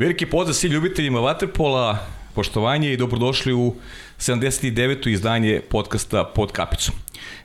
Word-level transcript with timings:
Veliki 0.00 0.26
pozdrav 0.26 0.54
svim 0.54 0.72
ljubiteljima 0.72 1.18
Waterpola, 1.18 1.96
poštovanje 2.34 2.92
i 2.92 2.96
dobrodošli 2.96 3.52
u 3.52 3.74
79. 4.18 5.08
izdanje 5.08 5.60
podcasta 5.70 6.24
Pod 6.24 6.52
kapicom. 6.52 6.94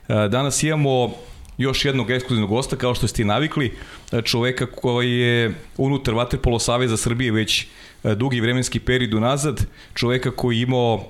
E, 0.08 0.28
danas 0.28 0.62
imamo 0.62 1.14
još 1.58 1.84
jednog 1.84 2.10
ekskluzivnog 2.10 2.50
gosta, 2.50 2.76
kao 2.76 2.94
što 2.94 3.08
ste 3.08 3.22
i 3.22 3.24
navikli, 3.24 3.72
e, 4.12 4.22
čoveka 4.22 4.66
koji 4.66 5.12
je 5.12 5.54
unutar 5.76 6.14
Waterpolo 6.14 6.58
Saveza 6.58 6.96
Srbije 6.96 7.32
već 7.32 7.66
e, 8.04 8.14
dugi 8.14 8.40
vremenski 8.40 8.80
period 8.80 9.14
unazad, 9.14 9.66
čoveka 9.94 10.30
koji 10.30 10.56
je 10.56 10.62
imao 10.62 11.04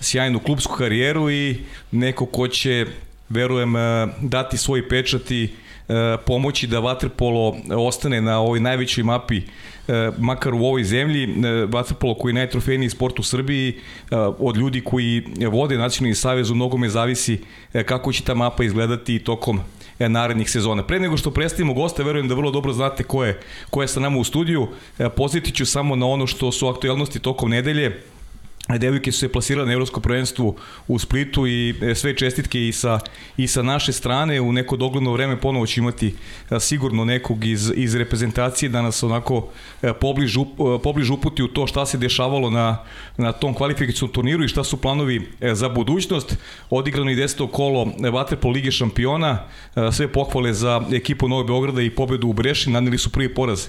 sjajnu 0.00 0.38
klubsku 0.38 0.76
karijeru 0.76 1.30
i 1.30 1.56
neko 1.90 2.26
ko 2.26 2.48
će, 2.48 2.86
verujem, 3.28 3.74
dati 4.20 4.56
svoj 4.56 4.88
pečat 4.88 5.30
i 5.30 5.50
pomoći 6.26 6.66
da 6.66 6.80
Waterpolo 6.80 7.74
ostane 7.86 8.20
na 8.20 8.38
ovoj 8.38 8.60
najvećoj 8.60 9.04
mapi 9.04 9.42
E, 9.88 10.10
makar 10.18 10.54
u 10.54 10.64
ovoj 10.64 10.84
zemlji, 10.84 11.22
e, 11.24 11.66
vaterpolo 11.66 12.14
koji 12.14 12.30
je 12.30 12.34
najtrofejniji 12.34 12.90
sport 12.90 13.18
u 13.18 13.22
Srbiji, 13.22 13.68
e, 13.70 14.16
od 14.38 14.56
ljudi 14.56 14.80
koji 14.80 15.24
vode 15.50 15.78
nacionalni 15.78 16.14
savez 16.14 16.50
u 16.50 16.54
mnogome 16.54 16.88
zavisi 16.88 17.38
kako 17.86 18.12
će 18.12 18.22
ta 18.22 18.34
mapa 18.34 18.64
izgledati 18.64 19.18
tokom 19.18 19.60
narednih 19.98 20.50
sezona. 20.50 20.82
Pre 20.86 21.00
nego 21.00 21.16
što 21.16 21.30
predstavimo 21.30 21.74
goste, 21.74 22.04
verujem 22.04 22.28
da 22.28 22.34
vrlo 22.34 22.50
dobro 22.50 22.72
znate 22.72 23.04
ko 23.04 23.24
je, 23.24 23.40
ko 23.70 23.82
je 23.82 23.88
sa 23.88 24.00
nama 24.00 24.18
u 24.18 24.24
studiju. 24.24 24.68
Pozitit 25.16 25.54
ću 25.54 25.66
samo 25.66 25.96
na 25.96 26.06
ono 26.06 26.26
što 26.26 26.52
su 26.52 26.68
aktualnosti 26.68 27.18
tokom 27.18 27.50
nedelje. 27.50 28.02
Devojke 28.68 29.12
su 29.12 29.18
se 29.18 29.28
plasirale 29.28 29.66
na 29.66 29.72
evropsko 29.72 30.00
prvenstvo 30.00 30.54
u 30.88 30.98
Splitu 30.98 31.46
i 31.46 31.74
e, 31.82 31.94
sve 31.94 32.16
čestitke 32.16 32.68
i 32.68 32.72
sa, 32.72 33.00
i 33.36 33.46
sa 33.46 33.62
naše 33.62 33.92
strane. 33.92 34.40
U 34.40 34.52
neko 34.52 34.76
dogledno 34.76 35.12
vreme 35.12 35.40
ponovo 35.40 35.66
će 35.66 35.80
imati 35.80 36.14
e, 36.50 36.60
sigurno 36.60 37.04
nekog 37.04 37.44
iz, 37.44 37.72
iz 37.76 37.94
reprezentacije 37.94 38.68
da 38.68 38.82
nas 38.82 39.02
onako 39.02 39.48
e, 39.82 39.92
pobliž, 39.92 40.36
pobliž 40.82 41.10
uputi 41.10 41.42
u 41.42 41.48
to 41.48 41.66
šta 41.66 41.86
se 41.86 41.98
dešavalo 41.98 42.50
na, 42.50 42.78
na 43.16 43.32
tom 43.32 43.54
kvalifikacijom 43.54 44.10
turniru 44.10 44.44
i 44.44 44.48
šta 44.48 44.64
su 44.64 44.76
planovi 44.76 45.28
za 45.52 45.68
budućnost. 45.68 46.36
Odigrano 46.70 47.10
i 47.10 47.16
deseto 47.16 47.46
kolo 47.46 47.92
Vaterpol 48.12 48.52
Lige 48.52 48.70
šampiona, 48.70 49.38
sve 49.92 50.08
pohvale 50.08 50.52
za 50.52 50.82
ekipu 50.92 51.28
Novog 51.28 51.46
Beograda 51.46 51.82
i 51.82 51.90
pobedu 51.90 52.28
u 52.28 52.32
Breši, 52.32 52.70
nanili 52.70 52.98
su 52.98 53.10
prvi 53.10 53.34
poraz 53.34 53.68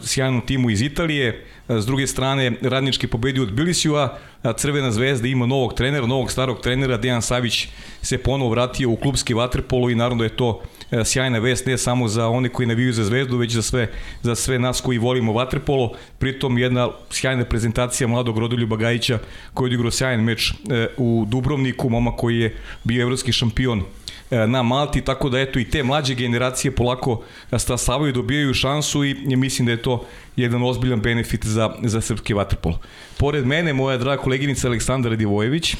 sjajnom 0.00 0.40
timu 0.40 0.70
iz 0.70 0.82
Italije. 0.82 1.44
S 1.68 1.86
druge 1.86 2.06
strane, 2.06 2.52
radnički 2.62 3.06
pobedi 3.06 3.40
od 3.40 3.52
Bilisijua, 3.52 4.18
Crvena 4.56 4.90
zvezda 4.90 5.28
ima 5.28 5.46
novog 5.46 5.74
trenera, 5.74 6.06
novog 6.06 6.30
starog 6.30 6.60
trenera, 6.60 6.96
Dejan 6.96 7.22
Savić 7.22 7.68
se 8.02 8.18
ponovo 8.18 8.50
vratio 8.50 8.90
u 8.90 8.96
klubski 8.96 9.34
vaterpolo 9.34 9.90
i 9.90 9.94
naravno 9.94 10.18
da 10.18 10.24
je 10.24 10.36
to 10.36 10.62
e, 10.90 11.04
sjajna 11.04 11.38
vest 11.38 11.66
ne 11.66 11.78
samo 11.78 12.08
za 12.08 12.28
one 12.28 12.48
koji 12.48 12.66
naviju 12.66 12.92
za 12.92 13.04
zvezdu, 13.04 13.36
već 13.36 13.52
za 13.52 13.62
sve, 13.62 13.88
za 14.22 14.34
sve 14.34 14.58
nas 14.58 14.80
koji 14.80 14.98
volimo 14.98 15.32
vaterpolo. 15.32 15.92
Pritom 16.18 16.58
jedna 16.58 16.88
sjajna 17.10 17.44
prezentacija 17.44 18.08
mladog 18.08 18.38
Rodoljuba 18.38 18.76
Gajića 18.76 19.18
koji 19.54 19.66
je 19.66 19.68
odigrao 19.68 19.90
sjajan 19.90 20.20
meč 20.20 20.50
e, 20.50 20.86
u 20.96 21.24
Dubrovniku, 21.28 21.90
moma 21.90 22.16
koji 22.16 22.38
je 22.38 22.56
bio 22.84 23.02
evropski 23.02 23.32
šampion 23.32 23.82
E, 24.01 24.01
na 24.32 24.62
Malti, 24.62 25.00
tako 25.00 25.28
da 25.28 25.40
eto 25.40 25.58
i 25.58 25.64
te 25.64 25.82
mlađe 25.82 26.14
generacije 26.14 26.70
polako 26.70 27.22
stasavaju, 27.58 28.12
dobijaju 28.12 28.54
šansu 28.54 29.04
i 29.04 29.36
mislim 29.36 29.66
da 29.66 29.72
je 29.72 29.82
to 29.82 30.06
jedan 30.36 30.62
ozbiljan 30.62 31.00
benefit 31.00 31.46
za, 31.46 31.70
za 31.82 32.00
srpski 32.00 32.34
vaterpolo. 32.34 32.78
Pored 33.18 33.46
mene, 33.46 33.72
moja 33.72 33.96
draga 33.96 34.22
koleginica 34.22 34.68
Aleksandra 34.68 35.16
Divojević, 35.16 35.76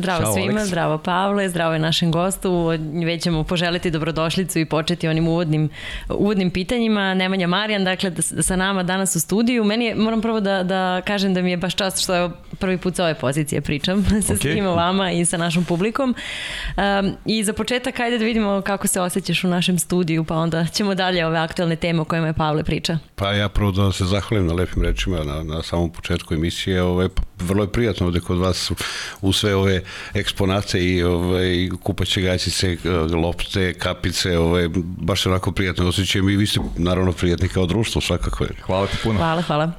Zdravo 0.00 0.22
Ćao, 0.22 0.32
svima, 0.32 0.60
Alex. 0.60 0.64
zdravo 0.64 0.98
Pavle, 0.98 1.48
zdravo 1.48 1.72
je 1.72 1.78
našem 1.78 2.12
gostu. 2.12 2.70
Već 3.04 3.22
ćemo 3.22 3.44
poželiti 3.44 3.90
dobrodošlicu 3.90 4.58
i 4.58 4.64
početi 4.64 5.08
onim 5.08 5.28
uvodnim, 5.28 5.68
uvodnim 6.08 6.50
pitanjima. 6.50 7.14
Nemanja 7.14 7.46
Marijan, 7.46 7.84
dakle, 7.84 8.10
da, 8.10 8.42
sa 8.42 8.56
nama 8.56 8.82
danas 8.82 9.16
u 9.16 9.20
studiju. 9.20 9.64
Meni 9.64 9.84
je, 9.84 9.94
moram 9.94 10.20
prvo 10.20 10.40
da, 10.40 10.62
da 10.62 11.00
kažem 11.06 11.34
da 11.34 11.42
mi 11.42 11.50
je 11.50 11.56
baš 11.56 11.74
čast 11.74 12.02
što 12.02 12.14
je 12.14 12.30
prvi 12.58 12.78
put 12.78 12.96
sa 12.96 13.04
ove 13.04 13.14
pozicije 13.14 13.60
pričam 13.60 14.04
sa 14.26 14.34
okay. 14.34 14.52
svima 14.52 14.70
vama 14.70 15.12
i 15.12 15.24
sa 15.24 15.36
našom 15.36 15.64
publikom. 15.64 16.14
Um, 16.76 17.12
I 17.24 17.44
za 17.44 17.52
početak, 17.52 17.98
hajde 17.98 18.18
da 18.18 18.24
vidimo 18.24 18.62
kako 18.66 18.86
se 18.86 19.00
osjećaš 19.00 19.44
u 19.44 19.48
našem 19.48 19.78
studiju, 19.78 20.24
pa 20.24 20.34
onda 20.36 20.66
ćemo 20.66 20.94
dalje 20.94 21.26
ove 21.26 21.38
aktualne 21.38 21.76
teme 21.76 22.00
o 22.00 22.04
kojima 22.04 22.26
je 22.26 22.32
Pavle 22.32 22.64
priča. 22.64 22.98
Pa 23.14 23.32
ja 23.32 23.48
prvo 23.48 23.70
da 23.70 23.92
se 23.92 24.04
zahvalim 24.04 24.46
na 24.46 24.54
lepim 24.54 24.82
rečima 24.82 25.24
na, 25.24 25.42
na 25.42 25.62
samom 25.62 25.90
početku 25.92 26.34
emisije. 26.34 26.82
Ove, 26.82 27.08
vrlo 27.38 27.64
je 27.64 27.72
prijatno 27.72 28.06
ovde 28.06 28.20
kod 28.20 28.38
vas 28.38 28.72
u 29.20 29.32
sve 29.32 29.54
ove 29.54 29.82
eksponate 30.14 30.84
i 30.84 31.02
ovaj, 31.02 31.68
kupaće 31.82 32.20
gaćice, 32.20 32.76
lopte, 33.22 33.74
kapice, 33.74 34.38
ovaj, 34.38 34.68
baš 34.84 35.26
onako 35.26 35.52
prijatno 35.52 35.88
osjećajem 35.88 36.28
i 36.28 36.36
vi 36.36 36.46
ste 36.46 36.60
naravno 36.76 37.12
prijatni 37.12 37.48
kao 37.48 37.66
društvo 37.66 38.00
svakako. 38.00 38.44
Hvala 38.62 38.86
ti 38.86 38.96
puno. 39.02 39.18
Hvala, 39.18 39.42
hvala. 39.42 39.72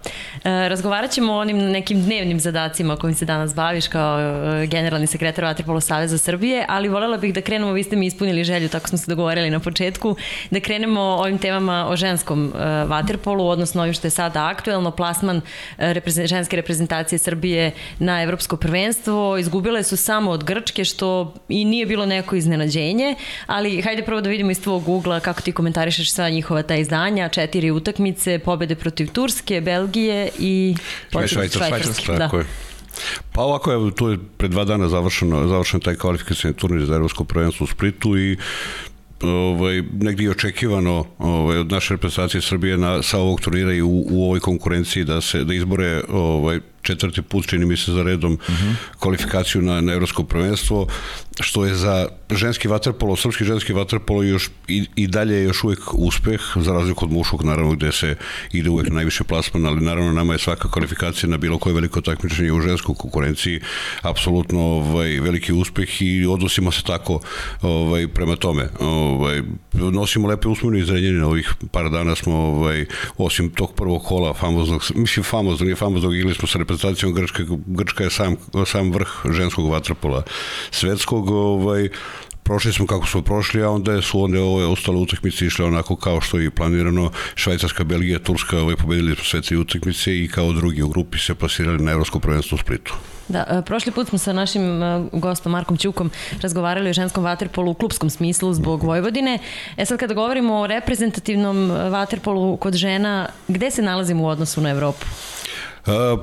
E, 0.43 0.69
razgovarat 0.69 1.11
ćemo 1.11 1.33
o 1.33 1.39
onim 1.39 1.57
nekim 1.57 2.03
dnevnim 2.03 2.39
zadacima 2.39 2.95
kojim 2.95 3.15
se 3.15 3.25
danas 3.25 3.55
baviš 3.55 3.87
kao 3.87 4.19
e, 4.19 4.67
generalni 4.67 5.07
sekretar 5.07 5.45
Vatripolo 5.45 5.81
Saveza 5.81 6.17
Srbije, 6.17 6.65
ali 6.69 6.89
volela 6.89 7.17
bih 7.17 7.33
da 7.33 7.41
krenemo, 7.41 7.71
vi 7.71 7.83
ste 7.83 7.95
mi 7.95 8.05
ispunili 8.05 8.43
želju, 8.43 8.69
tako 8.69 8.87
smo 8.87 8.97
se 8.97 9.11
dogovorili 9.11 9.49
na 9.49 9.59
početku, 9.59 10.15
da 10.51 10.59
krenemo 10.59 11.01
ovim 11.01 11.37
temama 11.37 11.87
o 11.89 11.95
ženskom 11.95 12.45
uh, 12.45 12.89
vaterpolu, 12.89 13.47
odnosno 13.47 13.81
ovim 13.81 13.93
što 13.93 14.07
je 14.07 14.11
sada 14.11 14.47
aktuelno, 14.47 14.91
plasman 14.91 15.41
reprezent, 15.77 16.27
ženske 16.27 16.55
reprezentacije 16.55 17.19
Srbije 17.19 17.71
na 17.99 18.23
evropsko 18.23 18.57
prvenstvo. 18.57 19.37
Izgubile 19.37 19.83
su 19.83 19.90
samo 19.97 20.31
od 20.31 20.43
Grčke, 20.43 20.85
što 20.85 21.33
i 21.49 21.65
nije 21.65 21.85
bilo 21.85 22.05
neko 22.05 22.35
iznenađenje, 22.35 23.15
ali 23.45 23.81
hajde 23.81 24.01
prvo 24.01 24.21
da 24.21 24.29
vidimo 24.29 24.51
iz 24.51 24.61
tvojeg 24.61 24.89
ugla 24.89 25.19
kako 25.19 25.41
ti 25.41 25.51
komentarišeš 25.51 26.11
sva 26.11 26.29
njihova 26.29 26.63
ta 26.63 26.75
izdanja, 26.75 27.29
četiri 27.29 27.71
utakmice, 27.71 28.39
pobede 28.39 28.75
protiv 28.75 29.11
Turske, 29.11 29.61
Belgije 29.61 30.29
i 30.39 30.75
Švajcarske. 31.11 31.57
Švajcarske, 31.57 32.11
da. 32.11 32.29
je. 32.37 32.45
Pa 33.31 33.41
ovako, 33.41 33.71
evo, 33.73 33.91
tu 33.91 34.09
je 34.09 34.17
pre 34.37 34.47
dva 34.47 34.63
dana 34.65 34.89
završeno, 34.89 35.47
završen 35.47 35.79
taj 35.79 35.95
kvalifikacijni 35.95 36.53
turnir 36.53 36.85
za 36.85 36.95
Evropsko 36.95 37.23
prvenstvo 37.23 37.63
u 37.63 37.67
Splitu 37.67 38.17
i 38.17 38.37
ovaj, 39.23 39.81
negdje 39.81 40.23
je 40.23 40.31
očekivano 40.31 41.05
ovaj, 41.19 41.57
od 41.57 41.71
naše 41.71 41.93
reprezentacije 41.93 42.41
Srbije 42.41 42.77
na, 42.77 43.03
sa 43.03 43.17
ovog 43.19 43.41
turnira 43.41 43.73
i 43.73 43.81
u, 43.81 44.05
u 44.09 44.23
ovoj 44.23 44.39
konkurenciji 44.39 45.03
da 45.03 45.21
se 45.21 45.43
da 45.43 45.53
izbore 45.53 46.01
ovaj, 46.09 46.59
četvrti 46.81 47.21
put, 47.21 47.47
čini 47.47 47.65
mi 47.65 47.77
se 47.77 47.91
za 47.91 48.03
redom, 48.03 48.33
uh 48.33 48.39
-huh. 48.39 48.73
kvalifikaciju 48.99 49.61
na, 49.61 49.81
na 49.81 49.93
evropsko 49.93 50.23
prvenstvo, 50.23 50.87
što 51.39 51.65
je 51.65 51.75
za 51.75 52.07
ženski 52.31 52.67
vaterpolo, 52.67 53.15
srpski 53.15 53.43
ženski 53.43 53.73
vaterpolo 53.73 54.23
još 54.23 54.49
i, 54.67 54.87
i 54.95 55.07
dalje 55.07 55.35
je 55.35 55.43
još 55.43 55.63
uvek 55.63 55.79
uspeh, 55.93 56.41
za 56.55 56.73
razliku 56.73 57.05
od 57.05 57.11
muškog, 57.11 57.43
naravno, 57.43 57.71
gde 57.71 57.91
se 57.91 58.15
ide 58.51 58.69
uvek 58.69 58.89
najviše 58.89 59.23
plasman, 59.23 59.65
ali 59.65 59.81
naravno 59.81 60.11
nama 60.11 60.33
je 60.33 60.39
svaka 60.39 60.71
kvalifikacija 60.71 61.29
na 61.29 61.37
bilo 61.37 61.59
koje 61.59 61.73
veliko 61.73 62.01
takmičenje 62.01 62.51
u 62.51 62.61
ženskoj 62.61 62.95
konkurenciji 62.95 63.59
apsolutno 64.01 64.59
ovaj, 64.59 65.19
veliki 65.19 65.53
uspeh 65.53 66.01
i 66.01 66.25
odnosimo 66.25 66.71
se 66.71 66.83
tako 66.83 67.19
ovaj, 67.61 68.07
prema 68.07 68.35
tome. 68.35 68.69
Ovaj, 68.79 69.41
nosimo 69.73 70.27
lepe 70.27 70.47
usmene 70.47 70.79
izrednjene 70.79 71.19
na 71.19 71.27
ovih 71.27 71.53
par 71.71 71.89
dana 71.89 72.15
smo, 72.15 72.35
ovaj, 72.35 72.85
osim 73.17 73.49
tog 73.49 73.73
prvog 73.75 74.03
kola 74.03 74.33
famoznog, 74.33 74.83
mislim 74.95 75.23
famoznog, 75.23 75.65
nije 75.65 75.75
famoznog, 75.75 76.15
igli 76.15 76.33
smo 76.33 76.47
sa 76.47 76.59
reprezentacijom 76.71 77.13
Grčke, 77.13 77.43
Grčka 77.65 78.03
je 78.03 78.09
sam, 78.09 78.35
sam 78.65 78.91
vrh 78.91 79.09
ženskog 79.31 79.69
vaterpola 79.71 80.23
svetskog, 80.71 81.29
ovaj, 81.29 81.89
prošli 82.43 82.73
smo 82.73 82.87
kako 82.87 83.07
smo 83.07 83.21
prošli, 83.21 83.63
a 83.63 83.69
onda 83.69 84.01
su 84.01 84.23
onda 84.23 84.41
ove 84.41 84.65
ostale 84.65 84.97
utakmice 84.97 85.45
išle 85.45 85.65
onako 85.65 85.95
kao 85.95 86.21
što 86.21 86.39
je 86.39 86.51
planirano. 86.51 87.11
Švajcarska, 87.35 87.83
Belgija, 87.83 88.19
Turska 88.19 88.59
ovaj, 88.59 88.75
pobedili 88.75 89.15
smo 89.15 89.23
sve 89.23 89.41
tri 89.41 89.57
utakmice 89.57 90.17
i 90.17 90.27
kao 90.27 90.51
drugi 90.51 90.81
u 90.81 90.89
grupi 90.89 91.19
se 91.19 91.35
plasirali 91.35 91.83
na 91.83 91.91
Evropsko 91.91 92.19
prvenstvo 92.19 92.55
u 92.55 92.59
Splitu. 92.59 92.93
Da, 93.27 93.45
e, 93.49 93.61
prošli 93.61 93.91
put 93.91 94.07
smo 94.07 94.17
sa 94.17 94.33
našim 94.33 94.83
e, 94.83 95.03
gostom 95.13 95.51
Markom 95.51 95.77
Ćukom 95.77 96.11
razgovarali 96.41 96.89
o 96.89 96.93
ženskom 96.93 97.23
vaterpolu 97.23 97.71
u 97.71 97.73
klubskom 97.73 98.09
smislu 98.09 98.53
zbog 98.53 98.83
Vojvodine. 98.83 99.39
E 99.77 99.85
sad 99.85 99.99
kada 99.99 100.13
govorimo 100.13 100.59
o 100.59 100.67
reprezentativnom 100.67 101.71
e, 101.71 101.89
vaterpolu 101.89 102.57
kod 102.57 102.73
žena, 102.73 103.29
gde 103.47 103.71
se 103.71 103.81
nalazimo 103.81 104.23
u 104.23 104.27
odnosu 104.27 104.61
na 104.61 104.69
Evropu? 104.69 105.05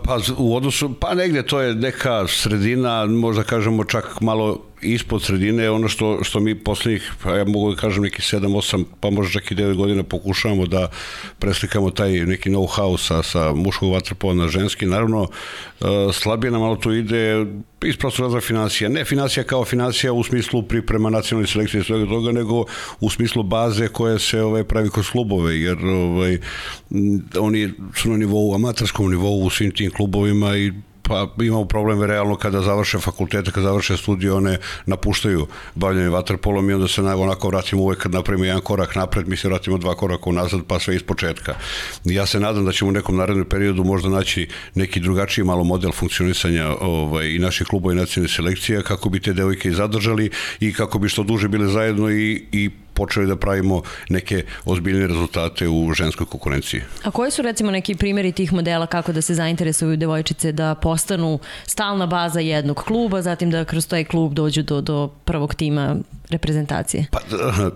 Pa 0.05 0.19
u 0.37 0.57
odnosu, 0.57 0.95
pa 1.01 1.15
negde 1.15 1.43
to 1.43 1.61
je 1.61 1.75
neka 1.75 2.27
sredina, 2.27 3.07
možda 3.07 3.43
kažemo 3.43 3.85
čak 3.85 4.21
malo 4.21 4.68
ispod 4.83 5.23
sredine 5.23 5.71
ono 5.71 5.89
što, 5.89 6.19
što 6.23 6.41
mi 6.41 6.55
poslednjih, 6.55 7.13
pa 7.23 7.37
ja 7.37 7.45
mogu 7.45 7.71
da 7.71 7.81
kažem 7.81 8.03
neki 8.03 8.23
7, 8.23 8.41
8, 8.41 8.85
pa 9.01 9.11
možda 9.11 9.33
čak 9.33 9.51
i 9.51 9.55
9 9.55 9.75
godina 9.75 10.03
pokušavamo 10.03 10.67
da 10.67 10.91
preslikamo 11.39 11.91
taj 11.91 12.11
neki 12.11 12.51
know-how 12.51 12.99
sa, 12.99 13.23
sa 13.23 13.53
muškog 13.55 13.93
vatrpova 13.93 14.35
na 14.35 14.49
ženski. 14.49 14.87
Naravno, 14.87 15.23
uh, 15.23 15.29
slabije 16.13 16.51
nam 16.51 16.61
malo 16.61 16.77
to 16.77 16.93
ide 16.93 17.47
iz 17.85 17.97
prosto 17.97 18.23
razloga 18.23 18.41
financija. 18.41 18.89
Ne 18.89 19.05
financija 19.05 19.45
kao 19.45 19.65
financija 19.65 20.13
u 20.13 20.25
smislu 20.25 20.63
priprema 20.63 21.11
nacionalne 21.11 21.47
selekcije 21.47 21.81
i 21.81 21.85
svega 21.85 22.07
toga, 22.07 22.33
nego 22.33 22.65
u 23.01 23.11
smislu 23.11 23.43
baze 23.43 23.89
koje 23.89 24.19
se 24.19 24.43
ovaj, 24.43 24.65
pravi 24.65 24.91
kroz 24.91 25.11
klubove, 25.11 25.61
jer 25.61 25.87
ovaj, 25.87 26.39
oni 27.41 27.73
su 27.97 28.11
na 28.11 28.17
nivou, 28.17 28.55
amaterskom 28.55 29.11
nivou 29.11 29.45
u 29.45 29.51
svim 29.51 29.71
tim 29.71 29.91
klubovima 29.91 30.57
i 30.57 30.73
pa 31.09 31.29
imamo 31.45 31.65
problem 31.65 32.03
realno 32.03 32.37
kada 32.37 32.63
završe 32.63 32.99
fakultete, 32.99 33.51
kada 33.51 33.67
završe 33.67 33.97
studije, 33.97 34.33
one 34.33 34.59
napuštaju 34.87 35.47
bavljanje 35.75 36.09
vaterpolom 36.09 36.71
i 36.71 36.73
onda 36.73 36.89
se 36.89 37.03
onako 37.03 37.49
vratimo 37.49 37.83
uvek 37.83 37.99
kad 37.99 38.13
napravimo 38.13 38.45
jedan 38.45 38.61
korak 38.61 38.95
napred, 38.95 39.29
mi 39.29 39.37
se 39.37 39.49
vratimo 39.49 39.79
dva 39.79 39.95
koraka 39.95 40.31
unazad, 40.31 40.61
pa 40.67 40.79
sve 40.79 40.97
iz 40.97 41.03
početka. 41.03 41.55
Ja 42.05 42.27
se 42.27 42.41
nadam 42.41 42.65
da 42.65 42.73
ćemo 42.73 42.89
u 42.89 42.93
nekom 42.93 43.17
narednom 43.17 43.47
periodu 43.47 43.85
možda 43.85 44.09
naći 44.09 44.49
neki 44.75 45.01
drugačiji 45.01 45.45
malo 45.45 45.65
model 45.65 45.93
funkcionisanja 45.93 46.69
ovaj, 46.81 47.29
i 47.29 47.39
naših 47.39 47.67
klubova 47.67 47.93
i 47.93 47.97
nacionalnih 47.97 48.33
selekcija 48.33 48.83
kako 48.83 49.09
bi 49.09 49.21
te 49.21 49.33
devojke 49.33 49.69
i 49.69 49.73
zadržali 49.73 50.31
i 50.61 50.73
kako 50.73 50.99
bi 50.99 51.09
što 51.09 51.23
duže 51.23 51.49
bile 51.49 51.67
zajedno 51.67 52.11
i, 52.11 52.45
i 52.53 52.71
počeli 52.99 53.27
da 53.27 53.37
pravimo 53.37 53.83
neke 54.09 54.45
ozbiljne 54.65 55.07
rezultate 55.07 55.69
u 55.69 55.93
ženskoj 55.95 56.27
konkurenciji. 56.27 56.83
A 57.05 57.11
koji 57.11 57.31
su 57.31 57.43
recimo 57.43 57.71
neki 57.71 57.95
primjeri 57.95 58.33
tih 58.33 58.53
modela 58.53 58.87
kako 58.87 59.13
da 59.13 59.23
se 59.23 59.35
zainteresuju 59.35 59.97
devojčice 59.97 60.53
da 60.53 60.75
postanu 60.75 61.39
stalna 61.67 62.07
baza 62.07 62.41
jednog 62.41 62.77
kluba, 62.77 63.23
zatim 63.23 63.51
da 63.51 63.65
kroz 63.65 63.87
taj 63.89 64.05
klub 64.05 64.35
dođu 64.35 64.63
do, 64.63 64.81
do 64.81 65.09
prvog 65.25 65.55
tima 65.55 65.97
reprezentacije? 66.31 67.07
Pa, 67.11 67.19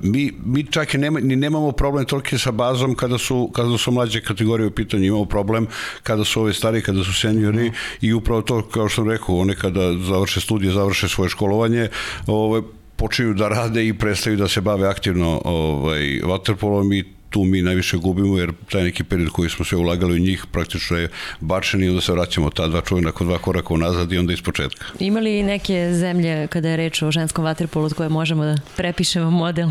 mi, 0.02 0.32
mi 0.44 0.64
čak 0.64 0.94
i 0.94 0.98
nema, 0.98 1.20
ni 1.20 1.36
nemamo 1.36 1.72
problem 1.72 2.04
tolike 2.04 2.38
sa 2.38 2.50
bazom 2.50 2.94
kada 2.94 3.19
su, 3.19 3.50
kada 3.54 3.78
su 3.78 3.92
mlađe 3.92 4.20
kategorije 4.20 4.66
u 4.66 4.70
pitanju, 4.70 5.04
imamo 5.04 5.24
problem 5.24 5.66
kada 6.02 6.24
su 6.24 6.40
ove 6.40 6.52
stari, 6.52 6.82
kada 6.82 7.04
su 7.04 7.12
seniori 7.14 7.70
mm. 7.70 7.74
i 8.00 8.12
upravo 8.12 8.42
to, 8.42 8.62
kao 8.69 8.88
što 8.88 9.02
sam 9.02 9.10
rekao, 9.10 9.38
one 9.38 9.56
kada 9.56 9.92
završe 10.08 10.40
studije, 10.40 10.72
završe 10.72 11.08
svoje 11.08 11.30
školovanje, 11.30 11.88
ove, 12.26 12.62
počinju 13.02 13.34
da 13.34 13.49
rade 13.49 13.87
i 13.87 13.94
prestaju 13.94 14.37
da 14.37 14.49
se 14.49 14.60
bave 14.60 14.88
aktivno 14.88 15.40
ovaj, 15.44 16.02
waterpolom 16.02 16.94
i 16.99 17.04
tu 17.31 17.44
mi 17.44 17.62
najviše 17.62 17.96
gubimo 17.96 18.38
jer 18.38 18.52
taj 18.70 18.84
neki 18.84 19.04
period 19.04 19.31
koji 19.31 19.50
smo 19.50 19.64
sve 19.64 19.78
ulagali 19.78 20.14
u 20.14 20.19
njih 20.19 20.44
praktično 20.52 20.99
je 20.99 21.08
bačen 21.40 21.82
i 21.82 21.88
onda 21.88 22.00
se 22.00 22.12
vraćamo 22.12 22.50
ta 22.50 22.69
dva 22.69 22.81
čovjena 22.81 23.12
kod 23.12 23.26
dva 23.26 23.38
koraka 23.38 23.75
unazad 23.75 24.12
i 24.12 24.19
onda 24.19 24.32
iz 24.32 24.43
početka. 24.43 24.84
Ima 24.99 25.20
li 25.20 25.43
neke 25.43 25.90
zemlje 25.93 26.46
kada 26.46 26.69
je 26.69 26.76
reč 26.76 27.02
o 27.02 27.10
ženskom 27.10 27.44
vaterpolu 27.44 27.87
od 27.87 27.94
koje 27.94 28.08
možemo 28.08 28.44
da 28.44 28.56
prepišemo 28.76 29.31
model? 29.31 29.69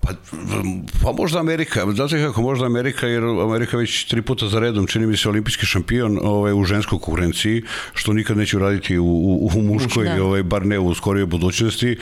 Pa, 0.00 0.12
pa 1.02 1.12
možda 1.12 1.40
Amerika, 1.40 1.92
znate 1.92 2.18
kako 2.18 2.42
možda 2.42 2.66
Amerika, 2.66 3.06
jer 3.06 3.24
Amerika 3.24 3.76
već 3.76 4.04
tri 4.04 4.22
puta 4.22 4.48
za 4.48 4.60
redom 4.60 4.86
čini 4.86 5.06
mi 5.06 5.16
se 5.16 5.28
olimpijski 5.28 5.66
šampion 5.66 6.18
ovaj, 6.22 6.52
u 6.52 6.64
ženskoj 6.64 6.98
konkurenciji, 6.98 7.62
što 7.94 8.12
nikad 8.12 8.36
neće 8.36 8.56
uraditi 8.56 8.98
u, 8.98 9.04
u, 9.04 9.50
u 9.54 9.62
muškoj, 9.62 10.04
da. 10.04 10.24
ovaj, 10.24 10.42
bar 10.42 10.66
ne 10.66 10.78
u 10.78 10.94
skorijoj 10.94 11.26
budućnosti. 11.26 11.96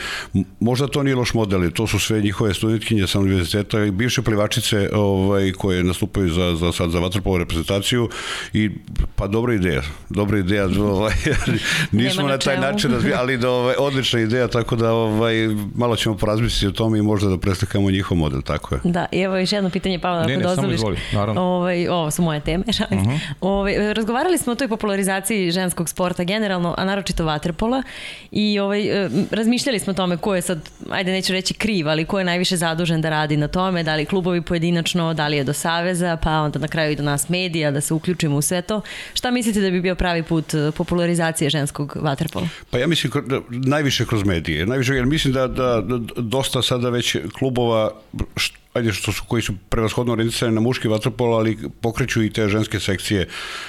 Možda 0.59 0.87
to 0.87 1.03
nije 1.03 1.15
loš 1.15 1.33
model, 1.33 1.71
to 1.71 1.87
su 1.87 1.99
sve 1.99 2.21
njihove 2.21 2.53
studentkinje 2.53 3.07
sa 3.07 3.19
univerziteta 3.19 3.83
i 3.85 3.91
bivše 3.91 4.21
plivačice 4.21 4.89
ovaj, 4.93 5.51
koje 5.51 5.83
nastupaju 5.83 6.29
za, 6.29 6.55
za, 6.55 6.71
sad 6.71 6.91
za 6.91 6.99
vatrpovu 6.99 7.37
reprezentaciju 7.37 8.09
i 8.53 8.69
pa 9.15 9.27
dobra 9.27 9.53
ideja, 9.53 9.81
dobra 10.09 10.39
ideja, 10.39 10.67
ovaj, 10.93 11.13
nismo 11.91 12.27
na 12.27 12.37
taj 12.37 12.59
način 12.59 12.91
razvijali, 12.91 13.19
ali 13.19 13.37
da, 13.37 13.49
ovaj, 13.49 13.75
odlična 13.79 14.19
ideja, 14.19 14.47
tako 14.47 14.75
da 14.75 14.93
ovaj, 14.93 15.35
malo 15.75 15.95
ćemo 15.95 16.17
porazmisliti 16.17 16.67
o 16.67 16.71
tome 16.71 16.99
i 16.99 17.01
možda 17.01 17.29
da 17.29 17.37
preslikamo 17.37 17.88
samo 17.89 17.95
njihov 17.95 18.17
model, 18.17 18.41
tako 18.41 18.75
je. 18.75 18.81
Da, 18.83 19.05
i 19.11 19.19
evo 19.19 19.37
još 19.37 19.51
jedno 19.51 19.69
pitanje, 19.69 19.99
Pavla, 19.99 20.19
ako 20.19 20.29
dozvoliš. 20.29 20.47
Ne, 20.47 20.55
samo 20.55 20.73
izvoli, 20.73 20.97
naravno. 21.13 21.41
Ovaj, 21.41 21.87
ovo 21.87 22.11
su 22.11 22.21
moje 22.21 22.39
teme, 22.39 22.63
šalim. 22.77 22.99
Uh 22.99 23.05
mhm. 23.05 23.15
-huh. 23.15 23.33
ovaj, 23.41 23.93
razgovarali 23.93 24.37
smo 24.37 24.53
o 24.53 24.55
toj 24.55 24.67
popularizaciji 24.67 25.51
ženskog 25.51 25.89
sporta 25.89 26.23
generalno, 26.23 26.75
a 26.77 26.85
naročito 26.85 27.25
vaterpola 27.25 27.83
i 28.31 28.59
ovaj, 28.59 29.05
e, 29.05 29.09
razmišljali 29.31 29.79
smo 29.79 29.91
o 29.91 29.93
tome 29.93 30.17
ko 30.17 30.35
je 30.35 30.41
sad, 30.41 30.69
ajde 30.91 31.11
neću 31.11 31.33
reći 31.33 31.53
kriv, 31.53 31.89
ali 31.89 32.05
ko 32.05 32.19
je 32.19 32.25
najviše 32.25 32.57
zadužen 32.57 33.01
da 33.01 33.09
radi 33.09 33.37
na 33.37 33.47
tome, 33.47 33.83
da 33.83 33.95
li 33.95 34.05
klubovi 34.05 34.41
pojedinačno, 34.41 35.13
da 35.13 35.27
li 35.27 35.37
je 35.37 35.43
do 35.43 35.53
saveza, 35.53 36.17
pa 36.23 36.31
onda 36.31 36.59
na 36.59 36.67
kraju 36.67 36.91
i 36.91 36.95
do 36.95 37.03
nas 37.03 37.29
medija, 37.29 37.71
da 37.71 37.81
se 37.81 37.93
uključimo 37.93 38.35
u 38.35 38.41
sve 38.41 38.61
to. 38.61 38.81
Šta 39.13 39.31
mislite 39.31 39.61
da 39.61 39.69
bi 39.69 39.81
bio 39.81 39.95
pravi 39.95 40.23
put 40.23 40.53
e, 40.53 40.71
popularizacije 40.77 41.49
ženskog 41.49 41.97
vaterpola? 42.01 42.47
Pa 42.69 42.77
ja 42.77 42.87
mislim 42.87 43.11
da, 43.27 43.39
najviše 43.49 44.05
kroz 44.05 44.23
medije. 44.23 44.65
Najviše, 44.65 44.93
jer 44.93 45.05
mislim 45.05 45.33
da, 45.33 45.47
da, 45.47 45.81
da 45.81 46.21
dosta 46.21 46.61
sada 46.61 46.89
već 46.89 47.17
klubova 47.39 47.78
što 48.35 48.59
ajde 48.73 48.93
što 48.93 49.11
su 49.11 49.23
koji 49.27 49.41
su 49.41 49.53
prevashodno 49.69 50.13
orientisani 50.13 50.55
na 50.55 50.61
muški 50.61 50.87
vaterpolo, 50.87 51.37
ali 51.37 51.57
pokreću 51.81 52.23
i 52.23 52.29
te 52.29 52.47
ženske 52.47 52.79
sekcije 52.79 53.27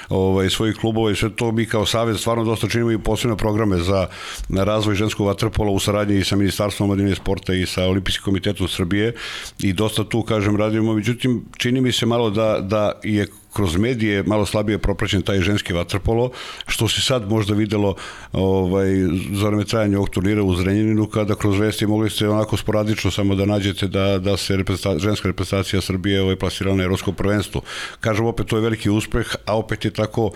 ovaj 0.08 0.50
svojih 0.50 0.76
klubova 0.76 1.10
i 1.10 1.16
sve 1.16 1.30
to 1.36 1.52
mi 1.52 1.66
kao 1.66 1.86
savez 1.86 2.20
stvarno 2.20 2.44
dosta 2.44 2.68
činimo 2.68 2.92
i 2.92 2.98
posebne 2.98 3.36
programe 3.36 3.78
za 3.78 4.06
razvoj 4.48 4.94
ženskog 4.94 5.26
vaterpola 5.26 5.70
u 5.70 5.78
saradnji 5.78 6.18
i 6.18 6.24
sa 6.24 6.36
Ministarstvom 6.36 6.90
omladine 6.90 7.14
sporta 7.14 7.54
i 7.54 7.66
sa 7.66 7.86
Olimpijskim 7.86 8.24
komitetom 8.24 8.68
Srbije 8.68 9.14
i 9.58 9.72
dosta 9.72 10.04
tu 10.04 10.22
kažem 10.22 10.56
radimo, 10.56 10.94
međutim 10.94 11.44
čini 11.56 11.80
mi 11.80 11.92
se 11.92 12.06
malo 12.06 12.30
da 12.30 12.60
da 12.60 12.92
je 13.02 13.26
kroz 13.52 13.76
medije 13.76 14.22
malo 14.22 14.46
slabije 14.46 14.78
propraćen 14.78 15.22
taj 15.22 15.40
ženski 15.40 15.72
vaterpolo, 15.72 16.30
što 16.66 16.88
se 16.88 17.00
sad 17.00 17.28
možda 17.30 17.54
videlo 17.54 17.94
ovaj, 18.32 18.88
za 19.32 19.46
vreme 19.46 19.64
trajanja 19.64 19.96
ovog 19.96 20.10
turnira 20.10 20.42
u 20.42 20.54
Zrenjaninu, 20.54 21.06
kada 21.06 21.34
kroz 21.34 21.58
vesti 21.58 21.86
mogli 21.86 22.10
ste 22.10 22.28
onako 22.28 22.56
sporadično 22.56 23.10
samo 23.10 23.34
da 23.34 23.46
nađete 23.46 23.86
da, 23.86 24.18
da 24.18 24.36
se 24.36 24.56
reprezenta, 24.56 24.98
ženska 24.98 25.28
reprezentacija 25.28 25.80
Srbije 25.80 26.22
ovaj, 26.22 26.36
plasirala 26.36 26.76
na 26.76 26.84
Evropsko 26.84 27.12
prvenstvo. 27.12 27.62
Kažem 28.00 28.26
opet, 28.26 28.46
to 28.46 28.56
je 28.56 28.62
veliki 28.62 28.90
uspeh, 28.90 29.34
a 29.46 29.56
opet 29.56 29.84
je 29.84 29.90
tako 29.90 30.30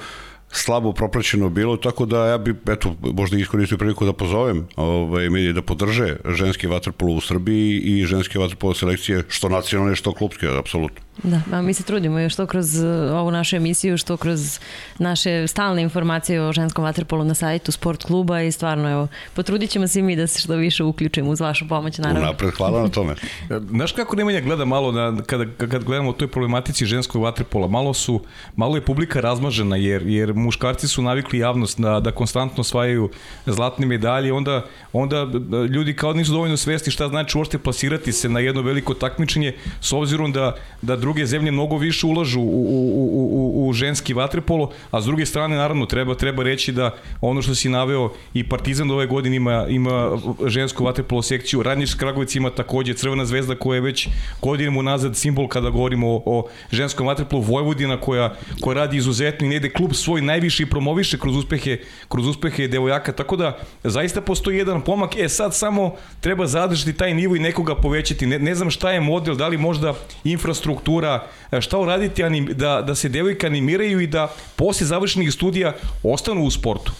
slabo 0.55 0.93
propraćeno 0.93 1.49
bilo, 1.49 1.77
tako 1.77 2.07
da 2.07 2.27
ja 2.27 2.39
bi, 2.39 2.55
eto, 2.69 2.97
možda 3.03 3.37
iskoristio 3.37 3.79
priliku 3.79 4.05
da 4.05 4.13
pozovem 4.13 4.67
ovaj, 4.77 5.31
medije 5.31 5.53
da 5.53 5.63
podrže 5.63 6.17
ženski 6.29 6.67
vaterpolo 6.67 7.15
u 7.15 7.21
Srbiji 7.21 7.81
i 7.81 8.07
ženske 8.07 8.39
vaterpolo 8.39 8.75
selekcije, 8.75 9.25
što 9.29 9.49
nacionalne, 9.49 9.97
što 9.97 10.13
klubske, 10.13 10.49
apsolutno. 10.59 11.04
Da, 11.23 11.41
a 11.53 11.63
mi 11.63 11.75
se 11.75 11.83
trudimo 11.83 12.19
još 12.19 12.33
što 12.33 12.47
kroz 12.47 12.75
uh, 12.77 12.85
ovu 13.13 13.31
našu 13.31 13.57
emisiju, 13.57 13.99
što 13.99 14.17
kroz 14.17 14.59
naše 14.99 15.47
stalne 15.47 15.83
informacije 15.83 16.43
o 16.43 16.53
ženskom 16.53 16.85
vaterpolu 16.85 17.25
na 17.25 17.35
sajtu 17.35 17.73
sport 17.73 18.05
kluba 18.05 18.43
i 18.43 18.53
stvarno, 18.53 18.91
evo, 18.91 19.09
potrudit 19.35 19.71
ćemo 19.71 19.89
se 19.89 20.03
mi 20.03 20.17
da 20.17 20.27
se 20.27 20.41
što 20.41 20.57
više 20.57 20.85
uključimo 20.85 21.31
uz 21.31 21.41
vašu 21.41 21.69
pomoć, 21.69 21.99
naravno. 21.99 22.21
Unapred, 22.21 22.51
hvala 22.57 22.83
na 22.83 22.89
tome. 22.89 23.15
Znaš 23.77 23.93
kako 23.93 24.17
Nemanja 24.17 24.41
gleda 24.41 24.65
malo 24.65 24.93
na, 24.93 25.23
kada, 25.27 25.45
kad 25.69 25.85
gledamo 25.85 26.11
o 26.11 26.13
toj 26.13 26.29
problematici 26.29 26.87
ženskog 26.87 27.23
vaterpola, 27.23 27.69
malo 27.69 27.95
su, 27.95 28.21
malo 28.57 28.77
je 28.77 28.85
publika 28.85 29.21
razmažena, 29.21 29.77
jer, 29.77 30.07
jer 30.07 30.35
muškarci 30.35 30.89
su 30.89 31.03
navikli 31.03 31.39
javnost 31.39 31.81
da, 31.81 32.01
da 32.01 32.13
konstantno 32.13 32.61
osvajaju 32.61 33.11
zlatne 33.47 33.87
medalje, 33.87 34.33
onda, 34.33 34.65
onda 34.93 35.27
ljudi 35.71 35.97
kao 35.97 36.13
nisu 36.13 36.33
dovoljno 36.33 36.57
svesti 36.57 36.91
šta 36.91 37.09
znači 37.09 37.39
uopšte 37.39 37.59
plasirati 37.59 38.13
se 38.13 38.29
na 38.29 38.41
jedno 38.41 38.63
veliko 38.63 38.95
takmičenje, 38.95 39.55
s 39.81 39.93
obzirom 39.93 40.33
da, 40.33 40.57
da 40.83 40.97
druge 41.05 41.27
zemlje 41.27 41.53
mnogo 41.53 41.77
više 41.77 42.07
ulažu 42.07 42.41
u, 42.41 42.45
u, 42.45 43.11
u, 43.35 43.69
u 43.69 43.73
ženski 43.73 44.15
vaterpolo, 44.15 44.71
a 44.91 45.01
s 45.01 45.05
druge 45.05 45.27
strane 45.27 45.57
naravno 45.57 45.87
treba 45.87 46.15
treba 46.15 46.43
reći 46.43 46.73
da 46.73 46.95
ono 47.21 47.43
što 47.43 47.55
si 47.55 47.69
naveo 47.69 48.13
i 48.35 48.45
Partizan 48.49 48.91
ove 48.91 49.07
godine 49.07 49.37
ima 49.37 49.67
ima 49.69 50.19
žensku 50.47 50.85
vaterpolo 50.85 51.23
sekciju, 51.23 51.63
Radnički 51.63 51.99
Kragujevac 51.99 52.35
ima 52.35 52.51
takođe 52.51 52.95
Crvena 52.95 53.25
zvezda 53.25 53.55
koja 53.55 53.75
je 53.77 53.81
već 53.81 54.09
godinama 54.41 54.79
unazad 54.81 55.17
simbol 55.17 55.49
kada 55.49 55.71
govorimo 55.71 56.09
o, 56.09 56.23
o 56.27 56.47
ženskom 56.73 57.07
vaterpolu. 57.07 57.43
Vojvodina 57.43 58.01
koja 58.01 58.35
koja 58.61 58.75
radi 58.75 58.97
izuzetno 58.97 59.47
i 59.47 59.51
negde 59.51 59.71
klub 59.71 59.93
svoj 59.93 60.21
najviše 60.21 60.67
promoviše 60.67 61.19
kroz 61.19 61.37
uspehe 61.37 61.79
kroz 62.09 62.27
uspehe 62.27 62.69
devojaka. 62.69 63.13
Tako 63.13 63.37
da 63.37 63.59
zaista 63.85 64.21
postoji 64.21 64.59
jedan 64.59 64.81
pomak. 64.81 65.17
E 65.17 65.29
sad 65.29 65.55
samo 65.55 65.95
treba 66.21 66.47
zadržati 66.47 66.93
taj 66.93 67.15
nivo 67.15 67.37
i 67.37 67.45
nekoga 67.45 67.75
povećati. 67.75 68.27
Ne, 68.27 68.39
ne 68.39 68.55
znam 68.55 68.71
šta 68.71 68.93
je 68.93 69.01
model 69.01 69.35
da 69.35 69.49
li 69.49 69.59
možda 69.59 69.95
infrastruktura 70.25 70.94
kultura, 70.95 71.27
e, 71.53 71.61
šta 71.61 71.79
uraditi 71.79 72.25
anim, 72.25 72.47
da, 72.47 72.83
da 72.83 72.95
se 72.95 73.09
devojke 73.09 73.47
animiraju 73.47 74.01
i 74.01 74.07
da 74.07 74.29
posle 74.57 74.87
završenih 74.87 75.33
studija 75.33 75.75
ostanu 76.03 76.45
u 76.45 76.51
sportu? 76.51 76.93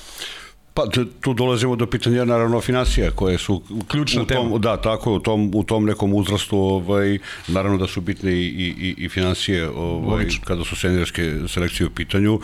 Pa 0.75 0.87
tu 1.21 1.35
dolazimo 1.35 1.77
do 1.77 1.87
pitanja 1.87 2.25
naravno 2.25 2.61
financija 2.61 3.11
koje 3.11 3.39
su 3.39 3.63
ključna 3.89 4.23
u 4.23 4.27
tom, 4.27 4.37
tema. 4.37 4.59
Da, 4.59 4.77
tako 4.77 5.11
je, 5.11 5.17
u 5.17 5.21
tom, 5.21 5.51
u 5.55 5.63
tom 5.65 5.85
nekom 5.85 6.15
uzrastu 6.15 6.59
ovaj, 6.59 7.19
naravno 7.49 7.79
da 7.79 7.87
su 7.87 8.01
bitne 8.01 8.33
i, 8.33 8.75
i, 8.79 8.95
i 8.99 9.09
financije 9.09 9.69
ovaj, 9.69 10.27
kada 10.45 10.65
su 10.65 10.77
seniorske 10.77 11.33
selekcije 11.49 11.87
u 11.87 11.91
pitanju. 11.91 12.41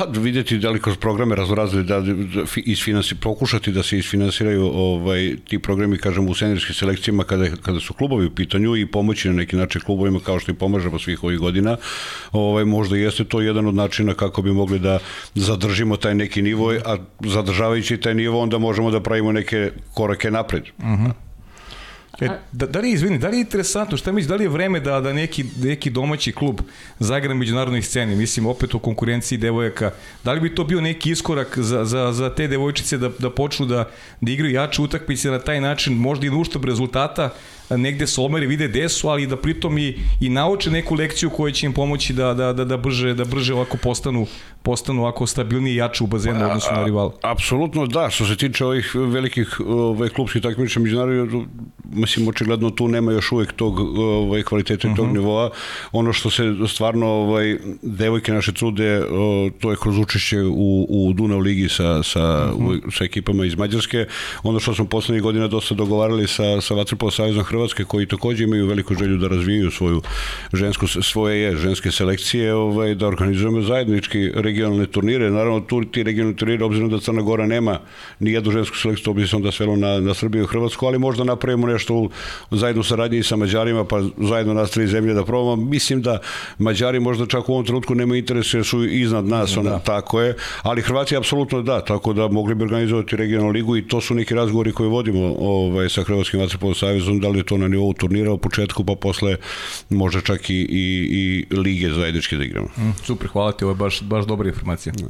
Pa 0.00 0.06
videti 0.20 0.58
da 0.58 0.70
li 0.70 0.80
kroz 0.80 0.96
programe 0.96 1.36
raznorazne 1.36 1.82
da, 1.82 2.00
da 2.00 2.12
isfinansi, 2.56 3.14
pokušati 3.14 3.72
da 3.72 3.82
se 3.82 3.98
isfinansiraju 3.98 4.70
ovaj, 4.74 5.36
ti 5.48 5.58
programi, 5.58 5.98
kažem, 5.98 6.28
u 6.28 6.34
seniorskim 6.34 6.74
selekcijama 6.74 7.24
kada, 7.24 7.50
kada 7.62 7.80
su 7.80 7.94
klubovi 7.94 8.26
u 8.26 8.34
pitanju 8.34 8.76
i 8.76 8.86
pomoći 8.86 9.28
na 9.28 9.34
neki 9.34 9.56
način 9.56 9.80
klubovima 9.80 10.20
kao 10.20 10.40
što 10.40 10.52
i 10.52 10.54
pomažemo 10.54 10.98
svih 10.98 11.24
ovih 11.24 11.38
godina, 11.38 11.76
ovaj, 12.32 12.64
možda 12.64 12.96
jeste 12.96 13.24
to 13.24 13.40
jedan 13.40 13.66
od 13.66 13.74
načina 13.74 14.14
kako 14.14 14.42
bi 14.42 14.52
mogli 14.52 14.78
da 14.78 14.98
zadržimo 15.34 15.96
taj 15.96 16.14
neki 16.14 16.42
nivo, 16.42 16.72
a 16.84 16.96
zadržavajući 17.20 17.96
taj 17.96 18.14
nivo 18.14 18.40
onda 18.40 18.58
možemo 18.58 18.90
da 18.90 19.00
pravimo 19.00 19.32
neke 19.32 19.70
korake 19.94 20.30
napred. 20.30 20.62
Uh 20.78 20.84
mhm. 20.84 21.06
-huh. 21.06 21.29
E, 22.20 22.28
da, 22.52 22.66
da 22.66 22.80
li 22.80 22.88
je, 22.88 22.94
izvini, 22.94 23.18
da 23.18 23.28
li 23.28 23.36
je 23.36 23.40
interesantno, 23.40 23.96
šta 23.96 24.12
misliš, 24.12 24.28
da 24.28 24.36
li 24.36 24.44
je 24.44 24.48
vreme 24.48 24.80
da, 24.80 25.00
da 25.00 25.12
neki, 25.12 25.44
neki 25.62 25.90
domaći 25.90 26.32
klub 26.32 26.60
zaigra 26.98 27.28
na 27.28 27.34
međunarodnoj 27.34 27.82
sceni, 27.82 28.16
mislim, 28.16 28.46
opet 28.46 28.74
u 28.74 28.78
konkurenciji 28.78 29.38
devojaka, 29.38 29.90
da 30.24 30.32
li 30.32 30.40
bi 30.40 30.54
to 30.54 30.64
bio 30.64 30.80
neki 30.80 31.10
iskorak 31.10 31.58
za, 31.58 31.84
za, 31.84 32.12
za 32.12 32.34
te 32.34 32.48
devojčice 32.48 32.98
da, 32.98 33.10
da 33.18 33.30
počnu 33.30 33.66
da, 33.66 33.88
da 34.20 34.32
igraju 34.32 34.54
jače 34.54 34.82
utakmice 34.82 35.30
na 35.30 35.38
taj 35.38 35.60
način, 35.60 35.94
možda 35.94 36.26
i 36.26 36.30
na 36.30 36.36
uštab 36.36 36.64
rezultata, 36.64 37.30
negde 37.70 38.06
se 38.06 38.20
omeri, 38.20 38.46
vide 38.46 38.68
gde 38.68 38.88
su, 38.88 39.08
ali 39.08 39.26
da 39.26 39.36
pritom 39.36 39.78
i, 39.78 39.94
i 40.20 40.28
nauče 40.28 40.70
neku 40.70 40.94
lekciju 40.94 41.30
koja 41.30 41.52
će 41.52 41.66
im 41.66 41.72
pomoći 41.72 42.12
da, 42.12 42.34
da, 42.34 42.52
da, 42.52 42.64
da, 42.64 42.76
brže, 42.76 43.14
da 43.14 43.24
brže 43.24 43.54
ovako 43.54 43.76
postanu, 43.76 44.26
postanu 44.62 45.02
ovako 45.02 45.26
stabilniji 45.26 45.72
i 45.72 45.76
jači 45.76 46.04
u 46.04 46.06
bazenu 46.06 46.44
odnosno 46.44 46.76
na 46.76 46.84
rival. 46.84 47.12
Apsolutno 47.22 47.86
da, 47.86 48.10
što 48.10 48.26
se 48.26 48.36
tiče 48.36 48.64
ovih 48.64 48.94
velikih 48.94 49.60
ovaj, 49.66 50.08
klubskih 50.08 50.42
takmiča 50.42 50.80
međunarodnih, 50.80 51.46
mislim, 51.92 52.28
očigledno 52.28 52.70
tu 52.70 52.88
nema 52.88 53.12
još 53.12 53.32
uvek 53.32 53.52
tog 53.52 53.80
ovaj, 53.98 54.42
kvaliteta 54.42 54.88
i 54.88 54.94
tog 54.94 55.04
uh 55.04 55.10
mhm. 55.10 55.18
-huh. 55.18 55.20
nivoa. 55.20 55.50
Ono 55.92 56.12
što 56.12 56.30
se 56.30 56.42
stvarno 56.68 57.06
ovaj, 57.06 57.56
devojke 57.82 58.32
naše 58.32 58.52
trude, 58.52 59.02
to 59.60 59.70
je 59.70 59.76
kroz 59.82 59.98
učešće 59.98 60.42
u, 60.42 60.86
u 60.88 61.12
Dunav 61.12 61.38
ligi 61.38 61.68
sa, 61.68 62.02
sa, 62.02 62.52
uh 62.54 62.62
-huh. 62.62 62.98
sa 62.98 63.04
ekipama 63.04 63.44
iz 63.44 63.54
Mađarske. 63.54 64.06
Ono 64.42 64.60
što 64.60 64.74
smo 64.74 64.84
poslednjih 64.84 65.22
godina 65.22 65.48
dosta 65.48 65.74
dogovarali 65.74 66.26
sa, 66.28 66.60
sa 66.60 66.74
Vatrpolo 66.74 67.10
Savjezom 67.10 67.44
Hrvatske, 67.44 67.84
koji 67.84 68.06
takođe 68.06 68.44
imaju 68.44 68.66
veliku 68.66 68.94
želju 68.94 69.16
da 69.16 69.28
razvijaju 69.28 69.70
svoju 69.70 70.02
žensku, 70.52 70.86
svoje 70.86 71.40
je, 71.40 71.56
ženske 71.56 71.90
selekcije, 71.90 72.54
ovaj, 72.54 72.94
da 72.94 73.06
organizujemo 73.06 73.62
zajednički 73.62 74.30
regionalne 74.50 74.86
turnire. 74.86 75.30
Naravno, 75.30 75.60
tu 75.60 75.84
ti 75.84 76.02
regionalni 76.02 76.36
turnire, 76.36 76.64
obzirom 76.64 76.90
da 76.90 77.00
Crna 77.00 77.22
Gora 77.22 77.46
nema 77.46 77.78
ni 78.20 78.32
jednu 78.32 78.52
žensku 78.52 78.76
selekciju, 78.76 79.04
to 79.04 79.12
bi 79.12 79.26
se 79.26 79.36
onda 79.36 79.52
svelo 79.52 79.76
na, 79.76 80.00
na 80.00 80.14
Srbiju 80.14 80.44
i 80.44 80.46
Hrvatsku, 80.46 80.86
ali 80.86 80.98
možda 80.98 81.24
napravimo 81.24 81.66
nešto 81.66 81.94
u, 81.94 82.10
zajedno 82.50 82.82
saradnji 82.82 83.18
i 83.18 83.22
sa 83.22 83.36
Mađarima, 83.36 83.84
pa 83.84 84.02
zajedno 84.18 84.54
nas 84.54 84.70
tri 84.70 84.86
zemlje 84.86 85.14
da 85.14 85.24
probamo. 85.24 85.56
Mislim 85.56 86.02
da 86.02 86.18
Mađari 86.58 87.00
možda 87.00 87.26
čak 87.26 87.48
u 87.48 87.52
ovom 87.52 87.64
trenutku 87.64 87.94
nemaju 87.94 88.18
interes 88.18 88.54
jer 88.54 88.64
su 88.64 88.84
iznad 88.84 89.24
nas, 89.24 89.56
ona, 89.56 89.70
da. 89.70 89.78
tako 89.78 90.20
je, 90.20 90.34
ali 90.62 90.82
Hrvatski 90.82 91.16
apsolutno 91.16 91.62
da, 91.62 91.80
tako 91.84 92.12
da 92.12 92.28
mogli 92.28 92.54
bi 92.54 92.64
organizovati 92.64 93.16
regionalnu 93.16 93.52
ligu 93.52 93.76
i 93.76 93.88
to 93.88 94.00
su 94.00 94.14
neki 94.14 94.34
razgovori 94.34 94.72
koje 94.72 94.88
vodimo 94.88 95.34
ovaj, 95.38 95.88
sa 95.88 96.02
Hrvatskim 96.02 96.40
vaterpolo 96.40 96.74
savezom, 96.74 97.20
da 97.20 97.28
li 97.28 97.38
je 97.38 97.44
to 97.44 97.56
na 97.56 97.68
nivou 97.68 97.92
turnira 97.92 98.32
u 98.32 98.38
početku, 98.38 98.84
pa 98.84 98.94
posle 98.94 99.36
možda 99.90 100.20
čak 100.20 100.50
i, 100.50 100.54
i, 100.54 101.08
i 101.50 101.56
lige 101.56 101.90
zajedničke 101.90 102.36
da 102.36 102.44
igramo. 102.44 102.68
Mm, 102.78 102.90
super, 103.04 103.28
hvala 103.28 103.52
ti, 103.52 103.64
ovo 103.64 103.72
je 103.72 103.76
baš, 103.76 104.02
baš 104.02 104.26
dobra 104.40 104.48
informacija. 104.48 104.92
Da. 104.92 105.06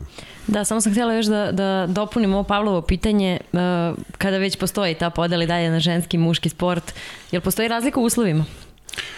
Da, 0.47 0.65
samo 0.65 0.81
sam 0.81 0.93
htjela 0.93 1.15
još 1.15 1.27
da, 1.27 1.53
da 1.53 1.87
dopunim 1.89 2.35
ovo 2.35 2.43
Pavlovo 2.43 2.83
pitanje, 2.83 3.41
uh, 3.53 3.61
kada 4.19 4.39
već 4.39 4.57
postoji 4.57 4.95
ta 4.95 5.11
podela 5.11 5.47
dalje 5.47 5.71
na 5.71 5.81
ženski 5.81 6.17
i 6.17 6.21
muški 6.21 6.49
sport, 6.49 6.95
jel 7.33 7.43
postoji 7.43 7.69
razlika 7.69 8.01
u 8.01 8.05
uslovima? 8.05 8.45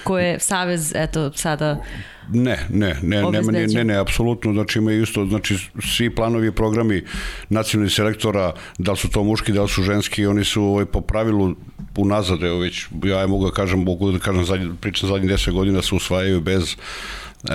koje 0.04 0.40
Savez, 0.40 0.92
eto, 0.95 1.33
sada 1.33 1.76
Ne, 2.28 2.66
ne, 2.69 2.97
ne, 3.02 3.23
ne, 3.23 3.42
ne, 3.42 3.66
ne, 3.66 3.85
ne, 3.85 3.97
apsolutno, 3.97 4.52
znači 4.52 4.78
ima 4.78 4.92
isto, 4.92 5.26
znači 5.26 5.57
svi 5.97 6.11
planovi 6.14 6.49
i 6.49 6.52
programi 6.52 7.02
nacionalnih 7.49 7.92
selektora, 7.92 8.52
da 8.78 8.92
li 8.92 8.97
su 8.97 9.11
to 9.11 9.25
muški, 9.25 9.52
da 9.52 9.62
li 9.62 9.69
su 9.69 9.83
ženski, 9.83 10.26
oni 10.26 10.45
su 10.45 10.62
ovaj, 10.62 10.85
po 10.85 11.00
pravilu 11.00 11.54
unazad, 11.97 12.42
evo 12.42 12.59
već, 12.59 12.87
ja 13.04 13.21
je 13.21 13.26
mogu 13.26 13.45
da 13.45 13.52
kažem, 13.52 13.83
mogu 13.83 14.12
da 14.12 14.19
kažem, 14.19 14.45
zadnji, 14.45 14.71
pričam 14.81 15.09
zadnjih 15.09 15.31
deset 15.31 15.54
godina 15.54 15.83
se 15.83 15.95
usvajaju 15.95 16.40
bez 16.40 16.76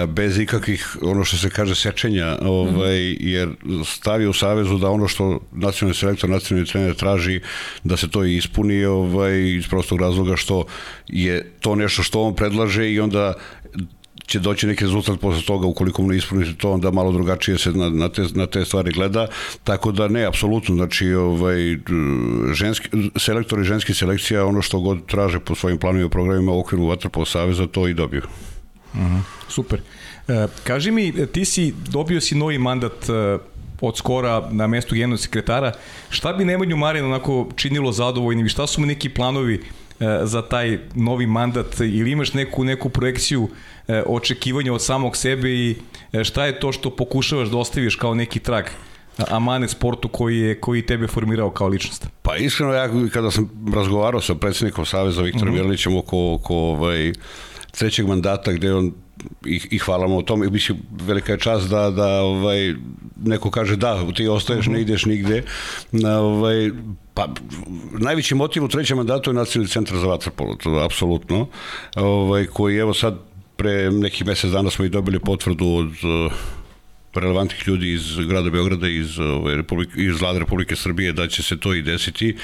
bez 0.08 0.38
ikakvih, 0.39 0.98
ono 1.01 1.24
što 1.25 1.38
se 1.38 1.50
kaže, 1.50 1.75
sečenja, 1.75 2.38
ovaj, 2.41 3.15
jer 3.20 3.50
stavi 3.86 4.27
u 4.27 4.34
savezu 4.34 4.77
da 4.77 4.89
ono 4.89 5.08
što 5.08 5.39
nacionalni 5.51 5.96
selektor, 5.96 6.29
nacionalni 6.29 6.67
trener 6.67 6.96
traži, 6.96 7.39
da 7.84 7.98
se 7.98 8.10
to 8.10 8.24
ispuni 8.24 8.86
ovaj, 8.86 9.56
iz 9.58 9.67
prostog 9.67 10.01
razloga 10.01 10.36
što 10.36 10.65
je 11.08 11.51
to 11.60 11.75
nešto 11.75 12.03
što 12.03 12.22
on 12.22 12.36
predlaže 12.36 12.91
i 12.91 13.00
onda 13.00 13.34
će 14.27 14.39
doći 14.39 14.67
neki 14.67 14.84
rezultat 14.84 15.20
posle 15.20 15.41
toga. 15.41 15.67
Ukoliko 15.67 16.01
mu 16.01 16.08
ne 16.08 16.17
ispunite 16.17 16.53
to 16.53 16.72
onda 16.72 16.91
malo 16.91 17.12
drugačije 17.12 17.58
se 17.58 17.72
na, 17.72 17.89
na, 17.89 18.10
te, 18.10 18.25
na 18.36 18.46
te 18.46 18.65
stvari 18.65 18.91
gleda. 18.91 19.27
Tako 19.63 19.91
da 19.91 20.08
ne 20.08 20.25
apsolutno. 20.25 20.75
Znači 20.75 21.13
ovaj 21.13 21.77
ženski 22.53 22.89
selektori 23.15 23.63
ženski 23.63 23.94
selekcija 23.94 24.46
ono 24.46 24.62
što 24.62 24.79
god 24.79 25.06
traže 25.06 25.39
po 25.39 25.56
svojim 25.56 25.77
planovima 25.77 26.08
i 26.08 26.10
programima 26.10 26.51
u 26.51 26.60
okviru 26.60 26.86
vaterpolo 26.86 27.25
saveza 27.25 27.67
to 27.67 27.88
i 27.88 27.94
dobiju. 27.94 28.22
Uh 28.98 29.04
mhm, 29.04 29.16
-huh. 29.16 29.22
Super. 29.50 29.82
E, 30.27 30.48
kaži 30.63 30.92
mi, 30.92 31.27
ti 31.27 31.46
si, 31.46 31.74
dobio 31.89 32.22
si 32.22 32.36
novi 32.36 32.58
mandat 32.58 33.10
e, 33.10 33.38
od 33.82 33.98
skora 33.98 34.50
na 34.51 34.68
mestu 34.68 34.96
generalnog 34.96 35.20
sekretara. 35.20 35.72
Šta 36.10 36.34
bi 36.34 36.46
Nemanju 36.46 36.77
Marin 36.77 37.06
onako 37.06 37.48
činilo 37.56 37.92
zadovoljnim 37.92 38.46
i 38.46 38.50
šta 38.50 38.68
su 38.68 38.82
mu 38.82 38.88
neki 38.88 39.10
planovi 39.10 39.56
e, 40.00 40.20
za 40.24 40.42
taj 40.42 40.80
novi 40.96 41.27
mandat 41.27 41.80
ili 41.80 42.12
imaš 42.12 42.34
neku, 42.34 42.63
neku 42.63 42.89
projekciju 42.89 43.50
e, 43.88 44.04
očekivanja 44.06 44.74
od 44.74 44.84
samog 44.84 45.18
sebe 45.18 45.50
i 45.50 45.75
e, 46.13 46.24
šta 46.24 46.46
je 46.46 46.60
to 46.60 46.72
što 46.72 46.89
pokušavaš 46.89 47.50
da 47.50 47.58
ostaviš 47.58 47.96
kao 47.96 48.13
neki 48.13 48.39
trag 48.39 48.66
Amane 49.30 49.68
sportu 49.68 50.08
koji 50.08 50.38
je 50.38 50.60
koji 50.60 50.82
tebe 50.82 51.08
formirao 51.08 51.50
kao 51.50 51.68
ličnost? 51.68 52.08
Pa 52.22 52.36
iskreno 52.36 52.74
ja 52.74 52.89
kada 53.13 53.32
sam 53.32 53.50
razgovarao 53.75 54.22
sa 54.22 54.36
predsjednikom 54.36 54.86
Saveza 54.86 55.22
Viktorom 55.22 55.56
mm 55.56 55.58
-hmm. 55.58 56.00
oko, 56.00 56.34
oko 56.34 56.56
ovaj, 56.56 57.13
trećeg 57.77 58.07
mandata 58.07 58.51
gde 58.51 58.74
on 58.74 58.93
i, 59.46 59.62
i 59.72 59.77
hvala 59.77 60.07
mu 60.07 60.17
o 60.17 60.22
tome, 60.22 60.50
mislim, 60.50 60.77
velika 60.91 61.31
je 61.31 61.39
čast 61.39 61.69
da, 61.69 61.89
da 61.89 62.22
ovaj, 62.22 62.74
neko 63.25 63.51
kaže 63.51 63.75
da, 63.75 64.12
ti 64.15 64.27
ostaješ, 64.27 64.65
-huh. 64.65 64.72
ne 64.72 64.81
ideš 64.81 65.05
nigde. 65.05 65.43
Ovaj, 66.05 66.72
pa, 67.13 67.27
najveći 68.00 68.36
motiv 68.36 68.63
u 68.63 68.67
trećem 68.67 68.98
mandatu 68.98 69.29
je 69.29 69.34
Nacionalni 69.34 69.69
centar 69.69 69.98
za 69.98 70.07
vaterpolo, 70.07 70.55
to 70.55 70.77
je 70.77 70.86
apsolutno, 70.86 71.48
ovaj, 71.96 72.46
koji 72.46 72.77
evo 72.77 72.93
sad 72.93 73.19
pre 73.55 73.91
nekih 73.91 74.25
mesec 74.25 74.51
dana 74.51 74.69
smo 74.69 74.86
i 74.86 74.89
dobili 74.89 75.19
potvrdu 75.19 75.67
od 75.67 75.91
relevantnih 77.19 77.67
ljudi 77.67 77.91
iz 77.91 78.17
grada 78.27 78.50
Beograda 78.50 78.88
iz 78.88 79.19
ove 79.19 79.55
Republike 79.55 79.91
iz 79.95 80.21
vlade 80.21 80.39
Republike 80.39 80.75
Srbije 80.75 81.13
da 81.13 81.27
će 81.27 81.43
se 81.43 81.57
to 81.57 81.74
i 81.74 81.81
desiti 81.81 82.36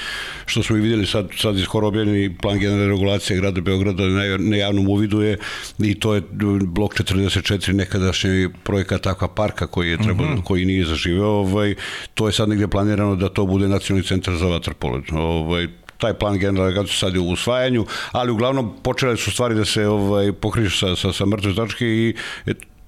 što 0.46 0.62
smo 0.62 0.76
i 0.76 0.80
videli 0.80 1.06
sad 1.06 1.28
sad 1.36 1.58
je 1.58 1.64
skoro 1.64 1.88
objavljeni 1.88 2.36
plan 2.36 2.58
generalne 2.58 2.88
regulacije 2.88 3.40
grada 3.40 3.60
Beograda 3.60 4.02
na, 4.02 4.36
na 4.38 4.56
javnom 4.56 4.88
uvidu 4.88 5.22
je 5.22 5.38
i 5.78 5.94
to 5.94 6.14
je 6.14 6.22
blok 6.66 6.94
44 6.94 7.72
nekadašnji 7.72 8.48
projekat 8.64 9.02
takva 9.02 9.28
parka 9.28 9.66
koji 9.66 9.90
je 9.90 9.98
trebao 9.98 10.26
mm 10.26 10.36
-hmm. 10.36 10.42
koji 10.42 10.64
nije 10.64 10.84
zaživeo 10.84 11.28
ovaj 11.28 11.74
to 12.14 12.26
je 12.26 12.32
sad 12.32 12.48
negde 12.48 12.68
planirano 12.68 13.16
da 13.16 13.28
to 13.28 13.46
bude 13.46 13.68
nacionalni 13.68 14.06
centar 14.06 14.36
za 14.36 14.46
vaterpolo 14.46 15.02
ovaj 15.12 15.68
taj 15.98 16.14
plan 16.14 16.38
generalne 16.38 16.86
sad 16.86 17.14
je 17.14 17.20
u 17.20 17.30
usvajanju, 17.30 17.86
ali 18.12 18.32
uglavnom 18.32 18.76
počele 18.82 19.16
su 19.16 19.30
stvari 19.30 19.54
da 19.54 19.64
se 19.64 19.86
ovaj 19.88 20.32
pokrižu 20.32 20.76
sa, 20.76 20.96
sa, 20.96 21.12
sa 21.12 21.26
mrtve 21.26 21.54
tačke 21.54 21.86
i 21.86 22.14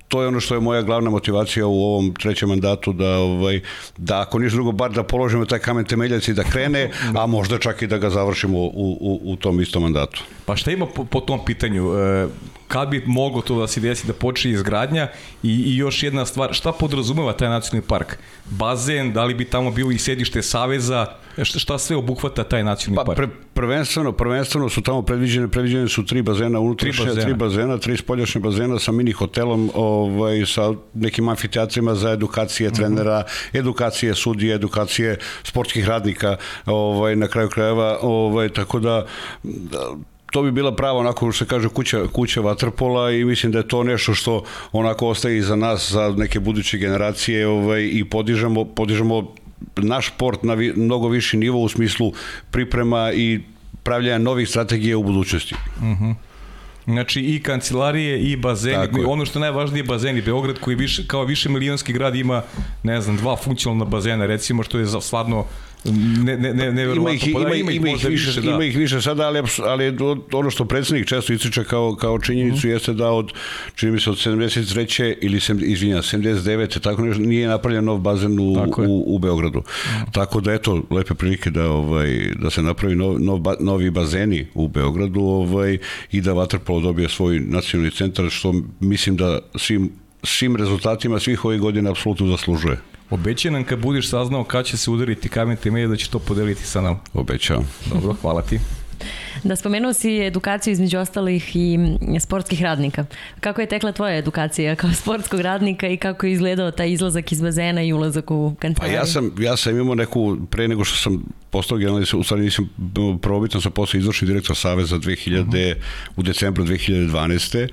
to 0.08 0.22
je 0.22 0.28
ono 0.28 0.40
što 0.40 0.54
je 0.54 0.60
moja 0.60 0.82
glavna 0.82 1.10
motivacija 1.10 1.66
u 1.66 1.84
ovom 1.84 2.14
trećem 2.14 2.48
mandatu 2.48 2.92
da 2.92 3.18
ovaj 3.18 3.60
da 3.96 4.20
ako 4.20 4.38
ništa 4.38 4.54
drugo 4.54 4.72
bar 4.72 4.92
da 4.92 5.02
položimo 5.02 5.44
taj 5.44 5.58
kamen 5.58 5.84
temeljac 5.84 6.28
i 6.28 6.34
da 6.34 6.44
krene, 6.44 6.90
a 7.18 7.26
možda 7.26 7.58
čak 7.58 7.82
i 7.82 7.86
da 7.86 7.98
ga 7.98 8.10
završimo 8.10 8.58
u, 8.58 8.98
u, 9.00 9.20
u 9.24 9.36
tom 9.36 9.60
istom 9.60 9.82
mandatu. 9.82 10.22
Pa 10.44 10.56
šta 10.56 10.70
ima 10.70 10.86
po, 10.86 11.04
po 11.04 11.20
tom 11.20 11.44
pitanju? 11.44 11.92
E, 11.94 12.28
kad 12.68 12.88
bi 12.88 13.02
moglo 13.06 13.42
to 13.42 13.60
da 13.60 13.66
se 13.66 13.80
desi 13.80 14.06
da 14.06 14.12
počne 14.12 14.50
izgradnja 14.50 15.08
i, 15.42 15.50
i 15.50 15.76
još 15.76 16.02
jedna 16.02 16.26
stvar, 16.26 16.52
šta 16.52 16.72
podrazumeva 16.72 17.32
taj 17.32 17.48
nacionalni 17.48 17.88
park? 17.88 18.18
Bazen, 18.50 19.12
da 19.12 19.24
li 19.24 19.34
bi 19.34 19.44
tamo 19.44 19.70
bilo 19.70 19.90
i 19.90 19.98
sedište 19.98 20.42
Saveza, 20.42 21.06
šta, 21.42 21.58
šta 21.58 21.78
sve 21.78 21.96
obuhvata 21.96 22.44
taj 22.44 22.64
nacionalni 22.64 22.96
pa, 22.96 23.04
park? 23.04 23.16
Pre, 23.16 23.28
prvenstveno, 23.54 24.12
prvenstveno 24.12 24.68
su 24.68 24.82
tamo 24.82 25.02
predviđene, 25.02 25.48
predviđene 25.48 25.88
su 25.88 26.04
tri 26.06 26.22
bazena, 26.22 26.60
unutra 26.60 26.90
tri 26.90 27.04
bazena, 27.04 27.22
tri, 27.22 27.34
bazena, 27.34 27.78
tri 27.78 27.96
spoljašnje 27.96 28.40
bazena 28.40 28.78
sa 28.78 28.92
mini 28.92 29.12
hotelom, 29.12 29.70
ovaj, 29.74 30.46
sa 30.46 30.72
nekim 30.94 31.28
amfiteatrima 31.28 31.94
za 31.94 32.10
edukacije 32.10 32.70
trenera, 32.72 33.18
uh 33.18 33.24
-huh. 33.24 33.58
edukacije 33.58 34.14
sudije, 34.14 34.54
edukacije 34.54 35.18
sportskih 35.42 35.88
radnika, 35.88 36.36
ovaj, 36.66 37.16
na 37.16 37.28
kraju 37.28 37.48
krajeva, 37.48 37.98
ovaj, 38.02 38.48
tako 38.48 38.80
da, 38.80 39.06
da 39.42 39.96
to 40.36 40.42
bi 40.42 40.50
bila 40.52 40.74
prava 40.76 40.98
onako 40.98 41.32
što 41.32 41.44
se 41.44 41.48
kaže 41.48 41.68
kuća, 41.68 42.06
kuća 42.12 42.40
vaterpola 42.40 43.12
i 43.12 43.24
mislim 43.24 43.52
da 43.52 43.58
je 43.58 43.68
to 43.68 43.82
nešto 43.84 44.14
što 44.14 44.42
onako 44.72 45.08
ostaje 45.08 45.38
iza 45.38 45.56
nas 45.56 45.92
za 45.92 46.14
neke 46.16 46.40
buduće 46.40 46.78
generacije 46.78 47.46
ovaj, 47.48 47.88
i 47.92 48.04
podižemo, 48.04 48.64
podižemo 48.64 49.34
naš 49.76 50.08
sport 50.08 50.42
na 50.42 50.54
vi, 50.54 50.72
mnogo 50.76 51.08
viši 51.08 51.36
nivo 51.36 51.60
u 51.60 51.68
smislu 51.68 52.12
priprema 52.50 53.12
i 53.12 53.40
pravljanja 53.82 54.18
novih 54.18 54.48
strategija 54.48 54.98
u 54.98 55.02
budućnosti. 55.02 55.54
Mhm. 55.78 55.90
Uh 55.90 55.98
-huh. 55.98 56.14
Znači 56.84 57.20
i 57.20 57.42
kancelarije 57.42 58.20
i 58.20 58.36
bazeni, 58.36 59.04
ono 59.06 59.26
što 59.26 59.38
je 59.38 59.40
najvažnije 59.40 59.84
bazeni, 59.84 60.22
Beograd 60.22 60.58
koji 60.58 60.76
više, 60.76 61.06
kao 61.06 61.24
više 61.24 61.48
milionski 61.48 61.92
grad 61.92 62.14
ima, 62.14 62.42
ne 62.82 63.00
znam, 63.00 63.16
dva 63.16 63.36
funkcionalna 63.36 63.84
bazena, 63.84 64.26
recimo 64.26 64.62
što 64.62 64.78
je 64.78 64.86
stvarno 65.00 65.44
ne, 66.24 66.36
ne, 66.36 66.54
ne, 66.54 66.72
ne 66.72 66.82
ima 66.96 67.10
ih, 67.10 67.28
ima, 67.28 67.54
ima, 67.54 67.72
ima, 67.72 67.88
ih 67.88 67.94
više, 67.94 68.08
više 68.08 68.40
da. 68.40 68.50
ima 68.50 68.64
ih 68.64 68.76
više 68.76 69.00
sada, 69.00 69.26
ali, 69.26 69.42
ali 69.58 69.96
ono 70.32 70.50
što 70.50 70.64
predsednik 70.64 71.06
često 71.06 71.32
ističe 71.32 71.64
kao, 71.64 71.96
kao 71.96 72.18
činjenicu 72.18 72.66
mm 72.66 72.70
jeste 72.70 72.92
da 72.92 73.10
od, 73.10 73.32
čini 73.74 73.92
mi 73.92 74.00
se 74.00 74.10
od 74.10 74.16
73. 74.16 75.14
ili, 75.20 75.40
sem, 75.40 75.58
izvinja, 75.62 75.96
79. 75.96 76.80
tako 76.80 77.02
nešto, 77.02 77.22
nije 77.22 77.48
napravljen 77.48 77.84
nov 77.84 77.98
bazen 77.98 78.38
u, 78.38 78.52
u, 78.88 79.14
u 79.14 79.18
Beogradu. 79.18 79.58
Mm. 79.58 80.12
Tako 80.12 80.40
da, 80.40 80.52
eto, 80.52 80.82
lepe 80.90 81.14
prilike 81.14 81.50
da, 81.50 81.70
ovaj, 81.70 82.30
da 82.42 82.50
se 82.50 82.62
napravi 82.62 82.96
nov, 82.96 83.20
nov, 83.20 83.40
novi 83.60 83.90
bazeni 83.90 84.46
u 84.54 84.68
Beogradu 84.68 85.20
ovaj, 85.20 85.78
i 86.12 86.20
da 86.20 86.32
Waterpolo 86.32 86.82
dobije 86.82 87.08
svoj 87.08 87.40
nacionalni 87.40 87.90
centar, 87.90 88.30
što 88.30 88.54
mislim 88.80 89.16
da 89.16 89.38
svim 89.54 89.90
svim 90.22 90.56
rezultatima 90.56 91.20
svih 91.20 91.44
ovih 91.44 91.60
godina 91.60 91.90
apsolutno 91.90 92.26
zaslužuje. 92.26 92.78
Obećaj 93.10 93.50
nam 93.50 93.64
kad 93.64 93.78
budiš 93.78 94.10
saznao 94.10 94.44
kad 94.44 94.64
će 94.64 94.76
se 94.76 94.90
udariti 94.90 95.28
kamen 95.28 95.56
temelje 95.56 95.88
da 95.88 95.96
će 95.96 96.10
to 96.10 96.18
podeliti 96.18 96.64
sa 96.64 96.80
nama. 96.80 96.98
Obećavam. 97.14 97.68
Dobro, 97.92 98.16
hvala 98.22 98.42
ti. 98.42 98.60
Da, 99.44 99.56
spomenuo 99.56 99.92
si 99.92 100.20
edukaciju 100.20 100.72
između 100.72 100.98
ostalih 100.98 101.56
i 101.56 101.78
sportskih 102.20 102.62
radnika. 102.62 103.04
Kako 103.40 103.60
je 103.60 103.66
tekla 103.66 103.92
tvoja 103.92 104.16
edukacija 104.16 104.76
kao 104.76 104.92
sportskog 104.92 105.40
radnika 105.40 105.88
i 105.88 105.96
kako 105.96 106.26
je 106.26 106.32
izgledao 106.32 106.70
taj 106.70 106.90
izlazak 106.90 107.32
iz 107.32 107.40
bazena 107.40 107.82
i 107.82 107.92
ulazak 107.92 108.30
u 108.30 108.54
kancelariju? 108.58 108.96
Pa 108.96 109.00
ja 109.00 109.06
sam, 109.06 109.34
ja 109.38 109.56
sam 109.56 109.80
imao 109.80 109.94
neku, 109.94 110.36
pre 110.50 110.68
nego 110.68 110.84
što 110.84 110.96
sam 110.96 111.22
postao 111.50 111.78
generalni, 111.78 112.06
u 112.14 112.22
stvari 112.22 112.42
nisam 112.42 112.70
probitan 113.22 113.60
sam 113.60 113.72
postao 113.72 113.98
izvršni 113.98 114.26
direktor 114.26 114.56
Saveza 114.56 114.96
2000, 114.96 115.40
uh 115.40 115.46
-huh. 115.46 115.74
u 116.16 116.22
decembru 116.22 116.64
2012. 116.64 117.68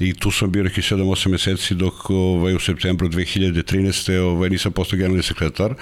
i 0.00 0.14
tu 0.14 0.30
sam 0.30 0.52
bio 0.52 0.62
neki 0.62 0.80
7-8 0.80 1.28
meseci 1.28 1.74
dok 1.74 2.10
ovaj, 2.10 2.54
u 2.54 2.58
septembru 2.58 3.08
2013. 3.08 4.18
Ovaj, 4.18 4.50
nisam 4.50 4.72
postao 4.72 4.96
generalni 4.96 5.22
sekretar. 5.22 5.74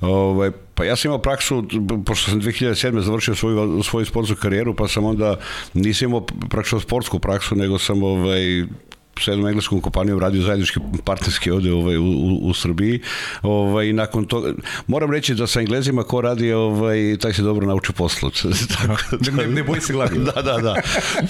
Ovaj, 0.00 0.50
Pa 0.82 0.86
ja 0.86 0.96
sam 0.96 1.08
imao 1.08 1.18
praksu, 1.18 1.64
pošto 2.06 2.30
sam 2.30 2.40
2007. 2.40 3.00
završio 3.00 3.34
svoju, 3.34 3.82
svoju 3.82 4.06
sportsku 4.06 4.36
karijeru, 4.36 4.74
pa 4.76 4.88
sam 4.88 5.04
onda 5.04 5.36
nisam 5.74 6.08
imao 6.08 6.26
praktično 6.50 6.80
sportsku 6.80 7.18
praksu, 7.18 7.54
nego 7.56 7.78
sam 7.78 8.02
ovaj, 8.02 8.64
sa 9.20 9.30
jednom 9.30 9.48
engleskom 9.48 9.80
kompanijom 9.80 10.18
radio 10.18 10.42
zajednički 10.42 10.80
partnerski 11.04 11.50
ovde 11.50 11.72
ovaj, 11.72 11.96
u, 11.96 12.04
u, 12.04 12.38
u 12.42 12.54
Srbiji. 12.54 13.00
Ovaj, 13.42 13.92
nakon 13.92 14.24
toga, 14.24 14.52
moram 14.86 15.10
reći 15.10 15.34
da 15.34 15.46
sa 15.46 15.60
englezima 15.60 16.02
ko 16.02 16.20
radi, 16.20 16.52
ovaj, 16.52 17.16
taj 17.20 17.32
se 17.32 17.42
dobro 17.42 17.66
nauči 17.66 17.92
poslu. 17.92 18.30
Tako, 18.78 19.16
da, 19.16 19.30
ne, 19.30 19.46
ne 19.46 19.62
boji 19.62 19.80
se 19.80 19.92
glavi. 19.92 20.18
Da, 20.34 20.42
da, 20.42 20.58
da. 20.58 20.74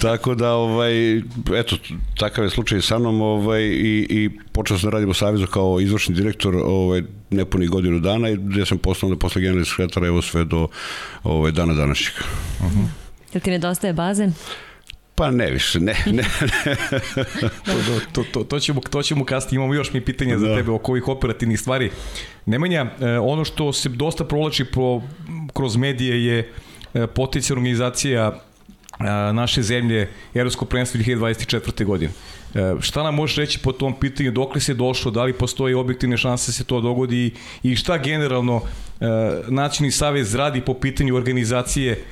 Tako 0.01 0.35
da, 0.35 0.51
ovaj, 0.51 1.17
eto, 1.55 1.75
takav 2.17 2.43
je 2.43 2.49
slučaj 2.49 2.81
sa 2.81 2.99
mnom 2.99 3.21
ovaj, 3.21 3.61
i, 3.63 4.07
i 4.09 4.29
počeo 4.51 4.77
sam 4.77 4.89
da 4.89 4.93
radim 4.93 5.09
u 5.09 5.13
Savezu 5.13 5.47
kao 5.47 5.79
izvršni 5.79 6.15
direktor 6.15 6.55
ovaj, 6.55 7.01
nepuni 7.29 7.67
godinu 7.67 7.99
dana 7.99 8.29
i 8.29 8.37
gde 8.37 8.65
sam 8.65 8.77
postao 8.77 9.09
da 9.09 9.15
posle 9.15 9.41
generalni 9.41 9.65
sekretara 9.65 10.07
evo 10.07 10.21
sve 10.21 10.43
do 10.43 10.67
ovaj, 11.23 11.51
dana 11.51 11.73
današnjeg. 11.73 12.13
Uh 12.59 12.65
-huh. 12.65 12.85
Jel 13.33 13.41
ti 13.41 13.51
nedostaje 13.51 13.93
bazen? 13.93 14.33
Pa 15.15 15.31
ne 15.31 15.51
više, 15.51 15.79
ne, 15.79 15.95
ne. 16.05 16.23
to, 17.65 17.73
to, 18.13 18.23
to, 18.31 18.43
to, 18.43 18.59
ćemo, 18.59 18.81
to 18.81 19.03
ćemo 19.03 19.25
kasnije, 19.25 19.57
imamo 19.57 19.73
još 19.73 19.93
mi 19.93 20.01
pitanja 20.01 20.37
za 20.37 20.47
da. 20.47 20.55
tebe 20.55 20.71
oko 20.71 20.91
ovih 20.91 21.07
operativnih 21.07 21.59
stvari. 21.59 21.91
Nemanja, 22.45 22.85
e, 23.01 23.19
ono 23.19 23.45
što 23.45 23.73
se 23.73 23.89
dosta 23.89 24.25
provlači 24.25 24.65
pro, 24.65 25.01
kroz 25.53 25.75
medije 25.75 26.25
je 26.25 26.51
e, 26.93 27.07
potencijalna 27.07 27.59
organizacija 27.59 28.31
e, 28.99 29.03
naše 29.33 29.61
zemlje 29.61 30.09
Evropsko 30.33 30.65
prvenstvo 30.65 30.99
2024. 31.01 31.85
godine. 31.85 32.11
Šta 32.79 33.03
nam 33.03 33.15
možeš 33.15 33.35
reći 33.35 33.59
po 33.59 33.71
tom 33.71 33.99
pitanju, 33.99 34.31
dok 34.31 34.55
li 34.55 34.61
se 34.61 34.73
došlo, 34.73 35.11
da 35.11 35.23
li 35.23 35.33
postoji 35.33 35.73
objektivne 35.73 36.17
šanse 36.17 36.51
da 36.51 36.53
se 36.53 36.63
to 36.63 36.81
dogodi 36.81 37.31
i 37.63 37.75
šta 37.75 37.97
generalno 37.97 38.61
Nacionalni 39.47 39.91
savez 39.91 40.35
radi 40.35 40.61
po 40.61 40.73
pitanju 40.73 41.15
organizacije 41.15 42.03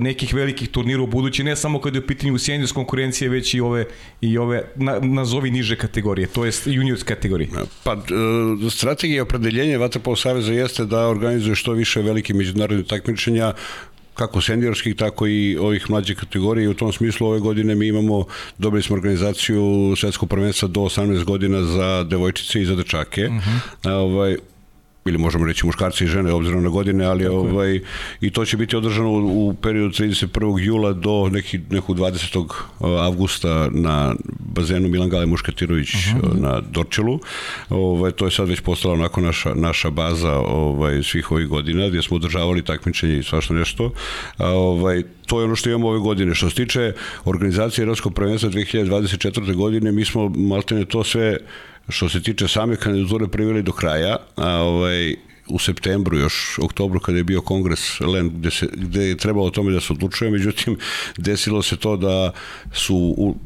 nekih 0.00 0.34
velikih 0.34 0.68
turnira 0.68 1.02
u 1.02 1.06
budući, 1.06 1.44
ne 1.44 1.56
samo 1.56 1.80
kada 1.80 1.98
je 1.98 2.04
u 2.04 2.06
pitanju 2.06 2.38
seniors 2.38 2.72
konkurencije, 2.72 3.28
već 3.28 3.54
i 3.54 3.60
ove, 3.60 3.84
i 4.20 4.38
ove 4.38 4.64
na, 4.76 4.98
nazovi 5.00 5.50
niže 5.50 5.76
kategorije, 5.76 6.26
to 6.26 6.44
jest 6.44 6.66
juniors 6.66 7.02
kategorije. 7.02 7.50
Pa, 7.84 7.92
e, 7.92 8.70
strategija 8.70 9.16
i 9.16 9.20
opredeljenje 9.20 9.78
Vatrpolo 9.78 10.16
Saveza 10.16 10.52
jeste 10.52 10.84
da 10.84 11.08
organizuje 11.08 11.54
što 11.54 11.72
više 11.72 12.02
velike 12.02 12.34
međunarodne 12.34 12.84
takmičenja 12.84 13.52
kako 14.14 14.40
seniorskih, 14.40 14.96
tako 14.96 15.26
i 15.26 15.56
ovih 15.56 15.90
mlađih 15.90 16.16
kategorija 16.16 16.64
i 16.64 16.68
u 16.68 16.74
tom 16.74 16.92
smislu 16.92 17.26
ove 17.26 17.40
godine 17.40 17.74
mi 17.74 17.86
imamo, 17.86 18.24
dobili 18.58 18.82
smo 18.82 18.96
organizaciju 18.96 19.94
svetskog 19.96 20.28
prvenstva 20.28 20.68
do 20.68 20.80
18 20.80 21.24
godina 21.24 21.62
za 21.62 22.04
devojčice 22.04 22.62
i 22.62 22.64
za 22.64 22.76
dečake. 22.76 23.26
Uh 23.26 23.32
mhm. 23.32 23.50
-huh. 23.82 23.90
ovaj, 23.90 24.36
ili 25.04 25.18
možemo 25.18 25.46
reći 25.46 25.66
muškarci 25.66 26.04
i 26.04 26.06
žene 26.06 26.32
obzirom 26.32 26.62
na 26.62 26.68
godine, 26.68 27.04
ali 27.04 27.24
Tako 27.24 27.36
ovaj, 27.36 27.72
je. 27.72 27.82
i 28.20 28.30
to 28.30 28.44
će 28.44 28.56
biti 28.56 28.76
održano 28.76 29.10
u, 29.10 29.48
u 29.48 29.54
periodu 29.54 29.88
31. 29.88 30.58
jula 30.64 30.92
do 30.92 31.28
neki, 31.32 31.60
nekog 31.70 31.98
20. 31.98 32.46
avgusta 32.80 33.68
na 33.70 34.14
bazenu 34.38 34.88
Milan 34.88 35.08
Gale 35.08 35.26
Muškatirović 35.26 35.94
uh 35.94 36.00
-huh. 36.00 36.40
na 36.40 36.60
Dorčelu. 36.70 37.20
Ovaj, 37.68 38.12
to 38.12 38.24
je 38.24 38.30
sad 38.30 38.48
već 38.48 38.60
postala 38.60 38.94
onako 38.94 39.20
naša, 39.20 39.54
naša 39.54 39.90
baza 39.90 40.32
ovaj, 40.38 41.02
svih 41.02 41.32
ovih 41.32 41.48
godina 41.48 41.88
gdje 41.88 42.02
smo 42.02 42.16
održavali 42.16 42.62
takmičenje 42.62 43.18
i 43.18 43.22
svašta 43.22 43.54
nešto. 43.54 43.92
A, 44.36 44.48
ovaj, 44.48 45.02
to 45.26 45.40
je 45.40 45.44
ono 45.44 45.56
što 45.56 45.68
imamo 45.68 45.88
ove 45.88 45.98
godine. 45.98 46.34
Što 46.34 46.50
se 46.50 46.56
tiče 46.56 46.92
organizacije 47.24 47.82
Evropskog 47.82 48.14
prvenstva 48.14 48.50
2024. 48.50 49.54
godine, 49.54 49.92
mi 49.92 50.04
smo 50.04 50.28
maltene 50.28 50.84
to 50.84 51.04
sve 51.04 51.38
što 51.88 52.08
se 52.08 52.22
tiče 52.22 52.48
same 52.48 52.76
kandidature 52.76 53.28
priveli 53.28 53.62
do 53.62 53.72
kraja, 53.72 54.16
a 54.36 54.48
ovaj, 54.48 55.16
u 55.48 55.58
septembru, 55.58 56.18
još 56.18 56.58
oktobru 56.58 57.00
kada 57.00 57.18
je 57.18 57.24
bio 57.24 57.40
kongres 57.40 58.00
LEN 58.00 58.30
gde, 58.34 58.50
se, 58.50 58.68
gde 58.72 59.04
je 59.04 59.16
trebalo 59.16 59.46
o 59.46 59.50
tome 59.50 59.72
da 59.72 59.80
se 59.80 59.92
odlučuje, 59.92 60.30
međutim 60.30 60.78
desilo 61.18 61.62
se 61.62 61.76
to 61.76 61.96
da 61.96 62.32
su 62.72 62.96
u, 62.96 63.36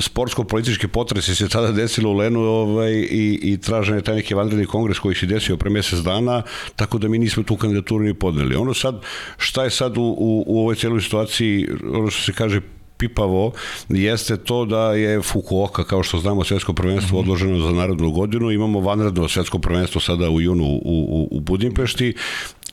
sportsko-politički 0.00 0.88
potresi 0.88 1.34
se 1.34 1.48
tada 1.48 1.72
desilo 1.72 2.10
u 2.10 2.16
Lenu 2.16 2.40
ovaj, 2.40 2.92
i, 2.92 3.38
i 3.42 3.58
tražen 3.58 3.96
je 3.96 4.02
taj 4.02 4.14
neki 4.14 4.34
vanredni 4.34 4.66
kongres 4.66 4.98
koji 4.98 5.14
se 5.14 5.26
desio 5.26 5.56
pre 5.56 5.70
mesec 5.70 5.98
dana, 5.98 6.42
tako 6.76 6.98
da 6.98 7.08
mi 7.08 7.18
nismo 7.18 7.42
tu 7.42 7.56
kandidaturu 7.56 8.04
ni 8.04 8.14
podneli. 8.14 8.56
Ono 8.56 8.74
sad, 8.74 9.02
šta 9.36 9.64
je 9.64 9.70
sad 9.70 9.96
u, 9.96 10.02
u, 10.02 10.44
u 10.46 10.60
ovoj 10.60 10.74
celoj 10.74 11.00
situaciji, 11.00 11.68
ono 11.92 12.10
što 12.10 12.22
se 12.22 12.32
kaže 12.32 12.60
pipavo 12.98 13.52
jeste 13.88 14.36
to 14.36 14.64
da 14.64 14.92
je 14.92 15.22
Fukuoka, 15.22 15.84
kao 15.84 16.02
što 16.02 16.18
znamo, 16.18 16.44
svetsko 16.44 16.72
prvenstvo 16.72 17.18
-hmm. 17.18 17.22
odloženo 17.22 17.60
za 17.60 17.72
narodnu 17.72 18.10
godinu. 18.10 18.50
Imamo 18.50 18.80
vanredno 18.80 19.28
svetsko 19.28 19.58
prvenstvo 19.58 20.00
sada 20.00 20.30
u 20.30 20.40
junu 20.40 20.64
u, 20.64 20.80
u, 20.84 21.28
u 21.30 21.40
Budimpešti 21.40 22.14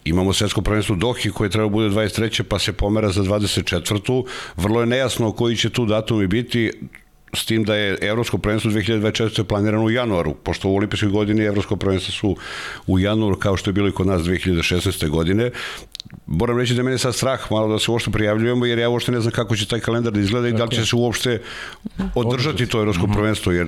Imamo 0.05 0.33
svetsko 0.33 0.61
prvenstvo 0.61 0.95
Dohi 0.95 1.31
koje 1.31 1.49
treba 1.49 1.69
bude 1.69 1.89
23. 1.89 2.43
pa 2.43 2.59
se 2.59 2.73
pomera 2.73 3.11
za 3.11 3.23
24. 3.23 4.23
Vrlo 4.57 4.79
je 4.79 4.85
nejasno 4.85 5.31
koji 5.31 5.55
će 5.55 5.69
tu 5.69 5.85
datumi 5.85 6.27
biti 6.27 6.71
s 7.33 7.45
tim 7.45 7.63
da 7.63 7.75
je 7.75 7.97
Evropsko 8.01 8.37
prvenstvo 8.37 8.71
2024. 8.71 9.43
planirano 9.43 9.83
u 9.83 9.91
januaru, 9.91 10.33
pošto 10.33 10.69
u 10.69 10.75
olimpijskoj 10.75 11.09
godini 11.09 11.43
Evropsko 11.43 11.75
prvenstvo 11.75 12.11
su 12.11 12.35
u 12.87 12.99
januaru 12.99 13.35
kao 13.35 13.57
što 13.57 13.69
je 13.69 13.73
bilo 13.73 13.87
i 13.87 13.91
kod 13.91 14.07
nas 14.07 14.21
2016. 14.21 15.09
godine, 15.09 15.51
moram 16.27 16.57
reći 16.57 16.73
da 16.73 16.83
mene 16.83 16.97
sad 16.97 17.15
strah 17.15 17.51
malo 17.51 17.67
da 17.67 17.79
se 17.79 17.91
uopšte 17.91 18.11
prijavljujemo, 18.11 18.65
jer 18.65 18.79
ja 18.79 18.89
uopšte 18.89 19.11
ne 19.11 19.19
znam 19.19 19.31
kako 19.31 19.55
će 19.55 19.67
taj 19.67 19.79
kalendar 19.79 20.13
da 20.13 20.19
izgleda 20.19 20.47
i 20.47 20.53
da 20.53 20.63
li 20.63 20.75
će 20.75 20.85
se 20.85 20.95
uopšte 20.95 21.41
održati 22.15 22.67
to 22.67 22.79
evropsko 22.79 23.07
mhm. 23.07 23.13
prvenstvo, 23.13 23.51
jer 23.51 23.67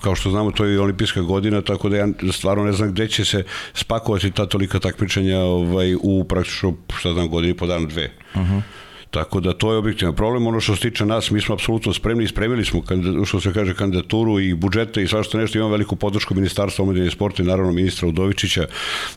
kao 0.00 0.14
što 0.14 0.30
znamo 0.30 0.50
to 0.50 0.64
je 0.64 0.80
olimpijska 0.80 1.20
godina, 1.20 1.62
tako 1.62 1.88
da 1.88 1.96
ja 1.96 2.08
stvarno 2.32 2.64
ne 2.64 2.72
znam 2.72 2.92
gde 2.92 3.08
će 3.08 3.24
se 3.24 3.44
spakovati 3.74 4.30
ta 4.30 4.46
tolika 4.46 4.78
takmičenja 4.78 5.38
ovaj, 5.38 5.94
u 5.94 6.24
praktično, 6.28 6.74
šta 6.98 7.12
znam, 7.12 7.28
godini 7.28 7.54
po 7.54 7.66
dana 7.66 7.86
dve. 7.86 8.10
Uh 8.34 8.40
mhm. 8.40 8.56
-huh. 8.56 8.62
Tako 9.10 9.40
da 9.40 9.54
to 9.54 9.72
je 9.72 9.78
objektivan 9.78 10.14
problem. 10.14 10.46
Ono 10.46 10.60
što 10.60 10.76
se 10.76 10.82
tiče 10.82 11.06
nas, 11.06 11.30
mi 11.30 11.40
smo 11.40 11.54
apsolutno 11.54 11.92
spremni, 11.92 12.28
spremili 12.28 12.64
smo, 12.64 12.82
što 13.24 13.40
se 13.40 13.52
kaže, 13.52 13.74
kandidaturu 13.74 14.40
i 14.40 14.54
budžete 14.54 15.02
i 15.02 15.08
svašta 15.08 15.38
nešto. 15.38 15.58
Imamo 15.58 15.72
veliku 15.72 15.96
podršku 15.96 16.34
Ministarstva 16.34 16.82
omladine 16.82 17.06
i 17.06 17.10
sporta 17.10 17.42
i 17.42 17.46
naravno 17.46 17.72
ministra 17.72 18.08
Udovičića 18.08 18.66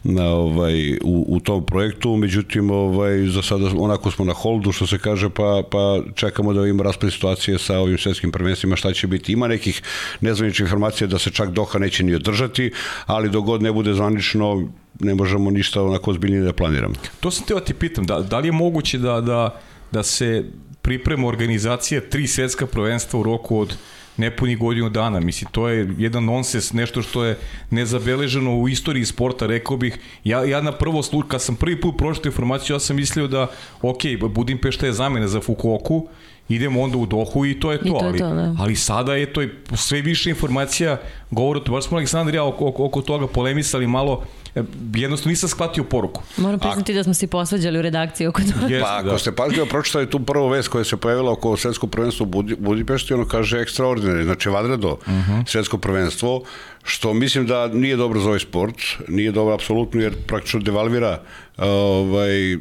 na, 0.04 0.30
ovaj, 0.30 0.94
u, 0.94 1.26
u 1.28 1.40
tom 1.40 1.66
projektu. 1.66 2.16
Međutim, 2.16 2.72
ovaj, 2.72 3.28
za 3.28 3.42
sada 3.42 3.70
onako 3.78 4.12
smo 4.12 4.26
na 4.26 4.34
holdu, 4.34 4.72
što 4.72 4.88
se 4.88 4.98
kaže, 4.98 5.30
pa, 5.30 5.64
pa 5.72 6.00
čekamo 6.16 6.54
da 6.54 6.68
imamo 6.68 6.84
raspred 6.84 7.14
situacije 7.14 7.60
sa 7.60 7.80
ovim 7.80 7.98
svetskim 7.98 8.32
prvenstvima, 8.32 8.76
šta 8.76 8.94
će 8.94 9.08
biti. 9.08 9.34
Ima 9.34 9.48
nekih 9.48 9.82
nezvaničnih 10.22 10.66
informacija 10.66 11.08
da 11.08 11.20
se 11.20 11.32
čak 11.32 11.52
Doha 11.52 11.80
neće 11.80 12.04
ni 12.04 12.16
održati, 12.16 12.72
ali 13.06 13.30
dogod 13.30 13.62
ne 13.62 13.72
bude 13.72 13.94
zvanično, 13.94 14.68
ne 15.00 15.16
možemo 15.16 15.52
ništa 15.52 15.84
onako 15.84 16.12
ozbiljnije 16.12 16.44
da 16.44 16.54
planiramo. 16.54 16.94
To 17.20 17.32
sam 17.32 17.46
teo 17.46 17.60
da 17.60 17.66
ti 17.66 17.74
pitam, 17.74 18.06
da, 18.06 18.20
da 18.20 18.40
li 18.40 18.48
je 18.48 18.52
moguće 18.52 18.98
da, 18.98 19.22
da 19.22 19.62
da 19.92 20.04
se 20.04 20.46
priprema 20.82 21.28
organizacija 21.28 22.02
tri 22.02 22.28
svetska 22.28 22.66
prvenstva 22.66 23.20
u 23.20 23.24
roku 23.24 23.60
od 23.60 23.78
nepuni 24.18 24.56
godinu 24.56 24.90
dana. 24.90 25.20
Mislim, 25.20 25.52
to 25.52 25.70
je 25.70 25.94
jedan 25.98 26.26
nonsens, 26.26 26.74
nešto 26.74 27.02
što 27.02 27.26
je 27.26 27.38
nezabeleženo 27.70 28.58
u 28.60 28.70
istoriji 28.70 29.06
sporta, 29.06 29.48
rekao 29.48 29.78
bih. 29.78 29.98
Ja, 30.24 30.44
ja 30.44 30.62
na 30.62 30.72
prvo 30.72 31.04
sluč, 31.04 31.26
kad 31.28 31.42
sam 31.42 31.56
prvi 31.56 31.82
put 31.82 31.98
pročito 31.98 32.30
informaciju, 32.30 32.76
ja 32.76 32.80
sam 32.80 32.96
mislio 32.96 33.28
da, 33.28 33.48
ok, 33.82 34.02
Budimpešta 34.30 34.86
je 34.86 34.94
zamena 34.94 35.28
za 35.28 35.42
Fukuoku, 35.42 36.08
idemo 36.50 36.82
onda 36.82 36.98
u 36.98 37.06
Dohu 37.06 37.46
i 37.46 37.60
to 37.60 37.72
je 37.72 37.78
to, 37.78 37.84
to, 37.86 38.00
ali, 38.02 38.18
je 38.18 38.20
to 38.20 38.36
da. 38.36 38.56
ali 38.60 38.76
sada 38.76 39.16
je 39.16 39.34
to 39.34 39.42
sve 39.76 40.02
više 40.02 40.30
informacija 40.30 40.98
govore 41.32 41.60
o 41.60 41.64
to, 41.64 41.72
baš 41.72 41.86
smo 41.86 41.98
Aleksandar 41.98 42.36
ja 42.36 42.44
oko, 42.44 42.74
oko 42.78 43.02
toga 43.02 43.28
polemisali 43.28 43.88
malo, 43.88 44.24
E, 44.56 44.64
jednostavno 44.96 45.30
nisam 45.30 45.50
shvatio 45.50 45.84
poruku. 45.84 46.22
Moram 46.38 46.60
priznati 46.60 46.92
A... 46.92 46.96
da 46.96 47.04
smo 47.04 47.14
se 47.14 47.28
posvađali 47.28 47.80
u 47.80 47.82
redakciji 47.82 48.28
oko 48.28 48.42
toga. 48.42 48.68
Yes, 48.68 48.82
pa 48.82 48.98
ako 48.98 49.10
da. 49.10 49.18
ste 49.18 49.32
pažljivo 49.32 49.66
pročitali 49.66 50.10
tu 50.10 50.20
prvu 50.20 50.48
vest 50.48 50.68
koja 50.68 50.84
se 50.84 50.98
pojavila 50.98 51.32
oko 51.32 51.58
svetskog 51.58 51.92
prvenstva 51.92 52.24
u 52.24 52.30
Budi, 52.30 52.56
Budimpešti, 52.60 53.14
ono 53.14 53.26
kaže 53.26 53.60
ekstraordinarno, 53.60 54.24
znači 54.24 54.50
vadredo 54.50 54.92
uh 54.92 55.08
mhm. 55.08 55.32
-huh. 55.32 55.48
svetsko 55.48 55.78
prvenstvo, 55.78 56.44
što 56.84 57.14
mislim 57.14 57.48
da 57.48 57.68
nije 57.68 57.96
dobro 57.96 58.20
za 58.20 58.28
ovaj 58.28 58.40
sport, 58.40 58.76
nije 59.08 59.32
dobro 59.32 59.56
apsolutno 59.56 60.02
jer 60.02 60.14
praktično 60.28 60.60
devalvira 60.60 61.22
ovaj, 61.62 62.58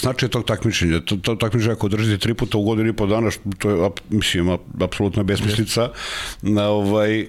značaj 0.00 0.28
tog 0.28 0.44
takmičenja. 0.44 1.00
To, 1.00 1.16
to 1.16 1.34
takmičenje 1.34 1.72
ako 1.72 1.88
držite 1.88 2.18
tri 2.18 2.34
puta 2.34 2.58
u 2.58 2.62
godinu 2.62 2.88
i 2.88 2.92
po 2.92 3.06
dana, 3.06 3.30
to 3.58 3.70
je, 3.70 3.90
mislim, 4.10 4.56
apsolutna 4.80 5.22
besmislica. 5.22 5.90
Yes. 6.42 6.60
Ovaj, 6.60 7.26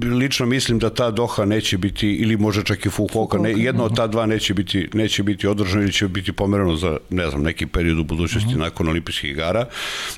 lično 0.00 0.46
mislim 0.46 0.78
da 0.78 0.90
ta 0.90 1.10
Doha 1.10 1.44
neće 1.44 1.78
biti 1.78 2.08
ili 2.08 2.36
može 2.36 2.64
čak 2.64 2.86
i 2.86 2.90
Fukuoka, 2.90 3.38
ne, 3.38 3.52
jedno 3.56 3.84
od 3.84 3.96
ta 3.96 4.06
dva 4.06 4.26
neće 4.26 4.54
biti 4.54 4.88
neće 4.92 5.22
biti 5.22 5.46
održano 5.46 5.82
ili 5.82 5.92
će 5.92 6.08
biti 6.08 6.32
pomereno 6.32 6.76
za 6.76 6.96
ne 7.10 7.30
znam 7.30 7.42
neki 7.42 7.66
period 7.66 7.98
u 7.98 8.04
budućnosti 8.04 8.46
uh 8.46 8.52
mhm. 8.52 8.60
-huh. 8.60 8.64
nakon 8.64 8.88
olimpijskih 8.88 9.30
igara. 9.30 9.66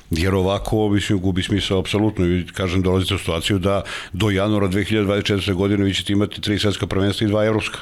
Jer 0.09 0.35
ovako 0.35 0.89
mislim 0.89 1.19
gubi 1.19 1.43
smisao 1.43 1.79
apsolutno 1.79 2.25
i 2.25 2.45
kažem 2.53 2.81
dolazite 2.81 3.15
u 3.15 3.17
situaciju 3.17 3.59
da 3.59 3.81
do 4.13 4.29
januara 4.29 4.67
2024. 4.67 5.53
godine 5.53 5.83
vi 5.83 5.93
ćete 5.93 6.13
imati 6.13 6.41
tri 6.41 6.59
svetska 6.59 6.87
prvenstva 6.87 7.27
i 7.27 7.29
dva 7.29 7.45
evropska 7.45 7.79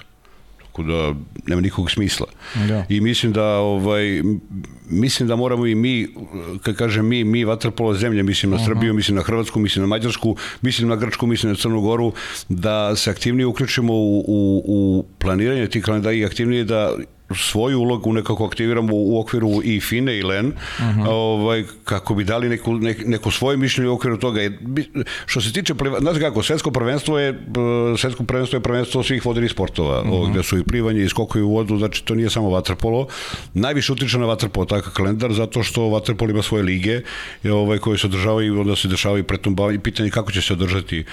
tako 0.74 0.84
da 0.84 1.14
nema 1.48 1.62
nikog 1.62 1.92
smisla. 1.92 2.28
Da. 2.68 2.86
I 2.90 3.02
mislim 3.02 3.34
da 3.34 3.46
ovaj 3.46 4.22
mislim 4.90 5.28
da 5.28 5.36
moramo 5.36 5.68
i 5.68 5.76
mi 5.76 6.08
kad 6.62 6.76
kažem 6.76 7.08
mi 7.08 7.24
mi 7.24 7.46
vaterpolo 7.46 7.94
zemlje 7.94 8.24
mislim 8.24 8.52
na 8.52 8.66
Srbiju, 8.66 8.90
uh 8.90 8.94
-huh. 8.94 8.96
mislim 8.96 9.16
na 9.16 9.24
Hrvatsku, 9.24 9.60
mislim 9.60 9.84
na 9.84 9.88
Mađarsku, 9.88 10.36
mislim 10.62 10.90
na 10.90 10.96
Grčku, 10.96 11.28
mislim 11.28 11.52
na 11.52 11.56
Crnu 11.56 11.82
Goru 11.82 12.14
da 12.50 12.96
se 12.96 13.12
aktivnije 13.12 13.46
uključimo 13.46 13.94
u, 13.94 14.20
u, 14.28 14.64
u 14.68 15.06
planiranje 15.20 15.68
tih 15.68 15.84
kalendara 15.84 16.14
i 16.14 16.26
aktivnije 16.26 16.64
da 16.64 16.96
svoju 17.36 17.80
ulogu 17.80 18.14
nekako 18.14 18.46
aktiviramo 18.46 18.90
u 18.94 19.20
okviru 19.20 19.62
i 19.64 19.80
FINE 19.80 20.18
i 20.18 20.24
LEN, 20.24 20.48
uh 20.48 20.86
mhm. 20.86 21.02
-huh. 21.02 21.08
ovaj, 21.10 21.64
kako 21.84 22.16
bi 22.16 22.24
dali 22.24 22.50
neku, 22.50 22.74
ne, 22.74 22.96
neko 23.06 23.32
svoje 23.32 23.58
mišljenje 23.58 23.90
u 23.90 23.94
okviru 23.94 24.18
toga. 24.18 24.42
Što 25.26 25.42
se 25.42 25.54
tiče, 25.54 25.74
znaš 26.00 26.18
kako, 26.20 26.44
svetsko 26.44 26.72
prvenstvo 26.72 27.20
je, 27.20 27.40
svetsko 27.98 28.24
prvenstvo 28.24 28.58
je 28.58 28.64
prvenstvo 28.64 29.04
svih 29.04 29.26
vodenih 29.26 29.52
sportova, 29.52 30.02
uh 30.02 30.08
mhm. 30.08 30.16
-huh. 30.16 30.32
gde 30.32 30.44
su 30.44 30.58
i 30.58 30.64
plivanje 30.64 31.04
i 31.04 31.10
skokovi 31.10 31.44
u 31.44 31.50
vodu, 31.50 31.78
znači 31.78 32.06
to 32.06 32.16
nije 32.16 32.30
samo 32.30 32.50
vaterpolo. 32.50 33.08
Najviše 33.54 33.94
utiče 33.94 34.18
na 34.18 34.26
vaterpolo 34.26 34.66
takav 34.66 34.94
kalendar, 34.94 35.34
zato 35.34 35.64
što 35.64 35.90
vaterpolo 35.90 36.32
ima 36.32 36.42
svoje 36.42 36.64
lige 36.64 37.02
ovaj, 37.52 37.78
koje 37.78 37.98
se 37.98 38.08
održavaju 38.08 38.56
i 38.56 38.60
onda 38.60 38.76
se 38.76 38.88
dešavaju 38.88 39.26
i 39.74 39.80
pitanje 39.80 40.10
kako 40.10 40.32
će 40.32 40.42
se 40.42 40.54
održati 40.54 41.04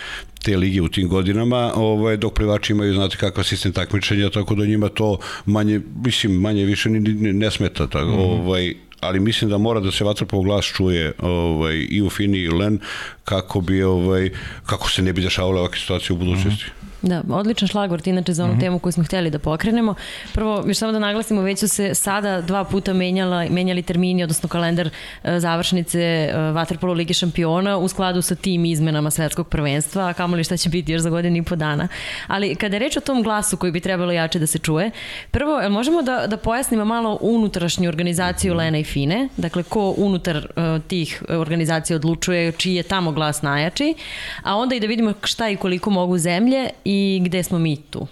te 0.43 0.57
lige 0.57 0.81
u 0.83 0.89
tim 0.89 1.09
godinama, 1.09 1.73
ovaj, 1.75 2.17
dok 2.17 2.35
plivači 2.35 2.73
imaju, 2.73 2.95
znate 2.95 3.17
kakav 3.17 3.45
sistem 3.45 3.73
takmičenja, 3.73 4.31
tako 4.31 4.55
da 4.55 4.67
njima 4.67 4.89
to 4.89 5.19
manje, 5.47 5.81
mislim, 6.11 6.41
manje 6.41 6.65
više 6.65 6.91
ni, 6.91 7.01
ni 7.01 7.33
ne 7.33 7.51
smeta, 7.51 7.87
tako, 7.87 8.07
mm 8.07 8.19
-hmm. 8.19 8.41
ovaj, 8.41 8.75
ali 9.01 9.21
mislim 9.21 9.51
da 9.51 9.59
mora 9.59 9.81
da 9.81 9.91
se 9.91 10.05
vatrpov 10.05 10.43
glas 10.43 10.67
čuje 10.77 11.13
ovaj, 11.19 11.87
i 11.91 12.03
u 12.03 12.11
Fini 12.11 12.39
i 12.39 12.49
u 12.49 12.57
Len 12.59 12.79
kako 13.25 13.61
bi 13.61 13.83
ovaj, 13.83 14.31
kako 14.67 14.91
se 14.91 15.03
ne 15.03 15.13
bi 15.13 15.23
dešavale 15.23 15.61
ovakve 15.61 15.79
situacije 15.79 16.15
u 16.15 16.19
budućnosti. 16.19 16.65
Mm 16.65 16.69
-hmm. 16.69 16.80
Da, 17.03 17.23
odličan 17.31 17.69
šlagvort 17.69 18.07
inače 18.07 18.33
za 18.33 18.45
onu 18.45 18.53
mm 18.53 18.57
-hmm. 18.57 18.61
temu 18.61 18.79
koju 18.79 18.93
smo 18.93 19.05
hteli 19.05 19.31
da 19.31 19.39
pokrenemo. 19.39 19.95
Prvo, 20.35 20.65
još 20.67 20.77
samo 20.77 20.93
da 20.93 20.99
naglasimo, 20.99 21.43
već 21.43 21.59
su 21.59 21.69
se 21.69 21.95
sada 21.95 22.41
dva 22.41 22.65
puta 22.65 22.93
menjala, 22.93 23.47
menjali 23.51 23.83
termini, 23.83 24.23
odnosno 24.23 24.49
kalendar 24.49 24.91
e, 25.25 25.41
završnice 25.41 26.01
e, 26.01 26.33
Waterpolo 26.35 26.95
Ligi 26.95 27.15
šampiona 27.15 27.79
u 27.79 27.89
skladu 27.89 28.23
sa 28.23 28.35
tim 28.35 28.65
izmenama 28.65 29.11
svetskog 29.11 29.49
prvenstva, 29.49 30.09
a 30.09 30.13
kamoli 30.13 30.45
šta 30.45 30.57
će 30.57 30.69
biti 30.69 30.93
još 30.93 31.03
za 31.03 31.11
godinu 31.11 31.37
i 31.37 31.43
po 31.43 31.57
dana. 31.57 31.89
Ali 32.27 32.55
kada 32.55 32.77
je 32.77 32.81
reč 32.81 32.97
o 32.97 33.01
tom 33.01 33.23
glasu 33.23 33.57
koji 33.57 33.73
bi 33.73 33.81
trebalo 33.81 34.13
jače 34.13 34.39
da 34.39 34.47
se 34.47 34.59
čuje, 34.59 34.91
prvo, 35.31 35.69
možemo 35.71 36.03
da, 36.03 36.27
da 36.27 36.37
pojasnimo 36.37 36.85
malo 36.85 37.19
unutrašnju 37.21 37.89
organizaciju 37.89 38.55
Lena 38.55 38.79
i 38.79 38.85
Fine, 38.85 39.29
dakle 39.37 39.63
ko 39.63 39.95
unutar 39.97 40.37
uh, 40.37 40.83
tih 40.89 41.23
organizacija 41.29 41.97
odlučuje 41.97 42.53
čiji 42.53 42.75
je 42.75 42.83
tamo 42.83 43.13
glas 43.13 43.43
najjači, 43.43 43.95
a 44.43 44.57
onda 44.57 44.75
i 44.75 44.81
da 44.81 44.87
vidimo 44.87 45.13
šta 45.25 45.49
i 45.49 45.57
koliko 45.57 45.91
mogu 45.91 46.19
zemlje 46.19 46.71
i 46.91 47.21
gde 47.25 47.43
smo 47.43 47.59
mi 47.59 47.77
tu? 47.77 48.07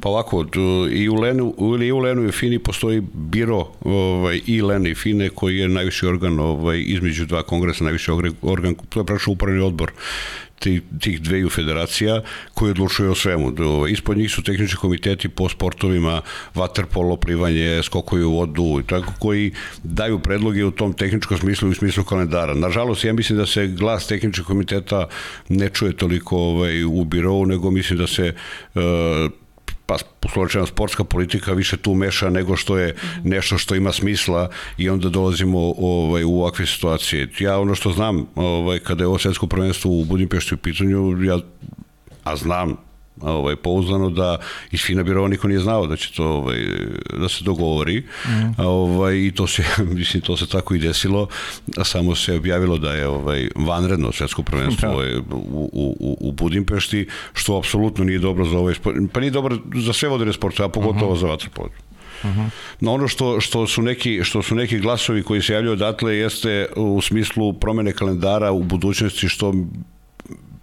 Pa 0.00 0.08
ovako, 0.08 0.46
i 0.92 1.08
u 1.08 1.14
Lenu, 1.14 1.54
ili 1.58 1.92
u 1.92 1.98
Lenu 1.98 2.28
i 2.28 2.32
Fini 2.32 2.58
postoji 2.58 3.02
biro 3.12 3.66
ovaj, 3.84 4.40
i 4.46 4.62
Lene 4.62 4.90
i 4.90 4.94
Fine 4.94 5.28
koji 5.28 5.58
je 5.58 5.68
najviši 5.68 6.06
organ 6.06 6.40
ovaj, 6.40 6.82
između 6.86 7.26
dva 7.26 7.42
kongresa, 7.42 7.84
najviši 7.84 8.10
organ, 8.42 8.74
to 8.88 9.00
je 9.00 9.06
prašao 9.06 9.32
upravni 9.32 9.60
odbor 9.60 9.92
tih, 10.62 10.82
tih 11.00 11.20
dveju 11.20 11.50
federacija 11.50 12.22
koji 12.54 12.70
odlučuju 12.70 13.10
o 13.10 13.14
svemu. 13.14 13.52
Ispod 13.88 14.18
njih 14.18 14.30
su 14.30 14.42
tehnički 14.42 14.76
komiteti 14.76 15.28
po 15.28 15.48
sportovima 15.48 16.20
vaterpolo, 16.54 17.16
plivanje, 17.16 17.82
skokoju 17.82 18.30
u 18.30 18.36
vodu 18.36 18.80
i 18.80 18.86
tako 18.86 19.12
koji 19.18 19.52
daju 19.82 20.18
predloge 20.18 20.64
u 20.64 20.70
tom 20.70 20.92
tehničkom 20.92 21.38
smislu 21.38 21.68
i 21.68 21.72
u 21.72 21.74
smislu 21.74 22.04
kalendara. 22.04 22.54
Nažalost, 22.54 23.04
ja 23.04 23.12
mislim 23.12 23.38
da 23.38 23.46
se 23.46 23.66
glas 23.66 24.06
tehničkog 24.06 24.46
komiteta 24.46 25.06
ne 25.48 25.68
čuje 25.68 25.96
toliko 25.96 26.36
ovaj, 26.36 26.84
u 26.84 27.04
birovu, 27.04 27.46
nego 27.46 27.70
mislim 27.70 27.98
da 27.98 28.06
se 28.06 28.34
uh, 28.74 28.82
pa 29.86 29.96
uslovčena 30.24 30.66
sportska 30.66 31.04
politika 31.04 31.52
više 31.52 31.76
tu 31.76 31.94
meša 31.94 32.30
nego 32.30 32.56
što 32.56 32.78
je 32.78 32.94
nešto 33.24 33.58
što 33.58 33.74
ima 33.74 33.92
smisla 33.92 34.50
i 34.78 34.90
onda 34.90 35.08
dolazimo 35.08 35.74
ovaj, 35.78 36.24
u 36.24 36.40
ovakve 36.40 36.66
situacije. 36.66 37.28
Ja 37.40 37.58
ono 37.58 37.74
što 37.74 37.92
znam, 37.92 38.26
ovaj, 38.34 38.78
kada 38.78 39.04
je 39.04 39.08
ovo 39.08 39.18
svetsko 39.18 39.46
prvenstvo 39.46 39.90
u 39.90 40.04
Budimpešti 40.04 40.54
u 40.54 40.58
pitanju, 40.58 41.22
ja, 41.22 41.38
a 42.24 42.36
znam 42.36 42.91
ovaj 43.20 43.56
pouzdano 43.56 44.10
da 44.10 44.38
iz 44.70 44.80
Fina 44.80 45.02
birova 45.02 45.28
niko 45.28 45.48
nije 45.48 45.60
znao 45.60 45.86
da 45.86 45.96
će 45.96 46.12
to 46.12 46.24
ovaj 46.24 46.58
da 47.20 47.28
se 47.28 47.44
dogovori. 47.44 48.00
Mm. 48.00 48.60
Ovaj 48.60 49.16
i 49.16 49.32
to 49.34 49.46
se 49.46 49.64
mislim 49.98 50.20
to 50.20 50.36
se 50.36 50.46
tako 50.46 50.74
i 50.74 50.78
desilo, 50.78 51.28
a 51.76 51.84
samo 51.84 52.14
se 52.14 52.34
objavilo 52.34 52.78
da 52.78 52.92
je 52.92 53.08
ovaj 53.08 53.48
vanredno 53.56 54.12
svetsko 54.12 54.42
prvenstvo 54.42 54.88
da. 54.88 54.94
ovaj, 54.94 55.16
u, 55.16 55.70
u, 55.72 56.16
u 56.20 56.32
Budimpešti, 56.32 57.08
što 57.32 57.58
apsolutno 57.58 58.04
nije 58.04 58.18
dobro 58.18 58.44
za 58.44 58.58
ovaj 58.58 58.74
sport, 58.74 58.96
pa 59.12 59.20
nije 59.20 59.30
dobro 59.30 59.58
za 59.74 59.92
sve 59.92 60.08
vodene 60.08 60.32
sportove, 60.32 60.66
a 60.66 60.70
pogotovo 60.70 61.12
mhm. 61.12 61.14
-huh. 61.14 61.20
za 61.20 61.26
vaterpolo. 61.26 61.68
Uh 62.24 62.30
-huh. 62.30 62.48
No 62.80 62.92
ono 62.92 63.08
što, 63.08 63.40
što, 63.40 63.66
su 63.66 63.82
neki, 63.82 64.20
što 64.24 64.42
su 64.42 64.54
neki 64.54 64.78
glasovi 64.78 65.22
koji 65.22 65.42
se 65.42 65.52
javljaju 65.52 65.72
odatle 65.72 66.16
jeste 66.16 66.66
u 66.76 67.00
smislu 67.00 67.52
promene 67.52 67.92
kalendara 67.92 68.52
u 68.52 68.62
budućnosti 68.62 69.28
što 69.28 69.54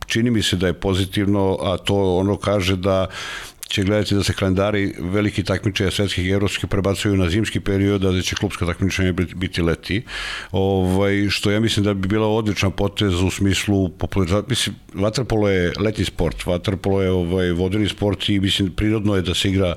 čini 0.10 0.32
mi 0.32 0.44
se 0.44 0.56
da 0.56 0.68
je 0.68 0.74
pozitivno, 0.74 1.58
a 1.62 1.78
to 1.78 2.18
ono 2.18 2.38
kaže 2.38 2.76
da 2.76 3.08
će 3.70 3.84
gledati 3.84 4.16
da 4.16 4.24
se 4.24 4.34
kalendari 4.34 4.94
veliki 5.00 5.44
takmičaja 5.44 5.92
svetskih 5.92 6.26
i 6.26 6.32
evropskih 6.32 6.70
prebacuju 6.70 7.18
na 7.18 7.30
zimski 7.30 7.60
period, 7.60 8.06
a 8.06 8.12
da 8.12 8.22
će 8.22 8.36
klubska 8.36 8.66
takmičenja 8.66 9.14
biti 9.14 9.62
leti. 9.62 10.02
Ovaj, 10.52 11.28
što 11.30 11.52
ja 11.52 11.60
mislim 11.60 11.86
da 11.86 11.94
bi 11.94 12.08
bila 12.08 12.28
odlična 12.28 12.70
potez 12.70 13.22
u 13.22 13.30
smislu 13.30 13.90
popularizacije. 13.90 14.50
Mislim, 14.50 14.76
vaterpolo 14.94 15.50
je 15.50 15.74
letni 15.80 16.06
sport, 16.06 16.46
vaterpolo 16.46 17.02
je 17.02 17.12
ovaj, 17.12 17.52
vodeni 17.52 17.90
sport 17.90 18.30
i 18.30 18.40
mislim 18.40 18.72
prirodno 18.72 19.16
je 19.16 19.22
da 19.22 19.36
se 19.36 19.50
igra 19.50 19.76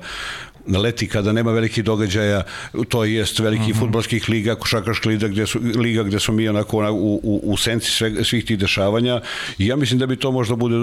na 0.65 0.79
leti 0.79 1.07
kada 1.07 1.31
nema 1.31 1.51
velikih 1.51 1.83
događaja, 1.83 2.43
to 2.89 3.03
jest 3.03 3.39
veliki 3.39 3.61
uh 3.61 3.69
mhm. 3.69 3.77
-huh. 3.77 3.79
futbolskih 3.79 4.29
liga, 4.29 4.55
košarkaška 4.55 5.09
liga 5.09 5.27
gde 5.27 5.47
su, 5.47 5.59
liga 5.75 6.03
gde 6.03 6.19
smo 6.19 6.33
mi 6.33 6.49
onako 6.49 6.77
u, 6.91 7.19
u, 7.23 7.41
u 7.43 7.57
senci 7.57 7.91
sve, 7.91 8.23
svih 8.23 8.45
tih 8.45 8.59
dešavanja 8.59 9.21
i 9.57 9.67
ja 9.67 9.75
mislim 9.75 9.99
da 9.99 10.05
bi 10.05 10.15
to 10.15 10.31
možda 10.31 10.55
bude 10.55 10.75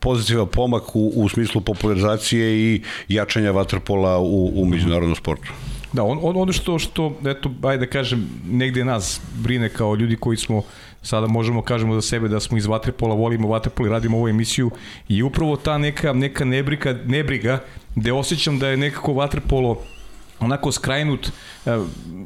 pozitivan 0.00 0.46
pomak 0.46 0.96
u, 0.96 1.12
u 1.14 1.28
smislu 1.28 1.60
popularizacije 1.60 2.58
i 2.58 2.82
jačanja 3.08 3.50
vaterpola 3.50 4.18
u, 4.18 4.62
u 4.62 4.64
međunarodnom 4.66 5.16
sportu. 5.16 5.52
Da, 5.92 6.02
on, 6.02 6.18
on, 6.22 6.36
ono 6.36 6.52
što, 6.52 6.78
što, 6.78 7.18
eto, 7.26 7.50
ajde 7.62 7.86
da 7.86 7.90
kažem, 7.90 8.28
negde 8.50 8.84
nas 8.84 9.20
brine 9.34 9.68
kao 9.68 9.94
ljudi 9.94 10.16
koji 10.16 10.36
smo 10.36 10.62
sada 11.06 11.26
možemo 11.26 11.62
kažemo 11.62 11.94
za 11.94 12.02
sebe 12.02 12.28
da 12.28 12.40
smo 12.40 12.58
iz 12.58 12.66
Vatrepola, 12.66 13.14
volimo 13.14 13.48
Vatrepol 13.48 13.86
i 13.86 13.90
radimo 13.90 14.16
ovu 14.16 14.28
emisiju 14.28 14.70
i 15.08 15.22
upravo 15.22 15.56
ta 15.56 15.78
neka, 15.78 16.12
neka 16.12 16.44
nebriga, 16.44 16.98
nebriga 17.06 17.64
gde 17.94 18.12
osjećam 18.12 18.58
da 18.58 18.68
je 18.68 18.76
nekako 18.76 19.12
Vatrepolo 19.12 19.82
onako 20.40 20.72
skrajnut. 20.72 21.26
E, 21.26 21.30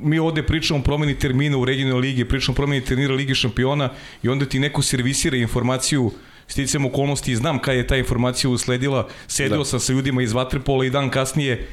mi 0.03 0.19
ovde 0.19 0.43
pričamo 0.43 0.81
o 0.81 0.83
promeni 0.83 1.19
termina 1.19 1.59
u 1.59 1.65
regionalnoj 1.65 2.01
ligi, 2.01 2.25
pričamo 2.25 2.55
o 2.55 2.57
promeni 2.57 2.85
termina 2.85 3.15
Ligi 3.15 3.35
šampiona 3.35 3.91
i 4.23 4.29
onda 4.29 4.47
ti 4.47 4.59
neko 4.59 4.83
servisira 4.83 5.37
informaciju 5.37 6.11
sticam 6.51 6.87
okolnosti 6.87 7.33
i 7.33 7.37
znam 7.37 7.59
kada 7.59 7.79
je 7.79 7.87
ta 7.87 7.97
informacija 7.97 8.51
usledila, 8.51 9.09
sedeo 9.27 9.59
da. 9.59 9.65
sam 9.65 9.81
sa 9.81 9.93
ljudima 9.93 10.23
iz 10.23 10.33
Vatrepola 10.33 10.85
i 10.85 10.91
dan 10.91 11.11
kasnije 11.11 11.69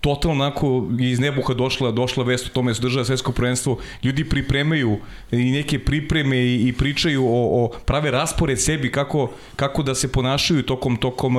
totalno 0.00 0.44
onako 0.44 0.86
iz 1.00 1.20
nebuha 1.20 1.54
došla, 1.54 1.90
došla 1.90 2.24
vest 2.24 2.46
o 2.46 2.48
tome 2.48 2.70
da 2.70 2.74
se 2.74 2.82
država 2.82 3.04
svetsko 3.04 3.32
prvenstvo, 3.32 3.78
ljudi 4.02 4.24
pripremaju 4.24 4.98
i 5.32 5.50
neke 5.50 5.78
pripreme 5.78 6.36
i, 6.36 6.68
i 6.68 6.72
pričaju 6.72 7.26
o, 7.26 7.64
o 7.64 7.70
prave 7.86 8.10
raspored 8.10 8.60
sebi 8.60 8.92
kako, 8.92 9.30
kako 9.56 9.82
da 9.82 9.94
se 9.94 10.12
ponašaju 10.12 10.62
tokom 10.62 10.96
tokom 10.96 11.36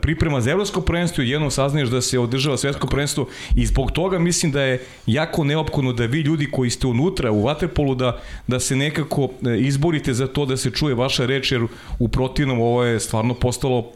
priprema 0.00 0.40
za 0.40 0.50
evropsko 0.50 0.80
prvenstvo 0.80 1.24
i 1.24 1.28
jednom 1.28 1.50
saznaješ 1.50 1.88
da 1.88 2.00
se 2.00 2.18
održava 2.18 2.56
svetsko 2.56 2.86
prvenstvo 2.86 3.28
i 3.56 3.66
zbog 3.66 3.90
toga 3.90 4.18
mislim 4.18 4.52
da 4.52 4.62
je 4.62 4.84
jako 5.06 5.44
neophodno 5.44 5.92
da 5.92 6.06
vi 6.06 6.20
ljudi 6.20 6.50
koji 6.50 6.70
ste 6.70 6.86
unutra 6.86 7.32
u 7.32 7.42
Vaterpolu 7.42 7.94
da, 7.94 8.20
da 8.46 8.60
se 8.60 8.76
nekako 8.76 9.28
e, 9.46 9.58
izborite 9.58 10.14
za 10.14 10.26
to 10.26 10.46
da 10.46 10.56
se 10.56 10.70
čuje 10.70 10.94
vaša 10.94 11.26
reč 11.26 11.52
jer 11.52 11.62
u 11.98 12.08
protivnom 12.08 12.60
ovo 12.60 12.84
je 12.84 13.00
stvarno 13.00 13.34
postalo 13.34 13.90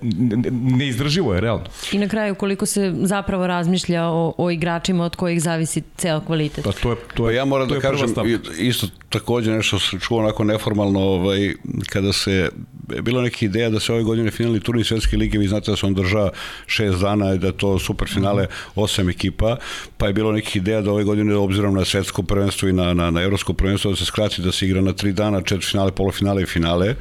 neizdrživo 0.50 1.34
je 1.34 1.40
realno. 1.40 1.64
I 1.92 1.98
na 1.98 2.08
kraju 2.08 2.34
koliko 2.34 2.66
se 2.66 2.94
zapravo 3.02 3.46
razmišlja 3.56 4.04
o, 4.04 4.34
o 4.38 4.50
igračima 4.50 5.04
od 5.04 5.16
kojih 5.16 5.42
zavisi 5.42 5.82
ceo 5.96 6.20
kvalitet. 6.20 6.64
Pa 6.64 6.72
to 6.72 6.90
je, 6.90 6.96
to 7.14 7.30
je, 7.30 7.34
pa 7.34 7.38
ja 7.38 7.44
moram 7.44 7.68
da 7.68 7.80
kažem 7.80 8.14
isto 8.58 8.86
takođe 9.08 9.50
nešto 9.50 9.78
se 9.78 9.98
čuo 10.00 10.18
onako 10.18 10.44
neformalno 10.44 11.00
ovaj, 11.00 11.54
kada 11.88 12.12
se 12.12 12.48
bilo 13.02 13.22
neka 13.22 13.36
ideja 13.40 13.70
da 13.70 13.80
se 13.80 13.92
ove 13.92 14.02
godine 14.02 14.30
finalni 14.30 14.60
turnir 14.60 14.86
svetske 14.86 15.16
lige, 15.16 15.38
vi 15.38 15.48
znate 15.48 15.70
da 15.70 15.76
se 15.76 15.86
on 15.86 15.94
drža 15.94 16.28
šest 16.66 17.00
dana 17.00 17.34
i 17.34 17.38
da 17.38 17.52
to 17.52 17.78
super 17.78 18.08
finale 18.08 18.46
osam 18.74 19.10
ekipa, 19.10 19.56
pa 19.96 20.06
je 20.06 20.12
bilo 20.12 20.32
nekih 20.32 20.56
ideja 20.56 20.80
da 20.80 20.92
ove 20.92 21.04
godine 21.04 21.36
obzirom 21.36 21.74
na 21.74 21.84
svetsko 21.84 22.22
prvenstvo 22.22 22.68
i 22.68 22.72
na, 22.72 22.94
na, 22.94 23.10
na 23.10 23.22
evropsko 23.22 23.52
prvenstvo 23.52 23.90
da 23.90 23.96
se 23.96 24.04
skrati 24.04 24.42
da 24.42 24.52
se 24.52 24.66
igra 24.66 24.80
na 24.80 24.92
tri 24.92 25.12
dana, 25.12 25.42
četiri 25.42 25.66
finale, 25.66 25.92
polufinale 25.92 26.42
i 26.42 26.46
finale, 26.46 26.94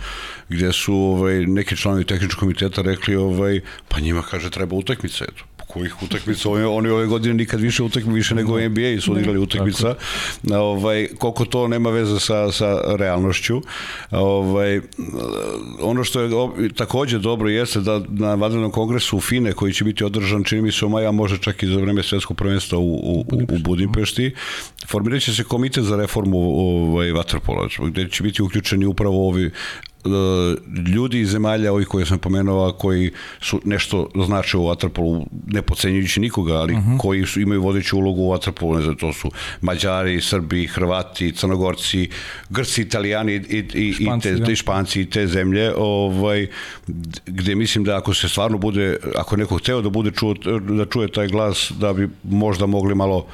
gde 0.50 0.72
su 0.74 0.96
ovaj, 0.96 1.46
neki 1.46 1.78
članovi 1.78 2.04
tehničkog 2.04 2.40
komiteta 2.40 2.82
rekli, 2.82 3.16
ovaj, 3.16 3.62
pa 3.88 4.00
njima 4.00 4.22
kaže 4.22 4.50
treba 4.50 4.76
utakmica, 4.76 5.26
eto 5.26 5.55
kojih 5.76 6.04
utakmica, 6.04 6.50
oni, 6.50 6.64
oni 6.64 6.90
ove 6.90 7.06
godine 7.06 7.34
nikad 7.34 7.60
više 7.60 7.84
utakmi 7.84 8.14
više 8.14 8.36
nego 8.36 8.60
da. 8.60 8.70
NBA 8.70 9.02
su 9.02 9.12
odigrali 9.12 9.40
utakmica. 9.40 9.96
Ovaj, 10.52 11.08
koliko 11.18 11.46
to 11.46 11.68
nema 11.68 11.90
veze 11.90 12.20
sa, 12.20 12.52
sa 12.52 12.82
realnošću. 12.96 13.62
Ovaj, 14.12 14.82
ono 15.82 16.04
što 16.04 16.22
je 16.22 16.30
takođe 16.76 17.20
dobro 17.20 17.50
jeste 17.50 17.80
da 17.80 18.02
na 18.10 18.36
vanrednom 18.36 18.72
kongresu 18.72 19.18
u 19.18 19.22
FINE 19.22 19.54
koji 19.54 19.74
će 19.74 19.84
biti 19.84 20.04
održan 20.04 20.44
čini 20.44 20.62
mi 20.62 20.72
se 20.72 20.86
u 20.86 20.90
maja, 20.90 21.12
može 21.12 21.38
čak 21.38 21.64
i 21.64 21.68
za 21.68 21.80
vreme 21.80 22.04
svetskog 22.04 22.38
prvenstva 22.38 22.80
u, 22.80 22.96
u, 22.96 23.26
u 23.30 23.58
Budimpešti, 23.60 24.34
formirat 24.88 25.22
će 25.22 25.36
se 25.36 25.44
komitet 25.44 25.84
za 25.84 25.96
reformu 25.96 26.38
ovaj, 26.40 27.12
vaterpola, 27.12 27.68
gde 27.80 28.10
će 28.10 28.24
biti 28.24 28.42
uključeni 28.42 28.86
upravo 28.86 29.28
ovi 29.28 29.52
ljudi 30.94 31.20
iz 31.20 31.30
zemalja 31.30 31.74
ovih 31.74 31.88
koje 31.88 32.06
sam 32.06 32.20
pomenuo 32.20 32.72
koji 32.72 33.12
su 33.42 33.62
nešto 33.66 34.10
znače 34.26 34.58
u 34.58 34.70
Atrapolu 34.70 35.26
ne 35.48 35.62
pocenjujući 35.62 36.20
nikoga, 36.20 36.54
ali 36.54 36.74
uh 36.74 36.80
mhm. 36.80 36.92
-huh. 36.92 36.98
koji 36.98 37.26
su, 37.26 37.42
imaju 37.42 37.62
vodeću 37.62 37.98
ulogu 37.98 38.22
u 38.22 38.34
Atrapolu, 38.34 38.76
ne 38.76 38.82
znam, 38.82 38.96
to 38.96 39.14
su 39.14 39.32
Mađari, 39.62 40.22
Srbi, 40.22 40.68
Hrvati, 40.68 41.32
Crnogorci, 41.32 42.10
Grci, 42.50 42.82
Italijani 42.82 43.34
i, 43.34 43.64
i, 43.74 43.94
španci, 43.94 44.30
i 44.30 44.36
te, 44.36 44.40
da. 44.40 44.56
Španci 44.56 45.02
i 45.02 45.10
te 45.10 45.28
zemlje, 45.28 45.74
ovaj, 45.78 46.48
gde 47.26 47.56
mislim 47.56 47.84
da 47.84 47.98
ako 47.98 48.14
se 48.14 48.30
stvarno 48.30 48.58
bude, 48.58 48.98
ako 49.16 49.38
neko 49.38 49.58
hteo 49.58 49.82
da 49.82 49.90
bude 49.90 50.12
čuo, 50.12 50.34
da 50.60 50.86
čuje 50.86 51.12
taj 51.12 51.28
glas, 51.28 51.72
da 51.80 51.94
bi 51.94 52.10
možda 52.24 52.66
mogli 52.66 52.96
malo 52.96 53.26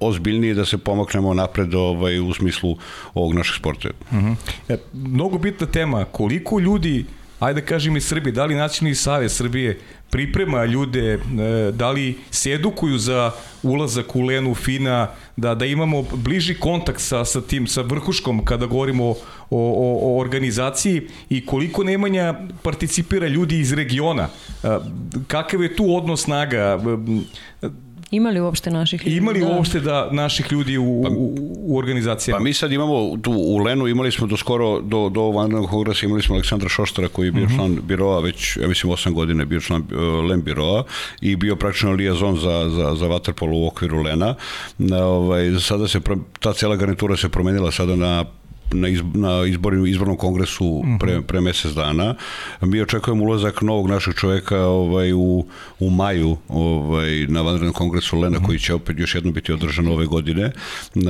ozbiljnije 0.00 0.54
da 0.54 0.64
se 0.64 0.78
pomaknemo 0.78 1.34
napred 1.34 1.74
ovaj, 1.74 2.20
u 2.20 2.34
smislu 2.34 2.76
ovog 3.14 3.34
našeg 3.34 3.56
sporta. 3.56 3.88
Uh 4.10 4.18
-huh. 4.18 4.34
e, 4.68 4.76
mnogo 4.92 5.38
bitna 5.38 5.66
tema, 5.66 6.04
koliko 6.04 6.58
ljudi 6.58 7.04
ajde 7.38 7.60
da 7.60 7.66
kažem 7.66 7.96
i 7.96 8.00
Srbi, 8.00 8.32
da 8.32 8.44
li 8.44 8.54
Nacionalni 8.54 8.94
savez 8.94 9.36
Srbije 9.36 9.78
priprema 10.10 10.64
ljude, 10.64 11.12
e, 11.12 11.18
da 11.72 11.90
li 11.90 12.18
se 12.30 12.52
edukuju 12.52 12.98
za 12.98 13.30
ulazak 13.62 14.16
u 14.16 14.22
Lenu 14.22 14.54
Fina, 14.54 15.08
da, 15.36 15.54
da 15.54 15.66
imamo 15.66 16.02
bliži 16.02 16.54
kontakt 16.54 17.00
sa, 17.00 17.24
sa 17.24 17.40
tim, 17.40 17.66
sa 17.66 17.82
vrhuškom 17.82 18.44
kada 18.44 18.66
govorimo 18.66 19.04
o, 19.04 19.16
o, 19.50 19.98
o 20.02 20.20
organizaciji 20.20 21.08
i 21.28 21.46
koliko 21.46 21.84
Nemanja 21.84 22.34
participira 22.62 23.26
ljudi 23.26 23.58
iz 23.58 23.72
regiona. 23.72 24.28
E, 24.62 24.68
kakav 25.26 25.62
je 25.62 25.76
tu 25.76 25.96
odnos 25.96 26.22
snaga? 26.22 26.78
Ima 28.14 28.30
li 28.30 28.40
uopšte 28.40 28.70
naših 28.70 29.06
ljudi? 29.06 29.16
Ima 29.16 29.30
li 29.30 29.40
da. 29.40 29.46
uopšte 29.46 29.80
da 29.80 30.08
naših 30.12 30.52
ljudi 30.52 30.78
u, 30.78 31.02
pa, 31.02 31.10
u, 31.10 31.34
u 31.58 31.78
organizacijama? 31.78 32.38
Pa 32.38 32.44
mi 32.44 32.54
sad 32.54 32.72
imamo 32.72 33.16
tu 33.22 33.32
u 33.32 33.58
Lenu 33.58 33.88
imali 33.88 34.12
smo 34.12 34.26
do 34.26 34.36
skoro 34.36 34.80
do 34.80 35.08
do 35.08 35.30
vanrednog 35.30 35.70
kongresa 35.70 36.06
imali 36.06 36.22
smo 36.22 36.34
Aleksandra 36.34 36.68
Šoštara 36.68 37.08
koji 37.08 37.26
je 37.26 37.32
bio 37.32 37.44
uh 37.44 37.50
mhm. 37.50 37.54
-huh. 37.54 37.58
član 37.58 37.78
biroa 37.82 38.20
već 38.20 38.56
ja 38.56 38.68
mislim 38.68 38.92
8 38.92 39.12
godina 39.12 39.44
bio 39.44 39.60
član 39.60 39.80
uh, 39.80 40.30
Len 40.30 40.42
biroa 40.42 40.84
i 41.20 41.36
bio 41.36 41.56
praktično 41.56 41.92
lijazon 41.92 42.36
za 42.36 42.70
za 42.70 42.94
za 42.94 43.06
waterpolo 43.06 43.64
u 43.64 43.66
okviru 43.66 44.02
Lena. 44.02 44.34
Na, 44.78 45.04
ovaj 45.06 45.52
sada 45.60 45.88
se 45.88 46.00
ta 46.40 46.52
cela 46.52 46.76
garnitura 46.76 47.16
se 47.16 47.28
promenila 47.28 47.72
sada 47.72 47.96
na 47.96 48.24
na, 48.72 48.88
izb, 48.88 49.16
na 49.16 49.46
izboru, 49.46 49.86
izbornom 49.86 50.16
kongresu 50.16 50.82
mhm. 50.84 50.96
pre, 50.98 51.20
pre 51.22 51.40
mesec 51.40 51.72
dana. 51.72 52.14
Mi 52.60 52.80
očekujemo 52.80 53.24
ulazak 53.24 53.62
novog 53.62 53.88
našeg 53.88 54.14
čoveka 54.14 54.58
ovaj, 54.58 55.12
u, 55.12 55.46
u 55.80 55.90
maju 55.90 56.36
ovaj, 56.48 57.26
na 57.28 57.42
vanrednom 57.42 57.72
kongresu 57.72 58.20
Lena 58.20 58.38
koji 58.46 58.58
će 58.58 58.74
opet 58.74 58.98
još 58.98 59.14
jedno 59.14 59.32
biti 59.32 59.52
održan 59.52 59.88
ove 59.88 60.06
godine. 60.06 60.52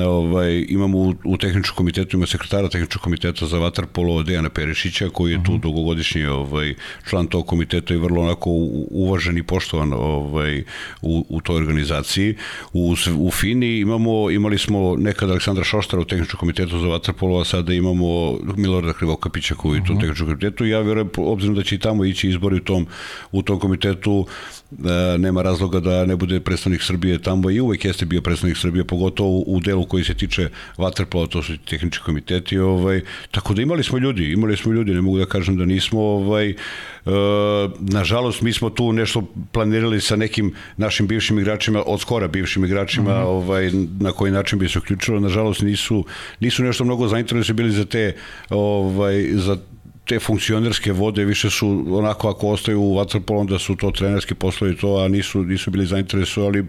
Ovaj, 0.07 0.65
imamo 0.69 0.97
u, 0.97 1.13
u 1.23 1.37
tehničkom 1.37 1.75
komitetu, 1.75 2.17
ima 2.17 2.25
sekretara 2.25 2.69
tehničkog 2.69 3.01
komiteta 3.01 3.45
za 3.45 3.57
vaterpolo 3.57 4.23
Dejana 4.23 4.49
Perišića 4.49 5.09
koji 5.09 5.31
je 5.31 5.43
tu 5.43 5.51
mhm. 5.51 5.61
dugogodišnji 5.61 6.25
ovaj, 6.25 6.73
član 7.09 7.27
tog 7.27 7.47
komiteta 7.47 7.93
i 7.93 7.97
vrlo 7.97 8.21
onako 8.21 8.49
uvažen 8.91 9.37
i 9.37 9.43
poštovan 9.43 9.93
ovaj, 9.93 10.63
u, 11.01 11.25
u 11.29 11.41
toj 11.41 11.55
organizaciji. 11.55 12.35
U, 12.73 12.95
u 13.17 13.31
Fini 13.31 13.79
imamo, 13.79 14.31
imali 14.31 14.57
smo 14.57 14.95
nekad 14.97 15.29
Aleksandra 15.29 15.63
Šoštara 15.63 16.01
u 16.01 16.05
tehničkom 16.05 16.39
komitetu 16.39 16.79
za 16.79 16.87
vaterpolo, 16.87 17.39
a 17.39 17.45
sada 17.55 17.73
imamo 17.73 18.37
Milorada 18.57 18.93
Krivokapića 18.93 19.55
koji 19.55 19.77
je 19.77 19.81
u 19.81 19.85
tom 19.85 19.95
mhm. 19.95 20.01
tehničkom 20.01 20.27
komitetu 20.27 20.65
ja 20.65 20.79
verujem, 20.81 21.09
obzirom 21.17 21.55
da 21.55 21.63
će 21.63 21.75
i 21.75 21.79
tamo 21.79 22.05
ići 22.05 22.29
izbori 22.29 22.55
u 22.55 22.63
tom, 22.63 22.87
u 23.31 23.41
tom 23.41 23.59
komitetu, 23.59 24.25
nema 25.17 25.41
razloga 25.41 25.79
da 25.79 26.05
ne 26.05 26.15
bude 26.15 26.39
predstavnik 26.39 26.81
Srbije 26.81 27.21
tamo 27.21 27.49
i 27.49 27.59
uvek 27.59 27.85
jeste 27.85 28.05
bio 28.05 28.21
predstavnik 28.21 28.57
Srbije, 28.57 28.83
pogotovo 28.83 29.43
u 29.47 29.59
delu 29.59 29.85
koji 29.85 30.03
se 30.03 30.13
tiče 30.13 30.49
vaterplova, 30.77 31.27
to 31.27 31.43
su 31.43 31.57
tehnički 31.57 32.03
komiteti, 32.03 32.57
ovaj, 32.57 33.01
tako 33.31 33.53
da 33.53 33.61
imali 33.61 33.83
smo 33.83 33.97
ljudi, 33.97 34.31
imali 34.31 34.57
smo 34.57 34.73
ljudi, 34.73 34.93
ne 34.93 35.01
mogu 35.01 35.17
da 35.17 35.25
kažem 35.25 35.57
da 35.57 35.65
nismo, 35.65 36.01
ovaj, 36.01 36.49
e, 36.49 36.55
nažalost 37.79 38.41
mi 38.41 38.53
smo 38.53 38.69
tu 38.69 38.93
nešto 38.93 39.23
planirali 39.51 40.01
sa 40.01 40.15
nekim 40.15 40.53
našim 40.77 41.07
bivšim 41.07 41.39
igračima, 41.39 41.83
od 41.85 42.01
skora 42.01 42.27
bivšim 42.27 42.65
igračima, 42.65 43.19
mm 43.19 43.23
-hmm. 43.23 43.27
ovaj, 43.27 43.71
na 43.99 44.11
koji 44.11 44.31
način 44.31 44.59
bi 44.59 44.69
se 44.69 44.79
uključilo, 44.79 45.19
nažalost 45.19 45.61
nisu, 45.61 46.05
nisu 46.39 46.63
nešto 46.63 46.83
mnogo 46.83 47.07
zainteresovani 47.07 47.57
bili 47.57 47.71
za 47.71 47.85
te 47.85 48.15
ovaj, 48.49 49.25
za 49.33 49.57
te 50.05 50.19
funkcionerske 50.19 50.91
vode 50.91 51.25
više 51.25 51.49
su 51.49 51.85
onako 51.89 52.29
ako 52.29 52.47
ostaju 52.47 52.81
u 52.81 52.95
waterpolu 52.95 53.39
onda 53.39 53.59
su 53.59 53.75
to 53.75 53.91
trenerski 53.91 54.35
poslovi 54.35 54.77
to 54.77 54.95
a 54.97 55.07
nisu 55.07 55.43
nisu 55.43 55.71
bili 55.71 55.85
zainteresovani 55.85 56.63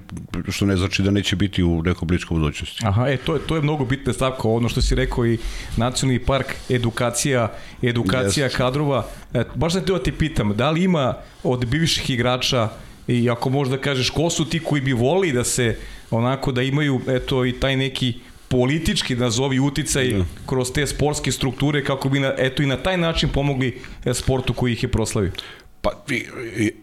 što 0.48 0.66
ne 0.66 0.76
znači 0.76 1.02
da 1.02 1.10
neće 1.10 1.36
biti 1.36 1.62
u 1.62 1.82
nekoj 1.82 2.06
bliskoj 2.06 2.34
budućnosti. 2.34 2.82
Aha, 2.86 3.08
e 3.08 3.16
to 3.16 3.34
je 3.34 3.40
to 3.46 3.56
je 3.56 3.62
mnogo 3.62 3.84
bitna 3.84 4.12
stavka 4.12 4.48
ono 4.48 4.68
što 4.68 4.82
si 4.82 4.94
rekao 4.94 5.26
i 5.26 5.38
nacionalni 5.76 6.24
park 6.24 6.54
edukacija 6.70 7.52
edukacija 7.82 8.48
yes. 8.48 8.56
kadrova. 8.56 9.06
E, 9.34 9.44
baš 9.54 9.72
sam 9.72 9.84
te 9.84 9.92
da 9.92 10.02
ti 10.02 10.12
pitam 10.12 10.56
da 10.56 10.70
li 10.70 10.84
ima 10.84 11.14
od 11.42 11.66
bivših 11.66 12.10
igrača 12.10 12.68
i 13.08 13.30
ako 13.30 13.50
možda 13.50 13.78
kažeš 13.78 14.10
ko 14.10 14.30
su 14.30 14.44
ti 14.44 14.60
koji 14.60 14.82
bi 14.82 14.92
volili 14.92 15.32
da 15.32 15.44
se 15.44 15.76
onako 16.10 16.52
da 16.52 16.62
imaju 16.62 17.00
eto 17.08 17.44
i 17.46 17.52
taj 17.52 17.76
neki 17.76 18.14
politički 18.48 19.16
nazovi 19.16 19.60
uticaj 19.60 20.08
da. 20.08 20.24
kroz 20.46 20.72
te 20.72 20.86
sportske 20.86 21.32
strukture 21.32 21.84
kako 21.84 22.08
bi 22.08 22.20
na, 22.20 22.32
eto 22.38 22.62
i 22.62 22.66
na 22.66 22.76
taj 22.76 22.96
način 22.96 23.28
pomogli 23.28 23.78
e, 24.04 24.14
sportu 24.14 24.52
koji 24.52 24.72
ih 24.72 24.82
je 24.82 24.88
proslavio. 24.88 25.32
Pa 25.86 25.90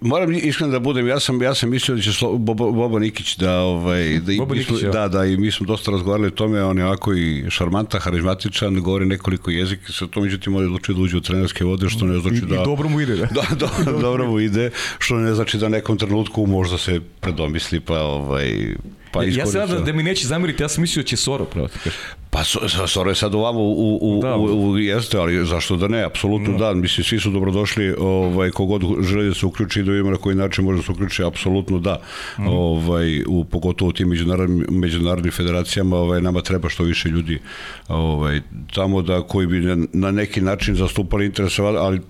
moram 0.01 0.33
iskreno 0.33 0.71
da 0.71 0.79
budem, 0.79 1.07
ja 1.07 1.19
sam 1.19 1.41
ja 1.41 1.55
sam 1.55 1.69
mislio 1.69 1.95
da 1.95 2.01
će 2.01 2.13
Slo, 2.13 2.37
Bobo, 2.37 2.71
Bobo 2.71 2.99
Nikić 2.99 3.37
da 3.37 3.59
ovaj 3.59 4.19
da 4.19 4.33
Bobo 4.37 4.55
Nikić, 4.55 4.81
da, 4.81 4.91
da 4.91 5.07
da 5.07 5.25
i 5.25 5.37
mi 5.37 5.51
smo 5.51 5.65
dosta 5.65 5.91
razgovarali 5.91 6.27
o 6.27 6.31
tome, 6.31 6.63
on 6.63 6.77
je 6.77 6.85
ovako 6.85 7.13
i 7.13 7.45
šarmantan, 7.49 8.01
harizmatičan, 8.01 8.81
govori 8.81 9.05
nekoliko 9.05 9.51
jezika, 9.51 9.93
sa 9.93 10.07
to 10.07 10.21
međutim 10.21 10.55
on 10.55 10.61
je 10.61 10.65
odlučio 10.65 10.95
da 10.95 11.01
uđe 11.01 11.17
u 11.17 11.21
trenerske 11.21 11.65
vode, 11.65 11.89
što 11.89 12.05
ne 12.05 12.19
znači 12.19 12.41
da 12.41 12.55
I 12.55 12.65
dobro 12.65 12.89
mu 12.89 13.01
ide, 13.01 13.15
da. 13.15 13.27
Da, 13.41 13.55
do, 13.55 13.69
dobro 14.07 14.31
mu 14.31 14.39
ide, 14.39 14.71
što 14.99 15.15
ne 15.15 15.33
znači 15.33 15.57
da 15.57 15.69
nekom 15.69 15.97
trenutku 15.97 16.45
možda 16.45 16.77
se 16.77 16.99
predomisli 17.19 17.79
pa 17.79 17.99
ovaj 17.99 18.75
Pa 19.13 19.23
ja 19.23 19.45
se 19.45 19.57
nadam 19.57 19.85
da 19.85 19.93
mi 19.93 20.03
neće 20.03 20.27
zameriti, 20.27 20.63
ja 20.63 20.69
sam 20.69 20.81
mislio 20.81 21.03
da 21.03 21.07
će 21.07 21.17
Soro, 21.17 21.45
pravo 21.45 21.67
ti 21.67 21.79
kažem. 21.83 21.99
Pa 22.29 22.43
Soro 22.87 23.11
je 23.11 23.15
sad 23.15 23.35
ovamo 23.35 23.59
u, 23.59 23.99
u, 24.01 24.21
da, 24.21 24.35
u, 24.35 24.69
u, 24.69 24.77
jeste, 24.77 25.17
ali 25.17 25.45
zašto 25.45 25.75
da 25.77 25.87
ne, 25.87 26.03
apsolutno 26.03 26.57
da. 26.57 26.65
da, 26.65 26.73
mislim 26.73 27.03
svi 27.03 27.19
su 27.19 27.31
dobrodošli, 27.31 27.95
ovaj, 27.99 28.49
kogod 28.49 28.81
želi 29.01 29.27
da 29.27 29.33
se 29.33 29.45
uključi 29.45 29.83
da 29.83 29.91
vidimo 29.91 30.11
na 30.11 30.17
koji 30.17 30.35
način 30.35 30.65
može 30.65 30.77
da 30.77 30.83
se 30.83 30.91
uključi, 30.91 31.23
apsolutno 31.23 31.79
da, 31.79 31.99
mm. 32.39 32.47
ovaj, 32.47 33.23
u, 33.27 33.45
pogotovo 33.45 33.89
u 33.89 33.93
tim 33.93 34.09
međunarodnim, 34.09 34.65
međunarodnim 34.69 35.31
federacijama, 35.31 35.97
ovaj, 35.97 36.21
nama 36.21 36.41
treba 36.41 36.69
što 36.69 36.83
više 36.83 37.09
ljudi 37.09 37.39
ovaj, 37.87 38.41
tamo 38.73 39.01
da 39.01 39.21
koji 39.21 39.47
bi 39.47 39.59
na, 39.59 39.77
na 39.93 40.11
neki 40.11 40.41
način 40.41 40.75
zastupali 40.75 41.25
interese, 41.25 41.61
ali 41.61 42.01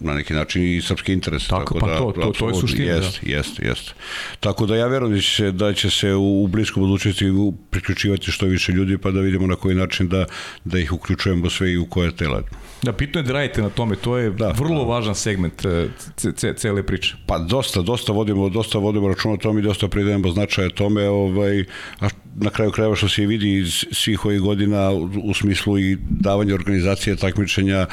na 0.00 0.14
neki 0.14 0.34
način 0.34 0.62
i 0.62 0.82
srpski 0.82 1.12
interes. 1.12 1.48
Tako, 1.48 1.74
tako 1.74 1.80
pa 1.80 1.86
da, 1.86 1.98
to, 1.98 2.12
to, 2.12 2.32
to 2.38 2.48
je 2.48 2.54
suština. 2.54 2.92
Jest, 2.92 3.20
da. 3.22 3.32
jest, 3.32 3.58
jest. 3.58 3.94
Tako 4.40 4.66
da 4.66 4.76
ja 4.76 4.86
verujem 4.86 5.14
da 5.14 5.20
će 5.20 5.30
se, 5.30 5.52
da 5.52 5.72
će 5.74 5.90
se 5.90 6.14
u, 6.14 6.44
u 6.44 6.46
bliskoj 6.46 6.80
budućnosti 6.80 7.32
priključivati 7.70 8.30
što 8.30 8.46
više 8.46 8.72
ljudi 8.72 8.98
pa 8.98 9.10
da 9.10 9.20
vidimo 9.20 9.46
na 9.46 9.56
koji 9.56 9.74
način 9.74 10.08
da, 10.08 10.26
da 10.64 10.78
ih 10.78 10.92
uključujemo 10.92 11.50
sve 11.50 11.72
i 11.72 11.78
u 11.78 11.86
koje 11.86 12.16
tela. 12.16 12.42
Da, 12.82 12.92
pitno 12.92 13.20
je 13.20 13.24
da 13.24 13.32
radite 13.32 13.62
na 13.62 13.70
tome, 13.70 13.96
to 13.96 14.16
je 14.18 14.30
da, 14.30 14.50
vrlo 14.50 14.84
da. 14.84 14.90
važan 14.90 15.14
segment 15.14 15.64
e, 15.64 15.88
ce, 16.16 16.54
cele 16.56 16.82
priče. 16.86 17.16
Pa 17.26 17.38
dosta, 17.38 17.82
dosta 17.82 18.12
vodimo, 18.12 18.48
dosta 18.48 18.78
vodimo 18.78 19.08
računa 19.08 19.34
o 19.34 19.36
tome 19.36 19.60
i 19.60 19.62
dosta 19.62 19.88
pridajemo 19.88 20.30
značaja 20.30 20.70
tome, 20.70 21.08
ovaj, 21.08 21.64
a 22.00 22.08
na 22.34 22.50
kraju 22.50 22.70
krajeva 22.70 22.96
što 22.96 23.08
se 23.08 23.26
vidi 23.26 23.58
iz 23.58 23.84
svih 23.92 24.24
ovih 24.24 24.40
godina 24.40 24.90
u, 24.90 25.10
u 25.24 25.34
smislu 25.34 25.78
i 25.78 25.96
davanja 26.00 26.54
organizacije 26.54 27.16
takmičenja 27.16 27.86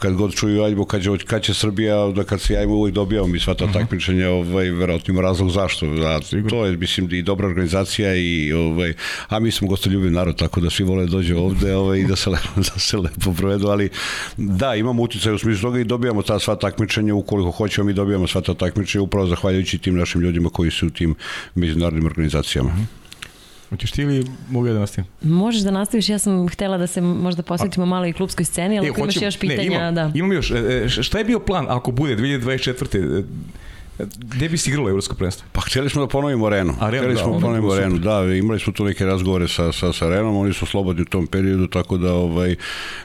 kad 0.00 0.14
god 0.14 0.34
čuju 0.34 0.62
Aljbu, 0.62 0.84
kad 0.84 1.02
će, 1.02 1.10
kad 1.26 1.42
će 1.42 1.54
Srbija, 1.54 2.06
da 2.08 2.24
kad 2.24 2.40
se 2.40 2.54
javimo 2.54 2.74
uvijek 2.74 2.94
dobijamo 2.94 3.26
mi 3.26 3.40
sva 3.40 3.54
ta 3.54 3.64
uh 3.64 3.70
mhm. 3.70 3.78
-huh. 3.78 3.82
takmičenja, 3.82 4.30
ovaj, 4.30 4.70
verovatno 4.70 5.12
ima 5.12 5.22
razlog 5.22 5.50
zašto. 5.50 5.86
Da, 5.86 6.20
to 6.50 6.66
je, 6.66 6.76
mislim, 6.76 7.08
i 7.12 7.22
dobra 7.22 7.46
organizacija 7.46 8.14
i, 8.14 8.52
ovaj, 8.52 8.94
a 9.28 9.38
mi 9.38 9.50
smo 9.50 9.68
gostoljubiv 9.68 10.12
narod, 10.12 10.38
tako 10.38 10.60
da 10.60 10.70
svi 10.70 10.84
vole 10.84 11.04
da 11.04 11.10
dođe 11.10 11.36
ovde 11.36 11.74
ovaj, 11.82 11.98
i 11.98 12.04
da 12.04 12.16
se, 12.16 12.30
lepo, 12.30 12.48
da 12.74 12.80
se 12.80 12.96
lepo 12.96 13.32
provedu, 13.32 13.68
ali 13.68 13.88
da, 14.36 14.74
imamo 14.74 15.02
uticaj 15.02 15.32
u 15.32 15.38
smislu 15.38 15.62
toga 15.62 15.80
i 15.80 15.84
dobijamo 15.84 16.22
ta 16.22 16.38
sva 16.38 16.56
takmičenja, 16.56 17.14
ukoliko 17.14 17.50
hoćemo 17.50 17.86
mi 17.86 17.92
dobijamo 17.92 18.26
sva 18.26 18.40
ta 18.40 18.54
takmičenja, 18.54 19.02
upravo 19.02 19.26
zahvaljujući 19.26 19.78
tim 19.78 19.96
našim 19.96 20.20
ljudima 20.20 20.48
koji 20.48 20.70
su 20.70 20.86
u 20.86 20.90
tim 20.90 21.14
međunarodnim 21.54 22.06
organizacijama. 22.06 22.70
Uh 22.70 22.74
mhm. 22.74 22.84
-huh. 22.84 23.00
Hoćeš 23.70 23.90
ti 23.90 24.02
ili 24.02 24.26
mogu 24.50 24.66
ja 24.66 24.72
da 24.72 24.78
nastavim? 24.78 25.10
Možeš 25.22 25.62
da 25.62 25.70
nastaviš, 25.70 26.08
ja 26.08 26.18
sam 26.18 26.48
htela 26.48 26.78
da 26.78 26.86
se 26.86 27.00
možda 27.00 27.42
posvetimo 27.42 27.86
malo 27.86 28.06
i 28.06 28.12
klubskoj 28.12 28.44
sceni, 28.44 28.78
ali 28.78 28.86
e, 28.86 28.90
ako 28.90 29.00
imaš 29.00 29.22
još 29.22 29.38
pitanja, 29.38 29.70
ne, 29.70 29.76
imam, 29.76 29.94
da. 29.94 30.12
Imam 30.14 30.32
još, 30.32 30.50
e, 30.50 30.82
e, 30.84 30.88
šta 30.88 31.18
je 31.18 31.24
bio 31.24 31.40
plan 31.40 31.66
ako 31.68 31.90
bude 31.90 32.16
2024. 32.16 33.24
Gde 34.16 34.48
bi 34.48 34.58
si 34.58 34.70
igralo 34.70 34.88
evropsko 34.88 35.14
prvenstvo? 35.14 35.46
Pa 35.52 35.60
htjeli 35.60 35.90
smo 35.90 36.00
da 36.00 36.08
ponovimo 36.08 36.46
Arenu. 36.46 36.74
Arenu 36.80 37.02
htjeli 37.02 37.14
da, 37.14 37.20
smo 37.22 37.34
da 37.34 37.40
ponovimo 37.40 37.72
Arenu, 37.72 37.98
da, 37.98 38.34
imali 38.34 38.60
smo 38.60 38.72
tu 38.72 38.84
neke 38.84 39.04
razgovore 39.04 39.48
sa, 39.48 39.72
sa, 39.72 39.92
sa 39.92 40.06
Arenom, 40.06 40.36
oni 40.36 40.52
su 40.52 40.66
slobodni 40.66 41.02
u 41.02 41.04
tom 41.04 41.26
periodu, 41.26 41.66
tako 41.66 41.96
da 41.98 42.12
ovaj, 42.12 42.56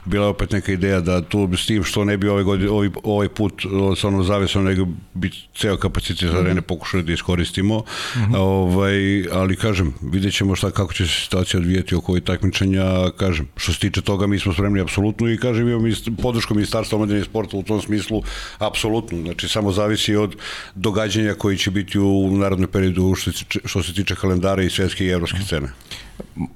bila 0.04 0.24
je 0.24 0.30
opet 0.30 0.52
neka 0.52 0.72
ideja 0.72 1.00
da 1.00 1.22
tu 1.22 1.48
s 1.56 1.66
tim 1.66 1.84
što 1.84 2.04
ne 2.04 2.16
bi 2.16 2.28
ovaj, 2.28 2.42
godin, 2.42 2.68
ovaj, 2.68 2.90
ovaj 3.02 3.28
put 3.28 3.62
sa 3.96 4.08
onom 4.08 4.24
zavesom, 4.24 4.64
nego 4.64 4.86
bi 5.14 5.30
ceo 5.54 5.76
kapacitet 5.76 6.34
Arene 6.34 6.54
mm 6.54 6.56
-hmm. 6.56 6.60
pokušali 6.60 7.02
da 7.02 7.12
iskoristimo, 7.12 7.78
mm 7.78 8.18
-hmm. 8.18 8.36
ovaj, 8.38 9.24
ali 9.32 9.56
kažem, 9.56 9.94
vidjet 10.02 10.34
ćemo 10.34 10.56
šta, 10.56 10.70
kako 10.70 10.92
će 10.92 11.06
se 11.06 11.20
situacija 11.20 11.60
odvijeti 11.60 11.94
oko 11.94 12.12
ovih 12.12 12.24
takmičenja, 12.24 13.10
kažem, 13.16 13.48
što 13.56 13.72
se 13.72 13.78
tiče 13.78 14.00
toga 14.00 14.26
mi 14.26 14.38
smo 14.38 14.52
spremni 14.52 14.80
apsolutno 14.80 15.32
i 15.32 15.38
kažem, 15.38 15.68
imamo 15.68 15.88
podršku 16.22 16.54
ministarstva 16.54 16.96
omladine 16.96 17.20
i 17.20 17.24
sporta 17.24 17.56
u 17.56 17.62
tom 17.62 17.80
smislu, 17.82 18.22
apsolutno, 18.58 19.22
znači 19.22 19.48
samo 19.48 19.72
zavisi 19.72 20.16
od 20.16 20.36
događanja 20.86 21.34
koji 21.34 21.56
će 21.56 21.70
biti 21.70 21.98
u 21.98 22.30
narodnom 22.30 22.70
periodu 22.70 23.14
što 23.14 23.30
što 23.64 23.82
se 23.82 23.94
tiče 23.94 24.14
kalendara 24.14 24.62
i 24.62 24.70
svetske 24.70 25.04
i 25.04 25.10
evropske 25.10 25.42
scene. 25.42 25.68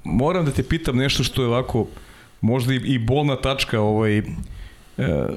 Moram 0.05 0.45
da 0.45 0.53
te 0.53 0.63
pitam 0.63 0.97
nešto 0.97 1.25
što 1.25 1.43
je 1.43 1.49
ovako 1.49 1.87
možda 2.41 2.75
i, 2.75 2.99
bolna 2.99 3.37
tačka 3.37 3.81
ovaj, 3.81 4.19
e, 4.19 4.23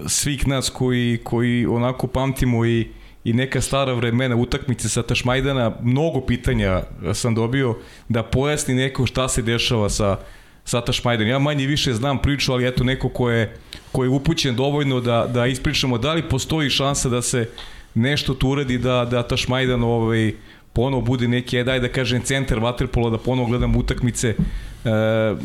svih 0.07 0.47
nas 0.47 0.69
koji, 0.69 1.19
koji 1.23 1.65
onako 1.65 2.07
pamtimo 2.07 2.65
i, 2.65 2.87
i 3.23 3.33
neka 3.33 3.61
stara 3.61 3.93
vremena 3.93 4.35
utakmice 4.35 4.89
sa 4.89 5.03
Tašmajdana, 5.03 5.71
mnogo 5.81 6.21
pitanja 6.21 6.81
sam 7.13 7.35
dobio 7.35 7.75
da 8.09 8.23
pojasni 8.23 8.75
neko 8.75 9.05
šta 9.05 9.27
se 9.27 9.41
dešava 9.41 9.89
sa, 9.89 10.17
sa 10.65 10.81
Tašmajdan. 10.81 11.27
Ja 11.27 11.39
manje 11.39 11.67
više 11.67 11.93
znam 11.93 12.21
priču, 12.21 12.53
ali 12.53 12.67
eto 12.67 12.83
neko 12.83 13.09
ko 13.09 13.29
je, 13.29 13.55
ko 13.91 14.03
je 14.03 14.09
upućen 14.09 14.55
dovoljno 14.55 15.01
da, 15.01 15.27
da 15.33 15.47
ispričamo 15.47 15.97
da 15.97 16.13
li 16.13 16.29
postoji 16.29 16.69
šansa 16.69 17.09
da 17.09 17.21
se 17.21 17.49
nešto 17.93 18.33
tu 18.33 18.49
uradi 18.49 18.77
da, 18.77 19.07
da 19.11 19.23
Tašmajdan 19.23 19.83
ovaj, 19.83 20.33
ponovo 20.73 21.01
bude 21.01 21.27
neki, 21.27 21.63
daj 21.63 21.79
da 21.79 21.87
kažem, 21.87 22.21
centar 22.21 22.59
Waterpola, 22.59 23.11
da 23.11 23.17
ponovo 23.17 23.47
gledam 23.47 23.75
utakmice. 23.75 24.29
E, 24.29 24.35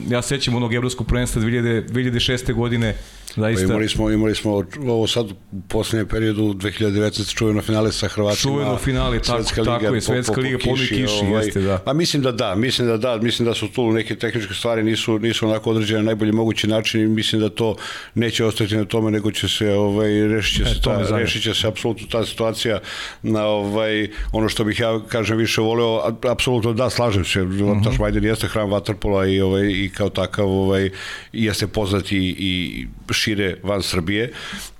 ja 0.09 0.23
sećam 0.23 0.55
onog 0.55 0.75
evropskog 0.75 1.07
prvenstva 1.07 1.43
2000, 1.43 1.89
2006. 1.89 2.53
godine, 2.53 2.95
Zaista. 3.37 3.67
Pa 3.67 3.73
imali 3.73 3.89
smo, 3.89 4.11
imali 4.11 4.35
smo 4.35 4.65
ovo 4.89 5.07
sad 5.07 5.31
u 5.31 5.37
poslednjem 5.69 6.09
periodu 6.09 6.43
2019. 6.43 7.35
čuveno 7.35 7.63
finale 7.63 7.93
sa 7.93 8.09
Hrvatima. 8.09 8.53
Čuveno 8.53 8.77
finale, 8.77 9.19
tako, 9.19 9.43
Svetska 9.43 9.61
liga, 9.61 9.79
tako 9.79 9.95
je, 9.95 10.01
Svetska 10.01 10.33
po, 10.33 10.41
po, 10.41 10.41
liga, 10.41 10.59
po 10.65 10.75
kiši, 10.75 10.95
kiši 10.95 11.25
ovaj, 11.25 11.45
jeste, 11.45 11.61
da. 11.61 11.79
Pa 11.79 11.93
mislim 11.93 12.23
da 12.23 12.33
da, 12.33 12.55
mislim 12.55 12.89
da 12.89 12.97
da, 12.97 13.17
mislim 13.17 13.49
da 13.49 13.55
su 13.55 13.69
tu 13.69 13.93
neke 13.93 14.17
tehničke 14.17 14.55
stvari 14.55 14.83
nisu, 14.83 15.19
nisu 15.19 15.49
onako 15.49 15.71
određene 15.71 16.01
na 16.01 16.07
najbolji 16.07 16.33
mogući 16.33 16.67
način 16.67 17.01
i 17.01 17.07
mislim 17.07 17.41
da 17.41 17.49
to 17.49 17.77
neće 18.15 18.45
ostati 18.45 18.77
na 18.77 18.85
tome, 18.85 19.11
nego 19.11 19.31
će 19.31 19.49
se, 19.49 19.73
ovaj, 19.73 20.29
rešit 20.29 20.57
će 20.57 20.63
e, 20.63 20.75
se, 20.75 20.81
ta, 20.81 21.17
rešit 21.17 21.43
će 21.43 21.55
se 21.55 21.69
apsolutno 21.69 22.07
ta 22.11 22.27
situacija 22.27 22.79
na 23.23 23.47
ovaj, 23.47 24.09
ono 24.33 24.49
što 24.49 24.65
bih 24.65 24.81
ja, 24.81 25.01
kažem, 25.09 25.37
više 25.37 25.61
voleo, 25.61 26.17
apsolutno 26.31 26.73
da, 26.73 26.91
slažem 26.91 27.25
se, 27.25 27.43
uh 27.43 27.49
-huh. 27.49 27.85
Taš 27.85 27.99
Majden 27.99 28.25
jeste 28.25 28.47
hram 28.49 28.71
Vatrpola 28.71 29.27
i, 29.27 29.41
ovaj, 29.41 29.67
i 29.67 29.91
kao 29.95 30.09
takav 30.09 30.49
ovaj, 30.49 30.91
jeste 31.33 31.67
poznati 31.67 32.17
i, 32.17 32.37
i 32.39 32.87
šire 33.19 33.57
van 33.63 33.83
Srbije, 33.83 34.33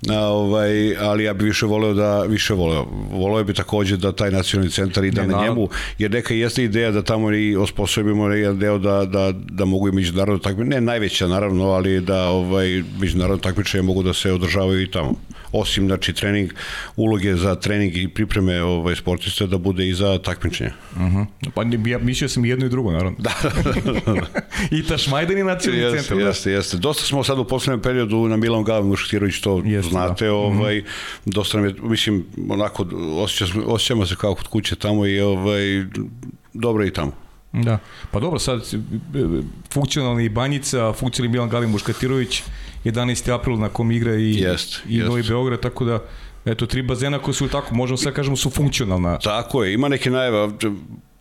a, 0.09 0.19
ovaj, 0.27 0.97
ali 0.97 1.23
ja 1.23 1.33
bih 1.33 1.45
više 1.45 1.65
voleo 1.65 1.93
da, 1.93 2.23
više 2.23 2.53
voleo. 2.53 2.85
Voleo 3.11 3.43
bi 3.43 3.53
takođe 3.53 3.97
da 3.97 4.11
taj 4.11 4.31
nacionalni 4.31 4.71
centar 4.71 5.03
ide 5.03 5.27
na 5.27 5.41
njemu, 5.43 5.69
jer 5.97 6.11
neka 6.11 6.33
jeste 6.33 6.63
ideja 6.63 6.91
da 6.91 7.01
tamo 7.01 7.33
i 7.33 7.55
osposobimo 7.55 8.27
jedan 8.27 8.59
deo 8.59 8.77
da, 8.77 9.05
da, 9.05 9.31
da 9.33 9.65
mogu 9.65 9.89
i 9.89 9.91
međunarodno 9.91 10.39
takmičenje, 10.39 10.75
ne 10.75 10.81
najveća 10.81 11.27
naravno, 11.27 11.69
ali 11.69 12.01
da 12.01 12.29
ovaj, 12.29 12.83
međunarodno 12.99 13.41
takmičenje 13.41 13.83
mogu 13.83 14.03
da 14.03 14.13
se 14.13 14.31
održavaju 14.31 14.81
i 14.81 14.91
tamo 14.91 15.15
osim 15.51 15.87
znači 15.87 16.13
trening 16.13 16.51
uloge 16.95 17.35
za 17.35 17.55
trening 17.55 17.97
i 17.97 18.07
pripreme 18.07 18.61
ovaj 18.61 18.95
sportista 18.95 19.45
da 19.45 19.57
bude 19.57 19.87
i 19.87 19.93
za 19.93 20.17
takmičenje. 20.17 20.71
Mhm. 20.95 21.05
Uh 21.05 21.11
-huh. 21.11 21.81
Pa 21.83 21.89
ja 21.89 21.97
mislio 21.97 22.29
sam 22.29 22.45
jedno 22.45 22.65
i 22.65 22.69
drugo 22.69 22.91
naravno. 22.91 23.17
Da. 23.19 23.33
I 24.77 24.83
ta 24.83 24.97
Šmajden 24.97 25.37
je 25.37 25.43
nacionalni 25.43 25.83
jeste, 25.83 25.99
centar. 25.99 26.17
Da. 26.17 26.23
Jeste, 26.23 26.51
jeste. 26.51 26.77
Dosta 26.77 27.03
smo 27.03 27.23
sad 27.23 27.39
u 27.39 27.45
poslednjem 27.45 27.81
periodu 27.81 28.27
na 28.27 28.37
Milan 28.37 28.63
Gala 28.63 28.85
Muškatirović 28.85 29.41
to 29.41 29.61
jeste, 29.65 29.89
znate, 29.89 30.25
da. 30.25 30.33
ovaj 30.33 30.79
uh. 30.79 30.85
-huh. 30.85 30.89
dosta 31.25 31.57
nam 31.57 31.65
je 31.65 31.75
mislim 31.81 32.25
onako 32.49 32.85
osjećamo, 33.17 33.65
osjećamo 33.65 34.05
se 34.05 34.15
kao 34.15 34.35
kod 34.35 34.47
kuće 34.47 34.75
tamo 34.75 35.05
i 35.05 35.19
ovaj 35.21 35.85
dobro 36.53 36.85
i 36.85 36.93
tamo. 36.93 37.11
Da. 37.53 37.79
Pa 38.11 38.19
dobro, 38.19 38.39
sad 38.39 38.61
funkcionalni 39.73 40.29
Banjica, 40.29 40.93
funkcionalni 40.93 41.31
Milan 41.31 41.49
Galim 41.49 41.69
Muškatirović, 41.69 42.43
11. 42.83 43.33
april 43.33 43.59
na 43.59 43.69
kom 43.69 43.91
igra 43.91 44.15
i, 44.15 44.33
jest, 44.33 44.81
i 44.87 44.95
jest. 44.95 45.09
Novi 45.09 45.23
Beograd, 45.23 45.59
tako 45.59 45.85
da 45.85 45.99
eto, 46.45 46.65
tri 46.65 46.81
bazena 46.81 47.19
koji 47.19 47.35
su 47.35 47.47
tako, 47.47 47.75
možemo 47.75 47.97
sve 47.97 48.13
kažemo, 48.13 48.35
su 48.35 48.49
funkcionalna. 48.49 49.19
Tako 49.19 49.63
je, 49.63 49.73
ima 49.73 49.87
neke 49.87 50.11
najave, 50.11 50.49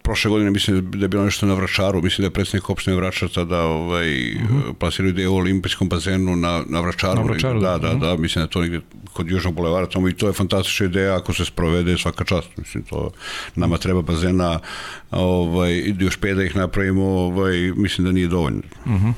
prošle 0.09 0.31
godine 0.31 0.51
mislim 0.51 0.91
da 0.91 1.05
je 1.05 1.09
bilo 1.09 1.25
nešto 1.25 1.47
na 1.47 1.55
Vračaru, 1.55 2.03
mislim 2.03 2.23
da 2.23 2.27
je 2.27 2.31
predsednik 2.31 2.71
opštine 2.71 2.97
Vračar 2.97 3.29
tada 3.29 3.63
ovaj, 3.63 4.33
uh 4.35 4.43
mhm. 4.43 4.59
-huh. 4.59 4.75
plasirao 4.75 5.09
ideju 5.09 5.33
o 5.33 5.37
olimpijskom 5.37 5.89
bazenu 5.89 6.37
na, 6.37 6.63
na 6.69 6.81
Vračaru. 6.81 7.15
Na 7.15 7.23
Vračaru, 7.23 7.61
da, 7.61 7.79
da, 7.79 7.89
da, 7.89 7.95
da, 7.95 8.17
mislim 8.17 8.45
da 8.45 8.51
to 8.51 8.61
negde 8.61 8.81
kod 9.13 9.31
Južnog 9.31 9.55
bulevara 9.55 9.87
tamo 9.87 10.09
i 10.09 10.13
to 10.13 10.27
je 10.27 10.33
fantastična 10.33 10.87
ideja 10.87 11.17
ako 11.17 11.33
se 11.33 11.45
sprovede 11.45 11.99
svaka 11.99 12.25
čast. 12.25 12.57
Mislim, 12.57 12.85
to 12.85 13.11
nama 13.55 13.79
treba 13.79 14.03
bazena, 14.03 14.59
ovaj, 15.11 15.95
još 15.99 16.17
pet 16.17 16.37
da 16.37 16.45
ih 16.45 16.57
napravimo, 16.57 17.05
ovaj, 17.05 17.73
mislim 17.77 18.07
da 18.07 18.13
nije 18.13 18.29
dovoljno. 18.29 18.63
Uh 18.85 18.93
mhm. 18.93 19.07
-huh. 19.07 19.13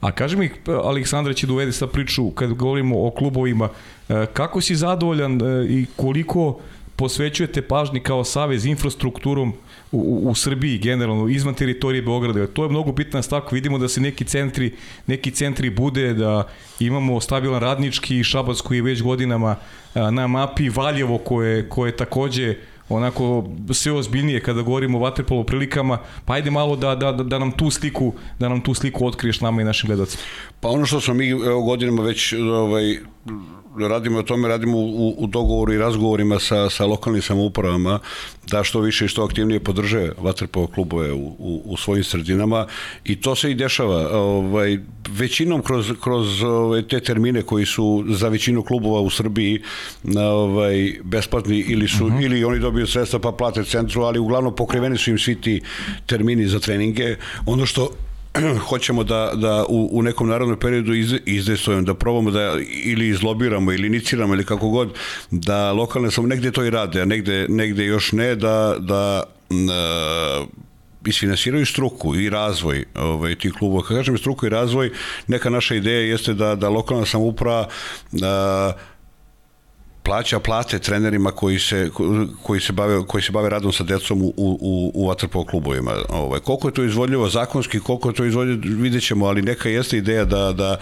A 0.00 0.12
kaži 0.12 0.36
mi, 0.36 0.50
Aleksandra 0.66 1.34
će 1.34 1.46
da 1.46 1.52
uvede 1.52 1.72
sa 1.72 1.86
priču, 1.86 2.30
kad 2.30 2.52
govorimo 2.52 3.06
o 3.06 3.10
klubovima, 3.10 3.68
e, 4.08 4.26
kako 4.32 4.60
si 4.60 4.76
zadovoljan 4.76 5.42
e, 5.42 5.66
i 5.68 5.86
koliko 5.96 6.60
posvećujete 6.96 7.62
pažnji 7.62 8.00
kao 8.00 8.24
savez 8.24 8.66
infrastrukturom 8.66 9.52
u, 9.92 10.20
u 10.30 10.34
Srbiji 10.34 10.78
generalno 10.78 11.28
izvan 11.28 11.54
teritorije 11.54 12.02
Beograda. 12.02 12.46
To 12.46 12.64
je 12.64 12.68
mnogo 12.68 12.92
bitna 12.92 13.22
stavka. 13.22 13.54
Vidimo 13.54 13.78
da 13.78 13.88
se 13.88 14.00
neki 14.00 14.24
centri 14.24 14.72
neki 15.06 15.30
centri 15.30 15.70
bude 15.70 16.14
da 16.14 16.48
imamo 16.80 17.20
stabilan 17.20 17.60
radnički 17.60 18.24
Šabac 18.24 18.60
koji 18.60 18.78
je 18.78 18.82
već 18.82 19.02
godinama 19.02 19.56
na 19.94 20.26
mapi 20.26 20.68
Valjevo 20.68 21.18
koje 21.18 21.68
koje 21.68 21.96
takođe 21.96 22.54
onako 22.88 23.44
sve 23.72 23.92
ozbiljnije 23.92 24.40
kada 24.40 24.62
govorimo 24.62 24.98
o 24.98 25.00
vaterpolo 25.00 25.44
prilikama, 25.44 25.98
pa 26.24 26.34
ajde 26.34 26.50
malo 26.50 26.76
da, 26.76 26.94
da, 26.94 27.12
da 27.12 27.38
nam 27.38 27.52
tu 27.52 27.70
sliku 27.70 28.12
da 28.38 28.48
nam 28.48 28.60
tu 28.60 28.74
sliku 28.74 29.06
otkriješ 29.06 29.40
nama 29.40 29.62
i 29.62 29.64
našim 29.64 29.86
gledalcima. 29.86 30.22
Pa 30.60 30.68
ono 30.68 30.86
što 30.86 31.00
smo 31.00 31.14
mi 31.14 31.28
evo, 31.30 31.62
godinama 31.62 32.02
već 32.02 32.32
ovaj, 32.32 32.98
radimo 33.86 34.18
o 34.18 34.22
tome, 34.22 34.48
radimo 34.48 34.78
u, 34.78 35.14
u 35.18 35.26
dogovoru 35.26 35.72
i 35.72 35.78
razgovorima 35.78 36.38
sa, 36.38 36.70
sa 36.70 36.86
lokalnim 36.86 37.22
samoupravama 37.22 37.98
da 38.50 38.64
što 38.64 38.80
više 38.80 39.04
i 39.04 39.08
što 39.08 39.24
aktivnije 39.24 39.60
podrže 39.60 40.10
vaterpolo 40.18 40.66
klubove 40.66 41.12
u, 41.12 41.26
u, 41.38 41.62
u 41.64 41.76
svojim 41.76 42.04
sredinama 42.04 42.66
i 43.04 43.20
to 43.20 43.34
se 43.34 43.50
i 43.50 43.54
dešava. 43.54 44.18
Ovaj, 44.18 44.78
većinom 45.08 45.62
kroz, 45.62 45.92
kroz 46.00 46.42
ovaj, 46.42 46.82
te 46.82 47.00
termine 47.00 47.42
koji 47.42 47.66
su 47.66 48.04
za 48.08 48.28
većinu 48.28 48.62
klubova 48.62 49.00
u 49.00 49.10
Srbiji 49.10 49.62
ovaj, 50.16 51.00
besplatni 51.04 51.58
ili 51.58 51.88
su 51.88 52.06
uh 52.06 52.10
mhm. 52.12 52.18
-huh. 52.18 52.24
ili 52.24 52.44
oni 52.44 52.58
dobiju 52.58 52.77
sredstva 52.86 53.18
pa 53.18 53.32
plate 53.32 53.64
centru, 53.64 54.02
ali 54.02 54.18
uglavnom 54.18 54.56
pokriveni 54.56 54.98
su 54.98 55.10
im 55.10 55.18
svi 55.18 55.40
ti 55.40 55.60
termini 56.06 56.48
za 56.48 56.58
treninge. 56.58 57.16
Ono 57.46 57.66
što 57.66 57.90
hoćemo 58.68 59.04
da, 59.04 59.32
da 59.34 59.64
u, 59.68 59.88
u 59.92 60.02
nekom 60.02 60.28
narodnom 60.28 60.58
periodu 60.58 60.94
iz, 60.94 61.14
izdejstvujemo, 61.26 61.82
da 61.82 61.94
probamo 61.94 62.30
da 62.30 62.56
ili 62.84 63.08
izlobiramo 63.08 63.72
ili 63.72 63.86
iniciramo 63.86 64.34
ili 64.34 64.44
kako 64.44 64.68
god, 64.68 64.94
da 65.30 65.72
lokalne 65.72 66.10
sam 66.10 66.26
negde 66.26 66.50
to 66.50 66.64
i 66.64 66.70
rade, 66.70 67.00
a 67.02 67.04
negde, 67.04 67.46
negde 67.48 67.84
još 67.84 68.12
ne, 68.12 68.34
da, 68.34 68.76
da 68.78 69.22
uh, 69.50 70.48
isfinansiraju 71.06 71.66
struku 71.66 72.16
i 72.16 72.30
razvoj 72.30 72.84
ovaj, 72.94 73.34
tih 73.34 73.52
klubova. 73.52 73.82
Kad 73.82 73.96
kažem 73.96 74.18
struku 74.18 74.46
i 74.46 74.48
razvoj, 74.48 74.90
neka 75.26 75.50
naša 75.50 75.74
ideja 75.74 76.00
jeste 76.00 76.34
da, 76.34 76.54
da 76.54 76.68
lokalna 76.68 77.06
samuprava 77.06 77.68
uh, 78.12 78.20
plaća 80.08 80.40
plate 80.40 80.78
trenerima 80.78 81.30
koji 81.30 81.58
se, 81.58 81.90
koji 82.42 82.60
se, 82.60 82.72
bave, 82.72 83.06
koji 83.06 83.22
se 83.22 83.32
bave 83.32 83.48
radom 83.48 83.72
sa 83.72 83.84
decom 83.84 84.22
u, 84.22 84.32
u, 84.36 84.90
u 84.94 85.08
vaterpolo 85.08 85.44
klubovima. 85.44 85.92
Ovaj, 86.08 86.40
koliko 86.40 86.68
je 86.68 86.74
to 86.74 86.84
izvodljivo 86.84 87.28
zakonski, 87.28 87.80
koliko 87.80 88.08
je 88.08 88.14
to 88.14 88.24
izvodljivo, 88.24 88.60
vidjet 88.82 89.04
ćemo, 89.04 89.26
ali 89.26 89.42
neka 89.42 89.68
jeste 89.68 89.98
ideja 89.98 90.24
da, 90.24 90.52
da 90.52 90.78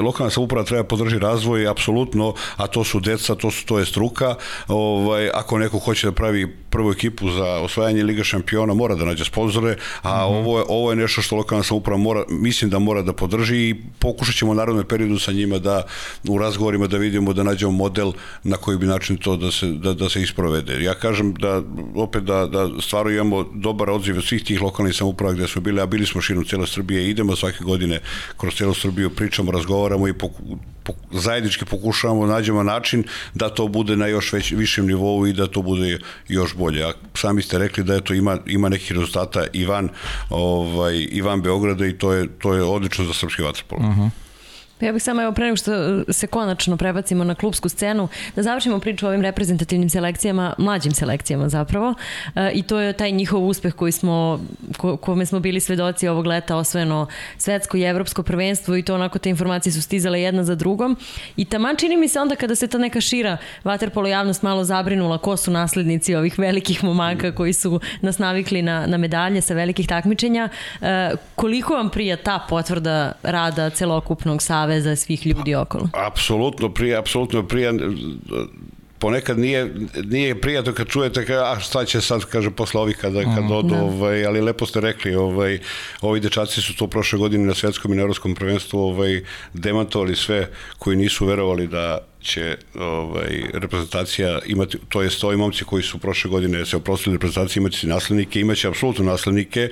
lokalna 0.00 0.30
samouprava 0.30 0.64
treba 0.64 0.84
podrži 0.84 1.18
razvoj, 1.18 1.68
apsolutno, 1.68 2.34
a 2.56 2.66
to 2.66 2.84
su 2.84 3.00
deca, 3.00 3.34
to, 3.34 3.50
su, 3.50 3.66
to 3.66 3.78
je 3.78 3.86
struka. 3.86 4.34
Ovaj, 4.68 5.30
ako 5.34 5.58
neko 5.58 5.78
hoće 5.78 6.06
da 6.06 6.12
pravi 6.12 6.46
prvu 6.70 6.92
ekipu 6.92 7.30
za 7.30 7.44
osvajanje 7.44 8.04
Liga 8.04 8.24
šampiona, 8.24 8.74
mora 8.74 8.94
da 8.94 9.04
nađe 9.04 9.24
sponzore, 9.24 9.76
a 10.02 10.26
mm 10.26 10.32
-hmm. 10.32 10.38
ovo, 10.38 10.58
je, 10.58 10.64
ovo 10.68 10.90
je 10.90 10.96
nešto 10.96 11.22
što 11.22 11.36
lokalna 11.36 11.64
samouprava 11.64 11.98
mora, 11.98 12.24
mislim 12.28 12.70
da 12.70 12.78
mora 12.78 13.02
da 13.02 13.12
podrži 13.12 13.56
i 13.56 13.74
pokušat 13.98 14.34
ćemo 14.34 14.50
u 14.50 14.54
narodnom 14.54 14.84
periodu 14.84 15.18
sa 15.18 15.32
njima 15.32 15.58
da 15.58 15.82
u 16.28 16.38
razgovorima 16.38 16.86
da 16.86 16.96
vidimo 16.96 17.32
da 17.32 17.42
nađemo 17.42 17.72
model 17.72 18.12
na 18.44 18.59
koji 18.60 18.78
bi 18.78 18.86
način 18.86 19.16
to 19.16 19.36
da 19.36 19.50
se, 19.50 19.66
da, 19.66 19.94
da 19.94 20.08
se 20.08 20.22
isprovede. 20.22 20.82
Ja 20.82 20.94
kažem 20.94 21.34
da 21.34 21.62
opet 21.94 22.22
da, 22.22 22.46
da 22.46 22.68
stvarno 22.80 23.10
imamo 23.10 23.44
dobar 23.54 23.90
odziv 23.90 24.18
od 24.18 24.24
svih 24.24 24.44
tih 24.44 24.62
lokalnih 24.62 24.94
samuprava 24.94 25.32
gde 25.32 25.48
smo 25.48 25.62
bili, 25.62 25.80
a 25.80 25.86
bili 25.86 26.06
smo 26.06 26.20
širom 26.20 26.44
cijele 26.44 26.66
Srbije, 26.66 27.10
idemo 27.10 27.36
svake 27.36 27.64
godine 27.64 28.00
kroz 28.36 28.54
cijelu 28.54 28.74
Srbiju, 28.74 29.10
pričamo, 29.10 29.52
razgovaramo 29.52 30.08
i 30.08 30.12
poku, 30.12 30.58
po, 30.82 30.92
zajednički 31.12 31.64
pokušavamo 31.64 32.26
da 32.26 32.32
nađemo 32.32 32.62
način 32.62 33.04
da 33.34 33.48
to 33.48 33.68
bude 33.68 33.96
na 33.96 34.06
još 34.06 34.32
već, 34.32 34.52
višem 34.52 34.86
nivou 34.86 35.26
i 35.26 35.32
da 35.32 35.46
to 35.46 35.62
bude 35.62 35.98
još 36.28 36.54
bolje. 36.54 36.84
A 36.84 36.92
sami 37.14 37.42
ste 37.42 37.58
rekli 37.58 37.84
da 37.84 37.94
eto 37.94 38.14
ima, 38.14 38.38
ima 38.46 38.68
nekih 38.68 38.92
rezultata 38.92 39.46
i 39.52 39.64
van, 39.66 39.88
ovaj, 40.30 41.06
i 41.10 41.22
van 41.22 41.42
Beograda 41.42 41.86
i 41.86 41.98
to 41.98 42.12
je, 42.12 42.28
to 42.38 42.54
je 42.54 42.62
odlično 42.62 43.04
za 43.04 43.12
srpski 43.12 43.42
vaterpolo. 43.42 43.80
Uh 43.80 43.96
-huh. 43.96 44.10
Pa 44.80 44.86
ja 44.86 44.92
bih 44.92 45.02
samo 45.02 45.22
evo 45.22 45.32
pre 45.32 45.44
nego 45.44 45.56
što 45.56 45.72
se 46.12 46.26
konačno 46.26 46.76
prebacimo 46.76 47.24
na 47.24 47.34
klubsku 47.34 47.68
scenu, 47.68 48.08
da 48.36 48.42
završimo 48.42 48.80
priču 48.80 49.06
o 49.06 49.08
ovim 49.08 49.22
reprezentativnim 49.22 49.90
selekcijama, 49.90 50.54
mlađim 50.58 50.92
selekcijama 50.92 51.48
zapravo. 51.48 51.94
E, 52.34 52.50
I 52.54 52.62
to 52.62 52.80
je 52.80 52.92
taj 52.92 53.10
njihov 53.10 53.46
uspeh 53.46 53.74
koji 53.74 53.92
smo, 53.92 54.40
ko, 54.76 54.96
kome 54.96 55.26
smo 55.26 55.40
bili 55.40 55.60
svedoci 55.60 56.08
ovog 56.08 56.26
leta 56.26 56.56
osvojeno 56.56 57.06
svetsko 57.38 57.76
i 57.76 57.82
evropsko 57.82 58.22
prvenstvo 58.22 58.76
i 58.76 58.82
to 58.82 58.94
onako 58.94 59.18
te 59.18 59.30
informacije 59.30 59.72
su 59.72 59.82
stizale 59.82 60.20
jedna 60.20 60.44
za 60.44 60.54
drugom. 60.54 60.96
I 61.36 61.44
taman 61.44 61.76
čini 61.76 61.96
mi 61.96 62.08
se 62.08 62.20
onda 62.20 62.36
kada 62.36 62.54
se 62.54 62.66
ta 62.66 62.78
neka 62.78 63.00
šira 63.00 63.36
vaterpolo 63.64 64.08
javnost 64.08 64.42
malo 64.42 64.64
zabrinula 64.64 65.18
ko 65.18 65.36
su 65.36 65.50
naslednici 65.50 66.14
ovih 66.14 66.38
velikih 66.38 66.84
momaka 66.84 67.32
koji 67.32 67.52
su 67.52 67.80
nas 68.00 68.18
navikli 68.18 68.62
na, 68.62 68.86
na 68.86 68.96
medalje 68.96 69.40
sa 69.40 69.54
velikih 69.54 69.86
takmičenja. 69.86 70.48
E, 70.80 71.10
koliko 71.34 71.74
vam 71.74 71.90
prija 71.90 72.16
ta 72.16 72.46
potvrda 72.48 73.12
rada 73.22 73.70
celokupnog 73.70 74.42
save 74.42 74.69
saveza 74.70 74.96
svih 74.96 75.26
ljudi 75.26 75.54
okolo. 75.54 75.88
Apsolutno 75.92 76.68
prije, 76.68 76.96
apsolutno 76.96 77.42
prije 77.42 77.72
ponekad 78.98 79.38
nije, 79.38 79.74
nije 80.04 80.40
prijatno 80.40 80.72
kad 80.72 80.88
čujete 80.88 81.26
ka, 81.26 81.52
a 81.52 81.60
šta 81.60 81.84
će 81.84 82.00
sad, 82.00 82.24
kaže, 82.24 82.50
posle 82.50 82.80
ovih 82.80 82.96
kada, 82.96 83.22
kad 83.22 83.44
mm, 83.44 83.50
odu, 83.50 83.74
da. 83.74 83.82
ovaj, 83.82 84.26
ali 84.26 84.40
lepo 84.40 84.66
ste 84.66 84.80
rekli, 84.80 85.14
ovaj, 85.14 85.58
ovi 86.00 86.20
dečaci 86.20 86.60
su 86.60 86.76
to 86.76 86.86
prošle 86.86 87.18
godine 87.18 87.44
na 87.44 87.54
svetskom 87.54 87.92
i 87.92 87.96
na 87.96 88.02
evropskom 88.02 88.34
prvenstvu 88.34 88.78
ovaj, 88.80 89.22
demantovali 89.54 90.16
sve 90.16 90.48
koji 90.78 90.96
nisu 90.96 91.26
verovali 91.26 91.66
da 91.66 91.98
će 92.22 92.56
ovaj, 92.78 93.42
reprezentacija 93.52 94.38
imati, 94.46 94.78
to 94.88 95.02
jest 95.02 95.24
ovi 95.24 95.36
momci 95.36 95.64
koji 95.64 95.82
su 95.82 95.98
prošle 95.98 96.30
godine 96.30 96.66
se 96.66 96.76
oprostili 96.76 97.14
reprezentacije 97.16 97.60
imati 97.60 97.86
naslednike, 97.86 98.40
imaće 98.40 98.68
apsolutno 98.68 99.04
naslednike 99.04 99.68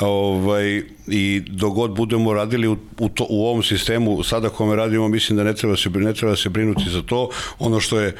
ovaj, 0.00 0.82
i 1.06 1.42
dogod 1.46 1.90
budemo 1.90 2.32
radili 2.34 2.68
u, 2.68 2.76
u, 2.98 3.08
to, 3.08 3.26
u 3.30 3.46
ovom 3.46 3.62
sistemu, 3.62 4.22
sada 4.22 4.48
kome 4.48 4.76
radimo, 4.76 5.08
mislim 5.08 5.36
da 5.36 5.44
ne 5.44 5.54
treba 5.54 5.76
se, 5.76 5.90
ne 5.90 6.14
treba 6.14 6.36
se 6.36 6.48
brinuti 6.48 6.90
za 6.90 7.02
to. 7.02 7.28
Ono 7.58 7.80
što 7.80 8.00
je 8.00 8.16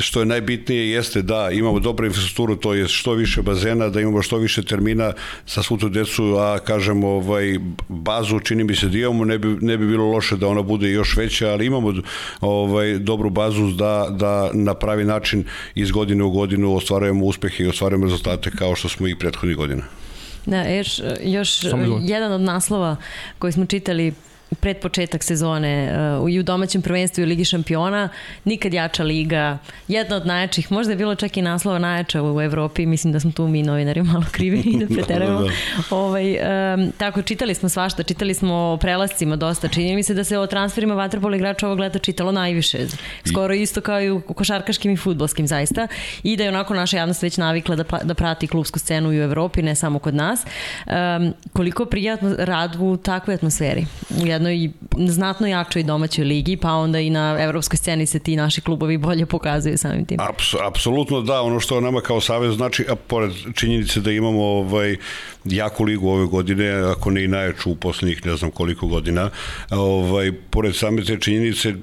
što 0.00 0.20
je 0.20 0.26
najbitnije 0.26 0.90
jeste 0.90 1.22
da 1.22 1.50
imamo 1.50 1.80
dobru 1.80 2.06
infrastrukturu, 2.06 2.56
to 2.56 2.74
je 2.74 2.88
što 2.88 3.12
više 3.12 3.42
bazena, 3.42 3.88
da 3.88 4.00
imamo 4.00 4.22
što 4.22 4.38
više 4.38 4.62
termina 4.62 5.12
sa 5.46 5.62
svu 5.62 5.76
tu 5.76 5.88
decu, 5.88 6.36
a 6.38 6.58
kažemo 6.58 7.08
ovaj, 7.08 7.58
bazu 7.88 8.40
čini 8.40 8.64
mi 8.64 8.76
se 8.76 8.88
da 8.88 8.98
imamo, 8.98 9.24
ne 9.24 9.38
bi, 9.38 9.48
ne 9.60 9.76
bi 9.78 9.86
bilo 9.86 10.10
loše 10.10 10.36
da 10.36 10.48
ona 10.48 10.62
bude 10.62 10.90
još 10.90 11.16
veća, 11.16 11.52
ali 11.52 11.66
imamo 11.66 11.94
ovaj, 12.40 12.98
dobru 12.98 13.30
bazu 13.30 13.70
da, 13.70 14.06
da 14.10 14.50
na 14.52 14.74
pravi 14.74 15.04
način 15.04 15.44
iz 15.74 15.90
godine 15.90 16.24
u 16.24 16.30
godinu 16.30 16.74
ostvarujemo 16.76 17.24
uspehe 17.24 17.64
i 17.64 17.68
ostvarujemo 17.68 18.04
rezultate 18.04 18.50
kao 18.50 18.74
što 18.74 18.88
smo 18.88 19.08
i 19.08 19.18
prethodnih 19.18 19.56
godina. 19.56 19.82
Da, 20.46 20.62
još, 20.62 21.00
još 21.22 21.50
jedan 22.02 22.32
od 22.32 22.40
naslova 22.40 22.96
koji 23.38 23.52
smo 23.52 23.66
čitali 23.66 24.12
pred 24.60 24.78
početak 24.78 25.22
sezone 25.22 25.92
uh, 26.20 26.30
i 26.30 26.38
u 26.38 26.42
domaćem 26.42 26.82
prvenstvu 26.82 27.20
i 27.20 27.24
u 27.24 27.28
Ligi 27.28 27.44
šampiona, 27.44 28.08
nikad 28.44 28.74
jača 28.74 29.02
liga, 29.02 29.58
jedna 29.88 30.16
od 30.16 30.26
najjačih, 30.26 30.72
možda 30.72 30.92
je 30.92 30.96
bilo 30.96 31.14
čak 31.14 31.36
i 31.36 31.42
naslova 31.42 31.78
najjača 31.78 32.22
u 32.22 32.40
Evropi, 32.40 32.86
mislim 32.86 33.12
da 33.12 33.20
smo 33.20 33.32
tu 33.32 33.48
mi 33.48 33.62
novinari 33.62 34.02
malo 34.12 34.24
krivi 34.32 34.60
i 34.60 34.78
da 34.78 34.86
preterujemo. 34.94 35.38
da, 35.38 35.44
da, 35.44 35.50
da. 35.90 35.96
Ovaj, 35.96 36.36
um, 36.74 36.92
tako, 36.98 37.22
čitali 37.22 37.54
smo 37.54 37.68
svašta, 37.68 38.02
čitali 38.02 38.34
smo 38.34 38.54
o 38.54 38.76
prelascima 38.80 39.36
dosta, 39.36 39.68
čini 39.68 39.94
mi 39.96 40.02
se 40.02 40.14
da 40.14 40.24
se 40.24 40.38
o 40.38 40.46
transferima 40.46 40.94
vaterpola 40.94 41.36
igrača 41.36 41.66
ovog 41.66 41.78
leta 41.78 41.98
čitalo 41.98 42.32
najviše, 42.32 42.78
skoro 43.28 43.54
isto 43.54 43.80
kao 43.80 44.00
i 44.00 44.10
u 44.10 44.20
košarkaškim 44.20 44.90
i 44.92 44.96
futbolskim 44.96 45.46
zaista, 45.46 45.88
i 46.22 46.36
da 46.36 46.42
je 46.42 46.48
onako 46.48 46.74
naša 46.74 46.96
javnost 46.96 47.22
već 47.22 47.36
navikla 47.36 47.76
da, 47.76 47.84
da 48.02 48.14
prati 48.14 48.46
klubsku 48.46 48.78
scenu 48.78 49.12
i 49.12 49.20
u 49.20 49.22
Evropi, 49.22 49.62
ne 49.62 49.74
samo 49.74 49.98
kod 49.98 50.14
nas. 50.14 50.40
Um, 50.86 51.34
koliko 51.52 51.84
prijatno 51.84 52.34
rad 52.38 52.76
u 52.80 52.96
takvoj 52.96 53.34
atmosferi, 53.34 53.86
u 54.22 54.26
jednoj 54.34 54.70
znatno 55.08 55.46
jačoj 55.46 55.82
domaćoj 55.82 56.24
ligi, 56.24 56.56
pa 56.56 56.72
onda 56.72 57.00
i 57.00 57.10
na 57.10 57.36
evropskoj 57.40 57.76
sceni 57.76 58.06
se 58.06 58.18
ti 58.18 58.36
naši 58.36 58.60
klubovi 58.60 58.98
bolje 58.98 59.26
pokazuju 59.26 59.78
samim 59.78 60.04
tim. 60.04 60.20
Aps, 60.20 60.54
apsolutno 60.66 61.20
da, 61.20 61.42
ono 61.42 61.60
što 61.60 61.80
nama 61.80 62.00
kao 62.00 62.20
savez 62.20 62.56
znači, 62.56 62.86
a 62.90 62.94
pored 62.96 63.32
činjenice 63.54 64.00
da 64.00 64.12
imamo 64.12 64.42
ovaj, 64.42 64.96
jaku 65.44 65.84
ligu 65.84 66.08
ove 66.08 66.26
godine, 66.26 66.70
ako 66.70 67.10
ne 67.10 67.24
i 67.24 67.28
najjaču 67.28 67.70
u 67.70 67.76
poslednjih 67.76 68.26
ne 68.26 68.36
znam 68.36 68.50
koliko 68.50 68.86
godina, 68.86 69.30
ovaj, 69.70 70.32
pored 70.50 70.76
same 70.76 71.04
te 71.04 71.20
činjenice 71.20 71.74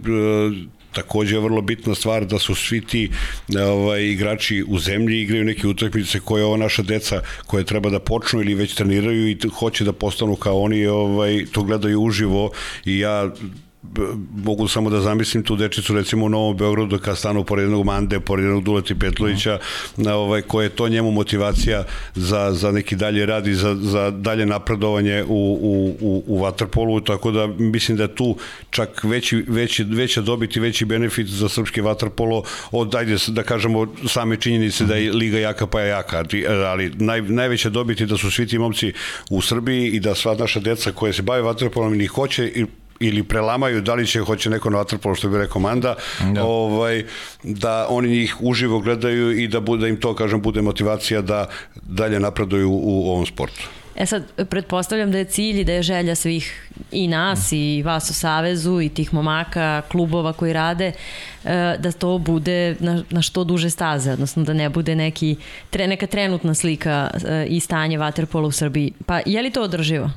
takođe 0.92 1.36
je 1.36 1.40
vrlo 1.40 1.62
bitna 1.62 1.96
stvar 1.96 2.26
da 2.26 2.40
su 2.40 2.56
svi 2.56 2.82
ti 2.82 3.10
ovaj, 3.60 4.04
igrači 4.04 4.64
u 4.68 4.80
zemlji 4.80 5.22
igraju 5.22 5.44
neke 5.46 5.68
utakmice 5.68 6.20
koje 6.20 6.46
ova 6.46 6.58
naša 6.58 6.82
deca 6.82 7.22
koje 7.46 7.66
treba 7.66 7.90
da 7.90 8.00
počnu 8.00 8.42
ili 8.42 8.56
već 8.56 8.76
treniraju 8.76 9.30
i 9.30 9.38
hoće 9.60 9.84
da 9.84 9.94
postanu 9.94 10.36
kao 10.36 10.62
oni 10.62 10.86
ovaj, 10.86 11.46
to 11.52 11.64
gledaju 11.64 12.02
uživo 12.02 12.52
i 12.86 13.00
ja 13.00 13.32
mogu 14.36 14.68
samo 14.68 14.90
da 14.90 15.02
zamislim 15.02 15.44
tu 15.44 15.56
dečicu 15.56 15.94
recimo 15.94 16.26
u 16.26 16.30
Novom 16.30 16.58
Beogradu 16.58 17.00
kad 17.00 17.18
stanu 17.18 17.44
pored 17.44 17.64
jednog 17.64 17.86
Mande, 17.86 18.20
pored 18.20 18.46
jednog 18.46 18.64
Duleti 18.64 19.00
Petlovića, 19.00 19.60
na 19.98 20.16
ovaj, 20.16 20.42
koje 20.42 20.66
je 20.66 20.70
to 20.70 20.90
njemu 20.90 21.12
motivacija 21.12 21.84
za, 22.16 22.52
za 22.54 22.72
neki 22.72 22.96
dalje 22.96 23.26
rad 23.26 23.48
i 23.48 23.54
za, 23.54 23.76
za 23.76 24.12
dalje 24.12 24.46
napredovanje 24.46 25.24
u, 25.24 25.60
u, 25.62 25.96
u, 26.02 26.24
u 26.28 26.40
Waterpolu, 26.40 27.06
tako 27.06 27.32
da 27.32 27.48
mislim 27.48 27.98
da 27.98 28.08
tu 28.08 28.36
čak 28.70 29.04
veći, 29.04 29.46
veći, 29.48 29.84
veća 29.84 30.22
dobiti, 30.22 30.60
veći 30.60 30.86
benefit 30.86 31.28
za 31.28 31.50
srpski 31.50 31.82
Waterpolo 31.82 32.44
od, 32.72 32.96
ajde 32.96 33.18
da 33.28 33.44
kažemo, 33.44 33.88
same 34.08 34.38
činjenice 34.38 34.86
da 34.86 34.96
je 34.96 35.12
Liga 35.12 35.40
jaka 35.40 35.68
pa 35.68 35.82
je 35.82 35.90
jaka, 35.90 36.24
ali 36.68 36.92
naj, 36.96 37.22
najveća 37.22 37.70
dobiti 37.70 38.06
da 38.06 38.18
su 38.18 38.32
svi 38.32 38.48
ti 38.48 38.58
momci 38.58 38.94
u 39.30 39.42
Srbiji 39.42 39.88
i 39.88 40.00
da 40.00 40.16
sva 40.16 40.36
naša 40.36 40.60
deca 40.60 40.92
koje 40.92 41.14
se 41.14 41.22
bave 41.22 41.42
Waterpolom 41.42 41.94
i 41.94 41.98
njih 41.98 42.10
hoće 42.10 42.48
i 42.48 42.66
ili 43.02 43.24
prelamaju, 43.24 43.82
da 43.82 43.94
li 43.94 44.08
će 44.08 44.20
hoće 44.20 44.50
neko 44.50 44.70
na 44.70 44.78
vaterpolo 44.78 45.16
što 45.16 45.30
bi 45.30 45.38
rekao 45.38 45.62
Manda, 45.62 45.96
da. 46.34 46.44
ovaj, 46.46 47.06
da 47.44 47.88
oni 47.90 48.10
njih 48.10 48.36
uživo 48.40 48.80
gledaju 48.80 49.40
i 49.40 49.48
da, 49.48 49.60
bude, 49.60 49.82
da 49.82 49.88
im 49.88 50.00
to, 50.00 50.16
kažem, 50.16 50.42
bude 50.42 50.62
motivacija 50.62 51.22
da 51.22 51.48
dalje 51.82 52.20
napreduju 52.20 52.70
u, 52.70 53.08
u 53.08 53.12
ovom 53.12 53.26
sportu. 53.26 53.70
E 53.96 54.06
sad, 54.06 54.24
pretpostavljam 54.50 55.12
da 55.12 55.18
je 55.18 55.26
cilj 55.26 55.60
i 55.60 55.64
da 55.64 55.74
je 55.74 55.84
želja 55.84 56.16
svih 56.16 56.72
i 56.92 57.08
nas 57.08 57.52
i 57.52 57.84
vas 57.86 58.10
u 58.10 58.14
Savezu 58.14 58.82
i 58.82 58.90
tih 58.90 59.14
momaka, 59.14 59.82
klubova 59.92 60.34
koji 60.34 60.54
rade, 60.54 60.92
e, 61.46 61.76
da 61.80 61.92
to 61.92 62.18
bude 62.18 62.76
na, 62.80 63.04
na 63.10 63.22
što 63.22 63.44
duže 63.44 63.70
staze, 63.70 64.12
odnosno 64.12 64.44
da 64.44 64.54
ne 64.54 64.70
bude 64.70 64.96
neki, 64.96 65.36
tre, 65.70 65.88
neka 65.88 66.08
trenutna 66.08 66.54
slika 66.54 67.10
e, 67.28 67.46
i 67.50 67.60
stanje 67.60 67.98
vaterpola 67.98 68.48
u 68.48 68.52
Srbiji. 68.52 68.94
Pa 69.06 69.22
je 69.26 69.42
li 69.42 69.52
to 69.52 69.62
održivo? 69.62 70.10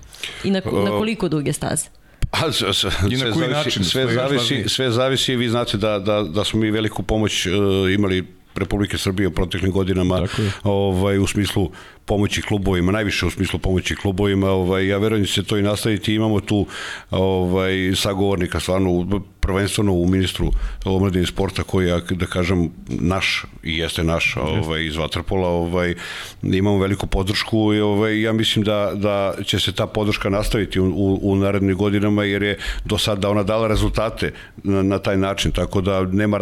I 0.45 0.51
na, 0.51 0.61
na 0.65 0.91
koliko 0.91 1.29
duge 1.29 1.53
staze? 1.53 2.04
A, 2.43 2.53
sve, 2.53 2.75
sve, 2.75 2.91
I 3.11 3.17
na 3.17 3.33
koji 3.33 3.33
zavisi, 3.33 3.53
način? 3.53 3.85
Sve 3.85 4.07
zavisi, 4.15 4.65
sve 4.69 4.91
zavisi, 4.91 5.37
vi 5.37 5.49
znate 5.49 5.77
da, 5.77 5.99
da, 5.99 6.23
da 6.23 6.45
smo 6.45 6.61
mi 6.61 6.71
veliku 6.71 7.03
pomoć 7.03 7.47
uh, 7.47 7.53
imali 7.95 8.25
Republike 8.55 8.99
Srbije 8.99 9.29
u 9.29 9.31
proteklim 9.31 9.73
godinama 9.73 10.27
ovaj, 10.63 11.19
u 11.19 11.27
smislu 11.27 11.71
pomoći 12.07 12.43
klubovima, 12.43 12.93
najviše 12.93 13.27
u 13.27 13.31
smislu 13.31 13.59
pomoći 13.59 13.97
klubovima, 13.97 14.51
ovaj, 14.51 14.87
ja 14.87 14.99
verujem 14.99 15.23
da 15.23 15.27
će 15.27 15.33
se 15.33 15.43
to 15.43 15.57
i 15.59 15.63
nastaviti, 15.63 16.15
imamo 16.15 16.41
tu 16.41 16.67
ovaj, 17.11 17.93
sagovornika 17.97 18.61
stvarno 18.61 19.07
prvenstveno 19.41 19.93
u 19.93 20.07
ministru 20.07 20.51
omladine 20.85 21.27
sporta 21.27 21.63
koji 21.63 21.87
je, 21.87 22.01
da 22.11 22.27
kažem, 22.27 22.71
naš 22.89 23.45
i 23.63 23.79
jeste 23.79 24.05
naš 24.05 24.37
ovaj, 24.37 24.87
iz 24.87 24.97
Vatrpola, 24.97 25.49
ovaj, 25.49 25.95
imamo 26.43 26.79
veliku 26.79 27.07
podršku 27.07 27.75
i 27.75 27.81
ovaj, 27.81 28.21
ja 28.21 28.33
mislim 28.33 28.65
da, 28.65 28.93
da 28.95 29.35
će 29.45 29.59
se 29.59 29.73
ta 29.73 29.87
podrška 29.87 30.31
nastaviti 30.31 30.81
u, 30.81 30.87
u, 30.87 31.19
u 31.23 31.37
narednim 31.37 31.77
godinama 31.77 32.25
jer 32.25 32.43
je 32.43 32.59
do 32.85 32.99
sada 32.99 33.31
ona 33.31 33.43
dala 33.43 33.69
rezultate 33.69 34.33
na, 34.63 34.83
na 34.83 34.99
taj 34.99 35.17
način, 35.17 35.53
tako 35.53 35.81
da 35.81 36.05
nema, 36.05 36.41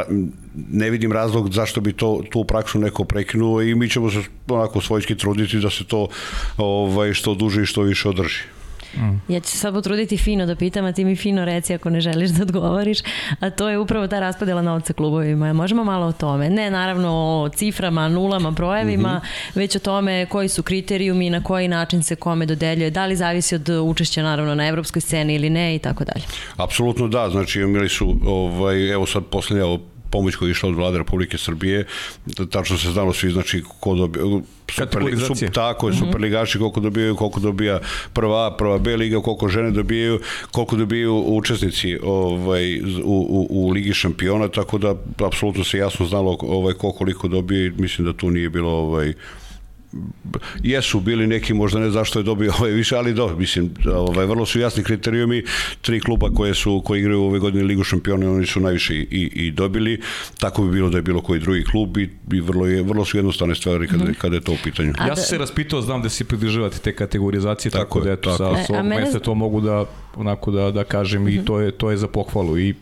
ne 0.54 0.90
vidim 0.90 1.12
razlog 1.12 1.52
zašto 1.52 1.80
bi 1.80 1.92
to 1.92 2.22
tu 2.30 2.44
praksu 2.44 2.78
neko 2.78 3.04
prekinuo 3.04 3.62
i 3.62 3.74
mi 3.74 3.90
ćemo 3.90 4.10
se 4.10 4.22
onako 4.48 4.80
svojski 4.80 5.16
truditi 5.16 5.51
da 5.60 5.70
se 5.70 5.84
to 5.84 6.08
ovaj, 6.56 7.14
što 7.14 7.34
duže 7.34 7.62
i 7.62 7.66
što 7.66 7.82
više 7.82 8.08
održi. 8.08 8.42
Mm. 8.96 9.32
Ja 9.32 9.40
ću 9.40 9.50
se 9.50 9.58
sad 9.58 9.74
potruditi 9.74 10.16
fino 10.16 10.46
da 10.46 10.54
pitam, 10.54 10.84
a 10.84 10.92
ti 10.92 11.04
mi 11.04 11.16
fino 11.16 11.44
reci 11.44 11.74
ako 11.74 11.90
ne 11.90 12.00
želiš 12.00 12.30
da 12.30 12.42
odgovoriš, 12.42 12.98
a 13.40 13.50
to 13.50 13.68
je 13.68 13.78
upravo 13.78 14.08
ta 14.08 14.20
raspodela 14.20 14.62
novca 14.62 14.92
klubovima. 14.92 15.52
Možemo 15.52 15.84
malo 15.84 16.06
o 16.06 16.12
tome. 16.12 16.50
Ne 16.50 16.70
naravno 16.70 17.10
o 17.10 17.48
ciframa, 17.48 18.08
nulama, 18.08 18.50
brojevima, 18.50 19.14
mm 19.14 19.26
-hmm. 19.26 19.56
već 19.56 19.76
o 19.76 19.78
tome 19.78 20.26
koji 20.26 20.48
su 20.48 20.62
kriterijumi, 20.62 21.30
na 21.30 21.42
koji 21.42 21.68
način 21.68 22.02
se 22.02 22.16
kome 22.16 22.46
dodeljuje, 22.46 22.90
da 22.90 23.06
li 23.06 23.16
zavisi 23.16 23.54
od 23.54 23.68
učešća 23.68 24.22
naravno 24.22 24.54
na 24.54 24.68
evropskoj 24.68 25.00
sceni 25.00 25.34
ili 25.34 25.50
ne 25.50 25.74
i 25.74 25.78
tako 25.78 26.04
dalje. 26.04 26.24
Apsolutno 26.56 27.08
da, 27.08 27.30
znači 27.30 27.60
imali 27.60 27.88
su, 27.88 28.16
ovaj, 28.26 28.92
evo 28.92 29.06
sad 29.06 29.24
poslednja 29.24 29.64
pomoć 30.12 30.36
koja 30.36 30.48
je 30.48 30.50
išla 30.50 30.68
od 30.68 30.76
vlade 30.76 30.98
Republike 30.98 31.38
Srbije, 31.38 31.86
tačno 32.50 32.78
se 32.78 32.90
znalo 32.90 33.12
svi, 33.12 33.30
znači, 33.32 33.62
ko 33.80 33.94
dobija, 33.94 34.24
super, 34.68 35.02
super, 35.26 35.52
tako 35.52 35.88
je, 35.88 35.94
mhm. 35.94 36.04
superligaši 36.04 36.58
koliko 36.58 36.80
dobijaju, 36.80 37.16
koliko 37.16 37.40
dobija 37.40 37.80
prva 38.12 38.56
prva 38.56 38.78
B 38.78 38.96
liga, 38.96 39.20
koliko 39.20 39.48
žene 39.48 39.70
dobijaju, 39.70 40.20
koliko 40.50 40.76
dobijaju 40.76 41.24
učesnici 41.26 41.98
ovaj, 42.02 42.80
u, 43.04 43.16
u, 43.30 43.46
u 43.50 43.70
Ligi 43.70 43.94
šampiona, 43.94 44.48
tako 44.48 44.78
da 44.78 44.94
apsolutno 45.26 45.64
se 45.64 45.78
jasno 45.78 46.06
znalo 46.06 46.36
ovaj, 46.40 46.74
ko 46.74 46.92
koliko 46.92 47.28
dobije 47.28 47.72
mislim 47.78 48.06
da 48.06 48.12
tu 48.12 48.30
nije 48.30 48.50
bilo 48.50 48.70
ovaj, 48.70 49.14
jesu 50.62 51.00
bili 51.00 51.26
neki, 51.26 51.54
možda 51.54 51.80
ne 51.80 51.90
zašto 51.90 52.18
je 52.18 52.22
dobio 52.22 52.52
ovaj 52.58 52.70
više, 52.70 52.96
ali 52.96 53.14
do, 53.14 53.36
mislim, 53.36 53.70
ovaj, 53.94 54.26
vrlo 54.26 54.46
su 54.46 54.60
jasni 54.60 54.84
kriterijumi, 54.84 55.44
tri 55.80 56.00
kluba 56.00 56.30
koje 56.30 56.54
su, 56.54 56.82
koji 56.84 57.00
igraju 57.00 57.22
ove 57.22 57.38
godine 57.38 57.64
Ligu 57.64 57.84
šampiona, 57.84 58.32
oni 58.32 58.46
su 58.46 58.60
najviše 58.60 58.94
i, 58.94 59.30
i 59.34 59.50
dobili, 59.50 60.00
tako 60.38 60.62
bi 60.62 60.70
bilo 60.70 60.90
da 60.90 60.98
je 60.98 61.02
bilo 61.02 61.20
koji 61.20 61.40
drugi 61.40 61.64
klub 61.64 61.98
i, 61.98 62.10
i 62.32 62.40
vrlo, 62.40 62.66
je, 62.66 62.82
vrlo 62.82 63.04
su 63.04 63.16
jednostavne 63.16 63.54
stvari 63.54 63.88
kada, 63.88 64.04
mm. 64.04 64.14
kada 64.18 64.36
je 64.36 64.40
to 64.40 64.52
u 64.52 64.58
pitanju. 64.64 64.92
Ja 65.08 65.16
sam 65.16 65.24
se 65.24 65.38
raspitao, 65.38 65.82
znam 65.82 66.02
da 66.02 66.08
se 66.08 66.24
pridržavate 66.24 66.78
te 66.78 66.94
kategorizacije, 66.94 67.72
tako, 67.72 67.84
tako 67.84 68.00
da 68.00 68.12
eto, 68.12 68.30
tako. 68.30 68.56
sa, 68.56 68.64
sa 68.64 68.72
ovog 68.72 68.86
mesta 68.86 69.18
to 69.18 69.34
mogu 69.34 69.60
da, 69.60 69.84
onako 70.16 70.50
da, 70.50 70.70
da 70.70 70.84
kažem 70.84 71.22
mm 71.22 71.26
-hmm. 71.26 71.34
i 71.34 71.36
mhm. 71.36 71.44
to 71.46 71.60
je, 71.60 71.70
to 71.70 71.90
je 71.90 71.96
za 71.96 72.08
pohvalu 72.08 72.58
i 72.58 72.74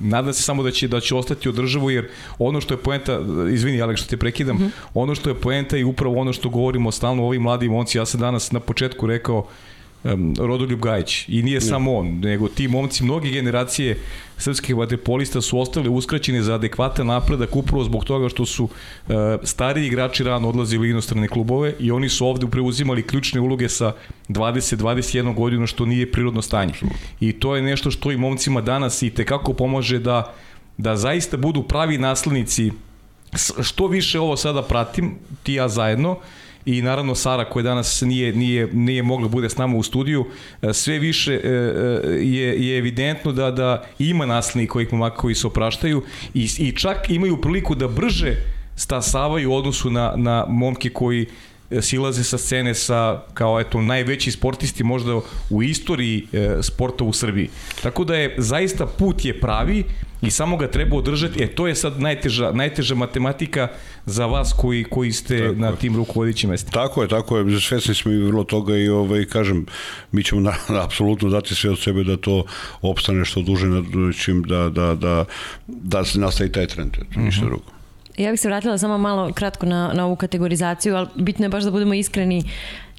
nadam 0.00 0.32
se 0.32 0.42
samo 0.42 0.62
da 0.62 0.70
će 0.70 0.88
da 0.88 1.00
će 1.00 1.14
ostati 1.14 1.48
održivo 1.48 1.90
jer 1.90 2.08
ono 2.38 2.60
što 2.60 2.74
je 2.74 2.78
poenta 2.78 3.20
izvini 3.52 3.82
Alek 3.82 3.96
što 3.96 4.08
te 4.08 4.16
prekidam 4.16 4.56
mm 4.56 4.60
-hmm. 4.60 4.70
ono 4.94 5.14
što 5.14 5.30
je 5.30 5.34
poenta 5.34 5.76
i 5.76 5.84
upravo 5.84 6.20
ono 6.20 6.32
što 6.32 6.48
govorimo 6.48 6.92
stalno 6.92 7.22
o 7.22 7.26
ovim 7.26 7.42
mladim 7.42 7.72
momci 7.72 7.98
ja 7.98 8.06
sam 8.06 8.20
danas 8.20 8.52
na 8.52 8.60
početku 8.60 9.06
rekao 9.06 9.46
um, 10.04 10.34
Rodoljub 10.38 10.80
Gajić 10.80 11.28
i 11.28 11.42
nije 11.42 11.54
ne. 11.54 11.60
samo 11.60 11.94
on, 11.96 12.20
nego 12.20 12.48
ti 12.48 12.68
momci, 12.68 13.04
mnoge 13.04 13.30
generacije 13.30 13.98
srpskih 14.38 14.76
vaterpolista 14.76 15.40
su 15.40 15.60
ostali 15.60 15.88
uskraćeni 15.88 16.42
za 16.42 16.54
adekvatan 16.54 17.06
napredak 17.06 17.56
upravo 17.56 17.84
zbog 17.84 18.04
toga 18.04 18.28
što 18.28 18.46
su 18.46 18.64
uh, 18.64 18.70
stariji 19.42 19.86
igrači 19.86 20.24
rano 20.24 20.48
odlazili 20.48 20.88
u 20.88 20.90
inostrane 20.90 21.28
klubove 21.28 21.74
i 21.80 21.90
oni 21.90 22.08
su 22.08 22.26
ovde 22.26 22.46
preuzimali 22.46 23.06
ključne 23.06 23.40
uloge 23.40 23.68
sa 23.68 23.92
20-21 24.28 25.34
godina 25.34 25.66
što 25.66 25.86
nije 25.86 26.12
prirodno 26.12 26.42
stanje. 26.42 26.72
I 27.20 27.32
to 27.32 27.56
je 27.56 27.62
nešto 27.62 27.90
što 27.90 28.12
i 28.12 28.16
momcima 28.16 28.60
danas 28.60 29.02
i 29.02 29.10
tekako 29.10 29.52
pomože 29.52 29.98
da 29.98 30.34
da 30.78 30.96
zaista 30.96 31.36
budu 31.36 31.62
pravi 31.62 31.98
naslednici 31.98 32.72
što 33.62 33.86
više 33.86 34.20
ovo 34.20 34.36
sada 34.36 34.62
pratim, 34.62 35.14
ti 35.42 35.54
ja 35.54 35.68
zajedno, 35.68 36.18
i 36.66 36.82
naravno 36.82 37.14
Sara 37.14 37.44
koja 37.44 37.62
danas 37.62 38.00
nije, 38.00 38.32
nije, 38.32 38.66
nije 38.72 39.02
mogla 39.02 39.28
bude 39.28 39.50
s 39.50 39.56
nama 39.56 39.76
u 39.76 39.82
studiju, 39.82 40.26
e, 40.62 40.72
sve 40.72 40.98
više 40.98 41.34
e, 41.34 41.38
e, 41.38 41.50
je, 42.10 42.68
je 42.68 42.78
evidentno 42.78 43.32
da, 43.32 43.50
da 43.50 43.84
ima 43.98 44.26
naslednika 44.26 44.72
kojih 44.72 44.92
momaka 44.92 45.16
koji 45.16 45.34
se 45.34 45.46
opraštaju 45.46 46.02
i, 46.34 46.48
i 46.58 46.72
čak 46.72 47.10
imaju 47.10 47.40
priliku 47.40 47.74
da 47.74 47.88
brže 47.88 48.36
stasavaju 48.76 49.50
u 49.50 49.54
odnosu 49.54 49.90
na, 49.90 50.12
na 50.16 50.46
momke 50.48 50.90
koji 50.90 51.26
silaze 51.80 52.24
sa 52.24 52.38
scene 52.38 52.74
sa 52.74 53.22
kao 53.34 53.60
eto 53.60 53.80
najveći 53.80 54.30
sportisti 54.30 54.84
možda 54.84 55.20
u 55.50 55.62
istoriji 55.62 56.26
e, 56.32 56.56
sporta 56.62 57.04
u 57.04 57.12
Srbiji. 57.12 57.48
Tako 57.82 58.04
da 58.04 58.16
je 58.16 58.34
zaista 58.38 58.86
put 58.86 59.24
je 59.24 59.40
pravi 59.40 59.84
i 60.26 60.30
samo 60.30 60.56
ga 60.56 60.70
treba 60.70 60.96
održati. 60.96 61.42
E 61.42 61.46
to 61.46 61.66
je 61.66 61.74
sad 61.74 62.00
najteža 62.00 62.52
najteža 62.52 62.94
matematika 62.94 63.68
za 64.06 64.26
vas 64.26 64.52
koji 64.52 64.84
koji 64.84 65.12
ste 65.12 65.38
tako 65.38 65.60
na 65.60 65.72
tim 65.72 65.96
rukovodećim 65.96 66.50
mestima. 66.50 66.72
Tako 66.72 67.02
je, 67.02 67.08
tako 67.08 67.38
je. 67.38 67.60
Svesni 67.60 67.94
smo 67.94 68.12
i 68.12 68.18
vrlo 68.18 68.44
toga 68.44 68.76
i 68.76 68.88
ovaj 68.88 69.24
kažem 69.24 69.66
mi 70.12 70.24
ćemo 70.24 70.40
na, 70.40 70.54
na, 70.68 70.84
apsolutno 70.86 71.28
dati 71.28 71.54
sve 71.54 71.70
od 71.70 71.78
sebe 71.78 72.04
da 72.04 72.16
to 72.16 72.44
opstane 72.82 73.24
što 73.24 73.42
duže 73.42 73.66
na 73.66 74.12
čim 74.12 74.42
da 74.42 74.68
da 74.68 74.94
da 74.94 75.24
da 75.66 76.04
se 76.04 76.20
nastavi 76.20 76.52
taj 76.52 76.66
trend. 76.66 76.96
Ništa 77.16 77.20
mhm. 77.20 77.28
-huh. 77.28 77.44
drugo. 77.44 77.76
Ja 78.16 78.30
bih 78.30 78.40
se 78.40 78.48
vratila 78.48 78.78
samo 78.78 78.98
malo 78.98 79.32
kratko 79.32 79.66
na, 79.66 79.92
na 79.94 80.06
ovu 80.06 80.16
kategorizaciju, 80.16 80.96
ali 80.96 81.08
bitno 81.14 81.44
je 81.44 81.48
baš 81.48 81.64
da 81.64 81.70
budemo 81.70 81.94
iskreni 81.94 82.42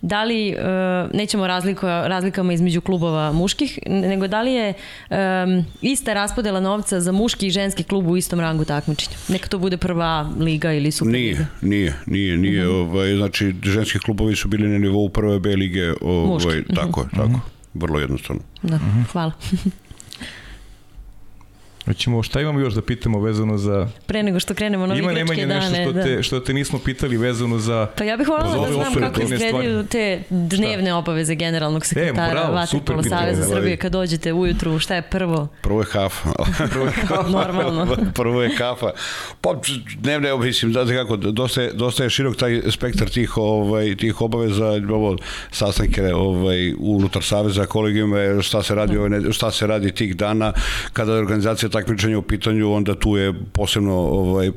da 0.01 0.23
li, 0.23 0.55
uh, 0.55 1.15
nećemo 1.15 1.47
razliko, 1.47 1.87
razlikama 1.87 2.53
između 2.53 2.81
klubova 2.81 3.31
muških, 3.31 3.79
nego 3.85 4.27
da 4.27 4.41
li 4.41 4.53
je 4.53 4.73
um, 5.09 5.65
ista 5.81 6.13
raspodela 6.13 6.59
novca 6.59 7.01
za 7.01 7.11
muški 7.11 7.47
i 7.47 7.51
ženski 7.51 7.83
klub 7.83 8.07
u 8.07 8.17
istom 8.17 8.39
rangu 8.39 8.65
takmičenja? 8.65 9.17
Neka 9.27 9.47
to 9.47 9.59
bude 9.59 9.77
prva 9.77 10.29
liga 10.39 10.73
ili 10.73 10.91
super 10.91 11.13
nije, 11.13 11.31
liga? 11.31 11.45
Nije, 11.61 11.93
nije, 12.05 12.37
nije. 12.37 12.65
Mm 12.65 12.69
-hmm. 12.69 12.89
ovaj, 12.89 13.15
znači, 13.15 13.55
ženski 13.63 13.99
klubovi 13.99 14.35
su 14.35 14.47
bili 14.47 14.67
na 14.67 14.77
nivou 14.77 15.09
prve 15.09 15.39
B 15.39 15.55
lige. 15.55 15.93
Ovaj, 16.01 16.27
Muški. 16.27 16.73
Tako 16.75 17.01
je, 17.01 17.07
tako. 17.09 17.27
Mm 17.27 17.33
-hmm. 17.33 17.39
Vrlo 17.73 17.99
jednostavno. 17.99 18.41
Da, 18.63 18.75
mm 18.75 18.79
-hmm. 18.79 19.11
hvala. 19.11 19.31
Hoćemo, 21.87 22.23
šta 22.23 22.41
imamo 22.41 22.59
još 22.59 22.73
da 22.73 22.81
pitamo 22.81 23.19
vezano 23.19 23.57
za... 23.57 23.87
Pre 24.05 24.23
nego 24.23 24.39
što 24.39 24.53
krenemo 24.53 24.87
na 24.87 24.95
Ima 24.95 25.11
igračke 25.11 25.45
dane. 25.45 25.67
Ima 25.67 25.69
nešto 25.69 25.91
što, 25.91 26.03
te, 26.03 26.15
da. 26.15 26.23
što 26.23 26.39
te 26.39 26.53
nismo 26.53 26.79
pitali 26.79 27.17
vezano 27.17 27.57
za... 27.59 27.87
Pa 27.97 28.03
ja 28.03 28.17
bih 28.17 28.27
voljela 28.27 28.67
da 28.67 28.73
znam 28.73 28.93
kako 28.93 29.21
izgledaju 29.21 29.83
te 29.83 30.21
dnevne 30.29 30.85
šta? 30.85 30.95
obaveze 30.95 31.35
generalnog 31.35 31.83
e, 31.83 31.85
sekretara 31.85 32.27
e, 32.27 32.31
bravo, 32.31 32.53
Vatrpola 32.53 33.03
Saveza 33.03 33.43
Srbije 33.43 33.77
kad 33.77 33.91
dođete 33.91 34.33
ujutru, 34.33 34.79
šta 34.79 34.95
je 34.95 35.01
prvo? 35.01 35.47
Prvo 35.61 35.81
je 35.81 35.85
kafa. 35.85 36.29
prvo 36.73 36.85
je 36.85 36.91
kafa. 37.07 37.29
Normalno. 37.47 37.95
prvo 38.13 38.41
je 38.41 38.55
kafa. 38.55 38.91
Pa 39.41 39.49
dnevne, 39.97 40.37
mislim, 40.37 40.73
da 40.73 40.85
kako, 40.85 41.15
dosta 41.17 41.61
je, 41.61 41.73
dosta 41.73 42.03
je 42.03 42.09
širok 42.09 42.35
taj 42.35 42.61
spektar 42.69 43.09
tih, 43.09 43.37
ovaj, 43.37 43.95
tih 43.95 44.21
obaveza, 44.21 44.67
ovo, 44.89 45.17
sastanke 45.51 46.13
ovaj, 46.13 46.73
unutar 46.79 47.23
Saveza, 47.23 47.65
kolegijuma, 47.65 48.41
šta 48.41 48.63
se 48.63 48.75
radi, 48.75 48.97
da. 49.09 49.31
šta 49.31 49.51
se 49.51 49.67
radi 49.67 49.91
tih 49.91 50.15
dana, 50.15 50.53
kada 50.93 51.13
je 51.13 51.19
organizacija 51.19 51.69
takmičenje 51.77 52.17
u 52.17 52.21
pitanju, 52.21 52.73
onda 52.73 52.95
tu 52.95 53.17
je 53.17 53.33
posebno 53.53 53.93
ovaj 53.93 54.51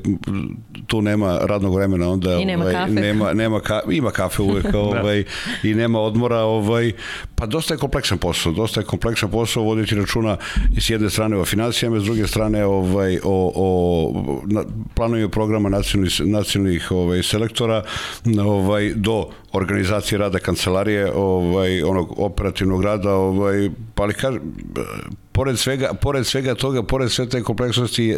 tu 0.87 1.01
nema 1.01 1.39
radnog 1.41 1.75
vremena, 1.75 2.09
onda 2.09 2.33
I 2.33 2.45
nema 2.45 2.63
ovaj 2.63 2.73
kafe. 2.73 2.91
nema 2.91 3.33
nema 3.33 3.59
ka, 3.59 3.81
ima 3.91 4.11
kafe 4.11 4.41
uvek 4.41 4.71
da. 4.71 4.79
ovaj 4.79 5.23
i 5.63 5.73
nema 5.73 5.99
odmora, 5.99 6.39
ovaj 6.39 6.91
pa 7.35 7.45
dosta 7.45 7.73
je 7.73 7.77
kompleksan 7.77 8.17
posao, 8.17 8.51
dosta 8.53 8.79
je 8.79 8.85
kompleksan 8.85 9.31
posao 9.31 9.63
voditi 9.63 9.95
računa 9.95 10.37
i 10.77 10.81
s 10.81 10.89
jedne 10.89 11.09
strane 11.09 11.37
o 11.37 11.45
financijama, 11.45 11.99
s 11.99 12.03
druge 12.03 12.27
strane 12.27 12.65
ovaj 12.65 13.19
o 13.23 13.51
o 13.55 14.41
na, 14.45 14.63
planovi 14.95 15.29
programa 15.29 15.69
nacionalnih 15.69 16.21
nacionalnih 16.25 16.91
ovaj 16.91 17.23
selektora 17.23 17.83
ovaj 18.45 18.93
do 18.95 19.29
organizacije 19.53 20.17
rada 20.17 20.39
kancelarije, 20.39 21.11
ovaj 21.15 21.83
onog 21.83 22.19
operativnog 22.19 22.83
rada, 22.83 23.13
ovaj 23.13 23.69
pa 23.95 24.03
ali 24.03 24.13
kaže 24.13 24.39
pored 25.31 25.59
svega, 25.59 25.93
pored 25.93 26.25
svega 26.25 26.55
toga, 26.55 26.83
pored 26.83 27.11
sve 27.11 27.29
te 27.29 27.43
kompleksnosti, 27.43 28.17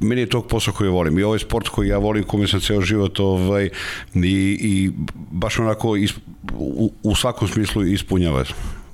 meni 0.00 0.20
je 0.20 0.28
tog 0.28 0.46
posao 0.46 0.74
koji 0.74 0.90
volim. 0.90 1.18
I 1.18 1.22
ovaj 1.22 1.38
sport 1.38 1.68
koji 1.68 1.88
ja 1.88 1.98
volim, 1.98 2.24
kome 2.24 2.46
sam 2.46 2.60
ceo 2.60 2.80
život 2.80 3.20
ovaj, 3.20 3.70
i, 4.14 4.58
i 4.60 4.90
baš 5.30 5.58
onako 5.58 5.96
is, 5.96 6.14
u, 6.54 6.92
u 7.02 7.14
svakom 7.14 7.48
smislu 7.48 7.86
ispunjava. 7.86 8.44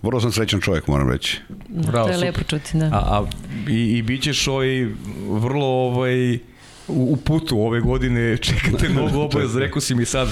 Vrlo 0.03 0.21
sam 0.21 0.33
srećan 0.33 0.61
čovjek, 0.61 0.87
moram 0.87 1.11
reći. 1.11 1.41
Bravo, 1.69 2.07
to 2.07 2.13
je 2.13 2.19
lepo 2.19 2.41
čuti, 2.43 2.79
da. 2.79 2.85
A, 2.85 2.99
a, 2.99 3.27
i, 3.69 3.99
i 3.99 4.03
bit 4.03 4.23
ćeš 4.23 4.49
ovaj, 4.49 4.87
vrlo 5.29 5.67
ovaj, 5.67 6.35
u, 6.35 6.39
u 6.89 7.17
putu 7.17 7.61
ove 7.61 7.81
godine, 7.81 8.37
čekate 8.49 8.89
mnogo 8.93 9.21
obaveza, 9.21 9.59
rekao 9.59 9.81
si 9.81 9.95
mi 9.95 10.05
sad, 10.05 10.29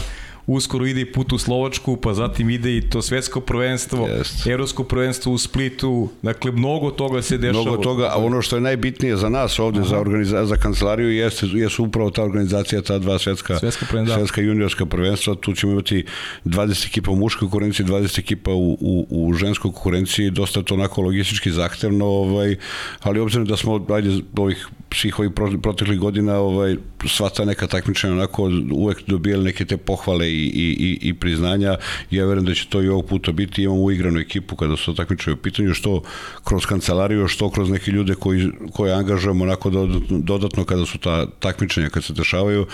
uskoro 0.54 0.86
ide 0.86 1.00
i 1.00 1.12
put 1.12 1.32
u 1.32 1.38
Slovačku, 1.38 1.96
pa 1.96 2.14
zatim 2.14 2.50
ide 2.50 2.76
i 2.76 2.80
to 2.80 3.02
svetsko 3.02 3.40
prvenstvo, 3.40 4.06
yes. 4.06 4.50
evropsko 4.52 4.84
prvenstvo 4.84 5.32
u 5.32 5.38
Splitu, 5.38 6.08
dakle 6.22 6.52
mnogo 6.52 6.90
toga 6.90 7.22
se 7.22 7.38
dešava. 7.38 7.62
Mnogo 7.62 7.82
toga, 7.82 8.10
a 8.12 8.18
ono 8.18 8.42
što 8.42 8.56
je 8.56 8.60
najbitnije 8.60 9.16
za 9.16 9.28
nas 9.28 9.58
ovde, 9.58 9.80
Aha. 9.80 9.88
za, 9.88 10.00
organiza, 10.00 10.46
za 10.46 10.56
kancelariju, 10.56 11.10
jeste, 11.10 11.46
jesu 11.52 11.84
upravo 11.84 12.10
ta 12.10 12.22
organizacija, 12.22 12.82
ta 12.82 12.98
dva 12.98 13.18
svetska, 13.18 13.58
svetska, 13.58 13.86
prvenstva. 13.90 14.18
svetska 14.18 14.40
juniorska 14.40 14.86
prvenstva, 14.86 15.34
tu 15.34 15.54
ćemo 15.54 15.72
imati 15.72 16.04
20 16.44 16.86
ekipa 16.86 17.10
u 17.10 17.16
muškoj 17.16 17.40
konkurenciji, 17.40 17.86
20 17.86 18.18
ekipa 18.18 18.50
u, 18.50 18.72
u, 18.80 19.06
u 19.10 19.32
ženskoj 19.32 19.72
konkurenciji, 19.72 20.30
dosta 20.30 20.62
to 20.62 20.74
onako 20.74 21.02
logistički 21.02 21.50
zahtevno, 21.50 22.06
ovaj, 22.06 22.56
ali 23.00 23.20
obzirom 23.20 23.46
da 23.46 23.56
smo, 23.56 23.86
ajde, 23.88 24.20
ovih 24.36 24.68
svih 24.94 25.18
ovih 25.18 25.30
proteklih 25.62 25.98
godina 25.98 26.38
ovaj, 26.38 26.76
sva 27.06 27.28
ta 27.28 27.44
neka 27.44 27.66
takmičenja 27.66 28.12
onako 28.12 28.50
uvek 28.72 29.02
dobijali 29.06 29.44
neke 29.44 29.64
te 29.64 29.76
pohvale 29.76 30.32
i, 30.32 30.39
i, 30.40 30.98
i 31.02 31.14
priznanja. 31.14 31.76
Ja 32.10 32.26
verujem 32.26 32.44
da 32.44 32.54
će 32.54 32.66
to 32.68 32.82
i 32.82 32.88
ovog 32.88 33.06
puta 33.06 33.32
biti. 33.32 33.62
Imamo 33.62 33.80
uigranu 33.80 34.20
ekipu 34.20 34.56
kada 34.56 34.76
su 34.76 34.94
takmičenje 34.94 35.34
u 35.34 35.36
pitanju, 35.36 35.74
što 35.74 36.02
kroz 36.44 36.66
kancelariju, 36.66 37.28
što 37.28 37.50
kroz 37.50 37.70
neke 37.70 37.90
ljude 37.90 38.14
koji, 38.14 38.50
koje 38.72 38.94
angažujemo 38.94 39.44
onako 39.44 39.70
dodatno, 39.70 40.18
dodatno 40.18 40.64
kada 40.64 40.86
su 40.86 40.98
ta 40.98 41.26
takmičenja, 41.38 41.88
kad 41.88 42.04
se 42.04 42.12
dešavaju 42.12 42.66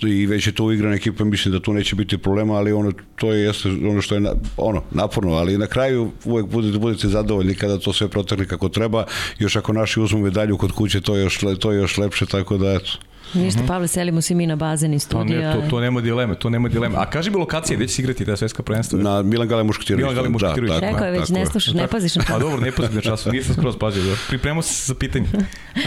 i 0.00 0.26
već 0.26 0.46
je 0.46 0.52
to 0.52 0.64
uigrana 0.64 0.94
ekipa, 0.94 1.24
mislim 1.24 1.52
da 1.52 1.60
tu 1.60 1.72
neće 1.72 1.96
biti 1.96 2.18
problema, 2.18 2.54
ali 2.54 2.72
ono, 2.72 2.92
to 3.16 3.32
je 3.32 3.44
jeste 3.44 3.68
ono 3.68 4.02
što 4.02 4.14
je 4.14 4.20
na, 4.20 4.32
ono, 4.56 4.82
naporno, 4.90 5.32
ali 5.32 5.58
na 5.58 5.66
kraju 5.66 6.10
uvek 6.24 6.46
budete, 6.46 6.78
budete 6.78 7.08
zadovoljni 7.08 7.54
kada 7.54 7.78
to 7.78 7.92
sve 7.92 8.08
protekli 8.08 8.46
kako 8.46 8.68
treba, 8.68 9.04
još 9.38 9.56
ako 9.56 9.72
naši 9.72 10.00
uzmu 10.00 10.20
medalju 10.20 10.56
kod 10.56 10.72
kuće, 10.72 11.00
to 11.00 11.16
je 11.16 11.22
još, 11.22 11.40
to 11.58 11.72
je 11.72 11.78
još 11.78 11.98
lepše, 11.98 12.26
tako 12.26 12.58
da 12.58 12.72
eto, 12.72 12.90
Ništa. 13.34 13.62
Pavle, 13.66 13.88
selimo 13.88 14.20
se 14.20 14.34
mi 14.34 14.46
na 14.46 14.56
bazen 14.56 14.94
i 14.94 14.98
studija. 14.98 15.52
To, 15.52 15.58
ne, 15.58 15.64
to, 15.64 15.70
to 15.70 15.80
nema 15.80 16.00
dileme, 16.00 16.34
to 16.34 16.50
nema 16.50 16.68
dileme. 16.68 16.94
A 16.98 17.10
kaži 17.10 17.30
mi 17.30 17.36
lokacije, 17.36 17.76
gde 17.76 17.86
će 17.86 17.94
se 17.94 18.02
igrati 18.02 18.24
ta 18.24 18.36
svetska 18.36 18.62
prvenstva? 18.62 18.98
Na 18.98 19.22
Milan 19.22 19.48
Gale 19.48 19.64
Muškatirović. 19.64 20.02
Milan 20.02 20.14
Gale 20.14 20.28
Muškatirović. 20.28 20.74
Da, 20.74 20.80
Rekao 20.80 21.06
je 21.06 21.12
već, 21.12 21.28
ne 21.28 21.46
slušaš, 21.46 21.74
ne 21.74 21.86
paziš 21.86 22.16
na 22.16 22.22
čas. 22.22 22.36
A 22.36 22.38
dobro, 22.38 22.60
ne 22.60 22.72
pazim 22.72 22.94
na 22.94 23.00
času, 23.00 23.32
nisam 23.32 23.54
skroz 23.54 23.76
pazio. 23.76 24.02
Da. 24.02 24.16
Pripremao 24.28 24.62
se 24.62 24.86
za 24.86 24.94
pitanje. 24.94 25.26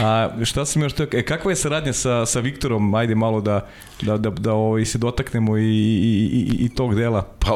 A 0.02 0.30
šta 0.44 0.66
sam 0.66 0.82
još 0.82 0.94
teo, 0.94 1.08
e, 1.14 1.22
kakva 1.22 1.52
je 1.52 1.56
saradnja 1.56 1.94
sa, 1.94 2.26
sa 2.26 2.40
Viktorom, 2.40 2.96
ajde 2.96 3.16
malo 3.16 3.42
da, 3.42 3.68
da, 4.02 4.18
da, 4.18 4.30
da 4.30 4.54
ovaj, 4.54 4.86
se 4.86 4.98
dotaknemo 4.98 5.58
i, 5.58 5.64
i, 5.64 6.30
i, 6.32 6.66
i 6.66 6.70
tog 6.70 6.96
dela? 6.96 7.22
Pa, 7.40 7.52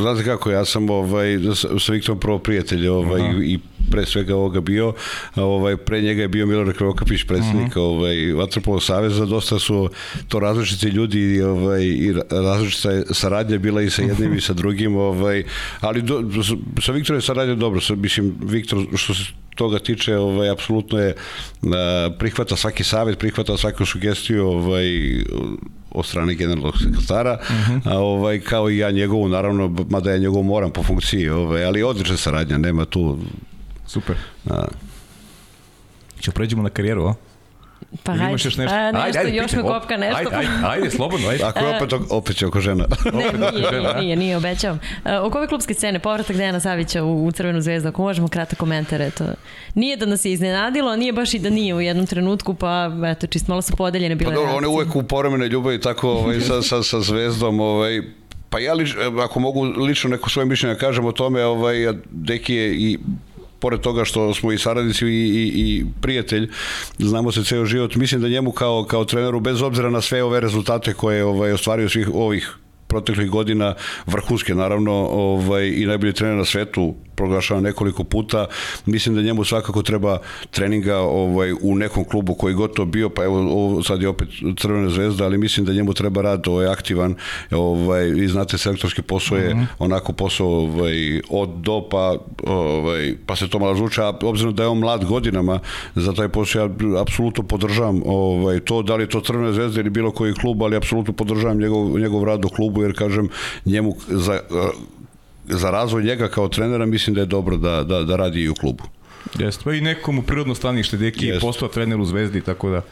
znate 0.00 0.24
kako, 0.24 0.50
ja 0.50 0.64
sam 0.64 0.90
ovaj, 0.90 1.38
sa 1.78 1.92
Viktorom 1.92 2.20
prvo 2.20 2.38
prijatelj 2.38 2.88
ovaj, 2.88 3.20
Aha. 3.20 3.38
i 3.44 3.58
pre 3.90 4.06
svega 4.06 4.36
ovoga 4.36 4.60
bio, 4.60 4.92
ovaj, 5.36 5.76
pre 5.76 6.00
njega 6.00 6.22
je 6.22 6.28
bio 6.28 6.46
Milorad 6.46 6.76
Krokapić, 6.76 7.24
predsednik 7.24 7.66
uh 7.66 7.70
mhm. 7.70 7.78
-huh. 7.78 7.96
ovaj, 7.96 8.32
Vatrpolo 8.32 8.80
Saveza, 8.80 9.26
dosta 9.26 9.58
su 9.58 9.90
to 10.28 10.38
različiti 10.38 10.86
ljudi 10.86 11.42
ovaj, 11.42 11.82
i 11.84 12.14
različita 12.30 13.14
saradnja 13.14 13.58
bila 13.58 13.82
i 13.82 13.90
sa 13.90 14.02
jednim 14.02 14.34
i 14.34 14.40
sa 14.40 14.52
drugim, 14.52 14.96
ovaj, 14.96 15.44
ali 15.80 16.02
do, 16.02 16.22
sa 16.82 16.92
Viktorom 16.92 17.18
je 17.18 17.22
saradnja 17.22 17.54
dobro, 17.54 17.80
sa, 17.80 17.94
mislim, 17.94 18.34
Viktor, 18.42 18.86
što 18.94 19.14
se 19.14 19.24
toga 19.54 19.78
tiče, 19.78 20.16
ovaj, 20.16 20.50
apsolutno 20.50 20.98
je 20.98 21.14
prihvata 22.18 22.56
svaki 22.56 22.84
savet, 22.84 23.18
prihvata 23.18 23.56
svaku 23.56 23.86
sugestiju 23.86 24.48
ovaj, 24.48 24.86
od 25.90 26.06
strane 26.06 26.34
generalnog 26.34 26.74
sekretara, 26.78 27.38
uh 27.42 27.50
mhm. 27.50 27.72
-huh. 27.72 27.92
a, 27.92 27.98
ovaj, 27.98 28.40
kao 28.40 28.70
i 28.70 28.78
ja 28.78 28.90
njegovu, 28.90 29.28
naravno, 29.28 29.76
mada 29.90 30.10
ja 30.10 30.18
njegovu 30.18 30.42
moram 30.42 30.70
po 30.70 30.82
funkciji, 30.82 31.28
ovaj, 31.28 31.64
ali 31.64 31.82
odlična 31.82 32.16
saradnja, 32.16 32.58
nema 32.58 32.84
tu 32.84 33.18
Super. 33.86 34.16
Da. 34.44 34.68
Ćemo 36.20 36.34
pređemo 36.34 36.62
na 36.62 36.70
karijeru, 36.70 37.06
a? 37.06 37.14
Pa 38.02 38.12
hajde, 38.12 38.28
imaš 38.28 38.44
još 38.44 38.56
nešto? 38.56 38.76
A, 38.76 38.92
nešto, 38.92 39.06
ajde, 39.06 39.18
ajde, 39.18 39.36
još 39.36 39.52
me 39.52 39.62
kopka 39.62 39.96
nešto. 39.96 40.16
Ajde, 40.16 40.36
ajde, 40.36 40.50
ajde, 40.66 40.90
slobodno, 40.90 41.28
ajde. 41.28 41.44
Ako 41.44 41.58
je 41.58 41.76
opet, 41.76 41.92
opet 42.10 42.36
će 42.36 42.46
oko 42.46 42.60
žena. 42.60 42.84
ne, 43.12 43.50
nije, 43.52 43.70
nije, 43.70 43.94
nije, 44.00 44.16
nije, 44.16 44.36
obećavam. 44.36 44.80
Uh, 45.04 45.10
oko 45.22 45.38
ove 45.38 45.46
klubske 45.46 45.74
scene, 45.74 45.98
povratak 45.98 46.36
Dejana 46.36 46.60
Savića 46.60 47.02
u, 47.02 47.26
u 47.26 47.32
Crvenu 47.32 47.60
zvezdu, 47.60 47.88
ako 47.88 48.02
možemo 48.02 48.28
kratak 48.28 48.58
komentar, 48.58 49.02
eto. 49.02 49.24
Nije 49.74 49.96
da 49.96 50.06
nas 50.06 50.24
je 50.24 50.32
iznenadilo, 50.32 50.96
nije 50.96 51.12
baš 51.12 51.34
i 51.34 51.38
da 51.38 51.50
nije 51.50 51.74
u 51.74 51.80
jednom 51.80 52.06
trenutku, 52.06 52.54
pa 52.54 52.90
eto, 53.06 53.26
čist 53.26 53.48
malo 53.48 53.62
su 53.62 53.76
podeljene 53.76 54.14
bile 54.14 54.30
pa, 54.30 54.34
dobro, 54.34 54.56
one 54.56 54.66
uvek 54.66 54.96
u 54.96 55.02
povremene 55.02 55.48
ljubavi 55.48 55.80
tako 55.80 56.10
ovaj, 56.10 56.40
sa, 56.40 56.62
sa, 56.62 56.82
sa 56.82 57.00
zvezdom, 57.00 57.60
ovaj, 57.60 58.02
pa 58.50 58.58
ja 58.58 58.74
lič, 58.74 58.94
ako 59.24 59.40
mogu 59.40 59.62
lično 59.62 60.10
neko 60.10 60.30
svoje 60.30 60.46
mišljenje 60.46 60.74
da 60.74 60.80
kažem 60.80 61.04
o 61.04 61.12
tome, 61.12 61.44
ovaj, 61.44 61.76
Deki 62.10 62.54
je 62.54 62.74
i 62.74 62.98
pored 63.64 63.80
toga 63.80 64.04
što 64.04 64.34
smo 64.34 64.52
i 64.52 64.58
saradnici 64.58 65.06
i, 65.06 65.08
i, 65.08 65.52
i 65.56 65.84
prijatelj, 66.00 66.50
znamo 66.98 67.32
se 67.32 67.44
ceo 67.44 67.64
život, 67.64 67.94
mislim 67.96 68.20
da 68.20 68.28
njemu 68.28 68.52
kao, 68.52 68.84
kao 68.84 69.04
treneru, 69.04 69.40
bez 69.40 69.62
obzira 69.62 69.90
na 69.90 70.00
sve 70.00 70.22
ove 70.22 70.40
rezultate 70.40 70.94
koje 70.94 71.24
ovaj, 71.24 71.52
ostvario 71.52 71.88
svih 71.88 72.10
ovih 72.14 72.56
proteklih 72.86 73.30
godina 73.30 73.74
vrhunske 74.06 74.54
naravno 74.54 74.92
ovaj 75.10 75.72
i 75.76 75.86
najbolji 75.86 76.12
trener 76.12 76.36
na 76.36 76.44
svetu 76.44 76.94
proglašava 77.16 77.60
nekoliko 77.60 78.04
puta. 78.04 78.46
Mislim 78.86 79.14
da 79.14 79.22
njemu 79.22 79.44
svakako 79.44 79.82
treba 79.82 80.18
treninga 80.50 80.98
ovaj, 80.98 81.52
u 81.52 81.76
nekom 81.76 82.04
klubu 82.04 82.34
koji 82.34 82.54
gotovo 82.54 82.86
bio, 82.86 83.08
pa 83.08 83.24
evo 83.24 83.38
ovo, 83.38 83.82
sad 83.82 84.02
je 84.02 84.08
opet 84.08 84.28
Crvena 84.58 84.90
zvezda, 84.90 85.24
ali 85.24 85.38
mislim 85.38 85.66
da 85.66 85.72
njemu 85.72 85.94
treba 85.94 86.22
rad 86.22 86.48
ovaj, 86.48 86.66
aktivan. 86.66 87.14
Ovaj, 87.50 88.04
vi 88.04 88.28
znate, 88.28 88.58
selektorski 88.58 89.02
posao 89.02 89.38
je 89.38 89.54
mm 89.54 89.58
-hmm. 89.58 89.66
onako 89.78 90.12
posao 90.12 90.48
ovaj, 90.48 91.20
od 91.30 91.48
do, 91.48 91.88
pa, 91.90 92.16
ovaj, 92.46 93.14
pa 93.26 93.36
se 93.36 93.48
to 93.48 93.58
malo 93.58 93.74
zvuče, 93.74 94.02
a 94.02 94.12
obzirom 94.22 94.54
da 94.54 94.62
je 94.62 94.68
on 94.68 94.78
mlad 94.78 95.04
godinama, 95.04 95.60
za 95.94 96.12
taj 96.12 96.28
posao 96.28 96.62
ja 96.62 96.68
apsolutno 97.00 97.44
podržavam 97.44 98.02
ovaj, 98.06 98.60
to, 98.60 98.82
da 98.82 98.96
li 98.96 99.02
je 99.02 99.08
to 99.08 99.20
Crvena 99.20 99.52
zvezda 99.52 99.80
ili 99.80 99.90
bilo 99.90 100.10
koji 100.10 100.34
klub, 100.34 100.62
ali 100.62 100.76
apsolutno 100.76 101.12
podržavam 101.12 101.58
njegov, 101.58 101.98
njegov 101.98 102.24
rad 102.24 102.44
u 102.44 102.48
klubu, 102.48 102.82
jer 102.84 102.98
kažem, 102.98 103.28
njemu 103.64 103.96
za 104.08 104.40
za 105.48 105.70
razvoj 105.70 106.02
njega 106.02 106.28
kao 106.28 106.48
trenera 106.48 106.86
mislim 106.86 107.14
da 107.14 107.20
je 107.20 107.26
dobro 107.26 107.56
da, 107.56 107.84
da, 107.84 108.02
da 108.02 108.16
radi 108.16 108.42
i 108.42 108.48
u 108.48 108.54
klubu. 108.54 108.84
Jeste, 109.38 109.64
pa 109.64 109.72
i 109.72 109.80
nekomu 109.80 110.22
prirodno 110.22 110.54
stanište, 110.54 110.96
Deki 110.96 111.26
je 111.26 111.40
postao 111.40 111.68
trener 111.68 112.00
u 112.00 112.04
Zvezdi, 112.04 112.40
tako 112.40 112.70
da 112.70 112.82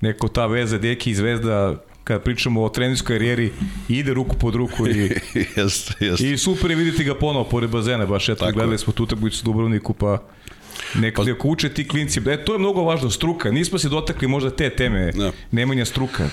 neko 0.00 0.28
ta 0.28 0.46
veza 0.46 0.78
Deki 0.78 1.10
i 1.10 1.14
Zvezda 1.14 1.76
kada 2.04 2.20
pričamo 2.20 2.64
o 2.64 2.68
trenerskoj 2.68 3.16
karijeri 3.16 3.52
ide 3.88 4.14
ruku 4.14 4.36
pod 4.36 4.54
ruku 4.54 4.88
i, 4.88 5.10
jest, 5.56 5.92
jest. 6.00 6.20
i 6.20 6.36
super 6.36 6.70
je 6.70 6.76
vidjeti 6.76 7.04
ga 7.04 7.14
ponovo 7.14 7.44
pored 7.44 7.70
bazena, 7.70 8.06
baš 8.06 8.28
eto 8.28 8.38
Tako 8.38 8.52
gledali 8.52 8.78
smo 8.78 8.92
tu 8.92 9.02
utakmicu 9.02 9.42
u 9.42 9.44
Dubrovniku 9.44 9.94
pa 9.94 10.18
Neko 10.94 11.24
pa, 11.24 11.48
uče 11.48 11.68
ti 11.68 11.88
klinci. 11.88 12.20
E, 12.26 12.44
to 12.44 12.52
je 12.52 12.58
mnogo 12.58 12.82
važno, 12.82 13.10
struka. 13.10 13.50
Nismo 13.50 13.78
se 13.78 13.88
dotakli 13.88 14.28
možda 14.28 14.50
te 14.50 14.70
teme, 14.70 15.12
ne. 15.14 15.32
nemanja 15.50 15.84
struka. 15.84 16.28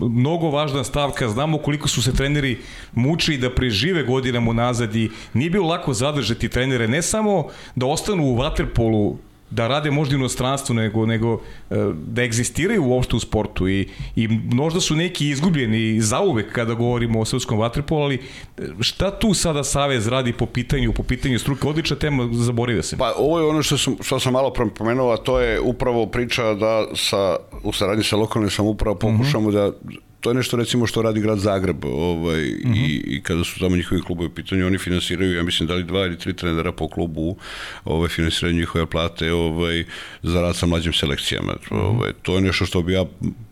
Mnogo 0.00 0.50
važna 0.50 0.84
stavka. 0.84 1.28
Znamo 1.28 1.58
koliko 1.58 1.88
su 1.88 2.02
se 2.02 2.12
treneri 2.12 2.58
mučili 2.94 3.38
da 3.38 3.54
prežive 3.54 4.02
godinama 4.02 4.52
nazad 4.52 4.96
i 4.96 5.10
nije 5.32 5.50
bilo 5.50 5.68
lako 5.68 5.94
zadržati 5.94 6.48
trenere. 6.48 6.88
Ne 6.88 7.02
samo 7.02 7.48
da 7.74 7.86
ostanu 7.86 8.24
u 8.24 8.36
vaterpolu 8.36 9.18
da 9.50 9.68
rade 9.68 9.90
možda 9.90 10.16
u 10.16 10.18
inostranstvu, 10.18 10.74
nego, 10.74 11.06
nego 11.06 11.40
e, 11.70 11.74
da 12.06 12.22
egzistiraju 12.22 12.84
uopšte 12.84 13.16
u 13.16 13.20
sportu 13.20 13.68
i, 13.68 13.88
i 14.16 14.28
možda 14.52 14.80
su 14.80 14.96
neki 14.96 15.28
izgubljeni 15.28 16.00
zauvek 16.00 16.52
kada 16.52 16.74
govorimo 16.74 17.20
o 17.20 17.24
srpskom 17.24 17.58
vaterpolu, 17.58 18.02
ali 18.02 18.14
e, 18.14 18.62
šta 18.80 19.18
tu 19.18 19.34
sada 19.34 19.64
Savez 19.64 20.06
radi 20.06 20.32
po 20.32 20.46
pitanju, 20.46 20.92
po 20.92 21.02
pitanju 21.02 21.38
struke? 21.38 21.68
Odlična 21.68 21.96
tema, 21.96 22.28
zaboravio 22.32 22.82
se. 22.82 22.96
Pa 22.96 23.12
ovo 23.16 23.38
je 23.38 23.46
ono 23.46 23.62
što 23.62 23.78
sam, 23.78 23.96
što 24.02 24.20
sam 24.20 24.32
malo 24.32 24.52
pomenuo, 24.78 25.12
a 25.12 25.16
to 25.16 25.40
je 25.40 25.60
upravo 25.60 26.06
priča 26.06 26.54
da 26.54 26.86
sa, 26.94 27.36
u 27.62 27.72
saradnji 27.72 28.04
sa 28.04 28.16
lokalnim 28.16 28.50
samoupravo 28.50 28.94
pokušamo 28.94 29.48
uh 29.48 29.54
-huh. 29.54 29.72
da 29.72 29.72
to 30.20 30.30
je 30.30 30.34
nešto 30.34 30.56
recimo 30.56 30.86
što 30.86 31.02
radi 31.02 31.20
grad 31.20 31.38
Zagreb 31.38 31.84
ovaj, 31.84 32.52
uh 32.52 32.70
-huh. 32.70 32.76
i, 32.76 33.02
i 33.06 33.22
kada 33.22 33.44
su 33.44 33.60
tamo 33.60 33.76
njihovi 33.76 34.02
klubovi 34.02 34.26
u 34.26 34.34
pitanju, 34.34 34.66
oni 34.66 34.78
finansiraju, 34.78 35.36
ja 35.36 35.42
mislim 35.42 35.66
da 35.66 35.74
li 35.74 35.84
dva 35.84 36.06
ili 36.06 36.18
tri 36.18 36.34
trenera 36.34 36.72
po 36.72 36.88
klubu 36.88 37.36
ovaj, 37.84 38.08
finansiraju 38.08 38.56
njihove 38.56 38.86
plate 38.86 39.32
ovaj, 39.32 39.84
za 40.22 40.40
rad 40.40 40.56
sa 40.56 40.66
mlađim 40.66 40.92
selekcijama. 40.92 41.52
Uh 41.52 41.78
-huh. 41.78 41.82
ovaj, 41.82 42.12
to 42.22 42.34
je 42.34 42.40
nešto 42.40 42.66
što 42.66 42.82
bi 42.82 42.92
ja 42.92 43.04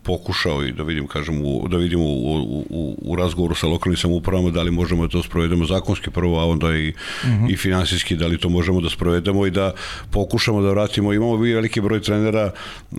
pokušao 0.03 0.63
i 0.63 0.71
da 0.71 0.83
vidim, 0.83 1.07
kažem, 1.07 1.41
u, 1.45 1.67
da 1.67 1.77
vidimo 1.77 2.03
u, 2.03 2.61
u, 2.69 2.97
u 3.01 3.15
razgovoru 3.15 3.55
sa 3.55 3.67
lokalnim 3.67 3.97
samoupravama 3.97 4.49
da 4.49 4.61
li 4.61 4.71
možemo 4.71 5.07
da 5.07 5.11
to 5.11 5.23
sprovedemo 5.23 5.65
zakonski 5.65 6.11
prvo, 6.11 6.39
a 6.39 6.45
onda 6.45 6.77
i, 6.77 6.89
uh 6.89 7.29
-huh. 7.29 7.53
i 7.53 7.57
finansijski 7.57 8.15
da 8.15 8.27
li 8.27 8.37
to 8.37 8.49
možemo 8.49 8.81
da 8.81 8.89
sprovedemo 8.89 9.45
i 9.45 9.51
da 9.51 9.73
pokušamo 10.11 10.61
da 10.61 10.69
vratimo. 10.69 11.13
Imamo 11.13 11.35
vi 11.35 11.53
veliki 11.53 11.81
broj 11.81 12.01
trenera 12.01 12.51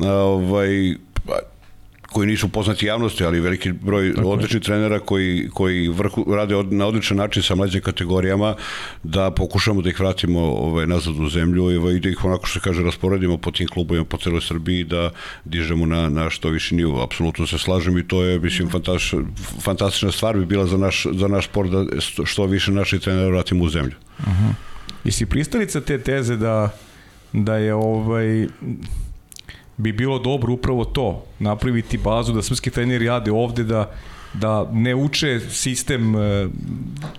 ovaj, 0.03 0.95
koji 2.13 2.27
nisu 2.27 2.49
poznati 2.49 2.87
javnosti, 2.87 3.25
ali 3.25 3.41
veliki 3.41 3.73
broj 3.73 4.15
Tako 4.15 4.29
odličnih 4.29 4.63
trenera 4.63 5.01
koji, 5.01 5.49
koji 5.53 5.89
vrhu, 5.89 6.25
rade 6.35 6.57
od, 6.57 6.73
na 6.73 6.87
odličan 6.87 7.17
način 7.17 7.43
sa 7.43 7.55
mlađim 7.55 7.81
kategorijama, 7.81 8.55
da 9.03 9.31
pokušamo 9.31 9.83
da 9.83 9.91
ih 9.91 10.01
vratimo 10.01 10.41
ovaj, 10.41 10.87
nazad 10.87 11.19
u 11.21 11.29
zemlju 11.29 11.65
ovaj, 11.65 11.95
i 11.95 12.01
da 12.01 12.09
ih 12.09 12.25
onako 12.25 12.47
što 12.47 12.61
se 12.61 12.65
kaže 12.65 12.83
rasporedimo 12.83 13.37
po 13.39 13.51
tim 13.51 13.69
klubovima 13.69 14.05
po 14.05 14.17
celoj 14.17 14.41
Srbiji 14.41 14.85
da 14.85 15.11
dižemo 15.45 15.87
na, 15.87 16.09
na 16.09 16.31
što 16.31 16.49
viši 16.49 16.75
nivo. 16.75 17.03
Apsolutno 17.03 17.47
se 17.47 17.59
slažem 17.59 17.99
i 17.99 18.09
to 18.09 18.23
je, 18.23 18.39
mislim, 18.39 18.71
fantastična, 18.71 19.19
fantastična 19.61 20.13
stvar 20.13 20.37
bi 20.37 20.47
bila 20.47 20.67
za 20.67 20.77
naš, 20.77 21.07
za 21.13 21.29
naš 21.29 21.45
sport 21.45 21.71
da 21.71 21.85
što 22.25 22.47
više 22.47 22.73
naših 22.73 23.01
trenera 23.01 23.29
vratimo 23.29 23.65
u 23.65 23.69
zemlju. 23.69 23.95
Uh 24.19 24.27
-huh. 24.27 24.53
I 25.05 25.11
si 25.11 25.27
pristalica 25.27 25.81
te 25.81 25.99
teze 25.99 26.37
da, 26.37 26.71
da 27.33 27.57
je 27.57 27.75
ovaj 27.75 28.47
bi 29.79 29.93
bilo 29.93 30.19
dobro 30.19 30.53
upravo 30.53 30.85
to, 30.85 31.25
napraviti 31.39 31.99
bazu 31.99 32.33
da 32.33 32.43
srpski 32.43 32.71
treneri 32.71 33.07
rade 33.07 33.31
ovde, 33.33 33.65
da 33.65 33.91
da 34.35 34.69
ne 34.73 34.95
uče 34.95 35.41
sistem 35.51 36.17
e, 36.17 36.49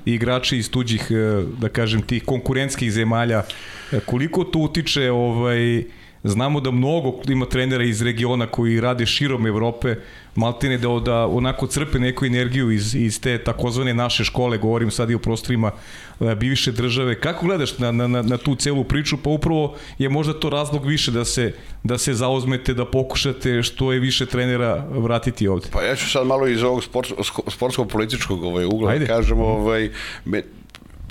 igrači 0.06 0.58
iz 0.58 0.72
tuđih, 0.72 1.08
e, 1.12 1.44
da 1.58 1.70
kažem, 1.70 2.02
tih 2.02 2.24
konkurentskih 2.26 2.92
zemalja. 2.92 3.44
E, 3.92 4.00
koliko 4.00 4.44
to 4.44 4.60
utiče 4.60 5.12
ovaj, 5.12 5.84
Znamo 6.24 6.60
da 6.60 6.72
mnogo 6.72 7.14
ima 7.28 7.46
trenera 7.46 7.84
iz 7.84 8.02
regiona 8.02 8.48
koji 8.48 8.82
rade 8.82 9.06
širom 9.06 9.48
Evrope, 9.48 9.96
maltene 10.36 10.78
da, 10.78 10.88
da 11.06 11.28
onako 11.28 11.68
crpe 11.68 12.00
neku 12.00 12.26
energiju 12.26 12.72
iz, 12.72 12.96
iz 12.96 13.22
te 13.22 13.38
takozvane 13.38 13.94
naše 13.94 14.24
škole, 14.24 14.58
govorim 14.58 14.92
sad 14.92 15.10
i 15.10 15.16
o 15.16 15.20
prostorima 15.20 15.72
e, 16.20 16.36
bivše 16.36 16.72
države. 16.72 17.20
Kako 17.20 17.46
gledaš 17.46 17.78
na, 17.78 17.92
na, 17.92 18.08
na 18.08 18.38
tu 18.38 18.56
celu 18.56 18.84
priču? 18.84 19.18
Pa 19.18 19.30
upravo 19.30 19.76
je 19.98 20.10
možda 20.10 20.34
to 20.34 20.50
razlog 20.50 20.86
više 20.86 21.12
da 21.12 21.26
se, 21.26 21.54
da 21.84 21.98
se 21.98 22.14
zauzmete, 22.14 22.74
da 22.74 22.86
pokušate 22.86 23.64
što 23.64 23.94
je 23.94 24.00
više 24.00 24.26
trenera 24.26 24.86
vratiti 24.90 25.48
ovde. 25.48 25.68
Pa 25.72 25.84
ja 25.84 25.96
ću 25.96 26.10
sad 26.10 26.28
malo 26.28 26.48
iz 26.48 26.64
ovog 26.64 26.84
sport, 26.84 27.12
sportskog 27.48 27.88
političkog 27.88 28.44
ovaj, 28.44 28.66
ugla 28.66 28.88
da 28.88 28.94
Ajde. 28.94 29.08
kažem, 29.08 29.40
ovaj, 29.40 29.90
me, 30.26 30.44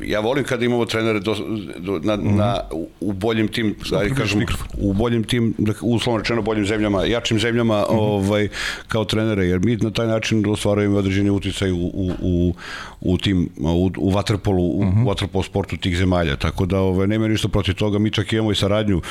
ja 0.05 0.21
volim 0.21 0.45
kada 0.45 0.65
imamo 0.65 0.85
trenere 0.85 1.21
do, 1.21 1.37
do, 1.79 2.01
na, 2.03 2.17
mm. 2.17 2.37
na, 2.37 2.61
u 3.01 3.13
boljim 3.13 3.49
tim, 3.49 3.77
da 3.91 4.15
kažem, 4.15 4.47
u 4.79 4.93
boljim 4.93 5.25
tim, 5.25 5.55
da, 5.59 5.73
uslovno 5.83 6.19
rečeno 6.19 6.43
boljim 6.43 6.67
zemljama, 6.67 7.05
jačim 7.05 7.39
zemljama, 7.39 7.81
mm 7.81 7.95
-hmm. 7.95 7.99
ovaj, 7.99 8.49
kao 8.89 9.05
trenere, 9.05 9.47
jer 9.47 9.61
mi 9.65 9.77
na 9.77 9.91
taj 9.91 10.07
način 10.07 10.45
ostvarujemo 10.47 10.97
određeni 10.99 11.31
uticaj 11.31 11.73
u, 11.73 11.77
u, 11.77 12.13
u, 12.21 12.55
u 13.01 13.19
tim, 13.19 13.49
u, 13.57 13.91
u 13.97 14.11
vaterpolu, 14.11 14.65
u, 14.65 14.85
mm 14.85 14.89
-hmm. 14.89 15.05
u 15.05 15.09
vaterpolu 15.09 15.43
sportu 15.43 15.77
tih 15.77 15.97
zemalja, 15.99 16.37
tako 16.37 16.67
da 16.67 16.81
ovaj, 16.81 17.07
nema 17.07 17.29
ništa 17.29 17.49
protiv 17.49 17.75
toga, 17.75 17.99
mi 17.99 18.11
čak 18.11 18.33
imamo 18.33 18.53
i 18.53 18.55
saradnju 18.55 19.03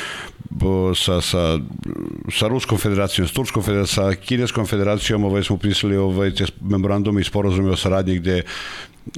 sa, 0.96 1.22
sa, 1.22 1.60
sa 2.32 2.48
Ruskom 2.48 2.78
federacijom, 2.78 3.28
s 3.28 3.32
Turskom 3.32 3.64
federacijom, 3.64 4.14
sa 4.14 4.22
Kineskom 4.22 4.66
federacijom, 4.66 5.24
ovaj, 5.24 5.44
smo 5.44 5.58
pisali 5.58 5.98
ovaj, 5.98 6.34
te 6.34 6.46
memorandume 6.62 7.22
i 7.22 7.24
sporozume 7.24 7.72
o 7.72 7.76
saradnji 7.76 8.20
gde 8.20 8.44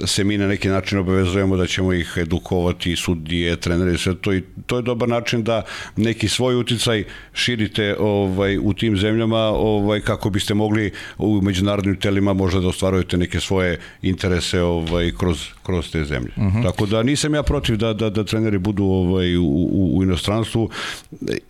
se 0.04 0.24
mi 0.24 0.38
na 0.38 0.46
neki 0.46 0.68
način 0.68 0.98
obavezujemo 0.98 1.56
da 1.56 1.66
ćemo 1.66 1.92
ih 1.92 2.14
edukovati, 2.16 2.96
sudije, 2.96 3.56
trenere, 3.56 3.98
sve 3.98 4.14
to. 4.14 4.34
I 4.34 4.42
to 4.66 4.76
je 4.76 4.82
dobar 4.82 5.08
način 5.08 5.42
da 5.42 5.62
neki 5.96 6.28
svoj 6.28 6.56
uticaj 6.56 7.04
širite 7.32 7.96
ovaj 7.98 8.58
u 8.58 8.72
tim 8.72 8.96
zemljama, 8.96 9.38
ovaj 9.48 10.00
kako 10.00 10.30
biste 10.30 10.54
mogli 10.54 10.92
u 11.18 11.40
međunarodnim 11.42 11.96
telima 11.96 12.32
možda 12.32 12.60
da 12.60 12.68
ostvarujete 12.68 13.16
neke 13.16 13.40
svoje 13.40 13.78
interese 14.02 14.59
ovaj 14.62 15.12
kroz 15.18 15.46
kroz 15.62 15.90
te 15.90 16.04
zemlje. 16.04 16.32
Uh. 16.36 16.42
-huh. 16.42 16.62
Tako 16.62 16.86
da 16.86 17.02
nisam 17.02 17.34
ja 17.34 17.42
protiv 17.42 17.76
da 17.76 17.92
da 17.92 18.10
da 18.10 18.24
treneri 18.24 18.58
budu 18.58 18.84
ovaj 18.84 19.36
u, 19.36 19.44
u, 19.44 19.98
u 19.98 20.02
inostranstvu. 20.02 20.70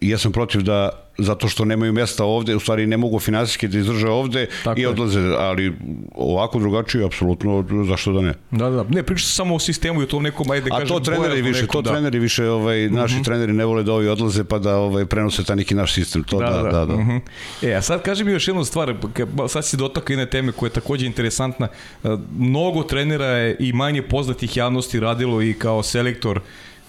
Ja 0.01 0.19
sam 0.19 0.33
protiv 0.33 0.63
da 0.63 1.10
zato 1.23 1.49
što 1.49 1.65
nemaju 1.65 1.93
mesta 1.93 2.25
ovde, 2.25 2.57
u 2.57 2.61
stvari 2.61 2.87
ne 2.87 2.97
mogu 2.97 3.21
finansijski 3.21 3.69
da 3.69 3.79
izdrže 3.79 4.09
ovde 4.09 4.47
Tako 4.65 4.81
i 4.81 4.87
odlaze, 4.87 5.21
je. 5.21 5.37
ali 5.39 5.73
ovako 6.15 6.59
drugačije, 6.59 7.05
apsolutno, 7.05 7.65
zašto 7.89 8.13
da 8.13 8.21
ne? 8.21 8.35
Da, 8.51 8.71
da, 8.71 8.85
ne, 8.89 9.03
priča 9.03 9.27
se 9.27 9.33
samo 9.33 9.55
o 9.55 9.59
sistemu 9.59 10.01
i 10.01 10.05
o 10.05 10.07
tom 10.07 10.23
nekom, 10.23 10.51
ajde 10.51 10.71
da 10.71 10.77
kažem, 10.77 10.97
A 10.97 10.99
to 10.99 11.01
treneri 11.01 11.43
više, 11.43 11.61
neko, 11.61 11.73
to 11.73 11.83
da. 11.83 11.91
treneri 11.91 12.19
više, 12.19 12.49
ovaj, 12.49 12.89
naši 12.89 12.93
uh 12.93 13.11
mhm. 13.11 13.21
-huh. 13.21 13.25
treneri 13.25 13.53
ne 13.53 13.65
vole 13.65 13.83
da 13.83 13.93
ovi 13.93 14.09
odlaze 14.09 14.45
pa 14.45 14.59
da 14.59 14.77
ovaj, 14.77 15.07
prenose 15.07 15.45
ta 15.45 15.55
neki 15.55 15.75
naš 15.75 15.95
sistem, 15.95 16.25
to 16.25 16.39
da, 16.39 16.51
da, 16.51 16.63
da. 16.63 16.71
da. 16.71 16.87
da. 16.87 16.95
Uh 16.95 17.01
mhm. 17.01 17.11
-huh. 17.11 17.21
E, 17.63 17.75
a 17.75 17.83
sad 17.83 18.03
kaži 18.03 18.25
mi 18.25 18.33
još 18.33 18.49
jednu 18.49 18.65
stvar, 18.65 18.95
sad 19.49 19.67
si 19.67 19.77
dotakao 19.77 20.13
jedne 20.13 20.27
teme 20.27 20.53
koja 20.53 20.67
je 20.67 20.73
takođe 20.73 21.07
interesantna, 21.07 21.69
e, 22.05 22.09
mnogo 22.39 22.83
trenera 22.83 23.27
je 23.27 23.57
i 23.59 23.73
manje 23.73 24.03
poznatih 24.03 24.57
javnosti 24.57 25.01
radilo 25.01 25.43
i 25.43 25.53
kao 25.53 25.83
selektor 25.83 26.41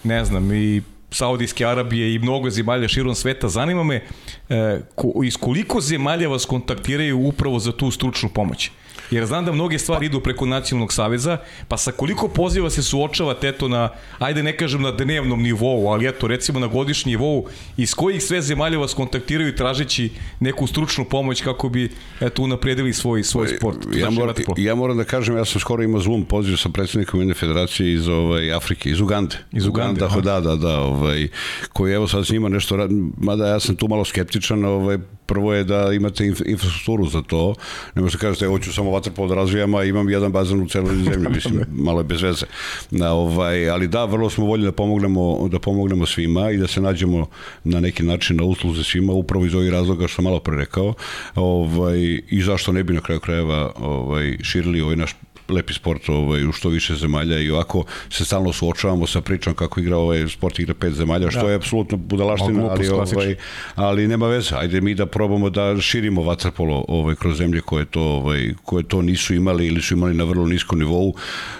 ne 0.04 0.24
znam, 0.24 0.52
i 0.52 0.82
Saudijske 1.12 1.66
Arabije 1.66 2.14
i 2.14 2.18
mnogo 2.18 2.50
zemalja 2.50 2.88
širom 2.88 3.14
sveta. 3.14 3.48
Zanima 3.48 3.84
me 3.84 4.00
e, 4.48 4.80
ko, 4.94 5.12
iz 5.24 5.36
koliko 5.36 5.80
zemalja 5.80 6.28
vas 6.28 6.44
kontaktiraju 6.44 7.18
upravo 7.18 7.58
za 7.58 7.72
tu 7.72 7.90
stručnu 7.90 8.28
pomoć? 8.28 8.70
Jer 9.10 9.26
znam 9.26 9.44
da 9.44 9.52
mnoge 9.52 9.78
stvari 9.78 10.06
idu 10.06 10.20
preko 10.20 10.46
nacionalnog 10.46 10.92
saveza, 10.92 11.38
pa 11.68 11.76
sa 11.76 11.92
koliko 11.92 12.28
poziva 12.28 12.70
se 12.70 12.82
suočavate 12.82 13.48
eto 13.48 13.68
na, 13.68 13.88
ajde 14.18 14.42
ne 14.42 14.56
kažem 14.56 14.82
na 14.82 14.90
dnevnom 14.90 15.42
nivou, 15.42 15.88
ali 15.88 16.08
eto 16.08 16.26
recimo 16.26 16.60
na 16.60 16.66
godišnji 16.66 17.12
nivou, 17.12 17.46
iz 17.76 17.94
kojih 17.94 18.22
sve 18.22 18.42
zemalja 18.42 18.78
vas 18.78 18.94
kontaktiraju 18.94 19.56
tražeći 19.56 20.10
neku 20.40 20.66
stručnu 20.66 21.04
pomoć 21.04 21.40
kako 21.40 21.68
bi 21.68 21.90
eto 22.20 22.42
unapredili 22.42 22.92
svoj 22.92 23.22
svoj 23.22 23.48
sport. 23.48 23.78
Ja 23.96 24.10
moram, 24.10 24.34
ja 24.56 24.74
moram 24.74 24.96
da 24.96 25.04
kažem, 25.04 25.36
ja 25.36 25.44
sam 25.44 25.60
skoro 25.60 25.82
imao 25.82 26.00
Zoom 26.00 26.24
poziv 26.24 26.56
sa 26.56 26.68
predsednikom 26.68 27.20
jedne 27.20 27.34
federacije 27.34 27.94
iz 27.94 28.08
ovaj 28.08 28.52
Afrike, 28.52 28.90
iz 28.90 29.00
Ugande. 29.00 29.36
Iz 29.52 29.66
Ugande, 29.66 30.04
Uganda, 30.04 30.20
da, 30.20 30.40
da, 30.40 30.56
da, 30.56 30.80
ovaj 30.80 31.28
koji 31.72 31.92
evo 31.92 32.08
sad 32.08 32.26
s 32.26 32.30
njima 32.30 32.48
nešto 32.48 32.76
radi, 32.76 32.94
mada 33.16 33.46
ja 33.46 33.60
sam 33.60 33.76
tu 33.76 33.88
malo 33.88 34.04
skeptičan, 34.04 34.64
ovaj 34.64 34.98
prvo 35.32 35.54
je 35.54 35.64
da 35.64 35.92
imate 35.92 36.26
infrastrukturu 36.26 37.06
za 37.06 37.22
to. 37.22 37.54
Ne 37.94 38.02
možete 38.02 38.20
kažete, 38.20 38.46
hoću 38.46 38.72
samo 38.72 38.90
vaterpolo 38.90 39.28
da 39.28 39.34
razvijam, 39.34 39.74
a 39.74 39.84
imam 39.84 40.10
jedan 40.10 40.32
bazen 40.32 40.60
u 40.60 40.68
celoj 40.68 40.96
zemlji, 41.08 41.28
mislim, 41.34 41.64
malo 41.72 42.00
je 42.00 42.04
bez 42.04 42.22
veze. 42.22 42.46
Na, 42.90 43.12
ovaj, 43.12 43.70
ali 43.70 43.88
da, 43.88 44.04
vrlo 44.04 44.30
smo 44.30 44.44
voljni 44.46 44.64
da 44.64 44.72
pomognemo, 44.72 45.48
da 45.48 45.58
pomognemo 45.58 46.06
svima 46.06 46.50
i 46.50 46.56
da 46.56 46.66
se 46.66 46.80
nađemo 46.80 47.26
na 47.64 47.80
neki 47.80 48.02
način 48.02 48.36
na 48.36 48.44
usluze 48.44 48.84
svima, 48.84 49.12
upravo 49.12 49.46
iz 49.46 49.54
ovih 49.54 49.72
razloga 49.72 50.08
što 50.08 50.16
sam 50.16 50.24
malo 50.24 50.40
pre 50.40 50.56
rekao, 50.56 50.94
ovaj, 51.34 52.20
i 52.28 52.42
zašto 52.42 52.72
ne 52.72 52.84
bi 52.84 52.94
na 52.94 53.00
kraju 53.00 53.20
krajeva 53.20 53.72
ovaj, 53.76 54.36
širili 54.42 54.80
ovaj 54.80 54.96
naš 54.96 55.16
lepi 55.48 55.74
sport 55.74 56.08
ovaj, 56.08 56.46
u 56.46 56.52
što 56.52 56.68
više 56.68 56.94
zemalja 56.94 57.38
i 57.38 57.50
ovako 57.50 57.84
se 58.10 58.24
stalno 58.24 58.52
suočavamo 58.52 59.06
sa 59.06 59.20
pričom 59.20 59.54
kako 59.54 59.80
igra 59.80 59.96
ovaj 59.96 60.28
sport 60.28 60.58
igra 60.58 60.74
pet 60.74 60.92
zemalja, 60.92 61.30
što 61.30 61.42
da. 61.42 61.50
je 61.50 61.54
apsolutno 61.54 61.96
budalaština, 61.96 62.68
ali, 62.70 62.88
ovaj, 62.88 63.36
ali 63.74 64.08
nema 64.08 64.28
veze. 64.28 64.54
Ajde 64.54 64.80
mi 64.80 64.94
da 64.94 65.06
probamo 65.06 65.50
da 65.50 65.80
širimo 65.80 66.22
vaterpolo 66.22 66.84
ovaj, 66.88 67.14
kroz 67.14 67.38
zemlje 67.38 67.60
koje 67.60 67.84
to, 67.84 68.02
ovaj, 68.02 68.54
koje 68.64 68.84
to 68.84 69.02
nisu 69.02 69.34
imali 69.34 69.66
ili 69.66 69.82
su 69.82 69.94
imali 69.94 70.14
na 70.14 70.24
vrlo 70.24 70.46
niskom 70.46 70.78
nivou. 70.78 71.14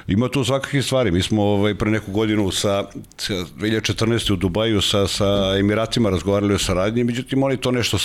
Ima 0.06 0.28
tu 0.28 0.44
svakakve 0.44 0.82
stvari. 0.82 1.10
Mi 1.10 1.22
smo 1.22 1.42
ovaj, 1.42 1.74
pre 1.74 1.90
neku 1.90 2.12
godinu 2.12 2.50
sa, 2.50 2.84
sa 3.16 3.34
2014. 3.34 4.32
u 4.32 4.36
Dubaju 4.36 4.80
sa, 4.80 5.06
sa 5.06 5.56
Emiratima 5.58 6.10
razgovarali 6.10 6.54
o 6.54 6.58
saradnji, 6.58 7.04
međutim 7.04 7.42
oni 7.42 7.56
to 7.56 7.70
nešto 7.70 7.98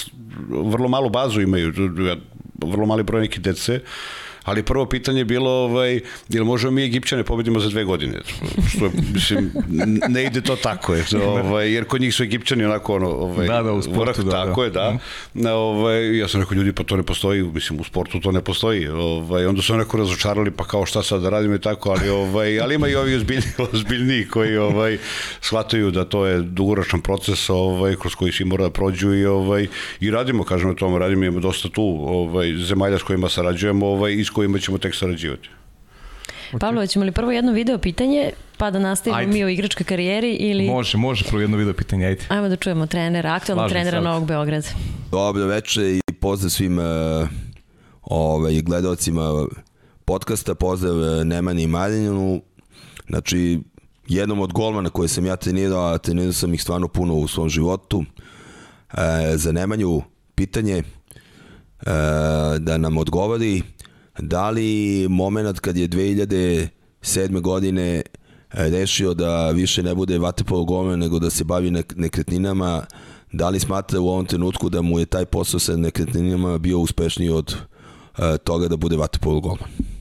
vrlo 0.50 0.88
malu 0.88 1.10
bazu 1.10 1.42
imaju, 1.42 1.74
vrlo 2.64 2.86
mali 2.86 3.04
broj 3.04 3.22
neke 3.22 3.40
dece 3.40 3.80
ali 4.48 4.64
prvo 4.64 4.86
pitanje 4.86 5.22
je 5.22 5.26
bilo, 5.26 5.52
ovaj, 5.52 6.00
jel 6.30 6.44
možemo 6.46 6.72
mi 6.72 6.84
Egipćane 6.84 7.24
pobedimo 7.24 7.60
za 7.60 7.70
dve 7.70 7.84
godine? 7.84 8.20
Što, 8.70 8.92
mislim, 9.14 9.52
ne 10.10 10.24
ide 10.24 10.42
to 10.42 10.56
tako, 10.56 10.96
je, 10.96 11.06
ovaj, 11.26 11.74
jer 11.74 11.86
kod 11.86 12.02
njih 12.02 12.16
su 12.16 12.24
Egipćani 12.24 12.66
onako, 12.66 12.96
ono, 12.96 13.10
ovaj, 13.10 13.48
da, 13.48 13.62
da, 13.62 13.74
u 13.74 13.82
sportu, 13.82 14.22
vrh, 14.22 14.26
da, 14.26 14.46
tako 14.46 14.62
da. 14.62 14.66
je, 14.66 14.72
da. 14.72 14.98
Na, 15.34 15.54
ovaj, 15.54 16.18
ja 16.18 16.28
sam 16.28 16.42
rekao, 16.42 16.56
ljudi, 16.56 16.72
pa 16.72 16.84
to 16.84 16.98
ne 16.98 17.04
postoji, 17.04 17.44
mislim, 17.44 17.80
u 17.80 17.84
sportu 17.84 18.20
to 18.20 18.32
ne 18.32 18.42
postoji. 18.42 18.88
Ovaj, 18.88 19.46
onda 19.46 19.62
su 19.62 19.74
onako 19.74 19.98
razočarali, 19.98 20.52
pa 20.52 20.64
kao 20.64 20.86
šta 20.86 21.04
sad 21.04 21.22
da 21.22 21.30
radimo 21.30 21.56
i 21.56 21.60
tako, 21.60 21.90
ali, 21.90 22.10
ovaj, 22.10 22.60
ali 22.62 22.76
ima 22.76 22.88
i 22.88 22.96
ovi 22.96 23.16
ozbiljni, 23.16 23.52
ozbiljni 23.74 24.28
koji 24.28 24.58
ovaj, 24.58 24.98
shvataju 25.42 25.92
da 25.92 26.06
to 26.06 26.26
je 26.26 26.42
dugoročan 26.42 27.02
proces 27.02 27.50
ovaj, 27.50 27.96
kroz 27.96 28.16
koji 28.16 28.32
svi 28.32 28.46
mora 28.46 28.64
da 28.64 28.70
prođu 28.70 29.14
i, 29.14 29.26
ovaj, 29.26 29.68
i 30.00 30.12
radimo, 30.12 30.44
kažemo 30.44 30.74
tome, 30.74 31.00
radimo, 31.00 31.24
imamo 31.24 31.40
dosta 31.40 31.70
tu 31.70 31.84
ovaj, 32.08 32.54
zemalja 32.56 33.00
s 33.00 33.04
kojima 33.04 33.30
sarađujemo, 33.30 33.88
ovaj, 33.88 34.14
iz 34.14 34.30
kojima 34.38 34.60
ćemo 34.60 34.78
tek 34.78 34.96
sarađivati. 34.96 35.50
Okay. 36.52 36.60
Pavlo, 36.60 36.88
ćemo 36.88 37.06
li 37.06 37.12
prvo 37.12 37.32
jedno 37.32 37.52
video 37.52 37.78
pitanje, 37.78 38.32
pa 38.58 38.72
da 38.72 38.80
nastavimo 38.80 39.18
ajde. 39.18 39.32
mi 39.32 39.44
o 39.44 39.50
igračkoj 39.50 39.86
karijeri 39.86 40.34
ili... 40.34 40.68
Može, 40.68 40.98
može 40.98 41.26
prvo 41.26 41.42
jedno 41.42 41.58
video 41.58 41.74
pitanje, 41.74 42.06
ajde. 42.06 42.22
Ajmo 42.30 42.50
da 42.50 42.56
čujemo 42.56 42.86
trenera, 42.86 43.34
aktualnog 43.34 43.70
trenera 43.70 44.02
Novog 44.02 44.28
Beograda. 44.28 44.68
Dobro 45.12 45.46
veče 45.46 45.82
i 45.82 46.02
pozdrav 46.20 46.50
svim 46.50 46.78
uh, 46.80 46.86
ovaj, 48.02 48.62
gledalcima 48.62 49.48
podcasta, 50.06 50.56
pozdrav 50.56 50.96
uh, 50.96 51.24
Nemani 51.24 51.64
i 51.64 51.68
Marinjanu. 51.68 52.42
Znači, 53.08 53.60
jednom 54.08 54.40
od 54.40 54.54
golmana 54.54 54.90
koje 54.90 55.08
sam 55.08 55.26
ja 55.26 55.36
trenirao, 55.36 55.94
a 55.94 55.98
trenirao 55.98 56.34
sam 56.34 56.54
ih 56.54 56.62
stvarno 56.62 56.88
puno 56.88 57.14
u 57.14 57.28
svom 57.28 57.50
životu. 57.50 58.04
E, 58.94 59.38
za 59.38 59.52
Nemanju 59.52 60.02
pitanje 60.36 60.78
e, 60.78 60.84
da 62.60 62.78
nam 62.78 62.98
odgovori 62.98 63.62
da 64.20 64.50
li 64.50 65.08
moment 65.10 65.60
kad 65.60 65.78
je 65.78 65.88
2007. 65.88 67.42
godine 67.42 68.02
e, 68.54 68.70
rešio 68.70 69.14
da 69.14 69.52
više 69.52 69.84
ne 69.84 69.96
bude 69.96 70.18
vatepolo 70.18 70.66
golman 70.66 71.00
nego 71.00 71.20
da 71.20 71.30
se 71.30 71.44
bavi 71.44 71.84
nekretninama, 71.96 72.86
da 73.32 73.50
li 73.50 73.60
smatra 73.60 74.00
u 74.00 74.08
ovom 74.08 74.26
trenutku 74.26 74.70
da 74.70 74.82
mu 74.82 75.00
je 75.00 75.06
taj 75.06 75.26
posao 75.26 75.60
sa 75.60 75.76
nekretninama 75.76 76.58
bio 76.58 76.80
uspešniji 76.80 77.30
od 77.30 77.56
uh, 78.18 78.24
toga 78.44 78.68
da 78.68 78.78
bude 78.78 78.98
vatepolo 78.98 79.40
golman? 79.40 79.97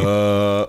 Uh... 0.00 0.66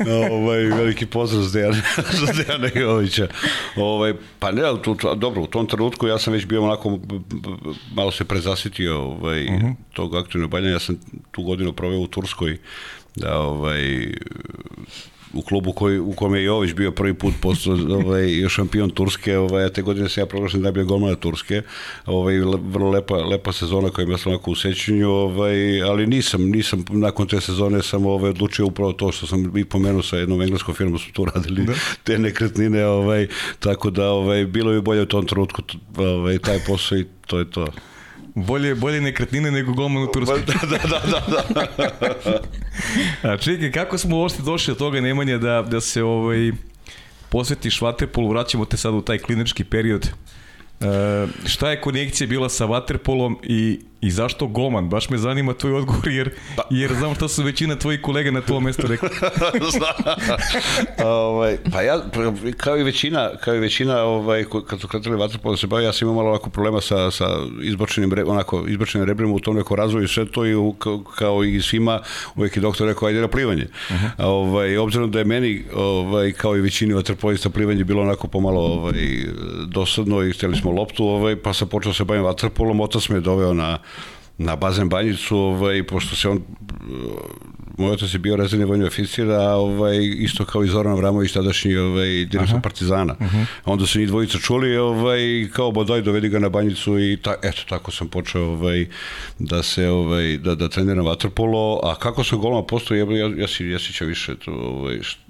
ovaj, 0.30 0.62
veliki 0.62 1.06
pozdrav 1.06 1.42
za 1.42 1.58
Dejana, 1.58 1.82
za 2.20 2.32
Dejana 2.32 2.68
Jovića. 2.74 3.28
Ovaj, 3.76 4.14
pa 4.38 4.50
ne, 4.50 4.62
ali 4.62 4.82
tu, 4.82 4.96
dobro, 5.16 5.42
u 5.42 5.46
tom 5.46 5.66
trenutku 5.66 6.06
ja 6.06 6.18
sam 6.18 6.32
već 6.32 6.46
bio 6.46 6.62
onako, 6.62 6.98
malo 7.94 8.10
se 8.10 8.24
prezasitio 8.24 9.00
ovaj, 9.00 9.44
uh 9.44 9.52
mhm. 9.52 9.66
-huh. 9.66 9.74
tog 9.92 10.14
aktivnog 10.14 10.50
baljanja. 10.50 10.72
Ja 10.72 10.80
sam 10.80 11.00
tu 11.30 11.42
godinu 11.42 11.72
proveo 11.72 11.98
u 11.98 12.06
Turskoj, 12.06 12.58
da, 13.16 13.38
ovaj, 13.38 14.12
u 15.32 15.42
klubu 15.42 15.72
koji, 15.72 15.98
u 15.98 16.12
kome 16.12 16.38
je 16.38 16.44
Jović 16.44 16.74
bio 16.74 16.90
prvi 16.90 17.14
put 17.14 17.34
postao 17.40 17.74
ovaj, 18.04 18.48
šampion 18.48 18.90
Turske, 18.90 19.38
ovaj, 19.38 19.68
te 19.68 19.82
godine 19.82 20.08
se 20.08 20.20
ja 20.20 20.26
proglašen 20.26 20.62
najbolje 20.62 20.84
golmana 20.84 21.16
Turske, 21.16 21.62
ovaj, 22.06 22.38
vrlo 22.62 22.90
lepa, 22.90 23.14
lepa 23.14 23.52
sezona 23.52 23.90
koja 23.90 24.04
ima 24.04 24.18
sam 24.18 24.32
onako 24.32 24.50
u 24.50 24.54
sećanju, 24.54 25.10
ovaj, 25.10 25.82
ali 25.82 26.06
nisam, 26.06 26.42
nisam, 26.42 26.84
nakon 26.88 27.26
te 27.26 27.40
sezone 27.40 27.82
sam 27.82 28.06
ovaj, 28.06 28.30
odlučio 28.30 28.66
upravo 28.66 28.92
to 28.92 29.12
što 29.12 29.26
sam 29.26 29.56
i 29.56 29.64
pomenuo 29.64 30.02
sa 30.02 30.16
jednom 30.16 30.42
engleskom 30.42 30.74
firmom 30.74 30.98
su 30.98 31.12
tu 31.12 31.24
radili 31.24 31.64
da. 31.64 31.72
te 32.04 32.18
nekretnine, 32.18 32.86
ovaj, 32.86 33.28
tako 33.58 33.90
da 33.90 34.10
ovaj, 34.10 34.44
bilo 34.44 34.72
bi 34.72 34.80
bolje 34.80 35.02
u 35.02 35.06
tom 35.06 35.26
trenutku 35.26 35.62
ovaj, 35.96 36.38
taj 36.38 36.58
posao 36.66 36.98
i 36.98 37.06
to 37.26 37.38
je 37.38 37.50
to. 37.50 37.66
Bolje, 38.34 38.74
bolje 38.74 39.00
nekretnine 39.00 39.50
nego 39.50 39.72
golman 39.72 40.02
u 40.02 40.12
Turskoj. 40.12 40.42
da, 40.46 40.66
da, 40.66 40.78
da, 40.88 41.22
da. 41.28 42.40
A 43.30 43.36
čekaj, 43.36 43.72
kako 43.72 43.98
smo 43.98 44.16
uopšte 44.18 44.42
došli 44.42 44.72
od 44.72 44.78
toga 44.78 45.00
Nemanja 45.00 45.38
da, 45.38 45.62
da 45.62 45.80
se 45.80 46.02
ovaj, 46.02 46.52
posvetiš 47.28 47.80
vaterpolu, 47.80 48.28
vraćamo 48.28 48.64
te 48.64 48.76
sad 48.76 48.94
u 48.94 49.00
taj 49.00 49.18
klinički 49.18 49.64
period. 49.64 50.08
E, 50.80 51.26
šta 51.46 51.70
je 51.70 51.80
konekcija 51.80 52.26
bila 52.26 52.48
sa 52.48 52.64
vaterpolom 52.64 53.38
i 53.42 53.80
I 54.00 54.10
zašto 54.10 54.46
golman? 54.46 54.88
Baš 54.88 55.10
me 55.10 55.18
zanima 55.18 55.54
tvoj 55.54 55.72
odgovor, 55.72 56.08
jer, 56.08 56.30
pa. 56.56 56.62
jer 56.70 56.94
znam 56.94 57.14
što 57.14 57.28
su 57.28 57.42
većina 57.42 57.76
tvojih 57.76 58.00
kolega 58.00 58.30
na 58.30 58.40
tvojom 58.40 58.64
mestu 58.64 58.86
rekli. 58.86 59.08
ovaj, 61.04 61.56
pa 61.72 61.82
ja, 61.82 62.02
kao 62.56 62.78
i 62.78 62.82
većina, 62.82 63.30
kao 63.44 63.54
i 63.54 63.58
većina 63.58 64.02
ovaj, 64.02 64.44
kad 64.66 64.80
su 64.80 64.88
kratili 64.88 65.16
vaterpolo 65.16 65.52
da 65.52 65.56
se 65.56 65.66
bavi, 65.66 65.84
ja 65.84 65.92
sam 65.92 66.08
imao 66.08 66.14
malo 66.14 66.28
ovako 66.28 66.50
problema 66.50 66.80
sa, 66.80 67.10
sa 67.10 67.26
izbačenim, 67.62 68.12
onako, 68.26 68.64
izbačenim 68.68 69.08
rebrima 69.08 69.34
u 69.34 69.40
tom 69.40 69.56
nekom 69.56 69.76
razvoju 69.76 70.04
i 70.04 70.08
sve 70.08 70.26
to 70.26 70.46
i 70.46 70.54
u, 70.54 70.74
kao 71.14 71.44
i 71.44 71.62
svima, 71.62 72.00
uvijek 72.36 72.56
je 72.56 72.60
doktor 72.60 72.88
rekao, 72.88 73.08
ajde 73.08 73.20
na 73.20 73.28
plivanje. 73.28 73.66
Uh 73.90 73.96
-huh. 73.96 74.10
ovaj, 74.18 74.76
obzirom 74.76 75.10
da 75.10 75.18
je 75.18 75.24
meni, 75.24 75.64
ovaj, 75.74 76.32
kao 76.32 76.56
i 76.56 76.60
većini 76.60 76.94
vaterpolista, 76.94 77.50
plivanje 77.50 77.84
bilo 77.84 78.02
onako 78.02 78.28
pomalo 78.28 78.60
ovaj, 78.60 78.94
dosadno 79.66 80.22
i 80.22 80.32
hteli 80.32 80.56
smo 80.56 80.70
loptu, 80.70 81.04
ovaj, 81.04 81.36
pa 81.36 81.52
sam 81.52 81.68
počeo 81.68 81.90
da 81.90 81.94
se 81.94 82.04
bavim 82.04 82.24
vaterpolom, 82.24 82.80
otac 82.80 83.08
me 83.08 83.16
je 83.16 83.20
doveo 83.20 83.54
na 83.54 83.78
na 84.40 84.56
bazen 84.56 84.88
banjicu, 84.88 85.36
ovaj, 85.36 85.82
pošto 85.86 86.16
se 86.16 86.28
on 86.28 86.42
moj 87.80 87.92
otac 87.92 88.14
je 88.14 88.18
bio 88.18 88.36
rezervni 88.36 88.64
vojni 88.64 88.84
oficir, 88.84 89.30
a 89.30 89.56
ovaj, 89.56 89.98
isto 90.18 90.44
kao 90.44 90.64
i 90.64 90.68
Zoran 90.68 90.96
Vramović, 90.96 91.32
tadašnji 91.32 91.76
ovaj, 91.76 92.06
direktor 92.06 92.60
Partizana. 92.62 93.16
Uh 93.20 93.26
-huh. 93.26 93.44
Onda 93.64 93.86
su 93.86 93.98
njih 93.98 94.08
dvojica 94.08 94.38
čuli, 94.38 94.76
ovaj, 94.76 95.48
kao 95.52 95.70
bodoj, 95.70 96.02
dovedi 96.02 96.28
ga 96.28 96.38
na 96.38 96.48
banjicu 96.48 96.98
i 96.98 97.16
ta, 97.16 97.34
eto, 97.42 97.62
tako 97.68 97.90
sam 97.90 98.08
počeo 98.08 98.42
ovaj, 98.42 98.86
da 99.38 99.62
se, 99.62 99.88
ovaj, 99.88 100.36
da, 100.36 100.54
da 100.54 100.68
treniram 100.68 101.06
vaterpolo, 101.06 101.80
a 101.82 101.94
kako 101.94 102.24
sam 102.24 102.38
golman 102.38 102.66
postao, 102.66 102.96
ja, 102.96 103.06
ja, 103.16 103.30
ja, 103.36 103.48
si, 103.48 103.66
ja 103.66 103.78
si 103.78 103.92
će 103.92 104.04
više, 104.04 104.34
to, 104.44 104.52
ovaj, 104.52 104.98
što, 105.02 105.20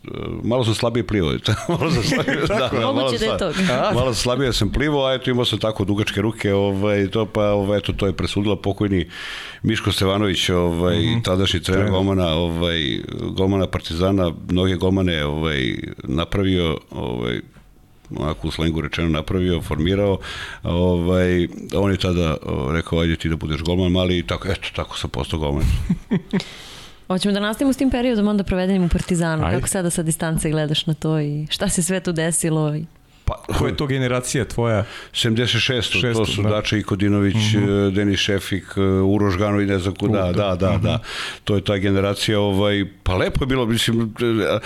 malo 0.44 0.64
sam 0.64 0.74
slabije 0.74 1.06
plivao. 1.06 1.32
malo 1.78 1.90
sam 1.90 2.02
slabije, 2.02 2.40
da, 2.48 2.70
da, 2.72 2.80
malo, 2.80 3.10
da 3.10 3.24
je 3.24 3.38
to. 3.38 3.52
malo 3.98 4.14
slabije 4.14 4.52
sam 4.52 4.72
plivao, 4.72 5.06
a 5.06 5.14
eto 5.14 5.30
imao 5.30 5.44
sam 5.44 5.58
tako 5.58 5.84
dugačke 5.84 6.20
ruke, 6.20 6.54
ovaj, 6.54 7.06
to 7.06 7.26
pa, 7.26 7.44
ovaj, 7.44 7.78
eto, 7.78 7.92
to 7.92 8.06
je 8.06 8.12
presudila 8.12 8.56
pokojni 8.56 8.99
Miško 9.62 9.92
Stevanović, 9.92 10.48
ovaj, 10.48 10.98
mm 10.98 11.02
-hmm. 11.02 11.24
tadašnji 11.24 11.60
trener 11.60 11.90
golmana, 11.90 12.28
ovaj, 12.28 13.00
golmana 13.36 13.66
Partizana, 13.66 14.32
mnoge 14.48 14.74
golmane 14.74 15.24
ovaj, 15.24 15.74
napravio, 16.04 16.78
ovaj, 16.90 17.40
onako 18.16 18.48
u 18.48 18.50
slengu 18.50 18.80
rečeno 18.80 19.08
napravio, 19.08 19.60
formirao, 19.60 20.18
ovaj, 20.62 21.48
on 21.74 21.90
je 21.90 21.96
tada 21.96 22.36
rekao, 22.72 23.00
ajde 23.00 23.16
ti 23.16 23.28
da 23.28 23.36
budeš 23.36 23.60
golman 23.60 23.92
mali 23.92 24.18
i 24.18 24.26
tako, 24.26 24.48
eto, 24.48 24.68
tako 24.76 24.98
sam 24.98 25.10
postao 25.10 25.38
golman. 25.38 25.64
Hoćemo 27.10 27.32
da 27.32 27.40
nastavimo 27.40 27.72
s 27.72 27.76
tim 27.76 27.90
periodom 27.90 28.28
onda 28.28 28.44
provedenim 28.44 28.84
u 28.84 28.88
Partizanu. 28.88 29.44
Ajde. 29.44 29.56
Kako 29.56 29.68
sada 29.68 29.90
sa 29.90 30.02
distance 30.02 30.50
gledaš 30.50 30.86
na 30.86 30.94
to 30.94 31.20
i 31.20 31.46
šta 31.50 31.68
se 31.68 31.82
sve 31.82 32.00
tu 32.00 32.12
desilo? 32.12 32.76
I... 32.76 32.84
Pa, 33.30 33.54
Koja 33.58 33.68
je 33.68 33.76
to 33.76 33.86
generacija 33.86 34.44
tvoja? 34.44 34.84
76. 35.12 36.00
Šesto, 36.00 36.12
to 36.12 36.26
su 36.26 36.42
da. 36.42 36.48
Dače 36.48 36.78
Ikodinović, 36.78 37.34
uh 37.34 37.62
mhm. 37.62 37.70
-huh. 37.70 37.94
Denis 37.94 38.20
Šefik, 38.20 38.64
e, 38.76 38.80
Uroš 38.80 39.36
Gano 39.36 39.60
i 39.60 39.66
ne 39.66 39.78
znam 39.78 39.94
kuda. 39.94 40.22
Da, 40.22 40.32
da, 40.32 40.56
da, 40.56 40.70
uh 40.70 40.76
-huh. 40.76 40.82
da. 40.82 40.98
To 41.44 41.54
je 41.54 41.64
ta 41.64 41.76
generacija, 41.76 42.40
ovaj, 42.40 42.84
pa 43.02 43.16
lepo 43.16 43.42
je 43.42 43.46
bilo, 43.46 43.66
mislim, 43.66 44.14
e, 44.20 44.58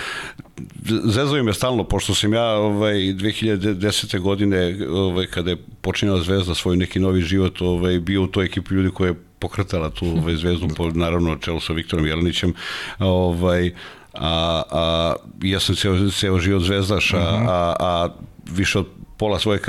zezao 1.03 1.43
me 1.43 1.53
stalno, 1.53 1.83
pošto 1.83 2.15
sam 2.15 2.33
ja 2.33 2.45
ovaj, 2.45 2.95
2010. 2.95 4.19
godine, 4.19 4.87
ovaj, 4.89 5.25
kada 5.25 5.49
je 5.49 5.57
počinjala 5.81 6.21
Zvezda 6.21 6.55
svoj 6.55 6.77
neki 6.77 6.99
novi 6.99 7.21
život, 7.21 7.61
ovaj, 7.61 7.99
bio 7.99 8.23
u 8.23 8.27
toj 8.27 8.45
ekipi 8.45 8.73
ljudi 8.73 8.89
koje 8.89 9.09
je 9.09 9.15
pokretala 9.39 9.89
tu 9.89 10.05
ovaj, 10.05 10.35
zvezdu, 10.35 10.67
po, 10.77 10.89
naravno 10.89 11.35
čelo 11.35 11.59
sa 11.59 11.73
Viktorom 11.73 12.05
Jelenićem, 12.05 12.53
ovaj, 12.99 13.71
a, 14.19 14.63
a 14.71 15.15
ja 15.41 15.59
sam 15.59 15.75
ceo, 15.75 16.09
ceo 16.09 16.39
život 16.39 16.63
zvezdaš, 16.63 17.13
a, 17.13 17.17
a, 17.47 17.75
a 17.79 18.09
više 18.51 18.79
od 18.79 18.87
pola 19.17 19.39
svoje 19.39 19.59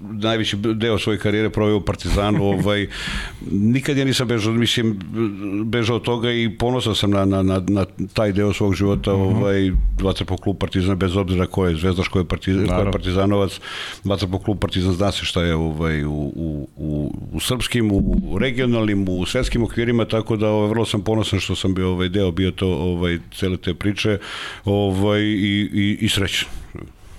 najveći 0.00 0.56
deo 0.56 0.98
svoje 0.98 1.18
karijere 1.18 1.50
proveo 1.50 1.76
u 1.76 1.80
Partizanu, 1.80 2.44
ovaj 2.52 2.86
nikad 3.50 3.96
ja 3.96 4.04
nisam 4.04 4.28
bežao, 4.28 4.52
mislim 4.52 4.98
bežao 5.64 5.96
od 5.96 6.02
toga 6.02 6.32
i 6.32 6.56
ponosan 6.58 6.94
sam 6.94 7.10
na, 7.10 7.24
na, 7.24 7.42
na, 7.42 7.62
na 7.68 7.84
taj 8.12 8.32
deo 8.32 8.52
svog 8.52 8.74
života, 8.74 9.10
-hmm. 9.10 9.36
ovaj 9.36 9.70
vaterpol 10.02 10.36
klub 10.36 10.58
Partizan 10.58 10.98
bez 10.98 11.16
obzira 11.16 11.46
ko 11.46 11.66
je 11.66 11.76
zvezdaš, 11.76 12.08
ko 12.08 12.18
je, 12.18 12.24
partizan, 12.24 12.66
ko 12.66 12.74
je 12.74 12.92
Partizanovac, 12.92 13.60
vaterpol 14.04 14.38
klub 14.38 14.58
Partizan 14.58 14.92
zna 14.92 15.12
se 15.12 15.24
šta 15.24 15.42
je 15.42 15.54
ovaj 15.54 16.04
u, 16.04 16.12
u, 16.12 16.68
u, 16.76 17.14
u 17.32 17.40
srpskim, 17.40 17.92
u 17.92 18.38
regionalnim, 18.38 19.08
u 19.08 19.26
svetskim 19.26 19.62
okvirima, 19.62 20.04
tako 20.04 20.36
da 20.36 20.48
ovaj, 20.48 20.68
vrlo 20.68 20.84
sam 20.84 21.02
ponosan 21.02 21.40
što 21.40 21.56
sam 21.56 21.74
bio 21.74 21.90
ovaj 21.90 22.08
deo 22.08 22.30
bio 22.30 22.50
to 22.50 22.68
ovaj 22.68 23.18
cele 23.34 23.56
te 23.56 23.74
priče, 23.74 24.18
ovaj 24.64 25.20
i 25.20 25.68
i, 25.72 25.98
i 26.00 26.08
srećan. 26.08 26.48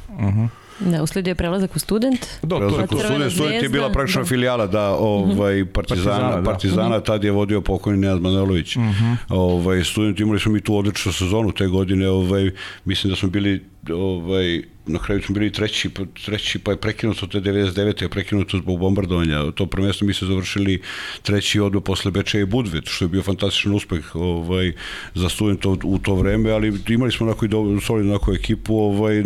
Mhm. 0.10 0.28
Uh 0.28 0.34
-huh. 0.34 0.59
Da, 0.80 1.04
usledio 1.04 1.32
je 1.32 1.36
prelazak 1.36 1.76
u 1.76 1.80
student. 1.80 2.26
Da, 2.42 2.58
prelazak 2.58 2.92
u 2.92 2.98
student, 2.98 3.34
student 3.34 3.64
je 3.64 3.70
bila 3.70 3.92
praktično 3.92 4.22
da. 4.22 4.28
filijala 4.28 4.68
da, 4.68 4.90
ovaj, 4.90 5.62
mhm. 5.62 5.72
Partizana, 5.72 6.12
Partizana, 6.12 6.36
da. 6.36 6.44
Partizana 6.44 6.98
mhm. 6.98 7.06
tad 7.06 7.24
je 7.24 7.32
vodio 7.32 7.62
pokojni 7.62 8.00
Nenad 8.00 8.22
Manojlović. 8.22 8.76
Mhm. 8.76 8.86
-huh. 8.86 9.16
ovaj, 9.30 9.84
student, 9.84 10.20
imali 10.20 10.40
smo 10.40 10.52
mi 10.52 10.62
tu 10.62 10.78
odličnu 10.78 11.12
sezonu 11.12 11.52
te 11.52 11.68
godine, 11.68 12.10
ovaj, 12.10 12.52
mislim 12.86 13.10
da 13.10 13.16
smo 13.16 13.30
bili 13.30 13.64
ovaj, 13.94 14.62
na 14.86 15.00
kraju 15.00 15.22
smo 15.22 15.34
bili 15.34 15.52
treći, 15.52 15.90
pa, 15.90 16.04
treći 16.26 16.60
pa 16.60 16.72
je 16.72 16.78
prekinuto 16.78 17.28
te 17.28 17.40
99. 17.42 18.02
je 18.02 18.10
prekinuto 18.10 18.58
zbog 18.58 18.80
bombardovanja. 18.80 19.52
To 19.52 19.66
prvenstvo 19.66 20.08
mi 20.08 20.14
se 20.14 20.26
završili 20.26 20.82
treći 21.22 21.60
odbor 21.60 21.84
posle 21.84 22.12
Bečeja 22.12 22.42
i 22.42 22.46
Budvet, 22.46 22.84
što 22.88 23.06
je 23.06 23.10
bio 23.10 23.22
fantastičan 23.22 23.76
uspeh 23.76 24.16
ovaj, 24.16 24.74
za 25.16 25.30
studenta 25.30 25.70
u 25.70 26.00
to 26.00 26.16
vreme, 26.16 26.52
ali 26.52 26.74
imali 26.88 27.12
smo 27.12 27.26
onako 27.26 27.46
i 27.46 27.50
solidnu 27.82 28.12
onako 28.12 28.34
ekipu, 28.34 28.76
ovaj, 28.76 29.24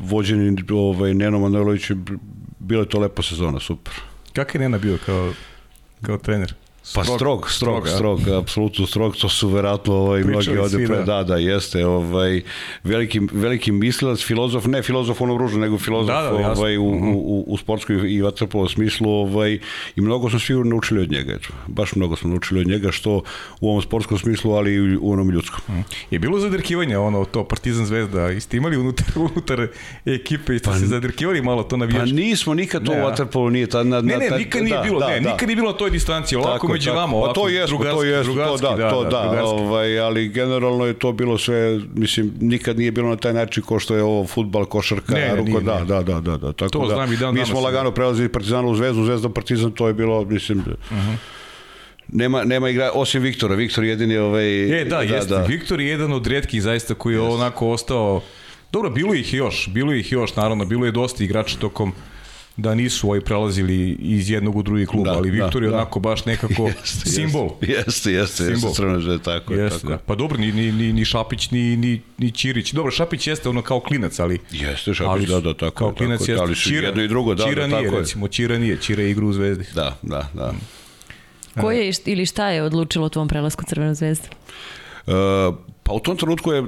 vođeni 0.00 0.56
ovaj, 0.70 1.14
Neno 1.14 1.38
Manojlović, 1.38 1.90
bila 2.58 2.82
je 2.82 2.88
to 2.88 2.98
lepa 2.98 3.22
sezona, 3.22 3.60
super. 3.60 3.94
Kako 4.32 4.58
je 4.58 4.60
Nena 4.60 4.78
bio 4.78 4.98
kao, 5.06 5.32
kao 6.02 6.18
trener? 6.18 6.54
Pa 6.94 7.04
strog, 7.04 7.18
strog, 7.50 7.50
strog, 7.50 7.88
strog 7.88 8.28
apsolutno 8.28 8.86
strog, 8.86 9.16
to 9.16 9.28
su 9.28 9.48
verovatno 9.48 9.94
ovaj, 9.94 10.24
mnogi 10.24 10.58
ovde 10.58 10.86
pre, 10.86 10.96
da. 10.96 11.04
da, 11.04 11.22
da, 11.22 11.36
jeste, 11.36 11.86
ovaj, 11.86 12.42
veliki, 12.84 13.20
veliki 13.32 13.72
mislilac, 13.72 14.20
filozof, 14.20 14.64
ne 14.64 14.82
filozof 14.82 15.20
ono 15.20 15.36
ružno, 15.36 15.60
nego 15.60 15.78
filozof 15.78 16.14
da, 16.14 16.22
da, 16.22 16.52
ovaj, 16.52 16.78
u, 16.78 16.94
mhm. 16.94 17.08
u, 17.08 17.44
u 17.46 17.56
sportskoj 17.56 18.12
i 18.12 18.22
vatrpolo 18.22 18.68
smislu, 18.68 19.10
ovaj, 19.10 19.58
i 19.96 20.00
mnogo 20.00 20.30
smo 20.30 20.38
svi 20.38 20.54
naučili 20.54 21.00
od 21.00 21.12
njega, 21.12 21.32
eto, 21.32 21.48
baš 21.66 21.94
mnogo 21.94 22.16
smo 22.16 22.30
naučili 22.30 22.60
od 22.60 22.66
njega, 22.66 22.92
što 22.92 23.22
u 23.60 23.68
ovom 23.70 23.82
sportskom 23.82 24.18
smislu, 24.18 24.52
ali 24.52 24.74
i 24.74 24.96
u 24.96 25.12
onom 25.12 25.30
ljudskom. 25.30 25.60
Mm. 25.76 25.84
Je 26.10 26.18
bilo 26.18 26.38
zadrkivanje, 26.38 26.98
ono, 26.98 27.24
to 27.24 27.44
Partizan 27.44 27.86
Zvezda, 27.86 28.40
ste 28.40 28.56
imali 28.56 28.76
unutar, 28.76 29.06
unutar 29.34 29.68
ekipe, 30.04 30.58
ste 30.58 30.70
pa, 30.70 30.78
se 30.78 30.86
zadrkivali 30.86 31.42
malo 31.42 31.62
to 31.62 31.76
navijački? 31.76 32.10
Pa 32.10 32.16
nismo, 32.16 32.54
nikad 32.54 32.84
to 32.84 32.92
u 32.92 33.04
vatrpolo 33.04 33.50
nije, 33.50 33.66
ta, 33.66 33.82
na, 33.82 34.00
ne, 34.00 34.16
ne, 34.16 34.30
nikad 34.38 34.62
nije 34.62 34.76
da, 34.76 34.82
bilo, 34.82 35.00
da, 35.00 35.08
ne, 35.08 35.20
da. 35.20 35.32
nikad 35.32 35.48
nije 35.48 35.56
bilo 35.56 35.72
na 35.72 35.78
toj 35.78 35.90
distanci, 35.90 36.36
ovako 36.36 36.69
među 36.72 36.92
vama, 36.92 37.16
ovako, 37.16 37.28
pa 37.28 37.34
to 37.34 37.48
jest, 37.48 37.72
to 37.72 38.02
jest, 38.02 38.28
to 38.28 38.34
da, 38.34 38.76
da, 38.76 38.90
to 38.90 39.04
da, 39.04 39.10
da 39.10 39.44
ovaj, 39.44 40.00
ali 40.00 40.28
generalno 40.28 40.86
je 40.86 40.94
to 40.94 41.12
bilo 41.12 41.38
sve, 41.38 41.80
mislim, 41.94 42.32
nikad 42.40 42.78
nije 42.78 42.92
bilo 42.92 43.08
na 43.08 43.16
taj 43.16 43.32
način 43.32 43.62
ko 43.62 43.78
što 43.78 43.96
je 43.96 44.02
ovo 44.02 44.26
futbal, 44.26 44.64
košarka, 44.64 45.14
ne, 45.14 45.36
ruko, 45.36 45.42
nije, 45.42 45.60
da, 45.60 45.74
nije. 45.74 45.84
da, 45.84 46.02
da, 46.02 46.20
da, 46.20 46.36
da, 46.36 46.52
tako 46.52 46.70
to 46.70 46.86
da, 46.88 46.94
znam 46.94 47.12
i 47.12 47.16
dan 47.16 47.34
mi 47.34 47.46
smo 47.46 47.60
lagano 47.60 47.90
prelazili 47.90 48.28
Partizanu 48.28 48.68
u 48.68 48.74
Zvezdu, 48.74 49.04
Zvezda 49.04 49.28
Partizan, 49.28 49.72
to 49.72 49.88
je 49.88 49.94
bilo, 49.94 50.24
mislim, 50.24 50.58
uh 50.58 50.64
-huh. 50.90 51.16
Nema, 52.12 52.44
nema 52.44 52.68
igra, 52.68 52.90
osim 52.94 53.22
Viktora, 53.22 53.54
Viktor 53.54 53.84
jedini 53.84 54.16
ovaj... 54.16 54.80
E, 54.80 54.84
da, 54.84 54.96
da 54.96 55.02
jeste, 55.02 55.34
da. 55.34 55.42
Viktor 55.42 55.80
je 55.80 55.88
jedan 55.88 56.12
od 56.12 56.26
redkih 56.26 56.62
zaista 56.62 56.94
koji 56.94 57.14
je 57.14 57.20
yes. 57.20 57.34
onako 57.34 57.68
ostao... 57.68 58.22
Dobro, 58.72 58.90
bilo 58.90 59.14
ih 59.14 59.34
još, 59.34 59.68
bilo 59.68 59.94
ih 59.94 60.12
još, 60.12 60.36
naravno, 60.36 60.64
bilo 60.64 60.86
je 60.86 60.92
dosta 60.92 61.24
igrača 61.24 61.56
tokom 61.58 61.92
da 62.56 62.74
nisu 62.74 63.06
ovaj 63.06 63.20
prelazili 63.20 63.96
iz 64.00 64.30
jednog 64.30 64.56
u 64.56 64.62
drugi 64.62 64.86
klub, 64.86 65.04
da, 65.04 65.12
ali 65.12 65.30
Viktor 65.30 65.60
da, 65.60 65.66
je 65.66 65.70
da. 65.70 65.76
onako 65.76 66.00
baš 66.00 66.24
nekako 66.24 66.66
jeste, 66.80 67.10
simbol. 67.10 67.50
Jeste, 67.60 68.12
jeste, 68.12 68.44
jeste, 68.44 68.68
crno 68.74 69.00
že 69.00 69.18
tako 69.18 69.54
jeste, 69.54 69.80
tako. 69.80 69.88
Da. 69.88 69.98
Pa 69.98 70.14
dobro, 70.14 70.38
ni, 70.38 70.52
ni, 70.52 70.72
ni, 70.72 70.92
ni 70.92 71.04
Šapić, 71.04 71.50
ni, 71.50 71.76
ni, 71.76 72.00
ni 72.18 72.30
Ćirić. 72.30 72.72
Dobro, 72.72 72.90
Šapić 72.90 73.26
jeste 73.26 73.48
ono 73.48 73.62
kao 73.62 73.80
klinac, 73.80 74.18
ali... 74.18 74.38
Jeste, 74.50 74.94
Šapić, 74.94 75.10
ali, 75.10 75.26
da, 75.26 75.40
da, 75.40 75.54
tako 75.54 75.76
kao 75.76 75.94
klinac 75.94 76.20
tako, 76.20 76.32
jeste. 76.32 76.44
Ali 76.44 76.54
su 76.54 76.74
jedno 76.74 77.02
i 77.02 77.08
drugo, 77.08 77.34
da, 77.34 77.44
Čira 77.44 77.66
da, 77.66 77.76
nije, 77.76 77.88
tako 77.88 77.98
recimo, 77.98 78.28
Čira 78.28 78.58
nije, 78.58 78.76
Čira 78.76 79.02
je 79.02 79.10
igru 79.10 79.28
u 79.28 79.32
Zvezdi. 79.32 79.64
Da, 79.74 79.98
da, 80.02 80.30
da. 80.34 80.52
Ko 81.60 81.70
je 81.70 81.92
ili 82.04 82.26
šta 82.26 82.48
je 82.48 82.62
odlučilo 82.62 83.06
o 83.06 83.08
tvom 83.08 83.28
prelasku 83.28 83.64
Crvenu 83.64 83.94
zvezdu? 83.94 84.28
Uh, 85.06 85.12
pa 85.82 85.92
u 85.92 86.00
tom 86.00 86.16
trenutku 86.16 86.52
je 86.52 86.62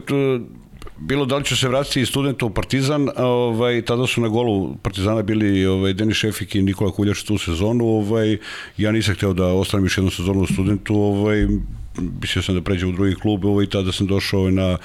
bilo 1.06 1.24
da 1.26 1.36
li 1.36 1.44
će 1.44 1.56
se 1.56 1.68
vratiti 1.68 2.00
i 2.00 2.06
studenta 2.06 2.46
u 2.46 2.50
Partizan, 2.50 3.08
ovaj, 3.16 3.82
tada 3.82 4.06
su 4.06 4.20
na 4.20 4.28
golu 4.28 4.76
Partizana 4.82 5.22
bili 5.22 5.66
ovaj, 5.66 5.92
Denis 5.92 6.16
Šefik 6.16 6.54
i 6.54 6.62
Nikola 6.62 6.90
Kuljač 6.90 7.22
tu 7.22 7.38
sezonu, 7.38 7.86
ovaj, 7.86 8.38
ja 8.76 8.92
nisam 8.92 9.14
hteo 9.14 9.32
da 9.32 9.46
ostanem 9.46 9.84
još 9.86 9.98
jednu 9.98 10.10
sezonu 10.10 10.40
u 10.40 10.46
studentu, 10.46 10.94
ovaj, 10.94 11.46
mislio 12.20 12.42
sam 12.42 12.54
da 12.54 12.62
pređem 12.62 12.88
u 12.88 12.92
drugi 12.92 13.14
klub 13.14 13.44
ovaj, 13.44 13.66
tada 13.66 13.92
sam 13.92 14.06
došao 14.06 14.40
ovaj, 14.40 14.52
na, 14.52 14.78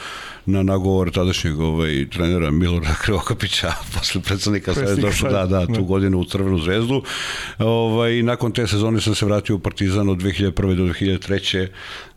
na 0.45 0.63
nagovor 0.63 1.11
tadašnjeg 1.11 1.59
ovaj, 1.59 2.05
trenera 2.09 2.51
Milora 2.51 2.95
Krivokapića, 3.03 3.73
posle 3.93 4.21
predsednika 4.21 4.73
sve 4.73 4.95
došao 4.95 5.31
da, 5.31 5.45
da, 5.45 5.65
tu 5.65 5.73
da. 5.73 5.81
godinu 5.81 6.19
u 6.19 6.25
Crvenu 6.25 6.59
zvezdu. 6.59 7.03
Ovaj, 7.59 8.23
nakon 8.23 8.51
te 8.51 8.67
sezone 8.67 9.01
sam 9.01 9.15
se 9.15 9.25
vratio 9.25 9.55
u 9.55 9.59
Partizan 9.59 10.09
od 10.09 10.17
2001. 10.17 10.75
do 10.75 10.83
2003 10.83 11.67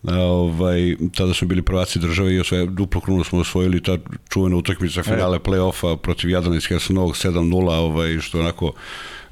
ovaj, 0.02 0.96
tada 1.16 1.34
smo 1.34 1.48
bili 1.48 1.62
prvaci 1.62 1.98
države 1.98 2.34
i 2.34 2.40
osvoje, 2.40 2.66
duplo 2.66 3.00
krunu 3.00 3.24
smo 3.24 3.38
osvojili 3.38 3.82
ta 3.82 3.98
čuvena 4.28 4.56
utakmica 4.56 5.02
finale 5.02 5.36
e. 5.36 5.40
play-offa 5.40 5.96
protiv 5.96 6.30
Jadrana 6.30 6.56
iz 6.56 6.66
Hercenovog 6.66 7.12
7-0, 7.12 7.70
ovaj, 7.70 8.18
što 8.20 8.38
je 8.38 8.42
onako 8.42 8.72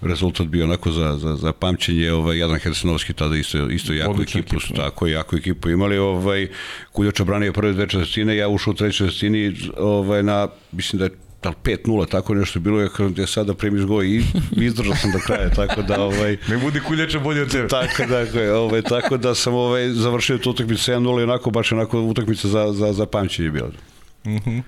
rezultat 0.01 0.47
bio 0.47 0.65
onako 0.65 0.91
za, 0.91 1.17
za, 1.19 1.37
za 1.37 1.53
pamćenje, 1.53 2.13
ovaj, 2.13 2.39
Jadran 2.39 2.61
Hercenovski 2.61 3.13
tada 3.13 3.37
isto, 3.37 3.71
isto 3.71 3.93
jako 3.93 4.23
ekipu, 4.23 4.39
ekipu, 4.57 4.75
da. 4.75 4.85
tako 4.85 5.07
jako 5.07 5.37
ekipu 5.37 5.71
imali, 5.71 5.99
ovaj, 5.99 6.49
Kuljoča 6.93 7.25
branio 7.25 7.53
prve 7.53 7.73
dve 7.73 7.89
četvrtine, 7.89 8.37
ja 8.37 8.49
ušao 8.49 8.71
u 8.71 8.75
trećoj 8.75 9.09
četvrtini 9.09 9.57
ovaj, 9.79 10.23
na, 10.23 10.49
mislim 10.73 10.99
da 10.99 11.05
je 11.05 11.11
da 11.43 11.53
5-0, 11.65 12.09
tako 12.09 12.35
nešto 12.35 12.61
bilo 12.61 12.81
je 12.81 12.89
kada 12.97 13.23
je 13.23 13.27
sada 13.27 13.55
primiš 13.55 13.83
go 13.83 14.03
i 14.03 14.23
izdržao 14.57 14.95
sam 14.95 15.13
do 15.13 15.19
kraja, 15.27 15.51
tako 15.51 15.83
da 15.83 16.03
ovaj 16.03 16.37
ne 16.49 16.59
bude 16.59 16.81
kuljača 16.81 17.19
bolje 17.19 17.43
od 17.43 17.51
tebe. 17.51 17.69
Tako 17.69 18.03
da, 18.07 18.59
ovaj 18.59 18.83
tako 18.83 19.17
da 19.17 19.35
sam 19.35 19.55
ovaj 19.55 19.89
završio 19.89 20.39
tu 20.39 20.51
utakmicu 20.51 20.91
7-0 20.91 21.21
i 21.21 21.23
onako 21.23 21.51
baš 21.51 21.73
onako 21.73 22.01
utakmica 22.01 22.49
za 22.49 22.73
za 22.73 22.93
za 22.93 23.07
pamćenje 23.07 23.51
bila. 23.51 23.71
Mhm. 24.27 24.51
Mm 24.51 24.63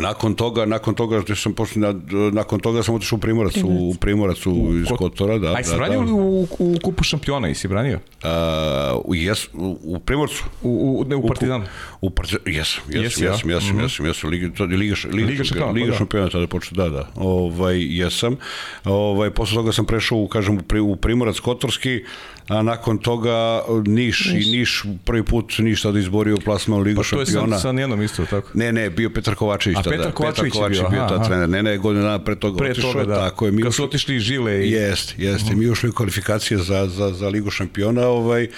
Nakon 0.00 0.34
toga, 0.34 0.66
nakon 0.66 0.94
toga 0.94 1.22
što 1.22 1.36
sam 1.36 1.54
na, 1.74 1.94
nakon 2.32 2.60
toga 2.60 2.82
sam 2.82 2.94
otišao 2.94 3.16
u 3.16 3.20
Primorac, 3.20 3.56
u, 3.56 3.68
u 3.68 3.94
Primorac 4.00 4.46
u, 4.46 4.78
iz 4.78 4.86
Kotora, 4.98 5.38
da. 5.38 5.54
Aj, 5.54 5.64
si 5.64 5.70
da, 5.70 5.76
branio 5.76 6.00
da. 6.00 6.12
u, 6.12 6.42
u, 6.58 6.76
kupu 6.82 7.04
šampiona 7.04 7.48
i 7.48 7.54
si 7.54 7.68
branio? 7.68 7.98
Uh, 8.24 9.16
jes, 9.16 9.48
u, 9.54 9.78
u 9.82 9.98
Primorcu. 9.98 10.44
U, 10.62 11.00
u, 11.00 11.04
ne, 11.08 11.16
u 11.16 11.26
Partizanu? 11.26 11.64
U, 12.00 12.06
u 12.06 12.10
Partizanu, 12.10 12.42
jesam, 12.46 12.82
jesam, 12.88 13.24
jesam, 13.24 13.50
jesam, 13.50 13.80
jesam, 13.80 14.06
jesam, 14.06 14.30
Liga, 14.30 14.50
to, 14.56 14.64
Liga, 14.64 14.94
Liga, 15.12 15.26
Liga, 15.26 15.44
šampiona, 15.44 15.72
Liga 15.72 15.86
pa 15.86 15.90
da. 15.90 15.98
šampiona 15.98 16.28
tada 16.28 16.46
počeo, 16.46 16.76
da, 16.76 16.88
da, 16.88 17.08
ovaj, 17.14 17.98
jesam. 17.98 18.36
Ovaj, 18.84 19.30
posle 19.30 19.54
toga 19.54 19.72
sam 19.72 19.86
prešao, 19.86 20.28
kažem, 20.28 20.58
u 20.82 20.96
Primorac 20.96 21.40
Kotorski, 21.40 22.04
a 22.48 22.62
nakon 22.62 22.98
toga 22.98 23.62
Niš, 23.86 24.30
Niš. 24.32 24.46
i 24.46 24.50
Niš 24.50 24.82
prvi 25.04 25.22
put 25.24 25.58
Niš 25.58 25.82
tada 25.82 25.98
izborio 25.98 26.36
plasman 26.44 26.80
u 26.80 26.82
Ligu 26.82 27.02
šampiona. 27.02 27.24
Pa 27.24 27.26
to 27.26 27.32
šampiona. 27.32 27.56
je 27.56 27.60
sa, 27.60 27.68
sa 27.68 27.72
nijednom 27.72 28.02
isto, 28.02 28.26
tako? 28.26 28.48
Ne, 28.54 28.72
ne, 28.72 28.90
bio 28.90 29.10
Petar 29.10 29.34
Kovačević 29.34 29.76
tada. 29.76 29.88
A 29.88 29.98
Petar 29.98 30.12
Kovačević, 30.12 30.52
Petar 30.52 30.62
Kovačević 30.62 30.90
bio, 30.90 31.06
bio 31.08 31.18
ta 31.18 31.24
trener. 31.24 31.48
Ne, 31.48 31.62
ne, 31.62 31.78
godinu 31.78 32.02
dana 32.02 32.18
pre 32.18 32.36
toga 32.36 32.58
pre 32.58 32.70
otišao, 32.70 32.92
toga, 32.92 33.04
da. 33.04 33.14
tako 33.14 33.46
je. 33.46 33.52
Mi 33.52 33.62
Kad 33.62 33.74
su 33.74 33.84
otišli 33.84 34.20
žile. 34.20 34.66
I... 34.66 34.70
Jeste, 34.70 35.14
jeste. 35.18 35.46
Uh 35.46 35.52
-huh. 35.52 35.58
Mi 35.58 35.70
ušli 35.70 35.88
u 35.88 35.92
kvalifikacije 35.92 36.58
za, 36.58 36.86
za, 36.86 37.12
za 37.12 37.28
Ligu 37.28 37.50
šampiona 37.50 38.06
ovaj, 38.06 38.48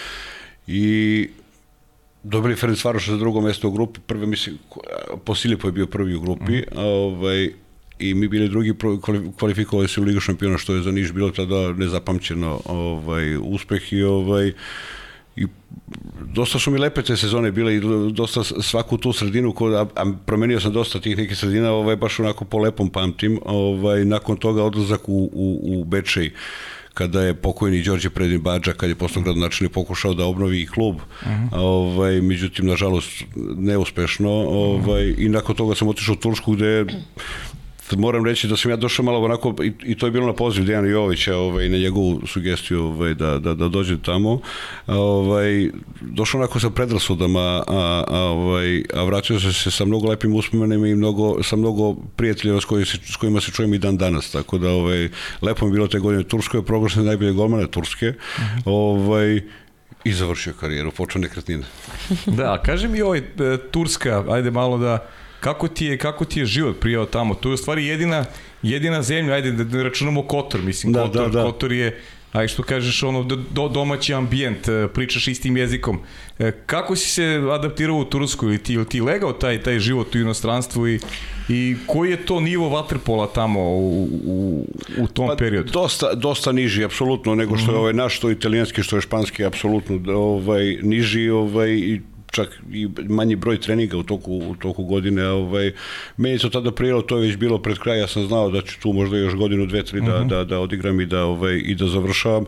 i 0.66 1.28
dobili 2.22 2.57
Ferenc 2.57 2.85
Varoša 2.85 3.11
za 3.11 3.18
drugo 3.18 3.41
mesto 3.41 3.68
u 3.68 3.70
grupi. 3.70 4.01
Prve, 4.01 4.26
mislim, 4.26 4.59
Posilipo 5.24 5.68
je 5.68 5.72
bio 5.72 5.87
prvi 5.87 6.14
u 6.14 6.20
grupi. 6.20 6.53
Uh 6.53 6.78
-huh. 6.78 6.80
ovaj, 6.80 7.51
i 8.11 8.14
mi 8.14 8.28
bili 8.28 8.48
drugi 8.48 8.74
kvalifikovali 9.38 9.88
se 9.88 10.00
u 10.00 10.05
Ligu 10.05 10.20
šampiona 10.20 10.59
što 10.59 10.74
je 10.74 10.82
za 10.82 10.90
Niš 10.90 11.12
bilo 11.12 11.30
tada 11.30 11.72
nezapamćeno 11.72 12.61
ovaj 12.64 13.36
uspeh 13.36 13.92
i 13.92 14.02
ovaj 14.02 14.52
i 15.36 15.46
dosta 16.34 16.59
su 16.59 16.70
mi 16.70 16.78
lepe 16.78 17.02
te 17.02 17.16
sezone 17.16 17.52
bile 17.52 17.76
i 17.76 17.80
dosta 18.12 18.44
svaku 18.44 18.98
tu 18.98 19.12
sredinu 19.12 19.52
ko, 19.52 19.68
a, 19.68 19.86
a 19.96 20.12
promenio 20.26 20.61
sam 20.61 20.72
dosta 20.72 21.00
tih 21.00 21.16
nekih 21.16 21.38
sredina 21.38 21.72
ovaj 21.72 21.96
baš 21.96 22.20
onako 22.20 22.44
po 22.44 22.59
lepom 22.59 22.90
pamtim 22.90 23.40
ovaj 23.44 24.05
nakon 24.05 24.36
toga 24.36 24.62
odlazak 24.62 25.09
u, 25.09 25.30
u, 25.32 25.61
u 25.62 25.84
Bečej 25.84 26.30
kada 26.94 27.22
je 27.22 27.34
pokojni 27.34 27.82
Đorđe 27.82 28.11
Predin 28.11 28.40
Bađa, 28.40 28.72
kad 28.72 28.88
je 28.88 28.94
postao 28.94 29.22
gradonačelnik 29.22 29.72
pokušao 29.72 30.14
da 30.14 30.24
obnovi 30.24 30.61
i 30.61 30.66
klub, 30.66 30.96
uh 30.96 31.28
mhm. 31.28 31.46
-huh. 31.46 31.59
ovaj, 31.59 32.20
međutim, 32.20 32.66
nažalost, 32.66 33.24
neuspešno, 33.57 34.30
ovaj, 34.30 35.14
i 35.18 35.28
nakon 35.28 35.57
toga 35.57 35.74
sam 35.74 35.88
otišao 35.88 36.12
u 36.12 36.16
Tursku 36.16 36.52
gde 36.52 36.86
moram 37.93 38.24
reći 38.24 38.49
da 38.49 38.57
sam 38.57 38.70
ja 38.70 38.76
došao 38.76 39.05
malo 39.05 39.24
onako, 39.24 39.55
i, 39.62 39.72
i 39.82 39.95
to 39.95 40.07
je 40.07 40.11
bilo 40.12 40.26
na 40.26 40.32
poziv 40.32 40.64
Dejana 40.64 40.89
Jovića, 40.89 41.37
ovaj, 41.37 41.68
na 41.68 41.78
njegovu 41.78 42.20
sugestiju 42.26 42.85
ovaj, 42.85 43.14
da, 43.14 43.39
da, 43.39 43.55
da 43.55 43.68
dođe 43.68 44.03
tamo, 44.03 44.41
ovaj, 44.87 45.70
došao 46.01 46.41
onako 46.41 46.61
sa 46.61 46.70
predrasudama, 46.70 47.41
a, 47.41 48.05
a, 48.09 48.20
ovaj, 48.20 48.82
a 48.95 49.05
vratio 49.05 49.41
se, 49.41 49.53
se 49.53 49.70
sa 49.70 49.85
mnogo 49.85 50.09
lepim 50.09 50.35
uspomenima 50.35 50.89
i 50.89 50.95
mnogo, 50.95 51.43
sa 51.43 51.57
mnogo 51.57 51.95
prijateljeva 52.16 52.61
s, 52.61 52.64
koji 52.64 52.85
se, 52.85 52.99
s 53.12 53.16
kojima 53.16 53.41
se 53.41 53.51
čujem 53.51 53.74
i 53.74 53.78
dan 53.78 53.97
danas, 53.97 54.30
tako 54.30 54.59
da 54.59 54.70
ovaj, 54.70 55.09
lepo 55.43 55.66
mi 55.66 55.72
bilo 55.72 55.87
te 55.87 55.99
godine 55.99 56.22
Turskoj, 56.22 56.59
je 56.59 56.64
proglašen 56.64 57.05
najbolje 57.05 57.32
golmane 57.32 57.66
Turske, 57.66 58.09
uh 58.09 58.14
-huh. 58.16 58.62
ovaj, 58.64 59.41
i 60.05 60.12
završio 60.12 60.53
karijeru, 60.61 60.91
počeo 60.91 61.20
nekretnine. 61.20 61.64
da, 62.26 62.62
kaže 62.62 62.89
mi 62.89 63.03
ovaj, 63.03 63.22
Turska, 63.70 64.24
ajde 64.28 64.51
malo 64.51 64.78
da 64.78 65.07
Kako 65.45 65.68
ti 65.68 65.86
je, 65.86 65.99
kako 65.99 66.24
ti 66.24 66.40
je 66.40 66.47
život 66.47 66.80
prijao 66.80 67.07
tamo? 67.07 67.34
To 67.34 67.49
je 67.49 67.55
u 67.55 67.57
stvari 67.57 67.86
jedina, 67.86 68.24
jedina 68.62 69.03
zemlja, 69.03 69.34
ajde 69.34 69.53
da 69.53 69.76
ne 69.76 69.82
računamo 69.82 70.22
Kotor, 70.22 70.62
mislim, 70.62 70.92
da, 70.92 71.03
Kotor, 71.03 71.30
da, 71.30 71.38
da. 71.38 71.45
Kotor 71.45 71.72
je 71.72 72.01
aj 72.32 72.49
što 72.49 72.62
kažeš 72.62 73.03
ono 73.03 73.22
do, 73.22 73.68
domaći 73.68 74.14
ambijent, 74.14 74.68
e, 74.68 74.88
pričaš 74.95 75.28
istim 75.28 75.57
jezikom. 75.57 75.99
E, 76.38 76.53
kako 76.66 76.97
si 76.97 77.09
se 77.09 77.42
adaptirao 77.53 77.97
u 77.97 78.05
Tursku 78.05 78.47
ili 78.47 78.59
ti, 78.59 78.72
ili 78.72 78.88
ti 78.88 79.01
legao 79.01 79.32
taj, 79.32 79.62
taj 79.62 79.78
život 79.78 80.14
u 80.14 80.18
inostranstvu 80.18 80.88
i, 80.88 81.01
i 81.49 81.76
koji 81.86 82.11
je 82.11 82.26
to 82.26 82.40
nivo 82.40 82.68
vaterpola 82.68 83.26
tamo 83.26 83.61
u, 83.61 84.09
u, 84.24 84.66
u 84.99 85.07
tom 85.07 85.26
pa, 85.26 85.36
periodu? 85.36 85.72
Dosta, 85.72 86.14
dosta 86.14 86.53
niži, 86.53 86.84
apsolutno, 86.84 87.34
nego 87.34 87.57
što 87.57 87.70
je 87.70 87.74
mhm. 87.74 87.80
ovaj 87.80 87.92
naš, 87.92 88.16
što 88.16 88.28
je 88.28 88.32
italijanski, 88.32 88.82
što 88.82 88.97
je 88.97 89.01
španski, 89.01 89.45
apsolutno 89.45 90.01
ovaj, 90.14 90.78
niži 90.82 91.30
ovaj, 91.30 91.70
i 91.70 92.01
čak 92.35 92.61
i 92.72 92.89
manji 93.09 93.37
broj 93.37 93.61
treninga 93.61 93.97
u 93.97 94.03
toku, 94.03 94.32
u 94.32 94.57
toku 94.57 94.85
godine. 94.85 95.28
Ovaj, 95.28 95.72
meni 96.16 96.39
to 96.39 96.49
tada 96.49 96.72
prijelo, 96.72 97.03
to 97.03 97.16
je 97.16 97.26
već 97.26 97.37
bilo 97.37 97.59
pred 97.59 97.78
kraj, 97.78 98.01
ja 98.01 98.07
sam 98.07 98.26
znao 98.26 98.51
da 98.51 98.61
ću 98.61 98.80
tu 98.80 98.93
možda 98.93 99.16
još 99.16 99.35
godinu, 99.35 99.66
dve, 99.66 99.82
tri 99.82 100.01
da, 100.01 100.07
uh 100.07 100.20
mhm. 100.20 100.24
-huh. 100.24 100.28
da, 100.28 100.45
da 100.45 100.61
odigram 100.61 101.01
i 101.01 101.07
da, 101.07 101.24
ovaj, 101.24 101.62
i 101.64 101.74
da 101.74 101.87
završavam. 101.87 102.45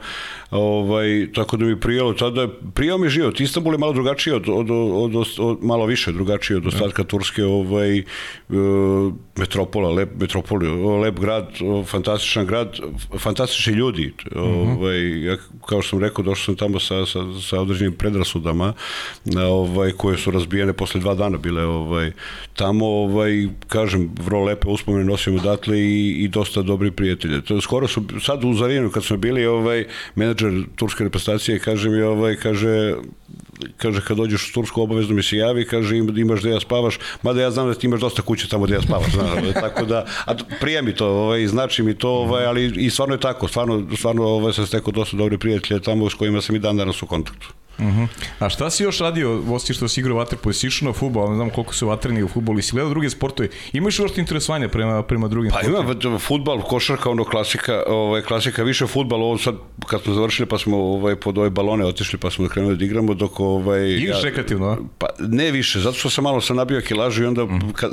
Ovaj, 0.50 1.28
tako 1.34 1.56
da 1.56 1.64
mi 1.64 1.80
prijelo, 1.80 2.12
tada 2.12 2.48
prijao 2.74 2.98
mi 2.98 3.08
život. 3.08 3.40
Istanbul 3.40 3.74
je 3.74 3.78
malo 3.78 3.92
drugačiji 3.92 4.34
od, 4.34 4.48
od, 4.48 4.70
od, 4.70 5.16
od, 5.16 5.26
od 5.38 5.58
malo 5.62 5.86
više 5.86 6.12
drugačiji 6.12 6.56
od 6.56 6.62
da. 6.62 6.68
ostatka 6.68 7.04
Turske, 7.04 7.44
ovaj, 7.44 7.98
uh, 7.98 9.12
metropola, 9.36 9.90
lep, 9.90 10.10
metropol, 10.20 10.58
lep 11.00 11.20
grad, 11.20 11.48
fantastičan 11.86 12.46
grad, 12.46 12.78
fantastični 13.18 13.72
ljudi. 13.72 14.12
Uh 14.30 14.42
mhm. 14.42 14.50
-huh. 14.50 14.76
ovaj, 14.76 15.24
ja, 15.24 15.36
kao 15.68 15.82
što 15.82 15.90
sam 15.90 16.00
rekao, 16.00 16.24
došao 16.24 16.44
sam 16.44 16.56
tamo 16.56 16.80
sa, 16.80 17.06
sa, 17.06 17.20
sa 17.40 17.60
određenim 17.60 17.92
predrasudama, 17.92 18.72
ovaj, 19.36 19.75
ovaj 19.76 19.92
koje 19.92 20.18
su 20.18 20.30
razbijene 20.30 20.72
posle 20.72 21.00
dva 21.00 21.14
dana 21.14 21.38
bile 21.38 21.64
ovaj 21.64 22.12
tamo 22.54 22.86
ovaj 22.86 23.48
kažem 23.68 24.10
vrlo 24.20 24.44
lepe 24.44 24.68
uspomene 24.68 25.04
nosimo 25.04 25.36
odatle 25.36 25.78
i, 25.78 26.24
i 26.24 26.28
dosta 26.28 26.62
dobri 26.62 26.90
prijatelje. 26.90 27.42
To 27.42 27.60
skoro 27.60 27.88
su 27.88 28.02
sad 28.20 28.44
u 28.44 28.54
Zarinu 28.54 28.90
kad 28.90 29.04
smo 29.04 29.16
bili 29.16 29.46
ovaj 29.46 29.84
menadžer 30.14 30.64
turske 30.76 31.04
reprezentacije 31.04 31.58
kaže 31.58 31.90
mi 31.90 32.02
ovaj 32.02 32.36
kaže 32.36 32.94
kaže 33.76 34.00
kad 34.00 34.16
dođeš 34.16 34.50
u 34.50 34.52
Tursku 34.52 34.82
obavezno 34.82 35.14
mi 35.14 35.22
se 35.22 35.36
javi, 35.36 35.66
kaže 35.66 35.96
imaš 35.96 36.42
da 36.42 36.50
ja 36.50 36.60
spavaš, 36.60 36.98
mada 37.22 37.42
ja 37.42 37.50
znam 37.50 37.68
da 37.68 37.74
ti 37.74 37.86
imaš 37.86 38.00
dosta 38.00 38.22
kuće 38.22 38.48
tamo 38.48 38.66
da 38.66 38.74
ja 38.74 38.82
spavaš, 38.82 39.12
znaš, 39.12 39.54
tako 39.64 39.84
da, 39.84 40.04
a 40.26 40.34
prija 40.60 40.82
mi 40.82 40.94
to, 40.94 41.06
ovaj, 41.06 41.46
znači 41.46 41.82
mi 41.82 41.94
to, 41.94 42.10
ovaj, 42.10 42.44
ali 42.46 42.66
i 42.76 42.90
stvarno 42.90 43.14
je 43.14 43.20
tako, 43.20 43.48
stvarno, 43.48 43.86
stvarno 43.96 44.24
ovaj, 44.24 44.52
sam 44.52 44.66
stekao 44.66 44.92
dosta 44.92 45.16
dobri 45.16 45.38
prijatelje 45.38 45.80
tamo 45.80 46.10
s 46.10 46.14
kojima 46.14 46.40
sam 46.40 46.56
i 46.56 46.58
dan 46.58 46.76
danas 46.76 47.02
u 47.02 47.06
kontaktu. 47.06 47.48
Uh 47.78 47.84
mhm. 47.84 48.02
-huh. 48.02 48.08
A 48.38 48.48
šta 48.48 48.70
si 48.70 48.82
još 48.82 48.98
radio, 48.98 49.42
osim 49.50 49.74
što 49.74 49.88
si 49.88 50.00
igrao 50.00 50.16
vaterpolo, 50.16 50.52
si 50.52 50.66
išao 50.66 50.86
na 50.86 50.92
futbol, 50.92 51.28
ne 51.28 51.34
znam 51.34 51.50
koliko 51.50 51.74
su 51.74 51.88
vatreni 51.88 52.22
u 52.22 52.28
futbolu, 52.28 52.62
si 52.62 52.72
gledao 52.72 52.90
druge 52.90 53.10
sportove, 53.10 53.48
imaš 53.72 53.98
još 53.98 54.18
interesovanja 54.18 54.68
prema, 54.68 55.02
prema 55.02 55.28
drugim 55.28 55.50
pa 55.50 55.58
sportovima? 55.58 55.94
Pa 56.00 56.08
ima 56.08 56.18
futbol, 56.18 56.62
košarka, 56.62 57.10
ono 57.10 57.24
klasika, 57.24 57.82
ovaj, 57.86 58.22
klasika 58.22 58.62
više 58.62 58.86
futbol, 58.86 59.22
ovo 59.22 59.38
sad 59.38 59.54
kad 59.86 60.02
smo 60.02 60.14
završili 60.14 60.46
pa 60.46 60.58
smo 60.58 60.76
ovaj, 60.78 61.16
pod 61.16 61.38
ove 61.38 61.50
balone 61.50 61.84
otišli 61.84 62.18
pa 62.18 62.30
smo 62.30 62.48
krenuli 62.48 62.76
da 62.76 62.84
igramo 62.84 63.14
dok 63.14 63.40
ovaj... 63.40 63.90
Igraš 63.90 64.16
ja, 64.16 64.22
rekreativno, 64.22 64.66
a? 64.66 64.76
Pa 64.98 65.06
ne 65.18 65.50
više, 65.50 65.80
zato 65.80 65.98
što 65.98 66.10
sam 66.10 66.24
malo 66.24 66.40
sam 66.40 66.56
nabio 66.56 66.80
kilažu 66.80 67.22
i 67.22 67.26
onda 67.26 67.44
mm. 67.44 67.72
kad, 67.80 67.90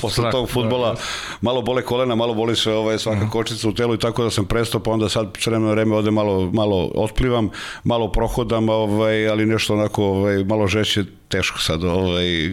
posle 0.00 0.10
Strak, 0.10 0.32
tog 0.32 0.50
futbola 0.50 0.88
da, 0.88 0.94
da. 0.94 1.00
malo 1.40 1.62
bole 1.62 1.82
kolena, 1.82 2.14
malo 2.14 2.34
boli 2.34 2.56
sve 2.56 2.74
ovaj, 2.74 2.98
svaka 2.98 3.24
mm. 3.24 3.30
kočica 3.30 3.68
u 3.68 3.72
telu 3.72 3.94
i 3.94 3.98
tako 3.98 4.24
da 4.24 4.30
sam 4.30 4.44
prestao, 4.44 4.80
pa 4.80 4.90
onda 4.90 5.08
sad 5.08 5.38
vremena 5.46 5.70
vreme 5.70 5.96
ode 5.96 6.10
malo, 6.10 6.50
malo 6.52 6.90
otplivam, 6.94 7.50
malo 7.84 8.12
prohodam, 8.12 8.68
ovaj, 8.68 9.19
ali 9.28 9.46
nešto 9.46 9.74
onako 9.74 10.04
ovaj, 10.04 10.44
malo 10.44 10.66
žešće, 10.66 11.04
teško 11.28 11.58
sad. 11.58 11.84
Ovaj, 11.84 12.50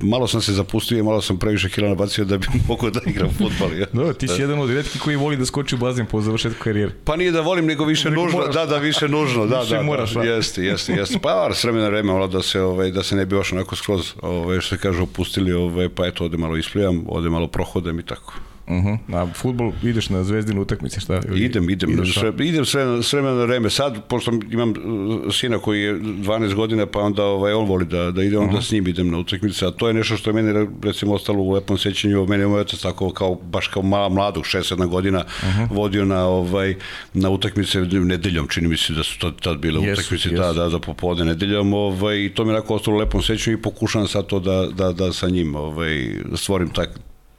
malo 0.00 0.26
sam 0.28 0.40
se 0.40 0.52
zapustio 0.52 0.98
i 0.98 1.02
malo 1.02 1.20
sam 1.22 1.38
previše 1.38 1.68
kila 1.68 1.88
nabacio 1.88 2.24
da 2.24 2.38
bi 2.38 2.46
mogao 2.68 2.90
da 2.90 3.00
igram 3.06 3.30
futbol. 3.38 3.78
Ja. 3.78 3.86
No, 3.92 4.12
ti 4.12 4.28
si 4.28 4.36
da. 4.36 4.42
jedan 4.42 4.60
od 4.60 4.70
redki 4.70 4.98
koji 4.98 5.16
voli 5.16 5.36
da 5.36 5.46
skoči 5.46 5.74
u 5.74 5.78
bazen 5.78 6.06
po 6.06 6.20
završetku 6.20 6.62
karijere. 6.64 6.92
Pa 7.04 7.16
nije 7.16 7.32
da 7.32 7.40
volim, 7.40 7.66
nego 7.66 7.84
više 7.84 8.10
nego 8.10 8.22
nužno. 8.22 8.38
Moraš. 8.38 8.54
Da, 8.54 8.66
da, 8.66 8.78
više 8.78 9.08
nužno. 9.08 9.46
Da, 9.46 9.60
više 9.62 9.74
da, 9.74 9.82
moraš, 9.82 10.14
da, 10.14 10.20
da. 10.20 10.26
Jeste, 10.26 10.64
jeste, 10.64 10.92
jeste. 10.92 11.18
Pa 11.22 11.34
var, 11.34 11.54
s 11.54 11.64
vremena 11.64 11.88
vreme, 11.88 12.12
malo 12.12 12.26
da 12.26 12.42
se, 12.42 12.60
ovaj, 12.60 12.90
da 12.90 13.02
se 13.02 13.16
ne 13.16 13.26
bi 13.26 13.36
baš 13.36 13.52
onako 13.52 13.76
skroz, 13.76 14.12
ovaj, 14.22 14.60
što 14.60 14.76
se 14.76 14.82
kaže, 14.82 15.02
opustili, 15.02 15.52
ovaj, 15.52 15.88
pa 15.88 16.06
eto, 16.06 16.24
ode 16.24 16.36
malo 16.36 16.56
isplivam, 16.56 17.04
ode 17.08 17.30
malo 17.30 17.48
prohodem 17.48 17.98
i 18.00 18.02
tako. 18.02 18.34
Uh 18.68 18.74
-huh. 18.74 18.98
Na 19.08 19.26
futbol 19.34 19.72
ideš 19.82 20.08
na 20.08 20.24
zvezdinu 20.24 20.62
utakmice, 20.62 21.00
šta? 21.00 21.20
Idem, 21.34 21.70
idem, 21.70 21.90
idem 21.90 22.06
sve, 22.06 22.32
idem 22.38 22.64
sve, 22.64 23.02
sve 23.02 23.22
na 23.22 23.32
vreme. 23.32 23.70
Sad, 23.70 24.08
pošto 24.08 24.32
imam 24.50 24.70
uh, 24.70 25.34
sina 25.34 25.58
koji 25.58 25.82
je 25.82 25.94
12 26.00 26.54
godina, 26.54 26.86
pa 26.86 27.00
onda 27.00 27.24
ovaj, 27.24 27.52
on 27.52 27.66
voli 27.66 27.86
da, 27.86 28.10
da 28.10 28.22
ide, 28.22 28.38
onda 28.38 28.52
uh 28.52 28.58
-huh. 28.58 28.68
s 28.68 28.72
njim 28.72 28.88
idem 28.88 29.10
na 29.10 29.18
utakmice, 29.18 29.66
a 29.66 29.70
to 29.70 29.88
je 29.88 29.94
nešto 29.94 30.16
što 30.16 30.30
je 30.30 30.34
meni 30.34 30.68
recimo 30.82 31.14
ostalo 31.14 31.42
u 31.42 31.50
lepom 31.50 31.78
sećanju, 31.78 32.26
meni 32.26 32.42
je 32.42 32.46
moj 32.46 32.60
otac 32.60 32.80
tako 32.80 33.10
kao, 33.10 33.34
baš 33.34 33.68
kao 33.68 33.82
mala, 33.82 34.08
mladog, 34.08 34.44
6-7 34.44 34.86
godina, 34.86 35.18
uh 35.18 35.48
-huh. 35.48 35.66
vodio 35.70 36.04
na, 36.04 36.24
ovaj, 36.24 36.74
na 37.14 37.30
utakmice 37.30 37.80
nedeljom, 37.80 38.48
čini 38.48 38.68
mi 38.68 38.76
se 38.76 38.92
da 38.92 39.02
su 39.02 39.18
tad, 39.18 39.40
tad 39.40 39.58
bile 39.58 39.80
yes, 39.80 39.92
utakmice, 39.92 40.28
yes. 40.28 40.36
da, 40.36 40.52
da, 40.52 40.68
da 40.68 40.78
popodne 40.78 41.24
nedeljom, 41.24 41.74
ovaj, 41.74 42.24
i 42.24 42.30
to 42.34 42.44
mi 42.44 42.50
je 42.50 42.56
onako 42.56 42.74
ostalo 42.74 42.96
u 42.96 43.00
lepom 43.00 43.22
sećanju 43.22 43.56
i 43.56 43.62
pokušavam 43.62 44.08
sad 44.08 44.26
to 44.26 44.40
da, 44.40 44.66
da, 44.76 44.92
da 44.92 45.12
sa 45.12 45.28
njim 45.28 45.54
ovaj, 45.54 46.14
stvorim 46.34 46.68
tak, 46.68 46.90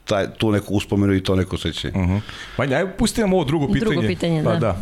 taj, 0.10 0.28
tu 0.38 0.52
neku 0.52 0.74
uspomenu 0.74 1.14
i 1.14 1.24
to 1.24 1.36
neko 1.36 1.58
sećanje. 1.58 1.94
Uh 1.96 2.02
-huh. 2.02 2.20
Vanja, 2.58 2.78
ajde 2.78 2.92
pusti 2.98 3.22
nam 3.22 3.34
ovo 3.34 3.44
drugo 3.44 3.68
pitanje. 3.68 3.96
Drugo 3.96 4.08
pitanje, 4.08 4.44
pa, 4.44 4.52
da. 4.52 4.60
da. 4.60 4.82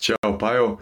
Ćao, 0.00 0.38
Pajo. 0.38 0.76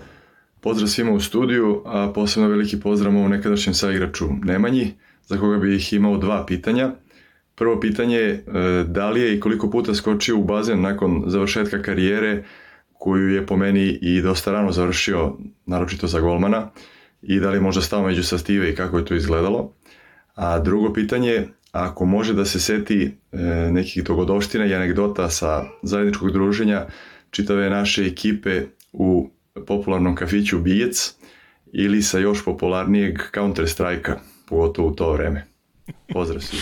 Pozdrav 0.61 0.88
svima 0.88 1.12
u 1.12 1.20
studiju, 1.20 1.82
a 1.86 2.12
posebno 2.14 2.48
veliki 2.48 2.80
pozdrav 2.80 3.12
mom 3.12 3.30
nekadašnjem 3.30 3.74
saigraču 3.74 4.24
Nemanji, 4.42 4.92
za 5.26 5.38
koga 5.38 5.59
bih 5.59 5.92
imao 5.92 6.16
dva 6.16 6.46
pitanja. 6.46 6.90
Prvo 7.55 7.80
pitanje 7.80 8.16
je 8.16 8.30
e, 8.30 8.84
da 8.88 9.11
li 9.11 9.20
je 9.20 9.36
i 9.36 9.40
koliko 9.40 9.70
puta 9.70 9.94
skočio 9.94 10.38
u 10.38 10.44
bazen 10.44 10.80
nakon 10.80 11.22
završetka 11.26 11.82
karijere 11.82 12.44
koju 12.92 13.28
je 13.28 13.46
po 13.46 13.57
meni 13.57 13.98
i 14.02 14.20
dosta 14.20 14.52
rano 14.52 14.72
završio, 14.72 15.36
naročito 15.66 16.07
za 16.07 16.20
golmana, 16.20 16.70
i 17.22 17.40
da 17.40 17.50
li 17.50 17.61
možda 17.61 17.82
stao 17.82 18.02
među 18.02 18.22
sastive 18.22 18.70
i 18.70 18.74
kako 18.74 18.98
je 18.98 19.05
to 19.05 19.14
izgledalo. 19.14 19.72
A 20.35 20.59
drugo 20.59 20.93
pitanje, 20.93 21.47
ako 21.72 22.05
može 22.05 22.35
da 22.35 22.45
se 22.45 22.61
seti 22.61 23.16
e, 23.32 23.37
nekih 23.70 24.05
dogodovština 24.05 24.66
i 24.66 24.74
anegdota 24.74 25.30
sa 25.30 25.64
zajedničkog 25.82 26.32
druženja 26.32 26.87
čitave 27.30 27.70
naše 27.70 28.07
ekipe 28.07 28.62
u 28.93 29.30
popularnom 29.66 30.14
kafiću 30.14 30.59
Bijec 30.59 31.14
ili 31.72 32.03
sa 32.03 32.18
još 32.18 32.45
popularnijeg 32.45 33.18
Counter 33.35 33.68
Strike-a, 33.68 34.16
pogotovo 34.49 34.89
u 34.89 34.95
to 34.95 35.12
vreme. 35.12 35.47
Pozdrav 36.12 36.41
svi. 36.41 36.59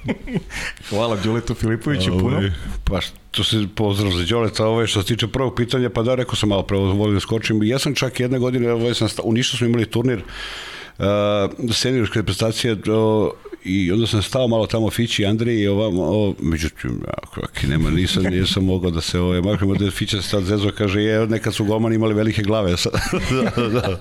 Hvala 0.90 1.16
Đuletu 1.24 1.54
Filipoviću 1.54 2.18
puno. 2.18 2.42
Pa 2.84 3.00
što 3.00 3.44
se 3.44 3.66
pozdrav 3.74 4.12
za 4.12 4.24
Đoleta, 4.24 4.66
ovo 4.66 4.80
je 4.80 4.86
što 4.86 5.02
se 5.02 5.08
tiče 5.08 5.26
prvog 5.26 5.54
pitanja, 5.56 5.90
pa 5.90 6.02
da 6.02 6.14
rekao 6.14 6.34
sam 6.34 6.48
malo 6.48 6.62
pravo, 6.62 6.84
volim 6.84 7.14
da 7.14 7.20
skočim. 7.20 7.62
Ja 7.62 7.78
sam 7.78 7.94
čak 7.94 8.20
jedne 8.20 8.38
godine, 8.38 8.72
ovaj 8.72 8.94
sam, 8.94 9.08
u 9.22 9.32
Nišu 9.32 9.56
smo 9.56 9.66
imali 9.66 9.86
turnir 9.86 10.22
uh, 10.98 11.72
seniorske 11.72 12.18
reprezentacije 12.18 12.72
uh, 12.72 13.30
i 13.66 13.92
onda 13.92 14.06
sam 14.06 14.22
stao 14.22 14.48
malo 14.48 14.66
tamo 14.66 14.90
Fići 14.90 15.26
Andriji 15.26 15.60
i 15.60 15.68
ovam, 15.68 15.98
o, 15.98 16.34
međutim, 16.40 17.00
kroki, 17.34 17.66
nema, 17.66 17.90
nisam, 17.90 18.22
nisam 18.22 18.64
mogao 18.64 18.90
da 18.90 19.00
se, 19.00 19.20
ovaj, 19.20 19.40
makro 19.40 19.74
da 19.74 19.90
Fića 19.90 20.22
se 20.22 20.30
tad 20.30 20.44
zezo, 20.44 20.70
kaže, 20.78 21.02
je, 21.02 21.26
nekad 21.26 21.54
su 21.54 21.64
golmani 21.64 21.94
imali 21.94 22.14
velike 22.14 22.42
glave, 22.42 22.76
sad, 22.76 22.92
da, 23.56 23.68
da, 23.68 24.00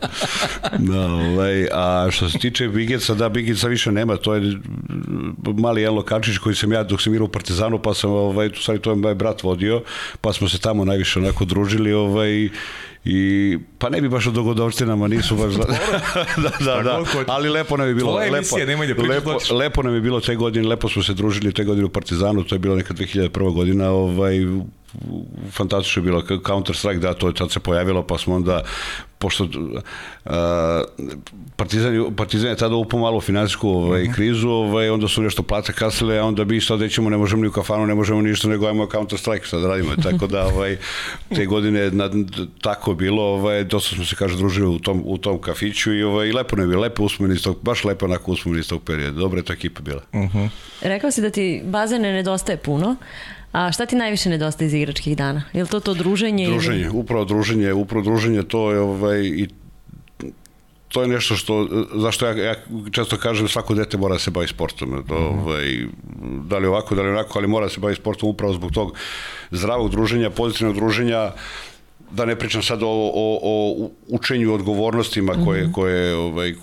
da, 0.77 1.05
ovaj, 1.05 1.67
a 1.73 2.07
što 2.11 2.29
se 2.29 2.37
tiče 2.37 2.67
Bigeca, 2.67 3.13
da, 3.13 3.29
Bigeca 3.29 3.67
više 3.67 3.91
nema, 3.91 4.17
to 4.17 4.35
je 4.35 4.57
mali 5.43 5.83
Elo 5.83 6.01
Kačić 6.01 6.37
koji 6.37 6.55
sam 6.55 6.71
ja, 6.71 6.83
dok 6.83 7.01
sam 7.01 7.13
igrao 7.13 7.25
u 7.25 7.31
Partizanu, 7.31 7.81
pa 7.81 7.93
sam, 7.93 8.11
ovaj, 8.11 8.49
tu 8.49 8.61
stvari, 8.61 8.81
to 8.81 8.89
je 8.89 8.95
moj 8.95 9.15
brat 9.15 9.43
vodio, 9.43 9.83
pa 10.21 10.33
smo 10.33 10.49
se 10.49 10.59
tamo 10.59 10.85
najviše 10.85 11.19
onako 11.19 11.45
družili, 11.45 11.93
ovaj, 11.93 12.49
I 13.05 13.57
pa 13.77 13.89
ne 13.89 14.01
bi 14.01 14.09
baš 14.09 14.27
o 14.27 14.31
dogodovštinama, 14.31 15.07
nisu 15.07 15.35
baš 15.35 15.53
da, 15.59 15.65
da, 16.37 16.51
da, 16.59 16.81
da, 16.83 17.03
ali 17.27 17.49
lepo 17.49 17.77
nam 17.77 17.87
je 17.87 17.93
bilo. 17.93 18.11
Tvoja 18.11 18.31
lepo, 18.31 18.59
emisija, 18.59 18.95
da 18.95 19.03
lepo, 19.03 19.37
lepo 19.53 19.83
nam 19.83 19.95
je 19.95 20.01
bilo 20.01 20.19
te 20.19 20.35
godine, 20.35 20.67
lepo 20.67 20.89
smo 20.89 21.03
se 21.03 21.13
družili 21.13 21.53
te 21.53 21.63
godine 21.63 21.85
u 21.85 21.89
Partizanu, 21.89 22.43
to 22.43 22.55
je 22.55 22.59
bilo 22.59 22.75
neka 22.75 22.93
2001. 22.93 23.53
godina, 23.53 23.89
ovaj, 23.89 24.39
fantastično 25.51 25.99
je 25.99 26.05
bilo 26.05 26.23
Counter 26.47 26.75
Strike, 26.75 26.99
da, 26.99 27.13
to 27.13 27.27
je 27.27 27.33
tad 27.33 27.51
se 27.51 27.59
pojavilo, 27.59 28.03
pa 28.07 28.17
smo 28.17 28.35
onda 28.35 28.63
pošto 29.17 29.43
uh, 29.43 30.31
Partizan, 31.55 32.15
Partizan 32.15 32.49
je 32.49 32.55
tada 32.55 32.75
upao 32.75 32.99
malo 32.99 33.21
finansijsku 33.21 33.69
ovaj, 33.69 34.03
mm 34.03 34.05
-hmm. 34.05 34.15
krizu, 34.15 34.49
ovaj, 34.49 34.89
onda 34.89 35.07
su 35.07 35.21
nešto 35.21 35.43
plate 35.43 35.73
kasile, 35.73 36.17
a 36.17 36.25
onda 36.25 36.43
bi 36.43 36.61
sad 36.61 36.79
nećemo, 36.79 37.09
ne 37.09 37.17
možemo 37.17 37.41
ni 37.41 37.47
u 37.47 37.51
kafanu, 37.51 37.87
ne 37.87 37.95
možemo 37.95 38.21
ništa, 38.21 38.47
nego 38.47 38.67
ajmo 38.67 38.87
Counter 38.91 39.19
Strike 39.19 39.45
sad 39.47 39.65
radimo. 39.65 39.95
Tako 40.11 40.27
da 40.27 40.45
ovaj, 40.45 40.77
te 41.35 41.45
godine 41.45 41.91
na, 41.91 42.09
tako 42.61 42.93
bilo, 42.93 43.23
ovaj, 43.23 43.63
dosta 43.63 43.95
smo 43.95 44.05
se, 44.05 44.15
kaže, 44.15 44.37
družili 44.37 44.67
u 44.67 44.79
tom, 44.79 45.01
u 45.05 45.17
tom 45.17 45.41
kafiću 45.41 45.93
i, 45.93 46.03
ovaj, 46.03 46.31
lepo 46.31 46.55
ne 46.55 46.67
bi, 46.67 46.75
lepo 46.75 47.03
uspomeni 47.03 47.35
iz 47.35 47.43
tog, 47.43 47.57
baš 47.61 47.83
lepo 47.83 48.05
onako 48.05 48.31
uspomeni 48.31 48.59
iz 48.59 48.69
tog 48.69 48.83
perioda. 48.83 49.19
Dobra 49.19 49.39
je 49.39 49.43
to 49.43 49.53
ekipa 49.53 49.81
bila. 49.81 50.01
Mm 50.13 50.19
-hmm. 50.19 50.49
Rekao 50.81 51.11
si 51.11 51.21
da 51.21 51.29
ti 51.29 51.61
bazene 51.65 52.13
nedostaje 52.13 52.57
puno, 52.57 52.95
A 53.55 53.71
šta 53.71 53.85
ti 53.85 53.95
najviše 53.95 54.29
nedostaje 54.29 54.67
iz 54.67 54.73
igračkih 54.73 55.17
dana? 55.17 55.43
Je 55.53 55.63
li 55.63 55.69
to 55.69 55.79
to 55.79 55.93
druženje? 55.93 56.47
Druženje, 56.47 56.81
ili... 56.81 56.89
upravo 56.93 57.25
druženje, 57.25 57.73
upravo 57.73 58.03
druženje, 58.03 58.43
to 58.43 58.71
je 58.71 58.79
ovaj, 58.79 59.21
i 59.23 59.47
to 60.87 61.01
je 61.01 61.07
nešto 61.07 61.35
što, 61.35 61.67
zašto 61.93 62.25
ja, 62.25 62.43
ja 62.43 62.55
često 62.91 63.17
kažem 63.17 63.47
svako 63.47 63.73
dete 63.73 63.97
mora 63.97 64.15
da 64.15 64.19
se 64.19 64.31
bavi 64.31 64.47
sportom. 64.47 65.03
To, 65.07 65.15
mhm. 65.15 65.39
ovaj, 65.39 65.87
da 66.43 66.57
li 66.57 66.67
ovako, 66.67 66.95
da 66.95 67.01
li 67.01 67.09
onako, 67.09 67.39
ali 67.39 67.47
mora 67.47 67.65
da 67.65 67.69
se 67.69 67.79
bavi 67.79 67.95
sportom 67.95 68.29
upravo 68.29 68.53
zbog 68.53 68.71
tog 68.71 68.93
zdravog 69.51 69.91
druženja, 69.91 70.29
pozitivnog 70.29 70.75
druženja, 70.75 71.31
da 72.11 72.25
ne 72.25 72.35
pričam 72.35 72.63
sad 72.63 72.83
o, 72.83 72.87
o, 72.87 73.39
o 73.43 73.89
učenju 74.07 74.53
odgovornostima 74.53 75.33
koje, 75.45 75.63
mm 75.63 75.67
-hmm. 75.67 75.73
koje 75.73 76.15
ovaj, 76.15 76.53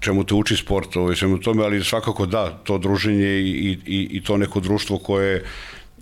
čemu 0.00 0.24
te 0.24 0.34
uči 0.34 0.56
sport, 0.56 0.96
ovaj, 0.96 1.16
svemu 1.16 1.38
tome, 1.38 1.64
ali 1.64 1.84
svakako 1.84 2.26
da, 2.26 2.50
to 2.64 2.78
druženje 2.78 3.38
i, 3.40 3.78
i, 3.86 4.08
i 4.10 4.22
to 4.22 4.36
neko 4.36 4.60
društvo 4.60 4.98
koje 4.98 5.44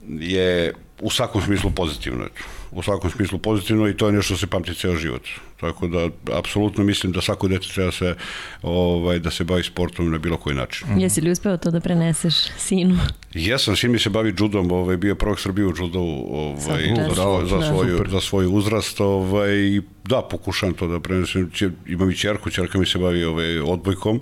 je 0.08 0.74
u 1.00 1.10
svakom 1.10 1.42
smislu 1.42 1.70
pozitivno. 1.70 2.26
U 2.70 2.82
svakom 2.82 3.10
smislu 3.10 3.38
pozitivno 3.38 3.88
i 3.88 3.96
to 3.96 4.06
je 4.06 4.12
nešto 4.12 4.34
što 4.34 4.36
se 4.36 4.46
pamti 4.46 4.74
ceo 4.74 4.96
život. 4.96 5.22
Tako 5.60 5.86
da, 5.86 6.08
apsolutno 6.32 6.84
mislim 6.84 7.12
da 7.12 7.20
svako 7.20 7.48
dete 7.48 7.68
treba 7.74 7.92
se, 7.92 8.14
ovaj, 8.62 9.18
da 9.18 9.30
se 9.30 9.44
bavi 9.44 9.62
sportom 9.62 10.10
na 10.10 10.18
bilo 10.18 10.36
koji 10.36 10.56
način. 10.56 10.88
Mm. 10.88 10.98
Jesi 10.98 11.20
li 11.20 11.30
uspeo 11.30 11.56
to 11.56 11.70
da 11.70 11.80
preneseš 11.80 12.34
sinu? 12.58 12.98
Jesam, 13.34 13.76
sin 13.76 13.92
mi 13.92 13.98
se 13.98 14.10
bavi 14.10 14.34
judom, 14.38 14.72
ovaj, 14.72 14.96
bio 14.96 15.14
prvog 15.14 15.40
Srbije 15.40 15.66
u 15.66 15.74
judu 15.78 16.00
ovaj, 16.30 16.94
za, 17.08 17.14
svoj, 17.14 17.46
za, 17.46 17.62
svoju, 17.68 18.04
za 18.10 18.20
svoj 18.20 18.46
uzrast. 18.46 19.00
Ovaj, 19.00 19.80
da, 20.04 20.22
pokušam 20.30 20.72
to 20.72 20.86
da 20.86 21.00
prenesem. 21.00 21.50
Imam 21.86 22.10
i 22.10 22.16
čerku, 22.16 22.50
čerka 22.50 22.78
mi 22.78 22.86
se 22.86 22.98
bavi 22.98 23.24
ovaj, 23.24 23.60
odbojkom, 23.60 24.20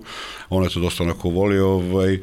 ona 0.49 0.67
je 0.67 0.73
to 0.73 0.81
dosta 0.81 1.03
onako 1.03 1.29
voli. 1.29 1.59
Ovaj, 1.59 2.19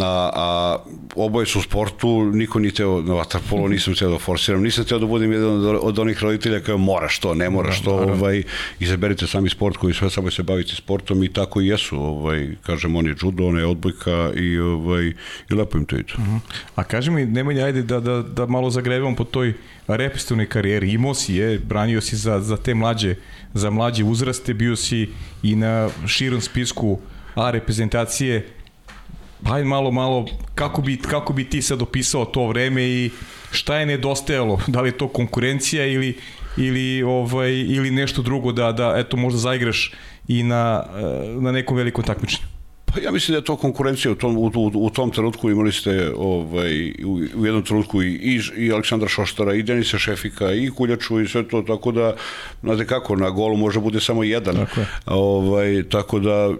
a, 0.00 0.30
a 0.34 0.78
oboje 1.16 1.46
su 1.46 1.58
u 1.58 1.62
sportu, 1.62 2.24
niko 2.24 2.58
nije 2.58 2.74
teo 2.74 3.02
na 3.02 3.14
vaterpolo, 3.14 3.68
nisam 3.68 3.94
teo 3.94 4.10
da 4.10 4.18
forsiram, 4.18 4.62
nisam 4.62 4.84
teo 4.84 4.98
da 4.98 5.06
budem 5.06 5.32
jedan 5.32 5.76
od 5.82 5.98
onih 5.98 6.22
roditelja 6.22 6.60
kao 6.60 6.78
moraš 6.78 7.18
to, 7.18 7.34
ne 7.34 7.50
moraš 7.50 7.82
to, 7.82 7.96
da, 7.96 8.12
ovaj, 8.12 8.42
izaberite 8.80 9.26
sami 9.26 9.50
sport 9.50 9.76
koji 9.76 9.94
sve 9.94 10.10
samo 10.10 10.30
se 10.30 10.42
baviti 10.42 10.76
sportom 10.76 11.24
i 11.24 11.32
tako 11.32 11.60
i 11.60 11.66
jesu, 11.66 11.96
ovaj, 12.00 12.48
kažem, 12.62 12.96
on 12.96 13.06
je 13.06 13.14
judo, 13.22 13.46
on 13.46 13.58
je 13.58 13.66
odbojka 13.66 14.32
i, 14.36 14.58
ovaj, 14.58 15.12
i 15.50 15.54
lepo 15.54 15.78
im 15.78 15.84
to 15.84 15.96
ide. 15.96 16.12
Uh 16.18 16.24
-huh. 16.24 16.38
A 16.74 16.84
kaži 16.84 17.10
mi, 17.10 17.26
Nemanja, 17.26 17.64
ajde 17.64 17.82
da, 17.82 18.00
da, 18.00 18.22
da 18.22 18.46
malo 18.46 18.70
zagrevamo 18.70 19.16
po 19.16 19.24
toj 19.24 19.54
repestovnoj 19.86 20.46
karijeri, 20.46 20.92
imao 20.92 21.14
si 21.14 21.34
je, 21.34 21.58
branio 21.58 22.00
si 22.00 22.16
za, 22.16 22.40
za 22.40 22.56
te 22.56 22.74
mlađe, 22.74 23.14
za 23.54 23.70
mlađe 23.70 24.04
uzraste, 24.04 24.54
bio 24.54 24.76
si 24.76 25.08
i 25.42 25.56
na 25.56 25.88
širom 26.06 26.40
spisku 26.40 26.98
A 27.34 27.50
reprezentacije, 27.50 28.46
Hajde 29.42 29.68
malo, 29.68 29.90
malo, 29.90 30.26
kako 30.54 30.82
bi, 30.82 30.96
kako 30.96 31.32
bi 31.32 31.44
ti 31.44 31.62
sad 31.62 31.82
opisao 31.82 32.24
to 32.24 32.46
vreme 32.46 32.82
i 32.82 33.10
šta 33.50 33.76
je 33.76 33.86
nedostajalo? 33.86 34.60
Da 34.66 34.80
li 34.80 34.88
je 34.88 34.98
to 34.98 35.08
konkurencija 35.08 35.86
ili, 35.86 36.16
ili, 36.56 37.02
ovaj, 37.02 37.52
ili 37.52 37.90
nešto 37.90 38.22
drugo 38.22 38.52
da, 38.52 38.72
da 38.72 38.94
eto, 38.96 39.16
možda 39.16 39.38
zaigraš 39.38 39.92
i 40.28 40.42
na, 40.42 40.84
na 41.40 41.52
nekom 41.52 41.76
velikom 41.76 42.04
takmičenju? 42.04 42.54
Pa 42.94 43.00
ja 43.00 43.10
mislim 43.10 43.32
da 43.32 43.38
je 43.38 43.44
to 43.44 43.56
konkurencija 43.56 44.12
u 44.12 44.14
tom, 44.14 44.36
u, 44.36 44.52
u, 44.54 44.70
u 44.74 44.90
tom 44.90 45.10
trenutku 45.10 45.50
imali 45.50 45.72
ste 45.72 46.12
ovaj, 46.16 46.90
u, 47.04 47.12
u 47.36 47.46
jednom 47.46 47.62
trenutku 47.62 48.02
i, 48.02 48.06
i, 48.06 48.40
i 48.56 48.72
Aleksandra 48.72 49.08
Šoštara 49.08 49.54
i 49.54 49.62
Denisa 49.62 49.98
Šefika 49.98 50.52
i 50.52 50.70
Kuljaču 50.70 51.20
i 51.20 51.28
sve 51.28 51.48
to, 51.48 51.62
tako 51.62 51.92
da, 51.92 52.14
znate 52.62 52.86
kako, 52.86 53.16
na 53.16 53.30
golu 53.30 53.56
može 53.56 53.80
bude 53.80 54.00
samo 54.00 54.24
jedan. 54.24 54.56
Tako, 54.56 54.80
je. 54.80 54.86
ovaj, 55.06 55.82
tako 55.90 56.18
da 56.18 56.54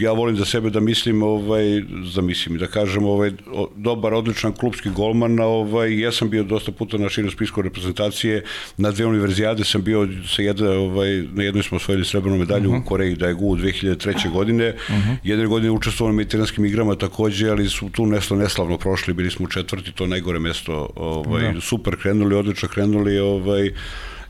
ja 0.00 0.12
volim 0.12 0.36
za 0.36 0.44
sebe 0.44 0.70
da 0.70 0.80
mislim, 0.80 1.22
ovaj, 1.22 1.82
da 2.14 2.22
mislim, 2.22 2.58
da 2.58 2.66
kažem, 2.66 3.04
ovaj, 3.04 3.32
dobar, 3.76 4.14
odličan 4.14 4.52
klubski 4.52 4.90
golman, 4.90 5.40
ovaj, 5.40 6.00
ja 6.00 6.12
sam 6.12 6.30
bio 6.30 6.42
dosta 6.42 6.72
puta 6.72 6.98
na 6.98 7.08
širom 7.08 7.30
spisku 7.30 7.62
reprezentacije, 7.62 8.42
na 8.76 8.90
dve 8.90 9.06
univerzijade 9.06 9.64
sam 9.64 9.82
bio 9.82 10.08
sa 10.26 10.42
jedna, 10.42 10.70
ovaj, 10.70 11.22
na 11.32 11.42
jednoj 11.42 11.62
smo 11.62 11.76
osvojili 11.76 12.04
srebrnu 12.04 12.38
medalju 12.38 12.68
uh 12.68 12.74
-huh. 12.74 12.76
u 12.76 12.80
mhm. 12.80 12.86
Koreji, 12.86 13.14
da 13.14 13.28
je 13.28 13.34
GU 13.34 13.56
2003. 13.56 14.32
godine, 14.32 14.68
uh 14.68 14.94
-huh. 14.94 15.16
jedne 15.24 15.46
godine 15.46 15.70
učestvovali 15.70 16.14
na 16.14 16.16
mediteranskim 16.16 16.64
igrama 16.64 16.94
takođe, 16.94 17.50
ali 17.50 17.68
su 17.68 17.88
tu 17.88 18.06
nešto 18.06 18.36
neslavno 18.36 18.78
prošli, 18.78 19.14
bili 19.14 19.30
smo 19.30 19.48
četvrti, 19.48 19.92
to 19.92 20.06
najgore 20.06 20.38
mesto, 20.38 20.88
ovaj, 20.96 21.52
da. 21.52 21.60
super 21.60 21.96
krenuli, 21.96 22.34
odlično 22.34 22.68
krenuli, 22.68 23.18
ovaj, 23.18 23.70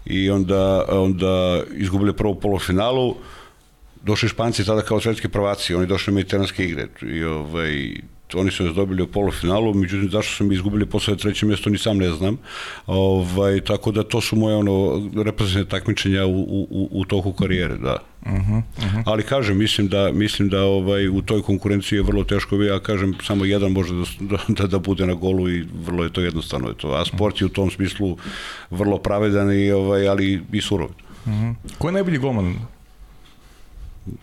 i 0.07 0.31
onda, 0.31 0.85
onda 0.89 1.63
izgubili 1.77 2.13
prvo 2.13 2.35
polufinalu, 2.35 3.15
finalu, 3.15 3.40
došli 4.03 4.29
Španci 4.29 4.65
tada 4.65 4.83
kao 4.83 5.01
svetski 5.01 5.29
prvaci, 5.29 5.75
oni 5.75 5.87
došli 5.87 6.13
mediteranske 6.13 6.65
igre 6.65 6.89
i 7.03 7.25
ovaj, 7.25 7.95
oni 8.35 8.51
su 8.51 8.65
nas 8.65 8.75
dobili 8.75 9.03
u 9.03 9.07
polufinalu, 9.07 9.75
međutim 9.75 10.11
zašto 10.11 10.33
su 10.35 10.45
mi 10.45 10.55
izgubili 10.55 10.87
posle 10.87 11.17
treće 11.17 11.47
mjesto 11.47 11.71
ni 11.71 11.79
sam 11.79 11.99
ne 11.99 12.11
znam. 12.11 12.39
Ovaj, 12.87 13.61
tako 13.61 13.93
da 13.93 14.03
to 14.03 14.21
su 14.21 14.37
moje 14.37 14.57
ono, 14.57 15.03
reprezentativne 15.23 15.69
takmičenja 15.69 16.27
u, 16.27 16.41
u, 16.41 16.89
u 16.91 17.05
toku 17.05 17.33
karijere, 17.33 17.77
da. 17.77 17.97
Uh 18.23 18.33
-huh, 18.33 18.63
uh 18.79 18.85
-huh. 18.85 19.03
Ali 19.07 19.23
kažem, 19.23 19.59
mislim 19.59 19.89
da 19.89 20.13
mislim 20.13 20.49
da 20.49 20.63
ovaj 20.63 21.09
u 21.09 21.23
toj 21.23 21.43
konkurenciji 21.43 21.97
je 21.97 22.03
vrlo 22.03 22.25
teško, 22.25 22.57
ja 22.57 22.81
kažem 22.81 23.15
samo 23.23 23.45
jedan 23.45 23.73
može 23.73 23.95
da, 24.21 24.39
da, 24.49 24.67
da 24.67 24.79
bude 24.79 25.07
na 25.07 25.15
golu 25.15 25.51
i 25.51 25.67
vrlo 25.87 26.05
je 26.05 26.13
to 26.13 26.21
jednostavno 26.21 26.69
je 26.69 26.75
to. 26.75 26.89
A 26.89 27.05
sport 27.05 27.41
je 27.41 27.47
u 27.47 27.49
tom 27.49 27.71
smislu 27.71 28.17
vrlo 28.71 28.99
pravedan 28.99 29.53
i 29.53 29.71
ovaj 29.71 30.09
ali 30.09 30.43
i 30.53 30.61
surov. 30.61 30.89
Uh 31.27 31.33
-huh. 31.33 31.55
Ko 31.79 31.89
je 31.89 31.93
najbolji 31.93 32.19
golman 32.19 32.55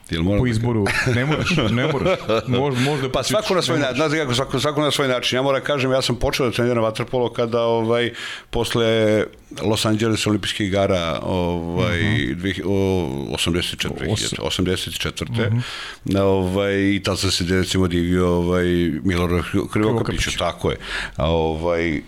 Jel 0.09 0.23
moram 0.23 0.39
po 0.39 0.45
da 0.45 0.51
izboru, 0.51 0.85
ne 1.15 1.25
moraš, 1.25 1.49
ne 1.71 1.87
moraš. 1.87 2.19
Možda, 2.47 2.81
možda 2.81 3.11
pa 3.11 3.23
svako 3.23 3.55
na 3.55 3.61
svoj 3.61 3.79
način, 3.79 3.95
znaš 3.95 4.11
kako, 4.11 4.33
svako, 4.33 4.59
svako 4.59 4.81
na 4.81 4.91
svoj 4.91 5.07
način. 5.07 5.35
Ja 5.37 5.41
moram 5.41 5.61
da 5.61 5.65
kažem, 5.65 5.91
ja 5.91 6.01
sam 6.01 6.15
počeo 6.15 6.45
da 6.45 6.51
treniram 6.51 6.83
vaterpolo 6.83 7.33
kada 7.33 7.61
ovaj 7.61 8.11
posle 8.49 9.23
Los 9.61 9.85
Angeles 9.85 10.27
olimpijskih 10.27 10.67
igara 10.67 11.19
ovaj 11.23 11.99
uh 11.99 12.37
-huh. 12.37 13.35
84 13.35 13.89
84. 14.37 15.23
Uh 15.29 15.37
-huh. 15.37 16.19
ovaj 16.19 16.95
i 16.95 17.01
tad 17.03 17.19
sam 17.19 17.31
se 17.31 17.43
recimo 17.49 17.87
divio 17.87 18.27
ovaj 18.27 18.65
Milorad 19.03 19.43
Krivokapiću, 19.73 20.37
tako 20.37 20.71
je. 20.71 20.77
A 21.15 21.31
ovaj 21.31 22.01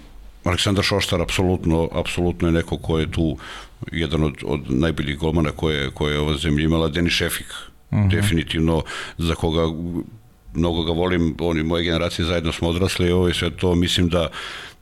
Aleksandar 0.43 0.83
Šoštar 0.83 1.21
apsolutno 1.21 1.89
apsolutno 1.93 2.47
je 2.47 2.51
neko 2.51 2.77
ko 2.77 2.99
je 2.99 3.11
tu 3.11 3.37
jedan 3.91 4.23
od, 4.23 4.33
od 4.45 4.61
najboljih 4.67 5.17
golmana 5.17 5.51
koje, 5.51 5.91
koje 5.91 6.13
je 6.13 6.19
ova 6.19 6.37
zemlja 6.37 6.63
imala, 6.63 6.87
Denis 6.87 7.13
Šefik, 7.13 7.53
uh 7.91 7.97
mhm. 7.97 8.07
-huh. 8.07 8.11
definitivno 8.11 8.83
za 9.17 9.35
koga 9.35 9.61
mnogo 10.53 10.83
ga 10.83 10.91
volim, 10.91 11.35
oni 11.39 11.63
moje 11.63 11.83
generacije 11.83 12.25
zajedno 12.25 12.51
smo 12.51 12.69
odrasli 12.69 13.07
i 13.07 13.11
ovo 13.11 13.33
sve 13.33 13.49
to 13.49 13.75
mislim 13.75 14.09
da 14.09 14.27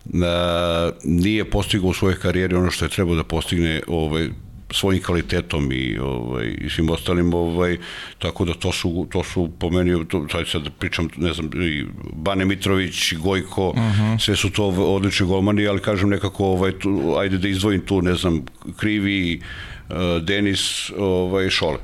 na, 0.05 0.91
nije 1.03 1.49
postigao 1.49 1.89
u 1.89 1.93
svojoj 1.93 2.19
karijeri 2.19 2.55
ono 2.55 2.71
što 2.71 2.85
je 2.85 2.89
trebao 2.89 3.15
da 3.15 3.23
postigne 3.23 3.81
ovaj, 3.88 4.29
svojim 4.71 5.03
kvalitetom 5.03 5.71
i 5.71 5.97
ovaj 5.99 6.55
i 6.61 6.69
svim 6.69 6.89
ostalim 6.89 7.34
ovaj 7.34 7.77
tako 8.19 8.45
da 8.45 8.53
to 8.53 8.71
su 8.71 9.07
to 9.11 9.23
su 9.23 9.49
po 9.59 9.69
meni 9.69 10.07
to 10.07 10.27
sad 10.31 10.47
sad 10.47 10.69
pričam 10.79 11.09
ne 11.17 11.34
znam 11.34 11.49
i 11.53 11.85
Bane 12.13 12.45
Mitrović 12.45 13.13
Gojko 13.13 13.69
uh 13.69 13.77
mhm. 13.77 14.03
-huh. 14.03 14.19
sve 14.19 14.35
su 14.35 14.49
to 14.49 14.65
odlični 14.67 15.25
golmani 15.25 15.67
ali 15.67 15.79
kažem 15.79 16.09
nekako 16.09 16.45
ovaj 16.45 16.79
tu, 16.79 17.15
ajde 17.19 17.38
da 17.38 17.47
izdvojim 17.47 17.81
tu 17.81 18.01
ne 18.01 18.15
znam 18.15 18.45
Krivi 18.77 19.41
uh, 19.89 19.95
Denis 20.23 20.91
ovaj 20.97 21.49
Šole 21.49 21.77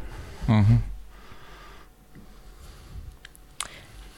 uh 0.47 0.55
mhm. 0.55 0.73
-huh. 0.73 0.92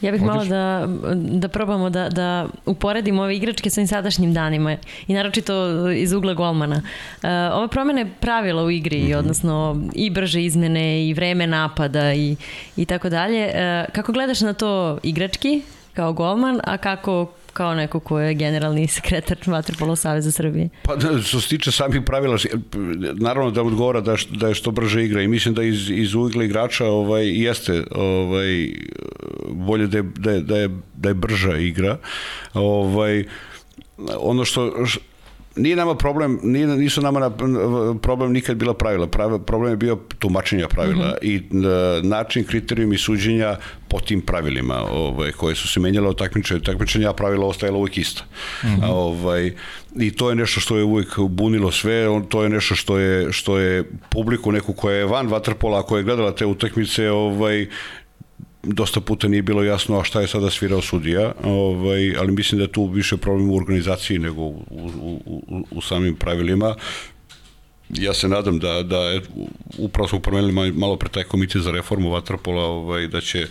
Ja 0.06 0.12
bih 0.12 0.22
malo 0.22 0.46
da, 0.46 0.88
da 1.16 1.48
probamo 1.48 1.90
da, 1.90 2.10
da 2.10 2.48
uporedimo 2.66 3.22
ove 3.22 3.36
igračke 3.36 3.70
sa 3.70 3.88
sadašnjim 3.88 4.34
danima 4.34 4.78
i 5.08 5.14
naročito 5.14 5.90
iz 5.92 6.14
ugla 6.14 6.34
golmana. 6.34 6.76
Uh, 6.76 7.30
ove 7.54 7.68
promene 7.68 8.06
pravila 8.20 8.64
u 8.64 8.72
igri, 8.72 9.04
mm 9.04 9.08
-hmm. 9.08 9.18
odnosno 9.18 9.82
i 9.96 10.10
brže 10.10 10.44
izmene 10.44 11.08
i 11.08 11.14
vreme 11.14 11.48
napada 11.48 12.14
i, 12.14 12.36
i 12.78 12.86
tako 12.86 13.10
dalje. 13.10 13.46
Uh, 13.46 13.94
kako 13.94 14.12
gledaš 14.12 14.42
na 14.42 14.54
to 14.54 14.98
igrački 15.04 15.62
kao 15.94 16.14
golman, 16.14 16.60
a 16.64 16.78
kako 16.78 17.32
kao 17.56 17.76
neko 17.76 18.00
ko 18.00 18.20
je 18.20 18.34
generalni 18.34 18.88
sekretar 18.88 19.38
Vatrpolo 19.48 19.96
Saveza 19.96 20.32
Srbije? 20.32 20.70
Pa 20.84 20.96
da, 20.96 21.22
što 21.22 21.42
se 21.42 21.50
tiče 21.50 21.72
samih 21.72 22.02
pravila, 22.06 22.38
naravno 23.14 23.52
da 23.52 23.64
odgovora 23.64 24.02
da, 24.02 24.16
da 24.30 24.48
je 24.48 24.60
što 24.60 24.72
brže 24.72 25.06
igra 25.06 25.22
i 25.22 25.28
mislim 25.28 25.54
da 25.54 25.64
iz, 25.64 25.90
iz 25.90 26.14
ugla 26.14 26.44
igrača 26.44 26.86
ovaj, 26.86 27.28
jeste 27.28 27.84
ovaj, 27.92 28.70
bolje 29.52 29.88
da 29.88 29.98
je, 29.98 30.04
da 30.04 30.32
je, 30.32 30.42
da 30.42 30.58
je, 30.58 30.70
da 30.96 31.10
je 31.10 31.14
brža 31.14 31.58
igra. 31.58 31.98
Ovaj, 32.54 33.24
ono 34.20 34.46
što, 34.46 34.86
nije 35.56 35.76
nama 35.76 35.96
problem, 35.96 36.40
nije, 36.44 36.68
nisu 36.68 37.02
nama 37.02 37.20
na, 37.20 37.32
problem 38.02 38.32
nikad 38.34 38.58
bila 38.58 38.74
pravila. 38.74 39.08
Pravi, 39.08 39.40
problem 39.46 39.72
je 39.72 39.78
bio 39.78 39.98
tumačenja 40.20 40.68
pravila 40.68 41.06
mm 41.06 41.12
-hmm. 41.12 41.18
i 41.22 41.38
uh, 41.38 42.06
način, 42.06 42.44
kriterijum 42.44 42.94
i 42.94 42.98
suđenja 42.98 43.56
po 43.88 44.00
tim 44.00 44.22
pravilima 44.22 44.84
ovaj, 44.92 45.32
koje 45.32 45.56
su 45.56 45.68
se 45.68 45.80
menjale 45.80 46.08
od 46.08 46.18
takmičenja, 46.18 46.60
takmičenja, 46.62 47.14
pravila 47.14 47.48
ostajala 47.48 47.78
uvijek 47.78 47.98
ista. 47.98 48.24
Mm 48.64 48.68
-hmm. 48.68 48.90
ovaj, 48.90 49.54
I 49.96 50.12
to 50.12 50.30
je 50.30 50.36
nešto 50.36 50.60
što 50.60 50.78
je 50.78 50.84
uvijek 50.84 51.20
bunilo 51.20 51.72
sve, 51.72 52.10
on, 52.10 52.26
to 52.26 52.44
je 52.44 52.50
nešto 52.50 52.76
što 52.76 52.98
je, 52.98 53.32
što 53.32 53.58
je 53.60 53.84
publiku 54.10 54.52
neku 54.52 54.74
koja 54.74 54.96
je 54.96 55.06
van 55.06 55.28
vaterpola, 55.28 55.84
koja 55.84 56.00
je 56.00 56.04
gledala 56.04 56.36
te 56.36 56.46
utakmice, 56.46 57.12
ovaj, 57.12 57.68
dosta 58.66 59.02
puta 59.02 59.28
nije 59.28 59.42
bilo 59.42 59.64
jasno 59.64 60.00
a 60.00 60.04
šta 60.04 60.22
je 60.22 60.28
sada 60.28 60.50
svirao 60.50 60.82
sudija, 60.82 61.34
ovaj, 61.44 62.18
ali 62.18 62.32
mislim 62.32 62.60
da 62.60 62.64
je 62.64 62.72
tu 62.72 62.86
više 62.86 63.18
problem 63.18 63.50
u 63.50 63.58
organizaciji 63.58 64.20
nego 64.20 64.42
u, 64.42 64.64
u, 64.72 65.22
u, 65.26 65.66
u 65.72 65.82
samim 65.82 66.16
pravilima. 66.16 66.76
Ja 67.90 68.14
se 68.14 68.28
nadam 68.28 68.60
da, 68.60 68.84
da 68.84 68.98
je, 68.98 69.22
upravo 69.78 70.08
smo 70.08 70.20
promenili 70.20 70.72
malo 70.72 70.98
pre 70.98 71.10
taj 71.10 71.24
komitet 71.24 71.62
za 71.62 71.72
reformu 71.72 72.10
Vatrapola, 72.10 72.64
ovaj, 72.64 73.08
da 73.08 73.22
će 73.22 73.48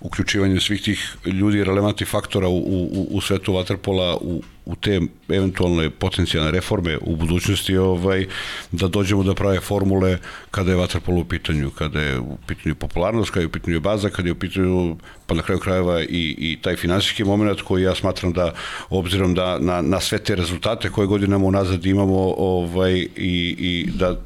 uključivanje 0.00 0.60
svih 0.60 0.82
tih 0.82 1.16
ljudi 1.26 1.64
relevantnih 1.64 2.08
faktora 2.08 2.48
u, 2.48 2.58
u, 2.58 3.06
u 3.10 3.20
svetu 3.20 3.52
Vatrpola 3.54 4.16
u, 4.16 4.42
u 4.64 4.76
te 4.76 5.00
eventualne 5.28 5.90
potencijalne 5.90 6.50
reforme 6.50 6.98
u 7.00 7.16
budućnosti 7.16 7.76
ovaj 7.76 8.26
da 8.72 8.88
dođemo 8.88 9.22
da 9.22 9.34
prave 9.34 9.60
formule 9.60 10.18
kada 10.50 10.70
je 10.70 10.76
vaterpolo 10.76 11.20
u 11.20 11.24
pitanju, 11.24 11.70
kada 11.70 12.00
je 12.00 12.18
u 12.18 12.36
pitanju 12.46 12.74
popularnost, 12.74 13.30
kada 13.30 13.40
je 13.40 13.46
u 13.46 13.50
pitanju 13.50 13.80
baza, 13.80 14.10
kada 14.10 14.28
je 14.28 14.32
u 14.32 14.38
pitanju 14.38 14.96
pa 15.26 15.34
na 15.34 15.42
kraju 15.42 15.60
krajeva 15.60 16.02
i, 16.02 16.34
i 16.38 16.58
taj 16.62 16.76
finansijski 16.76 17.24
moment 17.24 17.60
koji 17.60 17.82
ja 17.82 17.94
smatram 17.94 18.32
da 18.32 18.54
obzirom 18.90 19.34
da 19.34 19.58
na, 19.58 19.82
na 19.82 20.00
sve 20.00 20.18
te 20.18 20.36
rezultate 20.36 20.90
koje 20.90 21.06
godinama 21.06 21.46
unazad 21.46 21.86
imamo 21.86 22.34
ovaj 22.36 22.94
i, 23.16 23.56
i 23.58 23.88
da 23.94 24.16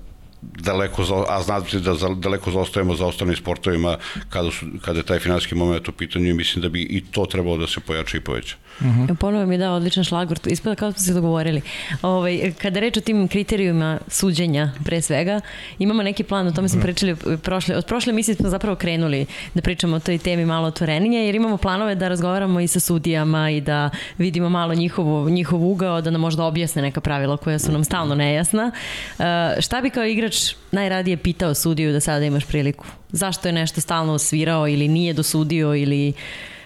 daleko, 0.58 1.04
za, 1.04 1.24
a 1.28 1.42
znate 1.42 1.80
da 1.80 1.94
za, 1.94 2.08
daleko 2.08 2.50
zaostajemo 2.50 2.96
za 2.96 3.06
ostalim 3.06 3.36
sportovima 3.36 3.96
kada, 4.28 4.50
su, 4.50 4.66
kada 4.84 4.98
je 4.98 5.06
taj 5.06 5.18
finansijski 5.18 5.54
moment 5.54 5.88
u 5.88 5.92
pitanju 5.92 6.30
i 6.30 6.34
mislim 6.34 6.62
da 6.62 6.68
bi 6.68 6.82
i 6.82 7.04
to 7.10 7.26
trebalo 7.26 7.56
da 7.56 7.66
se 7.66 7.80
pojača 7.80 8.16
i 8.16 8.20
poveća. 8.20 8.56
Uh 8.80 8.86
mhm. 8.86 9.02
-huh. 9.02 9.14
Ponovo 9.14 9.46
mi 9.46 9.54
je 9.54 9.58
dao 9.58 9.76
odličan 9.76 10.04
šlagvor, 10.04 10.38
ispada 10.46 10.76
kao 10.76 10.92
smo 10.92 11.00
se 11.00 11.14
dogovorili. 11.14 11.62
Ovaj, 12.02 12.52
kada 12.62 12.80
reč 12.80 12.96
o 12.96 13.00
tim 13.00 13.28
kriterijuma 13.28 13.98
suđenja, 14.08 14.72
pre 14.84 15.02
svega, 15.02 15.40
imamo 15.78 16.02
neki 16.02 16.22
plan, 16.22 16.46
o 16.46 16.52
tome 16.52 16.68
smo 16.68 16.78
mhm. 16.78 16.86
pričali 16.86 17.16
prošle, 17.42 17.76
od 17.76 17.86
prošle 17.86 18.12
misli 18.12 18.34
smo 18.34 18.48
zapravo 18.48 18.76
krenuli 18.76 19.26
da 19.54 19.62
pričamo 19.62 19.96
o 19.96 20.00
toj 20.00 20.18
temi 20.18 20.46
malo 20.46 20.68
otvorenije, 20.68 21.26
jer 21.26 21.34
imamo 21.34 21.56
planove 21.56 21.94
da 21.94 22.08
razgovaramo 22.08 22.60
i 22.60 22.68
sa 22.68 22.80
sudijama 22.80 23.50
i 23.50 23.60
da 23.60 23.90
vidimo 24.18 24.48
malo 24.48 24.74
njihovo, 24.74 25.30
njihov 25.30 25.64
ugao, 25.64 26.00
da 26.00 26.10
nam 26.10 26.20
možda 26.20 26.44
objasne 26.44 26.82
neka 26.82 27.00
pravila 27.00 27.36
koja 27.36 27.58
su 27.58 27.72
nam 27.72 27.84
stalno 27.84 28.14
nejasna. 28.14 28.70
Uh, 29.18 29.24
šta 29.60 29.80
bi 29.80 29.90
kao 29.90 30.04
igrač 30.04 30.33
najradije 30.70 31.16
pitao 31.16 31.54
sudiju 31.54 31.92
da 31.92 32.00
sada 32.00 32.24
imaš 32.24 32.44
priliku? 32.44 32.86
Zašto 33.12 33.48
je 33.48 33.52
nešto 33.52 33.80
stalno 33.80 34.12
osvirao 34.12 34.68
ili 34.68 34.88
nije 34.88 35.12
dosudio 35.12 35.74
ili... 35.74 36.12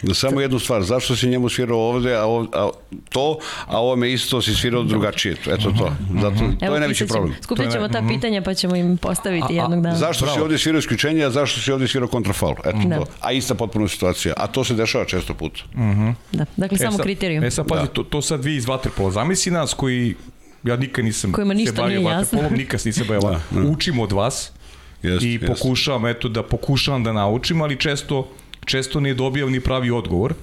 Da 0.03 0.15
samo 0.15 0.41
jednu 0.41 0.59
stvar, 0.59 0.83
zašto 0.83 1.17
si 1.17 1.29
njemu 1.29 1.49
svirao 1.49 1.79
ovde, 1.79 2.15
a, 2.17 2.25
ov, 2.25 2.47
a 2.53 2.71
to, 3.09 3.39
a 3.67 3.81
ovo 3.81 3.97
me 3.97 4.13
isto 4.13 4.43
si 4.43 4.55
svirao 4.55 4.83
drugačije. 4.83 5.37
Eto 5.47 5.73
to. 5.79 5.93
Zato, 6.21 6.39
to 6.39 6.67
Evo, 6.67 6.75
je 6.75 6.81
najveći 6.81 7.07
problem. 7.07 7.35
Skupit 7.43 7.73
ćemo 7.73 7.89
ta 7.89 8.03
pitanja 8.09 8.43
pa 8.43 8.55
ćemo 8.55 8.77
im 8.77 8.97
postaviti 8.97 9.61
a, 9.61 9.63
jednog 9.63 9.83
dana. 9.83 9.97
Zašto 9.97 10.25
Bravo. 10.25 10.39
si 10.39 10.43
ovde 10.43 10.59
svirao 10.59 10.79
isključenje, 10.79 11.25
a 11.25 11.31
zašto 11.31 11.61
si 11.61 11.73
ovde 11.73 11.89
svirao 11.89 12.09
kontrafaul? 12.09 12.55
Eto 12.65 12.79
da. 12.85 12.97
to. 12.97 13.07
A 13.21 13.33
ista 13.33 13.55
potpuno 13.55 13.89
situacija. 13.89 14.35
A 14.37 14.47
to 14.47 14.65
se 14.65 14.75
dešava 14.75 15.05
često 15.05 15.35
puta. 15.35 15.61
Uh 15.75 15.81
mhm. 15.81 16.01
-huh. 16.01 16.15
Da, 16.33 16.45
dakle 16.57 16.75
e 16.75 16.79
samo 16.79 16.99
kriterijum. 16.99 17.45
E 17.45 17.51
sad 17.51 17.69
pazi, 17.69 17.87
da. 17.87 17.93
to, 17.93 18.03
to 18.03 18.23
sad 18.23 18.45
vi 18.45 18.57
iz 18.57 18.67
Vaterpola. 18.67 19.11
Zamisli 19.11 19.53
nas 19.53 19.75
koji 19.75 20.15
ja 20.65 20.77
nikad 20.77 21.05
nisam 21.05 21.33
Kojima 21.33 21.55
se 21.67 21.73
bavio 21.73 22.03
vaterpolom, 22.03 22.53
nikad 22.53 22.81
nisam 22.85 23.07
bavio 23.09 23.21
da, 23.31 23.41
da. 23.51 23.69
Učim 23.69 23.99
od 23.99 24.13
vas 24.13 24.53
jest, 25.03 25.25
i 25.25 25.41
pokušavam, 25.47 26.05
jest. 26.05 26.19
eto, 26.19 26.29
da 26.29 26.43
pokušavam 26.43 27.05
da 27.05 27.13
naučim, 27.13 27.63
ali 27.63 27.77
često 27.77 28.29
često 28.69 29.01
ne 29.01 29.15
dobijam 29.15 29.53
ni 29.53 29.61
pravi 29.61 29.91
odgovor 29.91 30.35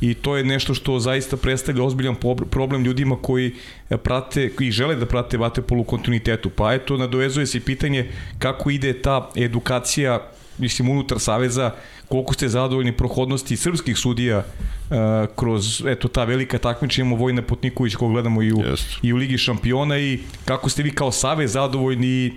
i 0.00 0.14
to 0.14 0.36
je 0.36 0.44
nešto 0.44 0.74
što 0.74 0.98
zaista 0.98 1.36
predstavlja 1.36 1.84
ozbiljan 1.84 2.16
problem 2.50 2.84
ljudima 2.84 3.16
koji 3.22 3.54
e, 3.90 3.96
prate 3.96 4.50
i 4.60 4.70
žele 4.70 4.96
da 4.96 5.06
prate 5.06 5.36
vaterpol 5.36 5.80
u 5.80 5.84
kontinuitetu. 5.84 6.50
Pa 6.50 6.74
eto, 6.74 6.96
nadovezuje 6.96 7.46
se 7.46 7.60
pitanje 7.60 8.08
kako 8.38 8.70
ide 8.70 8.92
ta 9.02 9.30
edukacija 9.36 10.30
mislim, 10.58 10.88
unutar 10.88 11.20
Saveza, 11.20 11.70
koliko 12.14 12.34
ste 12.34 12.48
zadovoljni 12.48 12.92
prohodnosti 12.92 13.56
srpskih 13.56 13.96
sudija 13.98 14.38
uh, 14.38 14.96
kroz, 15.36 15.82
eto, 15.86 16.08
ta 16.08 16.24
velika 16.24 16.58
takmiča, 16.58 17.02
imamo 17.02 17.16
Vojna 17.16 17.42
Potniković, 17.42 17.94
koga 17.94 18.12
gledamo 18.12 18.42
i 18.42 18.52
u, 18.52 18.56
yes. 18.56 18.98
i 19.02 19.12
u 19.12 19.16
Ligi 19.16 19.38
šampiona 19.38 19.98
i 19.98 20.18
kako 20.44 20.68
ste 20.70 20.82
vi 20.82 20.90
kao 20.90 21.12
Savez 21.12 21.52
zadovoljni 21.52 22.32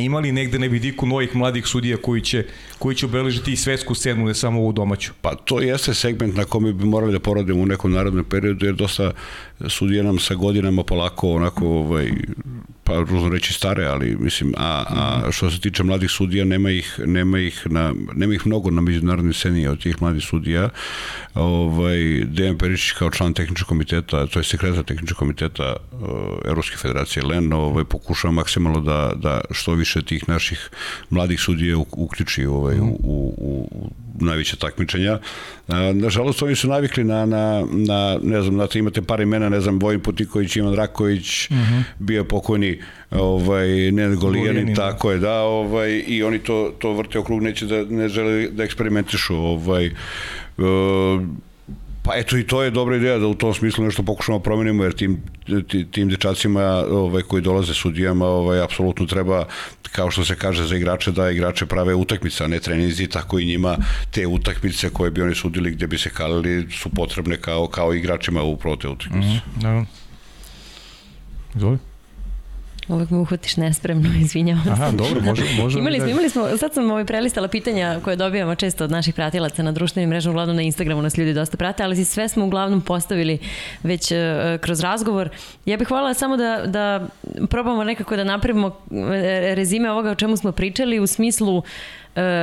imali 0.00 0.32
negde 0.32 0.58
na 0.58 0.66
vidiku 0.66 1.06
novih 1.06 1.36
mladih 1.36 1.66
sudija 1.66 1.96
koji 1.96 2.20
će, 2.20 2.44
koji 2.78 2.96
će 2.96 3.06
obeležiti 3.06 3.52
i 3.52 3.56
svetsku 3.56 3.94
scenu, 3.94 4.26
ne 4.26 4.34
samo 4.34 4.60
ovu 4.60 4.72
domaću? 4.72 5.12
Pa 5.20 5.34
to 5.34 5.60
jeste 5.60 5.94
segment 5.94 6.36
na 6.36 6.44
kome 6.44 6.72
bi 6.72 6.84
morali 6.84 7.12
da 7.12 7.20
poradimo 7.20 7.62
u 7.62 7.66
nekom 7.66 7.92
narodnom 7.92 8.24
periodu, 8.24 8.66
jer 8.66 8.74
dosta 8.74 9.12
sudija 9.68 10.02
nam 10.02 10.18
sa 10.18 10.34
godinama 10.34 10.82
polako 10.82 11.30
onako 11.30 11.66
ovaj, 11.68 12.12
pa 12.84 12.94
ružno 12.94 13.28
reći 13.28 13.52
stare, 13.52 13.86
ali 13.86 14.16
mislim, 14.20 14.54
a, 14.56 14.84
a 14.88 15.32
što 15.32 15.50
se 15.50 15.60
tiče 15.60 15.82
mladih 15.82 16.10
sudija, 16.10 16.44
nema 16.44 16.70
ih, 16.70 17.00
nema 17.06 17.38
ih, 17.38 17.66
na, 17.70 17.94
nema 18.14 18.34
ih 18.34 18.46
mnogo 18.46 18.70
na 18.70 18.80
međunarodnoj 18.80 19.32
sceni 19.32 19.66
od 19.66 19.82
tih 19.82 20.02
mladih 20.02 20.24
sudija. 20.24 20.68
Ovaj, 21.34 22.24
Dejan 22.24 22.58
Perišić 22.58 22.92
kao 22.92 23.10
član 23.10 23.34
tehničkog 23.34 23.68
komiteta, 23.68 24.26
to 24.26 24.40
je 24.40 24.44
sekretar 24.44 24.84
tehničkog 24.84 25.18
komiteta 25.18 25.76
uh, 25.92 26.08
Evropske 26.44 26.76
federacije 26.76 27.26
LEN, 27.26 27.52
ovaj, 27.52 27.84
pokušava 27.84 28.32
maksimalno 28.32 28.80
da, 28.80 29.12
da 29.16 29.40
što 29.50 29.74
više 29.74 30.02
tih 30.02 30.28
naših 30.28 30.70
mladih 31.10 31.40
sudija 31.40 31.76
uključi 31.78 32.46
ovaj, 32.46 32.80
u, 32.80 32.96
u, 33.02 33.34
u 33.70 33.90
najveće 34.20 34.56
takmičenja. 34.56 35.18
Nažalost, 35.94 36.42
oni 36.42 36.54
su 36.54 36.68
navikli 36.68 37.04
na, 37.04 37.26
na, 37.26 37.66
na 37.70 38.18
ne 38.22 38.42
znam, 38.42 38.54
znate, 38.54 38.78
imate 38.78 39.02
par 39.02 39.20
imena, 39.20 39.48
ne 39.48 39.60
znam, 39.60 39.78
Vojin 39.78 40.00
Putiković, 40.00 40.56
Ivan 40.56 40.74
Raković, 40.74 41.50
uh 41.50 41.56
mhm. 41.56 41.74
-huh. 41.74 41.82
bio 41.98 42.24
pokojni 42.24 42.80
ovaj, 43.10 43.68
Nenad 43.68 44.18
Golijanin, 44.18 44.74
da. 44.74 44.74
tako 44.74 45.10
je, 45.10 45.18
da, 45.18 45.40
ovaj, 45.40 46.04
i 46.06 46.22
oni 46.22 46.38
to, 46.38 46.74
to 46.78 46.92
vrte 46.92 47.18
okrug, 47.18 47.42
neće 47.42 47.66
da, 47.66 47.84
ne 47.84 48.08
žele 48.08 48.48
da 48.48 48.64
eksperimentišu, 48.64 49.36
ovaj, 49.36 49.86
uh, 49.86 51.22
Pa 52.08 52.16
eto 52.16 52.38
i 52.38 52.46
to 52.46 52.62
je 52.62 52.70
dobra 52.70 52.96
ideja 52.96 53.18
da 53.18 53.26
u 53.26 53.34
tom 53.34 53.54
smislu 53.54 53.84
nešto 53.84 54.02
pokušamo 54.02 54.38
da 54.38 54.42
promenimo 54.42 54.84
jer 54.84 54.94
tim, 54.94 55.20
tim 55.90 56.08
dečacima 56.08 56.62
ovaj, 56.90 57.22
koji 57.22 57.42
dolaze 57.42 57.74
sudijama 57.74 58.26
ovaj, 58.26 58.62
apsolutno 58.62 59.06
treba 59.06 59.44
kao 59.92 60.10
što 60.10 60.24
se 60.24 60.36
kaže 60.36 60.64
za 60.66 60.76
igrače 60.76 61.12
da 61.12 61.30
igrače 61.30 61.66
prave 61.66 61.94
utakmice, 61.94 62.44
a 62.44 62.46
ne 62.46 62.60
treninzi, 62.60 63.06
tako 63.06 63.38
i 63.38 63.44
njima 63.44 63.76
te 64.10 64.26
utakmice 64.26 64.90
koje 64.90 65.10
bi 65.10 65.22
oni 65.22 65.34
sudili 65.34 65.70
gde 65.70 65.86
bi 65.86 65.98
se 65.98 66.10
kalili 66.10 66.70
su 66.70 66.88
potrebne 66.88 67.36
kao, 67.36 67.66
kao 67.66 67.94
igračima 67.94 68.42
upravo 68.42 68.76
te 68.76 68.88
utakmice. 68.88 69.28
Mm 69.28 69.60
-hmm. 69.60 69.84
Zove? 71.54 71.78
Uvek 72.88 73.10
me 73.10 73.18
uhvatiš 73.18 73.56
nespremno, 73.56 74.08
izvinjavam 74.24 74.64
se. 74.64 74.70
Aha, 74.70 74.90
dobro, 74.90 75.20
može, 75.20 75.44
može. 75.62 75.78
imali 75.78 75.96
smo, 75.96 76.06
da- 76.06 76.10
imali 76.10 76.30
smo, 76.30 76.56
sad 76.56 76.74
sam 76.74 76.90
ovaj 76.90 77.04
prelistala 77.04 77.48
pitanja 77.48 78.00
koje 78.04 78.16
dobijamo 78.16 78.54
često 78.54 78.84
od 78.84 78.90
naših 78.90 79.14
pratilaca 79.14 79.62
na 79.62 79.72
društvenim 79.72 80.10
mrežama, 80.10 80.32
uglavnom 80.32 80.56
na 80.56 80.62
Instagramu 80.62 81.02
nas 81.02 81.18
ljudi 81.18 81.34
dosta 81.34 81.56
prate, 81.56 81.82
ali 81.82 82.04
sve 82.04 82.28
smo 82.28 82.46
uglavnom 82.46 82.80
postavili 82.80 83.38
već 83.82 84.12
uh, 84.12 84.18
kroz 84.60 84.80
razgovor. 84.80 85.28
Ja 85.64 85.76
bih 85.76 85.90
voljela 85.90 86.14
samo 86.14 86.36
da, 86.36 86.62
da 86.66 87.06
probamo 87.50 87.84
nekako 87.84 88.16
da 88.16 88.24
napravimo 88.24 88.66
e, 88.66 89.54
rezime 89.54 89.90
ovoga 89.90 90.10
o 90.10 90.14
čemu 90.14 90.36
smo 90.36 90.52
pričali 90.52 90.98
u 91.00 91.06
smislu 91.06 91.56
uh, 91.56 91.64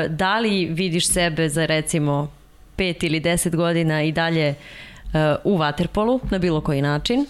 da 0.09 0.39
li 0.39 0.65
vidiš 0.65 1.07
sebe 1.07 1.49
za 1.49 1.65
recimo 1.65 2.31
pet 2.75 3.03
ili 3.03 3.19
deset 3.19 3.55
godina 3.55 4.03
i 4.03 4.11
dalje 4.11 4.49
uh, 4.49 5.13
u 5.43 5.57
Waterpolu 5.57 6.19
na 6.31 6.37
bilo 6.37 6.61
koji 6.61 6.81
način 6.81 7.25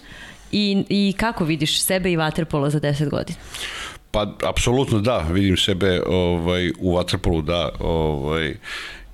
i, 0.52 0.84
i 0.90 1.14
kako 1.18 1.44
vidiš 1.44 1.82
sebe 1.82 2.12
i 2.12 2.18
Waterpolo 2.18 2.70
za 2.70 2.80
10 2.80 3.10
godina? 3.10 3.40
Pa, 4.12 4.34
apsolutno 4.44 5.00
da, 5.00 5.18
vidim 5.32 5.58
sebe 5.58 6.02
ovaj, 6.08 6.70
u 6.70 6.96
Waterpolu, 6.96 7.42
da, 7.42 7.70
ovaj, 7.80 8.56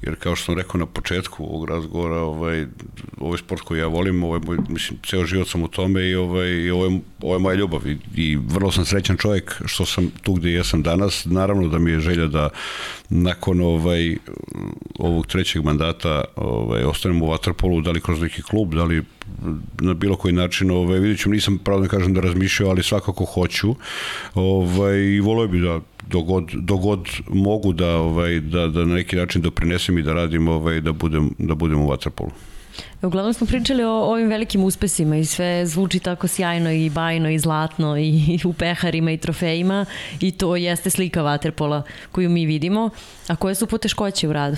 jer 0.01 0.15
kao 0.15 0.35
što 0.35 0.45
sam 0.45 0.57
rekao 0.57 0.79
na 0.79 0.85
početku 0.85 1.43
ovog 1.43 1.69
razgovora, 1.69 2.17
ovaj, 2.17 2.65
ovaj 3.17 3.37
sport 3.37 3.61
koji 3.61 3.79
ja 3.79 3.87
volim, 3.87 4.23
ovaj, 4.23 4.39
moj, 4.45 4.57
mislim, 4.69 4.99
ceo 5.05 5.25
život 5.25 5.47
sam 5.47 5.63
u 5.63 5.67
tome 5.67 6.09
i, 6.09 6.15
ovaj, 6.15 6.49
i 6.49 6.69
ovo, 6.69 6.99
ovo 7.21 7.35
je 7.35 7.39
moja 7.39 7.55
ljubav 7.55 7.87
i, 7.87 7.97
i 8.15 8.35
vrlo 8.35 8.71
sam 8.71 8.85
srećan 8.85 9.17
čovjek 9.17 9.61
što 9.65 9.85
sam 9.85 10.11
tu 10.23 10.33
gde 10.33 10.51
jesam 10.51 10.83
danas. 10.83 11.25
Naravno 11.25 11.67
da 11.67 11.79
mi 11.79 11.91
je 11.91 11.99
želja 11.99 12.27
da 12.27 12.49
nakon 13.09 13.61
ovaj, 13.61 14.17
ovog 14.99 15.27
trećeg 15.27 15.63
mandata 15.63 16.23
ovaj, 16.35 16.83
ostanem 16.83 17.21
u 17.21 17.27
Waterpolu, 17.27 17.83
da 17.83 17.91
li 17.91 18.01
kroz 18.01 18.21
neki 18.21 18.41
klub, 18.41 18.73
da 18.73 18.83
li 18.83 19.03
na 19.79 19.93
bilo 19.93 20.15
koji 20.15 20.33
način, 20.33 20.71
ovaj, 20.71 20.99
vidjet 20.99 21.19
ću, 21.19 21.29
nisam 21.29 21.57
pravo 21.57 21.81
da 21.81 21.87
kažem 21.87 22.13
da 22.13 22.21
razmišljao, 22.21 22.69
ali 22.69 22.83
svakako 22.83 23.25
hoću 23.25 23.75
ovaj, 24.35 24.97
i 24.97 25.19
volio 25.19 25.47
bi 25.47 25.59
da 25.59 25.79
dogod, 26.07 26.51
dogod 26.53 27.07
mogu 27.27 27.73
da, 27.73 27.97
ovaj, 27.97 28.39
da, 28.39 28.67
da 28.67 28.85
na 28.85 28.95
neki 28.95 29.15
način 29.15 29.41
doprinesem 29.41 29.97
i 29.97 30.03
da 30.03 30.13
radim, 30.13 30.47
ovaj, 30.47 30.81
da, 30.81 30.91
budem, 30.91 31.29
da 31.37 31.55
budem 31.55 31.81
u 31.81 31.87
Waterpolu. 31.87 32.31
Uglavnom 33.01 33.33
smo 33.33 33.47
pričali 33.47 33.83
o 33.83 33.91
ovim 33.91 34.29
velikim 34.29 34.63
uspesima 34.63 35.17
i 35.17 35.25
sve 35.25 35.65
zvuči 35.65 35.99
tako 35.99 36.27
sjajno 36.27 36.71
i 36.71 36.89
bajno 36.89 37.29
i 37.29 37.39
zlatno 37.39 37.97
i, 37.97 38.39
u 38.49 38.53
peharima 38.53 39.11
i 39.11 39.17
trofejima 39.17 39.85
i 40.19 40.31
to 40.31 40.55
jeste 40.55 40.89
slika 40.89 41.23
Waterpola 41.23 41.81
koju 42.11 42.29
mi 42.29 42.45
vidimo. 42.45 42.89
A 43.27 43.35
koje 43.35 43.55
su 43.55 43.67
poteškoće 43.67 44.27
u 44.27 44.33
radu? 44.33 44.57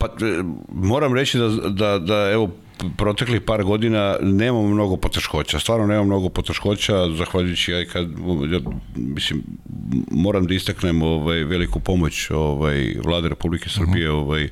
Pa 0.00 0.06
e, 0.06 0.42
moram 0.72 1.14
reći 1.14 1.38
da, 1.38 1.48
da, 1.48 1.98
da 1.98 2.30
evo 2.32 2.50
proteklih 2.96 3.40
par 3.40 3.64
godina 3.64 4.16
nemamo 4.22 4.68
mnogo 4.68 4.96
poteškoća, 4.96 5.58
stvarno 5.58 5.86
nemamo 5.86 6.06
mnogo 6.06 6.28
poteškoća, 6.28 7.10
zahvaljujući 7.18 7.72
ja 7.72 7.84
kad, 7.84 8.08
ja, 8.52 8.60
mislim, 8.96 9.42
moram 10.10 10.46
da 10.46 10.54
istaknem 10.54 11.02
ovaj, 11.02 11.44
veliku 11.44 11.80
pomoć 11.80 12.30
ovaj, 12.30 12.94
vlade 13.04 13.28
Republike 13.28 13.68
Srbije, 13.68 14.10
uh 14.10 14.16
-huh. 14.16 14.22
ovaj, 14.22 14.48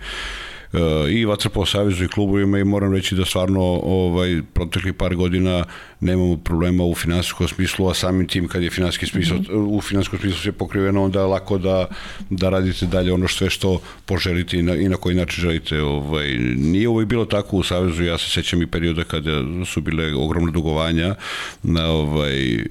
i 1.10 1.24
Vatrpolo 1.24 1.66
Savezu 1.66 2.04
i 2.04 2.08
klubovima 2.08 2.58
i 2.58 2.64
moram 2.64 2.94
reći 2.94 3.14
da 3.14 3.24
stvarno 3.24 3.60
ovaj, 3.82 4.42
proteklih 4.54 4.94
par 4.94 5.14
godina 5.14 5.64
nemamo 6.00 6.36
problema 6.36 6.84
u 6.84 6.94
finansijskom 6.94 7.48
smislu, 7.48 7.88
a 7.88 7.94
samim 7.94 8.28
tim 8.28 8.48
kad 8.48 8.62
je 8.62 8.70
finansijski 8.70 9.06
smislu, 9.06 9.36
mm 9.36 9.40
-hmm. 9.40 9.76
u 9.76 9.80
finansijskom 9.80 10.18
smislu 10.18 10.38
sve 10.40 10.52
pokriveno, 10.52 11.04
onda 11.04 11.20
je 11.20 11.26
lako 11.26 11.58
da, 11.58 11.88
da 12.30 12.48
radite 12.48 12.86
dalje 12.86 13.12
ono 13.12 13.28
sve 13.28 13.50
što 13.50 13.80
poželite 14.06 14.58
i 14.58 14.62
na, 14.62 14.74
i 14.74 14.88
na 14.88 14.96
koji 14.96 15.16
način 15.16 15.42
želite. 15.42 15.82
Ovaj, 15.82 16.28
nije 16.56 16.88
uvijek 16.88 17.08
bilo 17.08 17.24
tako 17.24 17.56
u 17.56 17.62
Savezu, 17.62 18.04
ja 18.04 18.18
se 18.18 18.30
sećam 18.30 18.62
i 18.62 18.66
perioda 18.66 19.04
kada 19.04 19.42
su 19.66 19.80
bile 19.80 20.14
ogromne 20.14 20.52
dugovanja. 20.52 21.14
Na, 21.62 21.86
ovaj, 21.86 22.64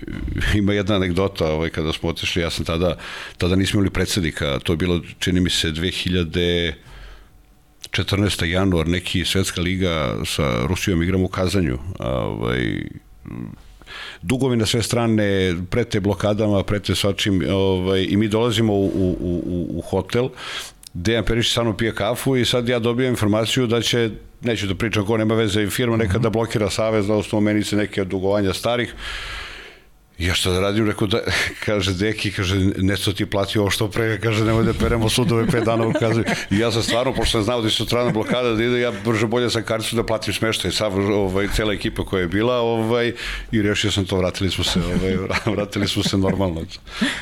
ima 0.55 0.73
jedna 0.73 0.95
anegdota 0.95 1.51
ovaj, 1.51 1.69
kada 1.69 1.93
smo 1.93 2.09
otišli, 2.09 2.41
ja 2.41 2.49
sam 2.49 2.65
tada, 2.65 2.97
tada 3.37 3.55
nismo 3.55 3.77
imali 3.77 3.89
predsednika, 3.89 4.59
to 4.59 4.73
je 4.73 4.77
bilo, 4.77 5.01
čini 5.19 5.39
mi 5.39 5.49
se, 5.49 5.71
2000 5.71 6.86
14. 8.03 8.45
januar, 8.45 8.87
neki 8.87 9.25
svetska 9.25 9.61
liga 9.61 10.15
sa 10.25 10.65
Rusijom 10.67 11.03
igramo 11.03 11.25
u 11.25 11.27
Kazanju. 11.27 11.77
Ovaj, 11.99 12.83
dugovi 14.21 14.57
na 14.57 14.65
sve 14.65 14.83
strane, 14.83 15.55
prete 15.69 15.99
blokadama, 15.99 16.63
prete 16.63 16.95
svačim, 16.95 17.43
ovaj, 17.51 18.05
i 18.09 18.17
mi 18.17 18.27
dolazimo 18.27 18.73
u, 18.73 18.85
u, 18.85 19.17
u, 19.19 19.79
u 19.79 19.81
hotel, 19.81 20.29
Dejan 20.93 21.25
Perić 21.25 21.53
sa 21.53 21.63
mnom 21.63 21.77
pije 21.77 21.95
kafu 21.95 22.37
i 22.37 22.45
sad 22.45 22.69
ja 22.69 22.79
dobijam 22.79 23.11
informaciju 23.13 23.67
da 23.67 23.81
će, 23.81 24.09
neću 24.41 24.67
da 24.67 24.75
pričam 24.75 25.05
ko 25.05 25.17
nema 25.17 25.35
veze, 25.35 25.69
firma 25.69 25.97
nekada 25.97 26.19
da 26.19 26.29
blokira 26.29 26.69
savez 26.69 27.07
na 27.07 27.15
osnovu 27.15 27.41
meni 27.41 27.63
se 27.63 27.75
neke 27.75 28.03
dugovanja 28.03 28.53
starih, 28.53 28.93
Ja 30.19 30.33
šta 30.33 30.51
da 30.51 30.59
radim, 30.59 30.87
rekao 30.87 31.07
da, 31.07 31.19
kaže, 31.65 31.93
deki, 31.93 32.31
kaže, 32.31 32.55
neco 32.77 33.13
ti 33.13 33.25
plati 33.25 33.59
ovo 33.59 33.69
što 33.69 33.87
pre, 33.89 34.19
kaže, 34.21 34.45
nemoj 34.45 34.63
da 34.63 34.73
peremo 34.73 35.09
sudove 35.09 35.47
pet 35.47 35.63
dana, 35.63 35.93
kaže, 35.93 36.23
i 36.51 36.57
ja 36.57 36.71
sam 36.71 36.83
stvarno, 36.83 37.13
pošto 37.13 37.31
sam 37.31 37.43
znao 37.43 37.61
da 37.61 37.67
je 37.67 37.71
sutrana 37.71 38.11
blokada 38.11 38.53
da 38.53 38.63
ide, 38.63 38.79
ja 38.79 38.91
brže 39.05 39.27
bolje 39.27 39.49
sam 39.49 39.63
karticu 39.63 39.95
da 39.95 40.03
platim 40.03 40.33
smeštaj, 40.33 40.71
sav, 40.71 40.97
ovaj, 41.11 41.47
cela 41.55 41.73
ekipa 41.73 42.05
koja 42.05 42.21
je 42.21 42.27
bila, 42.27 42.55
ovaj, 42.55 43.13
i 43.51 43.61
rešio 43.61 43.91
sam 43.91 44.05
to, 44.05 44.17
vratili 44.17 44.49
smo 44.49 44.63
se, 44.63 44.79
ovaj, 44.79 45.17
vratili 45.55 45.87
smo 45.87 46.03
se 46.03 46.17
normalno. 46.17 46.61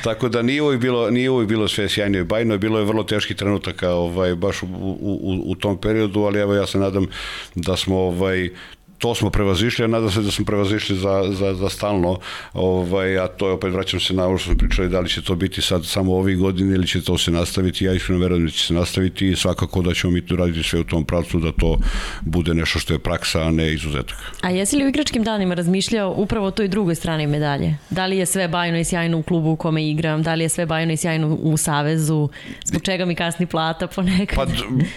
Tako 0.04 0.28
da 0.28 0.42
nije 0.42 0.62
uvijek 0.62 0.80
bilo, 0.80 1.10
nije 1.10 1.30
uvijek 1.30 1.48
bilo 1.48 1.68
sve 1.68 1.88
sjajno 1.88 2.18
i 2.18 2.24
bajno, 2.24 2.58
bilo 2.58 2.78
je 2.78 2.84
vrlo 2.84 3.04
teški 3.04 3.34
trenutaka, 3.34 3.90
ovaj, 3.90 4.34
baš 4.34 4.62
u, 4.62 4.66
u, 4.66 5.18
u, 5.22 5.50
u 5.50 5.54
tom 5.54 5.80
periodu, 5.80 6.20
ali 6.20 6.40
evo 6.40 6.54
ja 6.54 6.66
se 6.66 6.78
nadam 6.78 7.06
da 7.54 7.76
smo 7.76 7.98
ovaj, 7.98 8.50
to 8.98 9.14
smo 9.14 9.30
prevazišli, 9.30 9.84
a 9.84 9.88
nadam 9.88 10.10
se 10.10 10.20
da 10.20 10.30
smo 10.30 10.44
prevazišli 10.44 10.96
za, 10.96 11.24
za, 11.32 11.54
za 11.54 11.68
stalno, 11.68 12.18
ovaj, 12.52 13.18
a 13.18 13.28
to 13.28 13.46
je 13.46 13.52
opet 13.52 13.72
vraćam 13.72 14.00
se 14.00 14.14
na 14.14 14.24
ovo 14.24 14.38
što 14.38 14.50
smo 14.50 14.58
pričali, 14.58 14.88
da 14.88 15.00
li 15.00 15.08
će 15.08 15.22
to 15.22 15.34
biti 15.34 15.62
sad 15.62 15.86
samo 15.86 16.14
ovih 16.14 16.38
godine 16.38 16.74
ili 16.74 16.86
će 16.86 17.02
to 17.02 17.18
se 17.18 17.30
nastaviti, 17.30 17.84
ja 17.84 17.92
iskreno 17.92 18.20
verujem 18.20 18.44
da 18.44 18.50
će 18.50 18.66
se 18.66 18.74
nastaviti 18.74 19.28
i 19.28 19.36
svakako 19.36 19.82
da 19.82 19.94
ćemo 19.94 20.12
mi 20.12 20.26
tu 20.26 20.36
raditi 20.36 20.62
sve 20.62 20.80
u 20.80 20.84
tom 20.84 21.04
pravcu 21.04 21.38
da 21.38 21.52
to 21.52 21.78
bude 22.20 22.54
nešto 22.54 22.78
što 22.78 22.92
je 22.92 22.98
praksa, 22.98 23.42
a 23.42 23.50
ne 23.50 23.72
izuzetak. 23.72 24.16
A 24.40 24.50
jesi 24.50 24.76
li 24.76 24.84
u 24.84 24.88
igračkim 24.88 25.24
danima 25.24 25.54
razmišljao 25.54 26.14
upravo 26.16 26.46
o 26.46 26.50
toj 26.50 26.68
drugoj 26.68 26.94
strani 26.94 27.26
medalje? 27.26 27.76
Da 27.90 28.06
li 28.06 28.16
je 28.16 28.26
sve 28.26 28.48
bajno 28.48 28.78
i 28.78 28.84
sjajno 28.84 29.18
u 29.18 29.22
klubu 29.22 29.50
u 29.50 29.56
kome 29.56 29.88
igram, 29.88 30.22
da 30.22 30.34
li 30.34 30.44
je 30.44 30.48
sve 30.48 30.66
bajno 30.66 30.92
i 30.92 30.96
sjajno 30.96 31.38
u 31.42 31.56
savezu, 31.56 32.28
zbog 32.64 32.82
čega 32.82 33.04
mi 33.04 33.14
kasni 33.14 33.46
plata 33.46 33.86
ponekad? 33.86 34.36
Pa, 34.36 34.46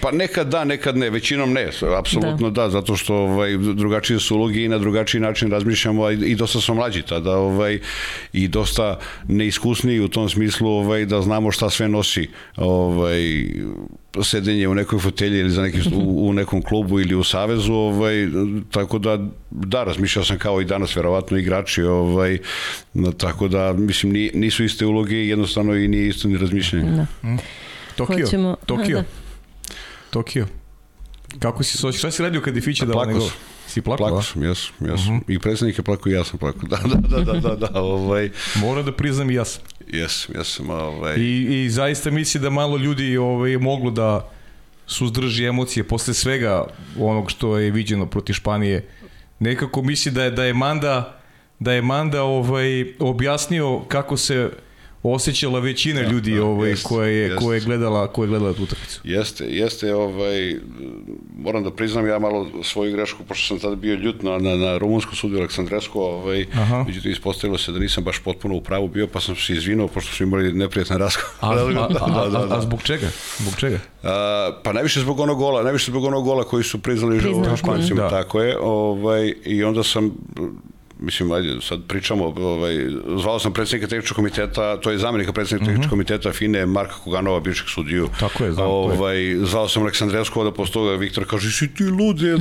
pa 0.01 0.11
nekad 0.11 0.47
da, 0.47 0.63
nekad 0.63 0.97
ne, 0.97 1.09
većinom 1.09 1.53
ne, 1.53 1.69
apsolutno 1.97 2.49
da. 2.49 2.63
da, 2.63 2.69
zato 2.69 2.95
što 2.95 3.15
ovaj, 3.15 3.57
drugačije 3.89 4.19
su 4.19 4.35
ulogi 4.35 4.63
i 4.63 4.67
na 4.67 4.77
drugačiji 4.77 5.21
način 5.21 5.51
razmišljamo 5.51 6.09
i 6.11 6.35
dosta 6.35 6.61
smo 6.61 6.75
mlađi 6.75 7.01
tada 7.01 7.37
ovaj, 7.37 7.79
i 8.33 8.47
dosta 8.47 8.99
neiskusniji 9.27 9.99
u 9.99 10.07
tom 10.07 10.29
smislu 10.29 10.69
ovaj, 10.69 11.05
da 11.05 11.21
znamo 11.21 11.51
šta 11.51 11.69
sve 11.69 11.87
nosi 11.89 12.27
ovaj, 12.57 13.45
sedenje 14.23 14.67
u 14.67 14.75
nekoj 14.75 14.99
fotelji 14.99 15.39
ili 15.39 15.49
za 15.49 15.61
neki, 15.61 15.81
u, 15.95 16.29
u 16.29 16.33
nekom 16.33 16.61
klubu 16.61 16.99
ili 16.99 17.15
u 17.15 17.23
savezu, 17.23 17.73
ovaj, 17.73 18.27
tako 18.71 18.99
da, 18.99 19.17
da, 19.49 19.83
razmišljao 19.83 20.25
sam 20.25 20.37
kao 20.37 20.61
i 20.61 20.65
danas, 20.65 20.95
verovatno 20.95 21.37
igrači, 21.37 21.83
ovaj, 21.83 22.37
tako 23.17 23.47
da, 23.47 23.73
mislim, 23.73 24.29
nisu 24.33 24.63
iste 24.63 24.85
uloge, 24.85 25.15
jednostavno 25.15 25.75
i 25.75 25.87
nije 25.87 26.07
isto 26.07 26.27
ni 26.27 26.37
razmišljanje. 26.37 26.91
Da. 26.91 27.29
Mm. 27.29 27.37
Tokio, 27.95 28.25
Hoćemo, 28.25 28.55
Tokio, 28.65 28.97
da. 28.97 29.03
Tokio. 30.09 30.47
Kako 31.39 31.63
si 31.63 31.77
se 31.77 31.91
Šta 31.91 32.11
si 32.11 32.23
radio 32.23 32.41
kad 32.41 32.55
je 32.55 32.61
Fiće 32.61 32.85
dao 32.85 33.05
nego? 33.05 33.29
Si 33.69 33.81
plakao? 33.81 34.07
Plakao 34.07 34.21
sam, 34.21 34.43
jes, 34.43 34.59
jes. 34.79 35.01
Uh 35.01 35.07
-huh. 35.07 35.21
I 35.27 35.39
predsednik 35.39 35.77
je 35.77 35.83
plakao 35.83 36.09
i 36.09 36.13
ja 36.13 36.23
sam 36.23 36.39
plakao. 36.39 36.61
Da, 36.69 36.77
da, 36.77 36.95
da, 36.95 37.33
da, 37.33 37.39
da, 37.39 37.55
da, 37.55 37.81
ovaj. 37.81 38.29
Moram 38.55 38.85
da 38.85 38.91
priznam 38.91 39.29
i 39.31 39.33
ja 39.33 39.45
sam. 39.45 39.63
Jes, 39.87 40.29
jesam, 40.35 40.69
ovaj. 40.69 41.15
I, 41.17 41.63
I 41.65 41.69
zaista 41.69 42.11
misli 42.11 42.41
da 42.41 42.49
malo 42.49 42.77
ljudi 42.77 43.17
ovaj, 43.17 43.57
moglo 43.57 43.91
da 43.91 44.29
suzdrži 44.87 45.45
emocije 45.45 45.83
posle 45.83 46.13
svega 46.13 46.65
onog 46.99 47.31
što 47.31 47.57
je 47.57 47.71
viđeno 47.71 48.05
proti 48.05 48.33
Španije. 48.33 48.87
Nekako 49.39 49.81
misli 49.81 50.11
da 50.11 50.23
je, 50.23 50.31
da 50.31 50.43
je 50.43 50.53
Manda 50.53 51.19
da 51.59 51.71
je 51.71 51.81
Manda 51.81 52.23
ovaj, 52.23 52.93
objasnio 52.99 53.79
kako 53.79 54.17
se 54.17 54.51
osjećala 55.03 55.59
većina 55.59 56.01
ja, 56.01 56.09
ljudi 56.09 56.35
da, 56.35 56.43
ovaj 56.43 56.69
jest, 56.69 56.83
koja 56.87 57.07
je 57.07 57.17
jest. 57.17 57.39
koja 57.39 57.55
je 57.55 57.61
gledala 57.61 58.07
koja 58.07 58.25
je 58.25 58.29
gledala 58.29 58.53
tu 58.53 58.63
utakmicu. 58.63 59.01
Jeste, 59.03 59.45
jeste 59.45 59.95
ovaj 59.95 60.55
moram 61.37 61.63
da 61.63 61.71
priznam 61.71 62.07
ja 62.07 62.19
malo 62.19 62.47
svoju 62.63 62.93
grešku 62.93 63.23
pošto 63.23 63.47
sam 63.47 63.59
tada 63.59 63.75
bio 63.75 63.95
ljut 63.95 64.23
na 64.23 64.37
na, 64.37 64.55
na 64.55 64.77
rumunsku 64.77 65.15
sudiju 65.15 65.39
Aleksandresku, 65.39 65.99
ovaj 65.99 66.45
međutim 66.87 67.11
ispostavilo 67.11 67.57
se 67.57 67.71
da 67.71 67.79
nisam 67.79 68.03
baš 68.03 68.19
potpuno 68.19 68.55
u 68.55 68.61
pravu 68.61 68.87
bio 68.87 69.07
pa 69.07 69.19
sam 69.19 69.35
se 69.35 69.53
izvinio 69.53 69.87
pošto 69.87 70.15
smo 70.15 70.25
imali 70.25 70.53
neprijatan 70.53 70.97
razgovor. 70.97 71.29
A, 71.39 71.49
a, 71.49 71.87
a, 72.05 72.29
da, 72.29 72.39
da, 72.39 72.45
da. 72.45 72.57
a, 72.57 72.61
zbog 72.61 72.81
čega? 72.83 73.07
Zbog 73.37 73.55
čega? 73.59 73.79
A, 74.03 74.51
pa 74.63 74.73
najviše 74.73 74.99
zbog 74.99 75.19
onog 75.19 75.37
gola, 75.37 75.63
najviše 75.63 75.91
zbog 75.91 76.03
onog 76.03 76.23
gola 76.23 76.43
koji 76.43 76.63
su 76.63 76.79
priznali 76.79 77.19
Špancima, 77.57 78.01
da. 78.01 78.09
tako 78.09 78.41
je. 78.41 78.57
Ovaj 78.61 79.33
i 79.45 79.63
onda 79.63 79.83
sam 79.83 80.11
mislim, 80.99 81.31
ajde, 81.31 81.55
sad 81.61 81.79
pričamo, 81.87 82.25
ovaj, 82.25 82.75
zvao 83.21 83.39
sam 83.39 83.53
predsednika 83.53 83.87
tehničkog 83.87 84.15
komiteta, 84.15 84.77
to 84.77 84.91
je 84.91 84.97
zamenika 84.97 85.33
predsednika 85.33 85.63
mhm. 85.63 85.71
-huh. 85.71 85.73
tehničkog 85.73 85.89
komiteta 85.89 86.31
FINE, 86.31 86.65
Marka 86.65 86.95
Koganova, 87.03 87.39
bivšeg 87.39 87.67
sudiju. 87.67 88.09
Tako 88.19 88.43
je, 88.43 88.51
znam. 88.51 88.67
Ovaj, 88.67 89.35
zvao 89.43 89.67
sam 89.67 89.83
Aleksandrevskog 89.83 90.43
da 90.43 90.51
postoga, 90.51 90.95
Viktor 90.95 91.25
kaže, 91.29 91.51
si 91.51 91.73
ti 91.73 91.83
lud, 91.83 92.21
je, 92.29 92.37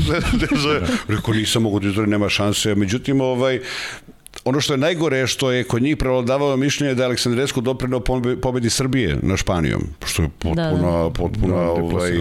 Rekao, 1.08 1.34
nisam 1.34 1.62
mogu 1.62 1.80
da 1.80 1.88
izvori, 1.88 2.10
nema 2.10 2.28
šanse. 2.28 2.74
Međutim, 2.74 3.20
ovaj, 3.20 3.60
ono 4.48 4.60
što 4.60 4.72
je 4.72 4.78
najgore 4.78 5.26
što 5.26 5.50
je 5.50 5.64
kod 5.64 5.82
njih 5.82 5.96
prevladavao 5.96 6.56
mišljenje 6.56 6.94
da 6.94 7.02
je 7.02 7.06
Aleksandresku 7.06 7.60
doprinao 7.60 8.00
pobedi 8.42 8.70
Srbije 8.70 9.18
na 9.22 9.36
Španijom, 9.36 9.82
što 10.06 10.22
je 10.22 10.28
potpuna, 10.38 11.02
da. 11.02 11.10
potpuna 11.10 11.56
da, 11.56 11.70
ovaj, 11.70 12.12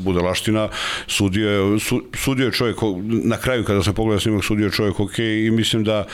budalaština. 0.00 0.68
Sudio 1.06 1.50
je, 1.50 1.80
su, 1.80 2.02
sudio 2.16 2.46
je 2.46 2.52
čovjek, 2.52 2.76
na 3.24 3.36
kraju 3.36 3.64
kada 3.64 3.82
sam 3.82 3.94
pogledao 3.94 4.20
snimak, 4.20 4.44
sudio 4.44 4.64
je 4.64 4.72
čovjek 4.72 5.00
ok 5.00 5.18
i 5.18 5.50
mislim 5.50 5.84
da 5.84 6.06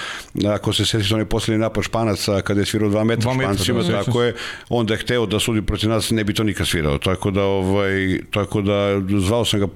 ako 0.48 0.72
se 0.72 0.86
sjetite 0.86 1.14
onaj 1.14 1.26
poslednji 1.26 1.60
napad 1.60 1.84
Španaca 1.84 2.40
kada 2.40 2.60
je 2.60 2.66
svirao 2.66 2.90
2 2.90 3.04
metra, 3.04 3.34
metra 3.34 3.54
Špancima, 3.54 3.82
da, 3.82 4.04
tako 4.04 4.22
je, 4.22 4.34
onda 4.68 4.94
je 4.94 4.98
hteo 4.98 5.26
da 5.26 5.40
sudi 5.40 5.62
protiv 5.62 5.90
nas, 5.90 6.10
ne 6.10 6.24
bi 6.24 6.34
to 6.34 6.44
nikad 6.44 6.66
svirao. 6.66 6.98
Tako 6.98 7.30
da, 7.30 7.42
ovaj, 7.42 8.20
tako 8.30 8.62
da 8.62 9.00
zvao 9.20 9.44
sam 9.44 9.60
ga 9.60 9.66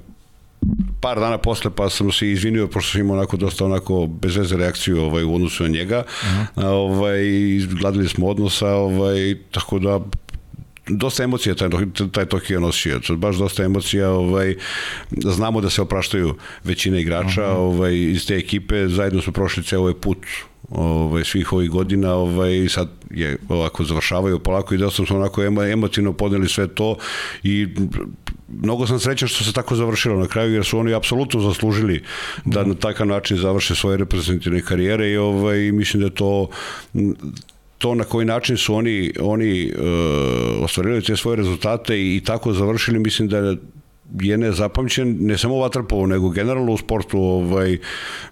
par 1.00 1.20
dana 1.20 1.38
posle 1.38 1.70
pa 1.70 1.90
sam 1.90 2.12
se 2.12 2.30
izvinio 2.30 2.66
pošto 2.66 2.92
sam 2.92 3.00
imao 3.00 3.16
onako 3.16 3.36
dosta 3.36 3.64
onako 3.64 4.06
bez 4.06 4.36
veze 4.36 4.56
reakciju 4.56 5.00
ovaj, 5.02 5.24
u 5.24 5.34
odnosu 5.34 5.62
na 5.62 5.68
njega. 5.68 6.04
Uh 6.06 6.28
-huh. 6.56 6.64
ovaj, 6.66 7.20
gledali 7.80 8.08
smo 8.08 8.26
odnosa, 8.26 8.68
ovaj, 8.68 9.36
tako 9.50 9.78
da 9.78 10.00
dosta 10.88 11.24
emocija 11.24 11.54
taj, 11.54 11.68
taj 12.12 12.26
Tokio 12.26 12.60
nosio, 12.60 13.00
baš 13.16 13.36
dosta 13.36 13.64
emocija, 13.64 14.10
ovaj, 14.10 14.56
znamo 15.10 15.60
da 15.60 15.70
se 15.70 15.82
opraštaju 15.82 16.34
većina 16.64 16.98
igrača 16.98 17.42
uh 17.42 17.56
-huh. 17.56 17.60
ovaj, 17.60 17.94
iz 17.94 18.26
te 18.26 18.36
ekipe, 18.36 18.88
zajedno 18.88 19.22
smo 19.22 19.32
prošli 19.32 19.62
ceo 19.62 19.80
ovaj 19.80 19.94
put 19.94 20.18
ovaj, 20.70 21.24
svih 21.24 21.52
ovih 21.52 21.70
godina 21.70 22.14
ovaj, 22.14 22.68
sad 22.68 22.88
je 23.10 23.36
ovako 23.48 23.84
završavaju 23.84 24.38
polako 24.38 24.74
i 24.74 24.78
da 24.78 24.90
sam 24.90 25.06
onako 25.10 25.42
emotivno 25.72 26.12
podneli 26.12 26.48
sve 26.48 26.68
to 26.68 26.96
i 27.42 27.68
mnogo 28.62 28.86
sam 28.86 28.98
srećan 28.98 29.28
što 29.28 29.44
se 29.44 29.52
tako 29.52 29.76
završilo 29.76 30.18
na 30.18 30.26
kraju 30.26 30.54
jer 30.54 30.64
su 30.64 30.78
oni 30.78 30.94
apsolutno 30.94 31.40
zaslužili 31.40 32.02
da 32.44 32.64
na 32.64 32.74
takav 32.74 33.06
način 33.06 33.36
završe 33.36 33.74
svoje 33.74 33.96
reprezentativne 33.96 34.62
karijere 34.62 35.10
i 35.10 35.16
ovaj, 35.16 35.72
mislim 35.72 36.02
da 36.02 36.10
to 36.10 36.48
to 37.78 37.94
na 37.94 38.04
koji 38.04 38.26
način 38.26 38.56
su 38.56 38.74
oni 38.74 39.12
oni 39.20 39.72
uh, 39.72 40.64
ostvarili 40.64 41.02
te 41.02 41.16
svoje 41.16 41.36
rezultate 41.36 41.98
i, 42.00 42.16
i 42.16 42.20
tako 42.20 42.52
završili 42.52 42.98
mislim 42.98 43.28
da 43.28 43.56
je 44.20 44.38
nezapamćen 44.38 45.16
ne 45.20 45.38
samo 45.38 45.54
u 45.54 45.60
vaterpolu 45.60 46.06
nego 46.06 46.28
generalno 46.28 46.72
u 46.72 46.76
sportu 46.76 47.18
ovaj 47.18 47.78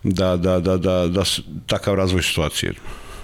da 0.02 0.36
da 0.36 0.60
da 0.60 0.76
da 0.76 1.06
da 1.06 1.22
takav 1.66 1.94
razvoj 1.94 2.22
situacije. 2.22 2.72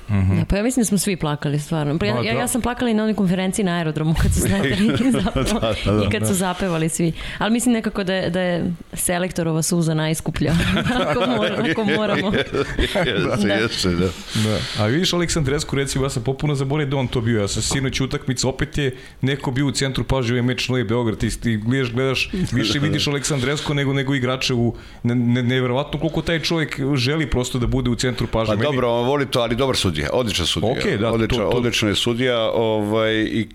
Mm 0.08 0.14
-hmm. 0.14 0.38
da, 0.38 0.44
pa 0.44 0.56
ja 0.56 0.62
mislim 0.62 0.82
da 0.82 0.86
smo 0.86 0.98
svi 0.98 1.16
plakali 1.16 1.58
stvarno. 1.58 1.98
Pa 1.98 2.06
ja, 2.06 2.22
ja, 2.22 2.32
ja 2.32 2.48
sam 2.48 2.60
plakala 2.60 2.90
i 2.90 2.94
na 2.94 3.02
onoj 3.02 3.14
konferenciji 3.14 3.64
na 3.64 3.76
aerodromu 3.76 4.14
kad 4.22 4.34
su 4.34 4.40
snajperi 4.46 5.12
zapravo 5.12 5.60
da, 5.60 5.74
da, 5.84 5.92
da, 5.92 6.04
i 6.04 6.10
kad 6.10 6.28
su 6.28 6.34
zapevali 6.34 6.88
svi. 6.88 7.12
Ali 7.38 7.52
mislim 7.52 7.72
nekako 7.72 8.04
da 8.04 8.14
je, 8.14 8.30
da 8.30 8.40
je 8.40 8.72
selektorova 8.92 9.62
suza 9.62 9.94
najskuplja. 9.94 10.52
ako, 11.08 11.26
mora, 11.26 11.64
ako 11.70 11.84
moramo. 11.84 12.30
da. 12.30 13.54
Jeste, 13.54 13.88
da. 13.88 14.06
da. 14.34 14.82
A 14.82 14.86
vidiš 14.86 15.12
Aleksandresku, 15.12 15.76
recimo, 15.76 16.04
ja 16.04 16.10
sam 16.10 16.22
popuno 16.22 16.54
zaboravio 16.54 16.90
da 16.90 16.96
on 16.96 17.08
to 17.08 17.20
bio. 17.20 17.40
Ja 17.40 17.48
sam 17.48 17.62
sinoć 17.62 18.00
utakmica, 18.00 18.48
opet 18.48 18.78
je 18.78 18.96
neko 19.20 19.50
bio 19.50 19.66
u 19.66 19.70
centru 19.70 20.04
pažnje 20.04 20.32
ovaj 20.32 20.42
meč 20.42 20.68
Novi 20.68 20.84
Beograd. 20.84 21.18
Ti, 21.18 21.40
ti 21.40 21.56
gledaš, 21.56 21.92
gledaš, 21.92 22.30
više 22.52 22.78
vidiš 22.88 23.06
Aleksandresku 23.06 23.74
nego, 23.74 23.92
nego 23.92 24.14
igrače 24.14 24.54
u... 24.54 24.74
Ne, 25.02 25.14
ne, 25.14 25.42
neverovatno 25.42 26.00
koliko 26.00 26.22
taj 26.22 26.40
čovjek 26.40 26.80
želi 26.94 27.30
prosto 27.30 27.58
da 27.58 27.66
bude 27.66 27.90
u 27.90 27.94
centru 27.94 28.26
pažnje. 28.26 28.54
Pa 28.54 28.56
Meni... 28.56 28.64
dobro, 28.64 28.90
on 28.90 29.06
voli 29.06 29.26
to, 29.26 29.40
ali 29.40 29.56
dobar 29.56 29.76
sud 29.76 29.97
sudija, 29.98 30.10
odličan 30.12 30.46
sudija. 30.46 30.74
Okay, 30.74 30.98
da, 30.98 31.12
odličan, 31.12 31.38
to, 31.38 31.50
to. 31.50 31.56
odličan 31.56 31.88
je 31.88 31.94
sudija 31.94 32.50
ovaj, 32.54 33.14
i, 33.14 33.48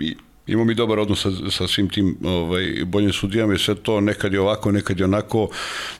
i 0.00 0.14
imamo 0.46 0.64
mi 0.64 0.74
dobar 0.74 0.98
odnos 0.98 1.22
sa, 1.22 1.30
sa 1.50 1.66
svim 1.68 1.88
tim 1.88 2.16
ovaj, 2.24 2.84
boljim 2.84 3.12
sudijama 3.12 3.54
i 3.54 3.58
sve 3.58 3.74
to, 3.74 4.00
nekad 4.00 4.32
je 4.32 4.40
ovako, 4.40 4.72
nekad 4.72 4.98
je 4.98 5.04
onako. 5.04 5.48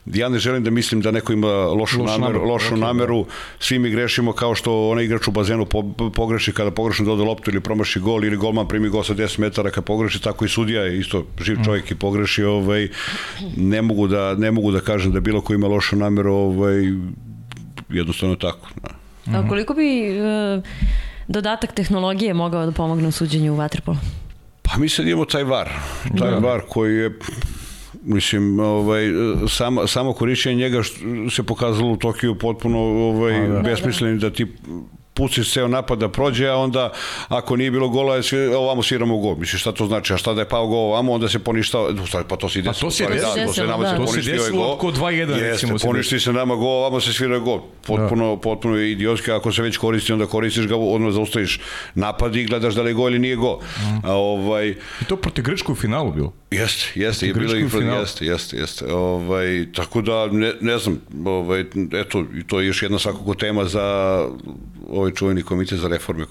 Ja 0.07 0.29
ne 0.29 0.39
želim 0.39 0.65
da 0.65 0.71
mislim 0.71 1.01
da 1.01 1.11
neko 1.11 1.33
ima 1.33 1.49
lošu, 1.49 2.01
Loš 2.01 2.11
nameru, 2.11 2.33
nameru, 2.33 2.45
lošu 2.45 2.75
okay, 2.75 2.81
da. 2.81 2.87
nameru. 2.87 3.25
Da. 3.25 3.31
svi 3.59 3.79
mi 3.79 3.91
grešimo 3.91 4.33
kao 4.33 4.55
što 4.55 4.89
onaj 4.91 5.05
igrač 5.05 5.29
u 5.29 5.31
bazenu 5.31 5.67
po, 5.67 5.83
pogreši 6.15 6.53
kada 6.53 6.71
pogrešno 6.71 7.05
dode 7.05 7.23
loptu 7.23 7.51
ili 7.51 7.61
promaši 7.61 8.01
gol 8.01 8.25
ili 8.25 8.37
golman 8.37 8.69
primi 8.69 8.89
gol 8.89 9.03
sa 9.03 9.15
10 9.15 9.39
metara 9.39 9.71
kad 9.71 9.85
pogreši, 9.85 10.23
tako 10.23 10.45
i 10.45 10.49
sudija 10.49 10.83
je 10.83 10.99
isto 10.99 11.27
živ 11.41 11.57
čovjek 11.65 11.91
i 11.91 11.95
pogreši. 11.95 12.45
Ovaj, 12.45 12.89
ne, 13.57 13.83
mogu 13.83 14.09
da, 14.09 14.35
ne 14.35 14.51
mogu 14.51 14.73
da 14.73 14.81
kažem 14.81 15.13
da 15.13 15.21
bilo 15.21 15.41
ko 15.41 15.55
ima 15.55 15.67
lošu 15.67 15.97
nameru, 15.97 16.35
ovaj, 16.35 16.93
jednostavno 17.89 18.37
tako. 18.37 18.69
Da. 19.27 19.39
A 19.39 19.49
koliko 19.49 19.75
bi 19.75 20.21
uh, 20.21 20.63
dodatak 21.29 21.73
tehnologije 21.73 22.35
mogao 22.35 22.67
da 22.67 22.73
pomogne 22.73 23.09
u 23.09 23.13
suđenju 23.13 23.53
u 23.53 23.57
vaterpolu? 23.57 23.97
Pa 24.63 24.79
mi 24.79 24.89
sad 24.89 25.07
imamo 25.07 25.25
taj 25.25 25.45
var. 25.45 25.73
Taj 26.19 26.31
da. 26.31 26.39
var 26.39 26.61
koji 26.69 26.97
je 26.97 27.19
mislim 28.03 28.61
ovaj 28.61 29.05
samo 29.49 29.87
samo 29.87 30.13
korišćenje 30.13 30.57
njega 30.57 30.83
što 30.83 30.97
se 31.31 31.43
pokazalo 31.43 31.93
u 31.93 31.97
Tokiju 31.97 32.39
potpuno 32.39 32.79
ovaj 32.79 33.49
da. 33.49 33.61
besmislenim 33.61 34.19
da 34.19 34.31
ti 34.31 34.47
pustiš 35.17 35.53
ceo 35.53 35.69
napad 35.69 35.99
da 35.99 36.09
prođe, 36.09 36.49
a 36.49 36.57
onda 36.57 36.93
ako 37.29 37.57
nije 37.57 37.71
bilo 37.71 37.89
gola, 37.89 38.21
ovamo 38.59 38.83
sviramo 38.83 39.19
gol. 39.19 39.37
Misliš 39.37 39.61
šta 39.61 39.73
to 39.73 39.87
znači? 39.87 40.15
A 40.15 40.17
šta 40.17 40.35
da 40.35 40.41
je 40.41 40.49
pao 40.49 40.67
gol 40.67 40.79
ovamo, 40.79 41.13
onda 41.13 41.29
se 41.29 41.39
poništao, 41.39 41.95
pa 42.29 42.37
to 42.37 42.49
se 42.49 42.63
desilo. 42.63 42.75
Pa 42.75 42.81
to 42.81 42.91
se 42.91 43.07
desilo, 43.07 43.35
da, 43.35 43.47
to 43.47 43.53
se 43.53 43.67
nama 43.67 43.83
da. 43.83 43.91
se 43.91 43.97
poništio 43.97 44.41
ovaj 44.41 44.51
gol. 44.51 44.73
Oko 44.73 44.91
2-1 44.91 45.41
recimo. 45.41 45.77
Poništi 45.83 46.21
se 46.21 46.33
nama 46.33 46.55
gol, 46.55 46.79
ovamo 46.79 47.01
se 47.01 47.13
svira 47.13 47.39
gol. 47.39 47.61
Potpuno, 47.87 48.35
da. 48.35 48.41
potpuno 48.41 48.77
idiotski, 48.77 49.31
ako 49.31 49.53
se 49.53 49.63
već 49.63 49.77
koristi, 49.77 50.13
onda 50.13 50.27
koristiš 50.27 50.67
ga, 50.67 50.77
odmah 50.77 51.13
zaustaviš 51.13 51.61
napad 51.95 52.37
i 52.37 52.45
gledaš 52.45 52.75
da 52.75 52.83
li 52.83 52.91
je 52.91 52.95
gol 52.95 53.11
ili 53.11 53.19
nije 53.19 53.37
gol. 53.37 53.59
Mm. 53.61 54.07
A, 54.07 54.15
ovaj... 54.15 54.69
I 55.01 55.05
to 55.09 55.17
protiv 55.17 55.45
Grčkog 55.45 55.77
u 55.77 55.81
finalu 55.81 56.13
bilo? 56.13 56.33
Jeste, 56.51 56.93
jeste, 56.95 57.27
je 57.27 57.35
bilo 57.35 57.57
i 57.57 57.61
jeste, 58.01 58.27
jeste, 58.27 58.57
jeste. 58.57 58.93
Ovaj, 58.93 59.67
tako 59.75 60.03
da, 60.03 60.27
ne, 60.27 60.53
ne 60.61 60.79
znam, 60.79 61.01
ovaj, 61.25 61.65
eto, 61.93 62.25
to 62.47 62.61
je 62.61 62.67
još 62.67 62.83
jedna 62.83 62.99
svakako 62.99 63.35
tema 63.35 63.65
za 63.65 63.85
ovaj 64.91 65.06
čuveni 65.13 65.43
komitet 65.43 65.79
za 65.79 65.89
reforme 65.89 66.25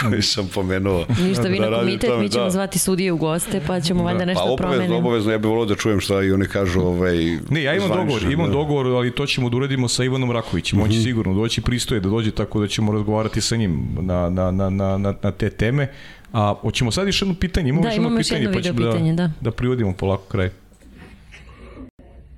koji 0.00 0.22
sam 0.32 0.48
pomenuo. 0.54 1.06
Ništa, 1.22 1.42
vi 1.42 1.58
da 1.58 1.70
na 1.70 1.78
komitet, 1.78 2.10
tome, 2.10 2.22
mi 2.22 2.28
ćemo 2.28 2.44
da. 2.44 2.50
zvati 2.50 2.78
sudije 2.78 3.12
u 3.12 3.16
goste, 3.16 3.60
pa 3.66 3.80
ćemo 3.80 4.04
valjda 4.04 4.24
nešto 4.24 4.44
pa, 4.44 4.50
obavezno, 4.50 4.76
promenimo. 4.76 4.98
Obavezno, 4.98 5.32
ja 5.32 5.38
bih 5.38 5.48
volio 5.48 5.64
da 5.64 5.74
čujem 5.74 6.00
šta 6.00 6.22
i 6.22 6.32
oni 6.32 6.46
kažu. 6.46 6.80
Ovaj, 6.80 7.16
ne, 7.50 7.62
ja 7.62 7.74
imam 7.74 7.88
dogovor, 7.88 8.22
imam 8.22 8.46
da. 8.46 8.52
dogovor, 8.52 8.86
ali 8.86 9.14
to 9.14 9.26
ćemo 9.26 9.50
da 9.50 9.56
uradimo 9.56 9.88
sa 9.88 10.04
Ivanom 10.04 10.30
Rakovićem. 10.30 10.78
Mm 10.78 10.82
-hmm. 10.82 10.84
On 10.84 10.90
će 10.90 10.96
mhm. 10.96 11.04
sigurno 11.04 11.34
doći, 11.34 11.60
pristoje 11.60 12.00
da 12.00 12.08
dođe, 12.08 12.30
tako 12.30 12.60
da 12.60 12.66
ćemo 12.66 12.92
razgovarati 12.92 13.40
sa 13.40 13.56
njim 13.56 13.88
na, 14.00 14.30
na, 14.30 14.50
na, 14.50 14.70
na, 14.70 14.98
na 15.22 15.32
te 15.32 15.50
teme. 15.50 15.88
A 16.32 16.54
hoćemo 16.60 16.90
sad 16.90 17.06
još 17.06 17.22
jedno 17.22 17.34
pitanje, 17.34 17.68
imamo 17.68 17.82
da, 17.82 17.88
još 17.88 17.96
jedno 17.96 18.18
pitanje, 18.18 18.52
pa 18.52 18.62
ćemo 18.62 18.80
da, 18.80 18.90
pitanje, 18.90 19.14
da, 19.14 19.30
da 19.40 19.50
privodimo 19.50 19.92
polako 19.92 20.24
kraj. 20.28 20.50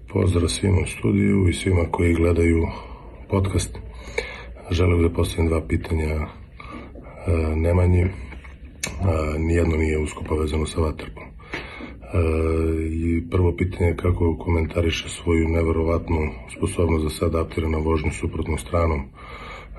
Pozdrav 0.09 0.49
svima 0.49 0.79
u 0.85 0.87
studiju 0.87 1.49
i 1.49 1.53
svima 1.53 1.85
koji 1.91 2.15
gledaju 2.15 2.67
podcast. 3.29 3.79
Želeo 4.73 5.03
da 5.03 5.11
postavim 5.11 5.49
dva 5.49 5.61
pitanja 5.69 6.09
e, 6.09 6.27
Nemanji. 7.57 8.03
E, 8.03 8.11
nijedno 9.39 9.77
nije 9.77 9.99
usko 9.99 10.25
povezano 10.25 10.67
sa 10.67 10.81
Vatrpom. 10.81 11.25
E, 11.25 11.29
I 12.91 13.31
prvo 13.31 13.57
pitanje 13.57 13.91
je 13.91 13.97
kako 13.97 14.37
komentariše 14.39 15.09
svoju 15.09 15.49
neverovatnu 15.49 16.31
sposobnost 16.57 17.05
da 17.05 17.11
se 17.11 17.25
adaptira 17.25 17.69
na 17.69 17.79
vožnju 17.79 18.11
suprotnom 18.13 18.59
stranom 18.59 19.01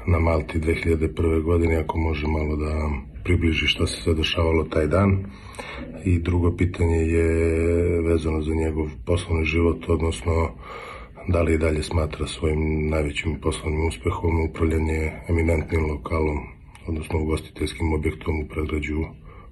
na 0.07 0.19
Malti 0.19 0.59
2001. 0.59 1.41
godine, 1.41 1.75
ako 1.75 1.97
može 1.97 2.27
malo 2.27 2.55
da 2.55 2.89
približi 3.23 3.67
šta 3.67 3.87
se 3.87 4.01
sve 4.01 4.13
dešavalo 4.13 4.63
taj 4.63 4.87
dan. 4.87 5.25
I 6.05 6.19
drugo 6.19 6.55
pitanje 6.57 6.97
je 6.97 7.27
vezano 8.01 8.41
za 8.41 8.53
njegov 8.53 8.87
poslovni 9.05 9.45
život, 9.45 9.89
odnosno 9.89 10.49
da 11.27 11.41
li 11.41 11.53
i 11.53 11.57
dalje 11.57 11.83
smatra 11.83 12.27
svojim 12.27 12.89
najvećim 12.89 13.39
poslovnim 13.41 13.87
uspehom 13.87 14.49
upravljanje 14.49 15.11
eminentnim 15.29 15.85
lokalom, 15.91 16.37
odnosno 16.87 17.19
ugostiteljskim 17.19 17.93
objektom 17.93 18.39
u 18.39 18.47
predgrađu, 18.47 18.99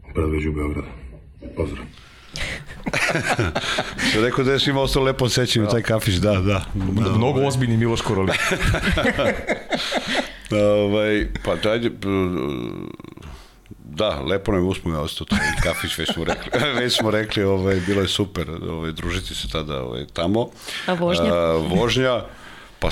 u 0.10 0.14
predgrađu 0.14 0.52
Beograda. 0.52 0.88
Pozdrav. 1.56 1.86
Što 4.10 4.22
rekao 4.22 4.44
da 4.44 4.52
je 4.52 4.60
svima 4.60 4.82
ostalo 4.82 5.06
lepo 5.06 5.30
sećanje 5.30 5.68
taj 5.68 5.82
kafić, 5.82 6.16
da, 6.16 6.32
da. 6.32 6.66
da 6.74 7.16
Mnogo 7.18 7.40
ovaj. 7.40 7.46
ozbiljni 7.46 7.78
Miloš 7.78 8.02
Koroli. 8.02 8.32
ovaj, 10.86 11.28
pa 11.46 11.56
dajde, 11.56 11.92
da, 13.96 14.22
lepo 14.22 14.52
nam 14.52 14.62
je 14.62 14.68
uspome 14.68 14.98
ostao 14.98 15.26
taj 15.26 15.40
kafić, 15.64 15.98
već 15.98 16.14
smo 16.14 16.24
rekli, 16.24 16.52
već 16.80 16.98
smo 16.98 17.12
rekli, 17.12 17.44
ovaj, 17.44 17.80
bilo 17.88 18.02
je 18.02 18.08
super 18.08 18.50
ovaj, 18.70 18.92
družiti 18.92 19.36
se 19.36 19.50
tada 19.50 19.84
ovaj, 19.84 20.06
tamo. 20.14 20.50
A 20.86 20.94
vožnja? 20.94 21.34
A, 21.34 21.54
vožnja, 21.54 22.22
pa 22.80 22.90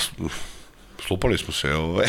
slupali 1.08 1.38
smo 1.38 1.54
se, 1.54 1.74
ovaj. 1.74 2.08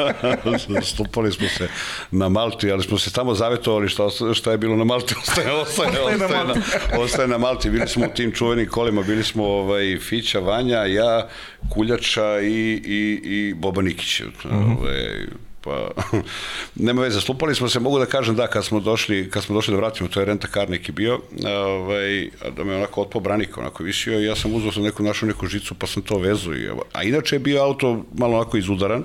slupali 0.96 1.32
smo 1.32 1.48
se 1.48 1.68
na 2.10 2.28
Malti, 2.28 2.72
ali 2.72 2.82
smo 2.82 2.98
se 2.98 3.12
tamo 3.12 3.34
zavetovali 3.34 3.88
šta, 3.88 4.08
šta 4.34 4.50
je 4.50 4.58
bilo 4.58 4.76
na 4.76 4.84
Malti, 4.84 5.14
ostaje, 5.18 5.52
ostaje, 5.62 5.88
ostaje, 5.88 6.14
ostaje, 6.14 6.44
na, 6.44 6.54
ostaje 6.98 7.28
na 7.28 7.38
Malti. 7.38 7.70
Bili 7.70 7.88
smo 7.88 8.06
u 8.06 8.14
tim 8.14 8.32
čuvenim 8.32 8.68
kolima, 8.68 9.02
bili 9.02 9.24
smo 9.24 9.44
ovaj, 9.44 9.98
Fića, 9.98 10.38
Vanja, 10.38 10.78
ja, 10.78 11.28
Kuljača 11.68 12.40
i, 12.40 12.82
i, 12.84 13.20
i 13.24 13.54
Boba 13.54 13.82
Nikić. 13.82 14.20
Mm 14.20 14.24
-hmm. 14.44 14.76
ovaj, 14.78 15.26
pa 15.68 16.18
nema 16.86 17.02
veze, 17.02 17.20
slupali 17.20 17.54
smo 17.54 17.68
se, 17.68 17.80
mogu 17.80 17.98
da 17.98 18.06
kažem 18.06 18.36
da 18.36 18.46
kad 18.46 18.64
smo 18.64 18.80
došli, 18.80 19.30
kad 19.30 19.44
smo 19.44 19.54
došli 19.54 19.72
da 19.72 19.78
vratimo, 19.78 20.08
to 20.08 20.20
je 20.20 20.26
renta 20.26 20.48
kar 20.48 20.70
neki 20.70 20.92
bio, 20.92 21.20
ovaj, 21.46 22.30
da 22.56 22.64
me 22.64 22.76
onako 22.76 23.02
otpao 23.02 23.20
branik 23.20 23.58
onako 23.58 23.82
visio 23.82 24.20
i 24.20 24.24
ja 24.24 24.36
sam 24.36 24.54
uzao 24.54 24.72
sam 24.72 24.82
neku 24.82 25.02
našu 25.02 25.26
neku 25.26 25.46
žicu 25.46 25.74
pa 25.74 25.86
sam 25.86 26.02
to 26.02 26.18
vezu 26.18 26.54
i, 26.54 26.68
a 26.92 27.02
inače 27.02 27.36
je 27.36 27.40
bio 27.40 27.62
auto 27.62 28.04
malo 28.14 28.36
onako 28.36 28.56
izudaran 28.56 29.04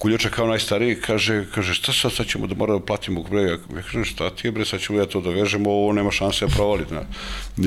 Kuljača 0.00 0.30
kao 0.30 0.46
najstariji 0.46 0.94
kaže, 0.96 1.44
kaže 1.54 1.74
šta 1.74 1.92
sad, 1.92 2.12
sad 2.12 2.26
ćemo 2.26 2.46
da 2.46 2.54
moramo 2.54 2.78
da 2.78 2.84
platimo 2.84 3.22
bre, 3.22 3.42
ja, 3.42 3.48
ja 3.50 3.82
kažem 3.82 4.04
šta 4.04 4.30
ti 4.30 4.46
je 4.48 4.52
bre, 4.52 4.64
sad 4.64 4.80
ćemo 4.80 4.98
ja 4.98 5.06
to 5.06 5.20
da 5.20 5.30
vežemo, 5.30 5.70
ovo 5.70 5.92
nema 5.92 6.10
šanse 6.10 6.46
da 6.46 6.52
provali. 6.54 6.84
Na. 6.90 7.02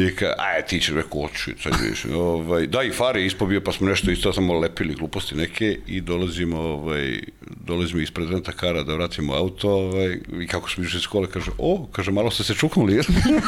I 0.05 0.15
ka, 0.15 0.33
aj 0.37 0.65
ti 0.65 0.79
će 0.81 0.93
reko 0.93 1.19
oči, 1.19 1.53
sad 1.63 1.73
vidiš. 1.81 2.05
Ovaj, 2.05 2.67
da 2.67 2.83
i 2.83 2.91
fari 2.91 3.25
ispobio, 3.25 3.61
pa 3.61 3.71
smo 3.71 3.87
nešto 3.87 4.11
isto 4.11 4.33
samo 4.33 4.59
lepili 4.59 4.95
gluposti 4.95 5.35
neke 5.35 5.77
i 5.87 6.01
dolazimo, 6.01 6.59
ovaj, 6.59 7.19
dolazimo 7.65 8.01
ispred 8.01 8.29
renta 8.29 8.51
kara 8.51 8.83
da 8.83 8.93
vratimo 8.93 9.33
auto 9.33 9.69
ovaj, 9.69 10.17
i 10.41 10.47
kako 10.47 10.69
smo 10.69 10.83
išli 10.83 10.97
iz 10.97 11.03
škole, 11.03 11.27
kaže, 11.27 11.51
o, 11.57 11.87
kaže, 11.91 12.11
malo 12.11 12.31
ste 12.31 12.43
se 12.43 12.53
čuknuli, 12.53 13.01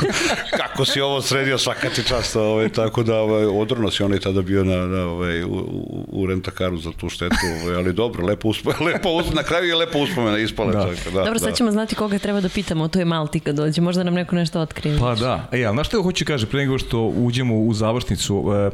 kako 0.61 0.85
si 0.85 1.01
ovo 1.01 1.21
sredio 1.21 1.57
svaka 1.57 1.89
ti 1.89 2.03
čast, 2.03 2.35
ovaj, 2.35 2.69
tako 2.69 3.03
da 3.03 3.19
ovaj, 3.19 3.45
odrno 3.45 3.91
si 3.91 4.03
onaj 4.03 4.19
tada 4.19 4.41
bio 4.41 4.63
na, 4.63 4.87
na 4.87 5.05
ovaj, 5.05 5.43
u, 5.43 5.47
u, 5.47 6.05
u 6.07 6.25
rentakaru 6.27 6.77
za 6.77 6.91
tu 6.91 7.09
štetu, 7.09 7.35
ovaj, 7.61 7.75
ali 7.75 7.93
dobro, 7.93 8.25
lepo 8.25 8.47
uspo, 8.47 8.74
lepo 8.85 9.09
uspomena, 9.09 9.41
na 9.41 9.47
kraju 9.47 9.65
je 9.67 9.75
lepo 9.75 9.99
uspomena 9.99 10.37
ispala. 10.37 10.71
Da. 10.71 10.79
Tako, 10.79 11.11
da, 11.11 11.23
Dobro, 11.23 11.39
sad 11.39 11.49
da. 11.49 11.55
ćemo 11.55 11.71
znati 11.71 11.95
koga 11.95 12.19
treba 12.19 12.41
da 12.41 12.49
pitamo, 12.49 12.87
to 12.87 12.99
je 12.99 13.05
Malti 13.05 13.39
kad 13.39 13.55
dođe, 13.55 13.81
možda 13.81 14.03
nam 14.03 14.13
neko 14.13 14.35
nešto 14.35 14.59
otkrije. 14.59 14.99
Pa 14.99 15.15
da, 15.15 15.47
e, 15.51 15.63
ali 15.63 15.75
znaš 15.75 15.87
što 15.87 16.03
hoću 16.03 16.25
kaže, 16.25 16.45
pre 16.45 16.59
nego 16.59 16.77
što 16.77 17.01
uđemo 17.01 17.55
u 17.59 17.73
završnicu, 17.73 18.45
e, 18.53 18.69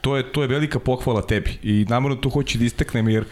to 0.00 0.16
je 0.16 0.32
to 0.32 0.42
je 0.42 0.48
velika 0.48 0.78
pohvala 0.78 1.22
tebi 1.22 1.58
i 1.62 1.86
namerno 1.88 2.16
to 2.16 2.28
hoću 2.28 2.58
da 2.58 2.64
isteknem 2.64 3.08
jer 3.08 3.24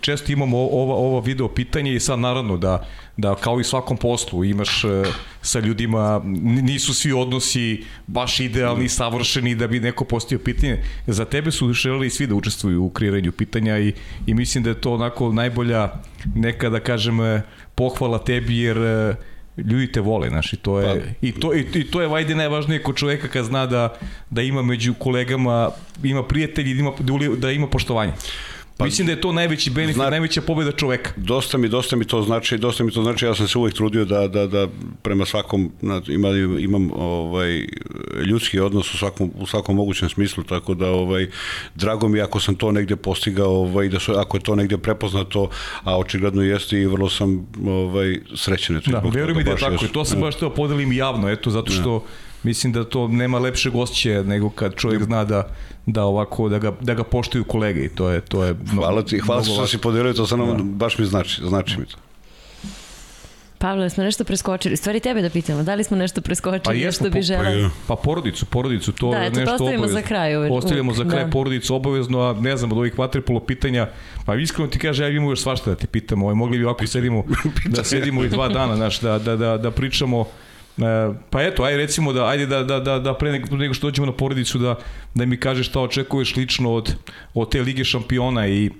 često 0.00 0.32
imamo 0.32 0.58
ova 0.58 0.94
ova 0.94 1.20
video 1.20 1.48
pitanje 1.48 1.94
i 1.94 2.00
sad 2.00 2.18
naravno 2.18 2.56
da 2.56 2.86
da 3.16 3.34
kao 3.34 3.60
i 3.60 3.64
svakom 3.64 3.96
poslu 3.96 4.44
imaš 4.44 4.84
uh, 4.84 4.90
sa 5.42 5.60
ljudima 5.60 6.20
nisu 6.62 6.94
svi 6.94 7.12
odnosi 7.12 7.84
baš 8.06 8.40
idealni 8.40 8.88
savršeni 8.88 9.54
da 9.54 9.66
bi 9.66 9.80
neko 9.80 10.04
postio 10.04 10.38
pitanje. 10.38 10.82
Za 11.06 11.24
tebe 11.24 11.50
su 11.50 11.72
želeli 11.72 12.10
svi 12.10 12.26
da 12.26 12.34
učestvuju 12.34 12.84
u 12.84 12.90
kreiranju 12.90 13.32
pitanja 13.32 13.78
i 13.78 13.92
i 14.26 14.34
mislim 14.34 14.64
da 14.64 14.70
je 14.70 14.80
to 14.80 14.94
onako 14.94 15.32
najbolja 15.32 15.92
neka 16.34 16.70
da 16.70 16.80
kažem 16.80 17.18
pohvala 17.74 18.18
tebi 18.18 18.58
jer 18.58 18.78
uh, 18.78 19.16
ljudi 19.56 19.92
te 19.92 20.00
vole, 20.00 20.28
znaš, 20.28 20.52
i 20.52 20.56
to 20.56 20.80
je, 20.80 21.00
pa, 21.00 21.26
i 21.26 21.32
to, 21.32 21.54
i, 21.54 21.66
i 21.74 21.84
to 21.90 22.00
je 22.00 22.08
vajde 22.08 22.34
najvažnije 22.34 22.82
kod 22.82 22.96
čoveka 22.96 23.28
kad 23.28 23.44
zna 23.44 23.66
da, 23.66 23.98
da 24.30 24.42
ima 24.42 24.62
među 24.62 24.94
kolegama, 24.94 25.70
ima 26.02 26.22
prijatelji, 26.22 26.74
da 26.74 26.80
ima, 26.80 26.92
da 27.36 27.50
ima 27.50 27.66
poštovanje. 27.66 28.12
Pa, 28.76 28.84
Mislim 28.84 29.06
da 29.06 29.12
je 29.12 29.20
to 29.20 29.32
najveći 29.32 29.70
benefit, 29.70 29.94
zna, 29.94 30.10
najveća 30.10 30.40
pobeda 30.40 30.72
čoveka. 30.72 31.10
Dosta 31.16 31.58
mi, 31.58 31.68
dosta 31.68 31.96
mi 31.96 32.04
to 32.04 32.22
znači, 32.22 32.58
dosta 32.58 32.84
mi 32.84 32.90
to 32.90 33.02
znači, 33.02 33.24
ja 33.24 33.34
sam 33.34 33.48
se 33.48 33.58
uvek 33.58 33.74
trudio 33.74 34.04
da, 34.04 34.28
da, 34.28 34.46
da 34.46 34.68
prema 35.02 35.26
svakom, 35.26 35.72
imam, 36.08 36.58
imam 36.58 36.90
ovaj, 36.94 37.66
ljudski 38.26 38.60
odnos 38.60 38.94
u 38.94 38.98
svakom, 38.98 39.32
u 39.38 39.46
svakom 39.46 39.76
mogućem 39.76 40.08
smislu, 40.08 40.44
tako 40.44 40.74
da 40.74 40.90
ovaj, 40.90 41.26
drago 41.74 42.08
mi 42.08 42.20
ako 42.20 42.40
sam 42.40 42.54
to 42.54 42.72
negde 42.72 42.96
postigao, 42.96 43.50
ovaj, 43.50 43.88
da 43.88 43.98
su, 43.98 44.12
ako 44.12 44.36
je 44.36 44.42
to 44.42 44.54
negde 44.54 44.78
prepoznato, 44.78 45.48
a 45.84 45.98
očigledno 45.98 46.42
jeste 46.42 46.78
i 46.78 46.86
vrlo 46.86 47.08
sam 47.10 47.46
ovaj, 47.66 48.20
srećen. 48.34 48.80
Da, 48.86 49.02
verujem 49.12 49.36
mi 49.36 49.44
da 49.44 49.50
je 49.50 49.56
tako, 49.56 49.72
jesu, 49.72 49.88
to 49.88 50.04
sam 50.04 50.20
baš 50.20 50.38
teo 50.38 50.50
podelim 50.50 50.92
javno, 50.92 51.30
eto, 51.30 51.50
zato 51.50 51.72
što 51.72 51.94
ja 51.94 52.25
mislim 52.42 52.72
da 52.72 52.84
to 52.84 53.08
nema 53.08 53.38
lepše 53.38 53.70
gošće 53.70 54.24
nego 54.24 54.50
kad 54.50 54.74
čovjek 54.74 55.02
zna 55.02 55.24
da 55.24 55.48
da 55.86 56.04
ovako 56.04 56.48
da 56.48 56.58
ga 56.58 56.72
da 56.80 56.94
ga 56.94 57.04
poštuju 57.04 57.44
kolege 57.44 57.84
i 57.84 57.88
to 57.88 58.10
je 58.10 58.20
to 58.20 58.44
je 58.44 58.54
mnogo, 58.54 58.86
hvala 58.86 59.02
ti 59.02 59.18
hvala 59.18 59.44
što 59.44 59.66
si 59.66 59.78
podelio 59.78 60.12
to 60.12 60.26
sa 60.26 60.36
nama 60.36 60.52
da. 60.52 60.62
baš 60.62 60.98
mi 60.98 61.06
znači 61.06 61.42
znači 61.44 61.80
mi 61.80 61.86
to 61.86 61.96
Pavle, 63.58 63.90
smo 63.90 64.04
nešto 64.04 64.24
preskočili. 64.24 64.76
Stvari 64.76 65.00
tebe 65.00 65.22
da 65.22 65.30
pitamo, 65.30 65.62
da 65.62 65.74
li 65.74 65.84
smo 65.84 65.96
nešto 65.96 66.20
preskočili, 66.20 66.60
pa 66.64 66.72
jesmo, 66.72 67.06
što 67.06 67.10
bi 67.10 67.22
želeli? 67.22 67.70
Pa, 67.86 67.96
pa 67.96 68.02
porodicu, 68.02 68.46
porodicu, 68.46 68.92
to 68.92 69.10
da, 69.10 69.16
je 69.16 69.30
nešto 69.30 69.40
obavezno. 69.40 69.58
Da, 69.58 69.64
ostavimo 69.64 69.88
za 69.88 70.02
kraj. 70.02 70.36
Uvek, 70.36 70.52
ostavljamo 70.52 70.92
za 70.92 71.04
kraj 71.04 71.24
da. 71.24 71.30
porodicu 71.30 71.74
obavezno, 71.74 72.20
a 72.20 72.32
ne 72.32 72.56
znam, 72.56 72.72
od 72.72 72.78
ovih 72.78 72.98
vaterpolo 72.98 73.40
pitanja, 73.40 73.88
pa 74.26 74.34
iskreno 74.34 74.70
ti 74.70 74.78
kaže, 74.78 75.04
ja 75.04 75.08
imamo 75.08 75.30
još 75.30 75.40
svašta 75.40 75.70
da 75.70 75.76
ti 75.76 75.86
pitamo, 75.86 76.24
ovaj, 76.24 76.34
mogli 76.34 76.58
bi 76.58 76.64
ovako 76.64 76.86
sedimo, 76.96 77.24
da 77.64 77.84
sedimo 77.84 78.24
i 78.24 78.28
dva 78.28 78.48
dana, 78.48 78.76
znaš, 78.76 79.00
da, 79.00 79.18
da, 79.18 79.36
da, 79.36 79.58
da 79.58 79.70
pričamo 79.70 80.24
pa 81.30 81.42
eto, 81.42 81.62
ajde 81.62 81.76
recimo 81.76 82.12
da 82.12 82.26
ajde 82.26 82.46
da 82.46 82.62
da 82.62 82.80
da 82.80 82.98
da 82.98 83.14
pre 83.14 83.32
nego, 83.32 83.56
nego 83.56 83.74
što 83.74 83.86
dođemo 83.86 84.06
na 84.06 84.12
porodicu 84.12 84.58
da 84.58 84.78
da 85.14 85.26
mi 85.26 85.40
kažeš 85.40 85.68
šta 85.68 85.80
očekuješ 85.80 86.36
lično 86.36 86.72
od 86.72 86.94
od 87.34 87.50
te 87.50 87.62
lige 87.62 87.84
šampiona 87.84 88.46
i 88.48 88.66
e, 88.66 88.70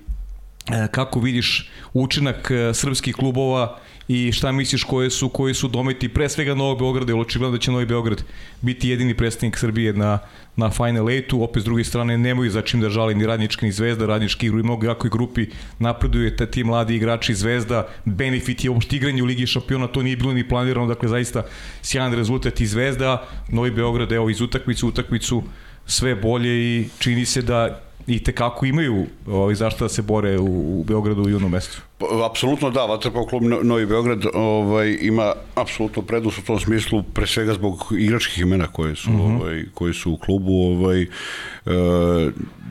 kako 0.90 1.20
vidiš 1.20 1.70
učinak 1.94 2.50
e, 2.50 2.74
srpskih 2.74 3.14
klubova 3.14 3.78
i 4.08 4.32
šta 4.32 4.52
misliš 4.52 4.84
koje 4.84 5.10
su 5.10 5.28
koji 5.28 5.54
su 5.54 5.68
dometi 5.68 6.08
pre 6.08 6.28
svega 6.28 6.54
Novog 6.54 6.78
Beograda, 6.78 7.12
jer 7.12 7.20
očigledno 7.20 7.56
da 7.56 7.62
će 7.62 7.70
Novi 7.70 7.86
Beograd 7.86 8.22
biti 8.60 8.88
jedini 8.88 9.14
predstavnik 9.14 9.58
Srbije 9.58 9.92
na 9.92 10.18
na 10.56 10.70
Final 10.70 11.04
8 11.04 11.42
opet 11.42 11.62
s 11.62 11.64
druge 11.64 11.84
strane 11.84 12.18
nemaju 12.18 12.50
za 12.50 12.62
čim 12.62 12.80
da 12.80 12.90
žali 12.90 13.14
ni 13.14 13.26
Radnički 13.26 13.66
ni 13.66 13.72
Zvezda, 13.72 14.06
Radnički 14.06 14.46
igru 14.46 14.60
i 14.60 14.62
mnogo 14.62 14.86
jakoj 14.86 15.10
grupi. 15.10 15.46
Napreduje 15.78 16.36
te 16.36 16.46
ti 16.50 16.64
mladi 16.64 16.96
igrači 16.96 17.34
Zvezda, 17.34 17.88
benefit 18.04 18.64
je 18.64 18.70
uopšte 18.70 18.96
igranje 18.96 19.22
u 19.22 19.26
Ligi 19.26 19.46
šampiona, 19.46 19.86
to 19.86 20.02
nije 20.02 20.16
bilo 20.16 20.32
ni 20.32 20.48
planirano, 20.48 20.86
dakle 20.86 21.08
zaista 21.08 21.42
sjajan 21.82 22.14
rezultat 22.14 22.60
i 22.60 22.66
Zvezda, 22.66 23.28
Novi 23.48 23.70
Beograd 23.70 24.12
evo 24.12 24.30
iz 24.30 24.40
utakmicu 24.40 24.88
utakmicu 24.88 25.42
sve 25.86 26.14
bolje 26.14 26.50
i 26.50 26.88
čini 26.98 27.26
se 27.26 27.42
da 27.42 27.85
i 28.06 28.18
te 28.18 28.32
kako 28.32 28.66
imaju 28.66 29.06
ovaj, 29.26 29.54
zašto 29.54 29.84
da 29.84 29.88
se 29.88 30.02
bore 30.02 30.38
u, 30.38 30.80
u 30.80 30.84
Beogradu 30.84 31.22
u 31.22 31.28
junu 31.28 31.48
mesecu. 31.48 31.80
Pa, 31.98 32.06
apsolutno 32.30 32.70
da, 32.70 32.84
Vatrpao 32.84 33.24
klub 33.24 33.42
Novi 33.62 33.86
Beograd 33.86 34.24
ovaj, 34.34 34.98
ima 35.00 35.32
apsolutno 35.54 36.02
prednost 36.02 36.38
u 36.38 36.42
tom 36.42 36.60
smislu, 36.60 37.02
pre 37.02 37.26
svega 37.26 37.54
zbog 37.54 37.92
igračkih 37.98 38.38
imena 38.38 38.66
koje 38.66 38.96
su, 38.96 39.10
mm 39.10 39.14
-hmm. 39.14 39.40
ovaj, 39.40 39.64
koji 39.74 39.94
su 39.94 40.12
u 40.12 40.16
klubu, 40.16 40.52
ovaj, 40.52 41.02
e, 41.02 41.08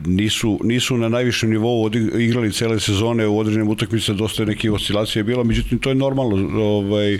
nisu, 0.06 0.58
nisu 0.62 0.96
na 0.96 1.08
najvišem 1.08 1.50
nivou 1.50 1.90
igrali 2.18 2.52
cele 2.52 2.80
sezone 2.80 3.26
u 3.26 3.38
određenim 3.38 3.68
utakmicama, 3.68 4.18
dosta 4.18 4.42
je 4.42 4.46
neke 4.46 4.70
oscilacije 4.70 5.24
bilo, 5.24 5.44
međutim 5.44 5.78
to 5.78 5.88
je 5.88 5.94
normalno, 5.94 6.62
ovaj, 6.62 7.18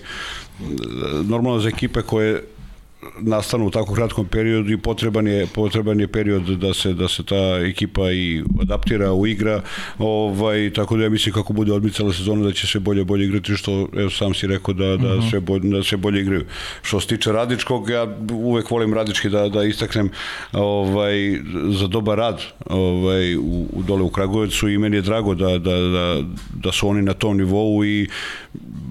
normalno 1.24 1.58
za 1.58 1.68
ekipe 1.68 2.02
koje 2.02 2.42
nastanu 3.20 3.66
u 3.66 3.70
tako 3.70 3.94
kratkom 3.94 4.26
periodu 4.26 4.72
i 4.72 4.78
potreban 4.78 5.26
je 5.26 5.46
potreban 5.54 6.00
je 6.00 6.08
period 6.08 6.42
da 6.42 6.74
se 6.74 6.92
da 6.94 7.08
se 7.08 7.24
ta 7.24 7.58
ekipa 7.68 8.12
i 8.12 8.42
adaptira 8.62 9.12
u 9.12 9.26
igra 9.26 9.60
ovaj 9.98 10.72
tako 10.72 10.96
da 10.96 11.04
ja 11.04 11.10
mislim 11.10 11.34
kako 11.34 11.52
bude 11.52 11.72
odmicala 11.72 12.12
sezona 12.12 12.44
da 12.44 12.52
će 12.52 12.66
se 12.66 12.80
bolje 12.80 13.04
bolje 13.04 13.24
igrati 13.24 13.56
što 13.56 13.88
evo 13.96 14.10
sam 14.10 14.34
si 14.34 14.46
rekao 14.46 14.74
da 14.74 14.86
da 14.86 14.94
uh 14.94 15.00
mhm. 15.00 15.08
-huh. 15.08 15.30
sve 15.30 15.40
bolje 15.40 15.68
da 15.68 15.82
se 15.82 15.96
bolje 15.96 16.20
igraju 16.20 16.44
što 16.82 17.00
se 17.00 17.06
tiče 17.06 17.32
Radičkog 17.32 17.90
ja 17.90 18.16
uvek 18.32 18.70
volim 18.70 18.94
Radički 18.94 19.28
da 19.28 19.48
da 19.48 19.64
istaknem 19.64 20.10
ovaj 20.52 21.40
za 21.78 21.86
dobar 21.86 22.18
rad 22.18 22.42
ovaj 22.66 23.36
u, 23.36 23.66
u 23.72 23.82
dole 23.82 24.02
u 24.02 24.10
Kragujevcu 24.10 24.68
i 24.68 24.78
meni 24.78 24.96
je 24.96 25.02
drago 25.02 25.34
da 25.34 25.58
da 25.58 25.76
da 25.80 26.22
da 26.54 26.72
su 26.72 26.88
oni 26.88 27.02
na 27.02 27.12
tom 27.12 27.36
nivou 27.36 27.84
i 27.84 28.08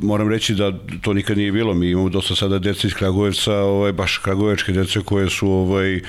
moram 0.02 0.30
reći 0.30 0.56
da 0.56 0.72
to 1.02 1.14
nikad 1.14 1.38
nije 1.38 1.52
bilo. 1.52 1.74
Mi 1.74 1.90
imamo 1.90 2.10
dosta 2.10 2.36
sada 2.36 2.60
deca 2.60 2.88
iz 2.88 2.94
Kragujevca, 2.94 3.54
ovaj, 3.54 3.92
baš 3.92 4.18
kragujevačke 4.18 4.72
dece 4.72 5.02
koje 5.02 5.30
su 5.30 5.50
ovaj, 5.50 5.96
uh, 5.96 6.02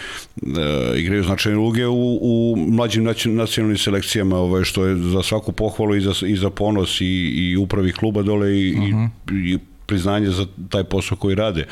igraju 0.97 1.23
značajne 1.23 1.59
uloge 1.59 1.87
u, 1.87 2.19
u 2.23 2.57
mlađim 2.57 3.05
nacionalnim 3.27 3.79
selekcijama, 3.79 4.37
ovaj, 4.37 4.65
što 4.65 4.87
je 4.87 4.97
za 4.97 5.23
svaku 5.23 5.53
pohvalu 5.53 5.97
i 5.97 6.01
za, 6.01 6.13
i 6.27 6.37
za 6.37 6.51
ponos 6.51 7.01
i, 7.01 7.05
i 7.05 7.57
upravi 7.57 7.93
kluba 7.93 8.23
dole 8.23 8.61
i, 8.61 8.73
uh 8.73 8.79
-huh. 8.79 9.09
i, 9.33 9.53
i 9.53 9.59
priznanje 9.87 10.31
za 10.31 10.47
taj 10.69 10.85
posao 10.85 11.19
koji 11.19 11.35
rade. 11.35 11.67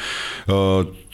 Uh, 0.47 0.53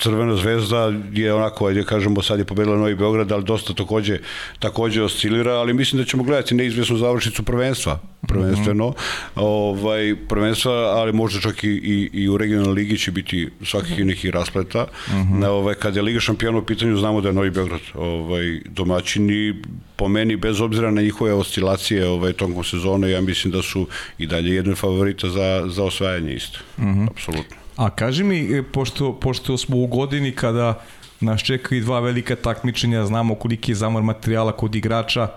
Crvena 0.03 0.37
zvezda 0.37 0.93
je 1.13 1.35
onako, 1.35 1.67
ajde 1.67 1.85
kažemo, 1.85 2.23
sad 2.23 2.39
je 2.39 2.45
pobedila 2.45 2.77
Novi 2.77 2.95
Beograd, 2.95 3.33
ali 3.33 3.45
dosta 3.45 3.75
takođe, 3.75 4.19
takođe 4.59 5.03
oscilira, 5.03 5.53
ali 5.53 5.75
mislim 5.75 6.03
da 6.03 6.09
ćemo 6.09 6.23
gledati 6.23 6.55
neizvesnu 6.55 6.97
završnicu 6.97 7.43
prvenstva, 7.43 7.99
prvenstveno, 8.29 8.89
mm 8.89 8.93
-hmm. 8.93 9.43
ovaj, 9.43 10.15
prvenstva, 10.29 10.73
ali 10.73 11.13
možda 11.13 11.41
čak 11.41 11.65
i, 11.65 11.69
i, 11.69 12.11
i 12.13 12.29
u 12.29 12.37
regionalnoj 12.37 12.75
ligi 12.75 12.99
će 12.99 13.11
biti 13.11 13.49
svakih 13.65 13.99
mm 13.99 14.03
-hmm. 14.03 14.07
nekih 14.07 14.31
raspleta. 14.31 14.87
Mm 15.09 15.13
-hmm. 15.13 15.47
ovaj, 15.47 15.75
kada 15.75 15.99
je 15.99 16.03
Liga 16.03 16.21
šampiona 16.21 16.59
u 16.59 16.67
pitanju, 16.67 16.97
znamo 16.97 17.21
da 17.21 17.29
je 17.29 17.35
Novi 17.35 17.51
Beograd 17.51 17.81
ovaj, 17.95 18.61
domaćin 18.67 19.31
i 19.31 19.55
po 19.97 20.09
meni, 20.09 20.37
bez 20.37 20.61
obzira 20.61 20.91
na 20.91 21.03
njihove 21.03 21.33
oscilacije 21.33 22.09
ovaj, 22.09 22.33
tokom 22.33 22.65
sezone, 22.65 23.11
ja 23.11 23.21
mislim 23.21 23.53
da 23.53 23.63
su 23.63 23.87
i 24.19 24.27
dalje 24.27 24.55
jedan 24.55 24.75
favorita 24.75 25.29
za, 25.29 25.65
za 25.69 25.85
osvajanje 25.85 26.35
isto. 26.35 26.59
Mm 26.79 26.85
-hmm. 26.85 27.09
Apsolutno. 27.11 27.60
A 27.81 27.91
kaži 27.91 28.25
mi, 28.25 28.39
e, 28.53 28.63
pošto, 28.63 29.13
pošto 29.13 29.57
smo 29.59 29.77
u 29.77 29.87
godini 29.87 30.33
kada 30.33 30.83
nas 31.21 31.41
čekaju 31.41 31.85
dva 31.85 32.01
velika 32.01 32.37
takmičenja, 32.37 33.07
znamo 33.07 33.35
koliki 33.35 33.73
je 33.73 33.75
zamor 33.75 34.03
materijala 34.03 34.53
kod 34.53 34.75
igrača, 34.75 35.29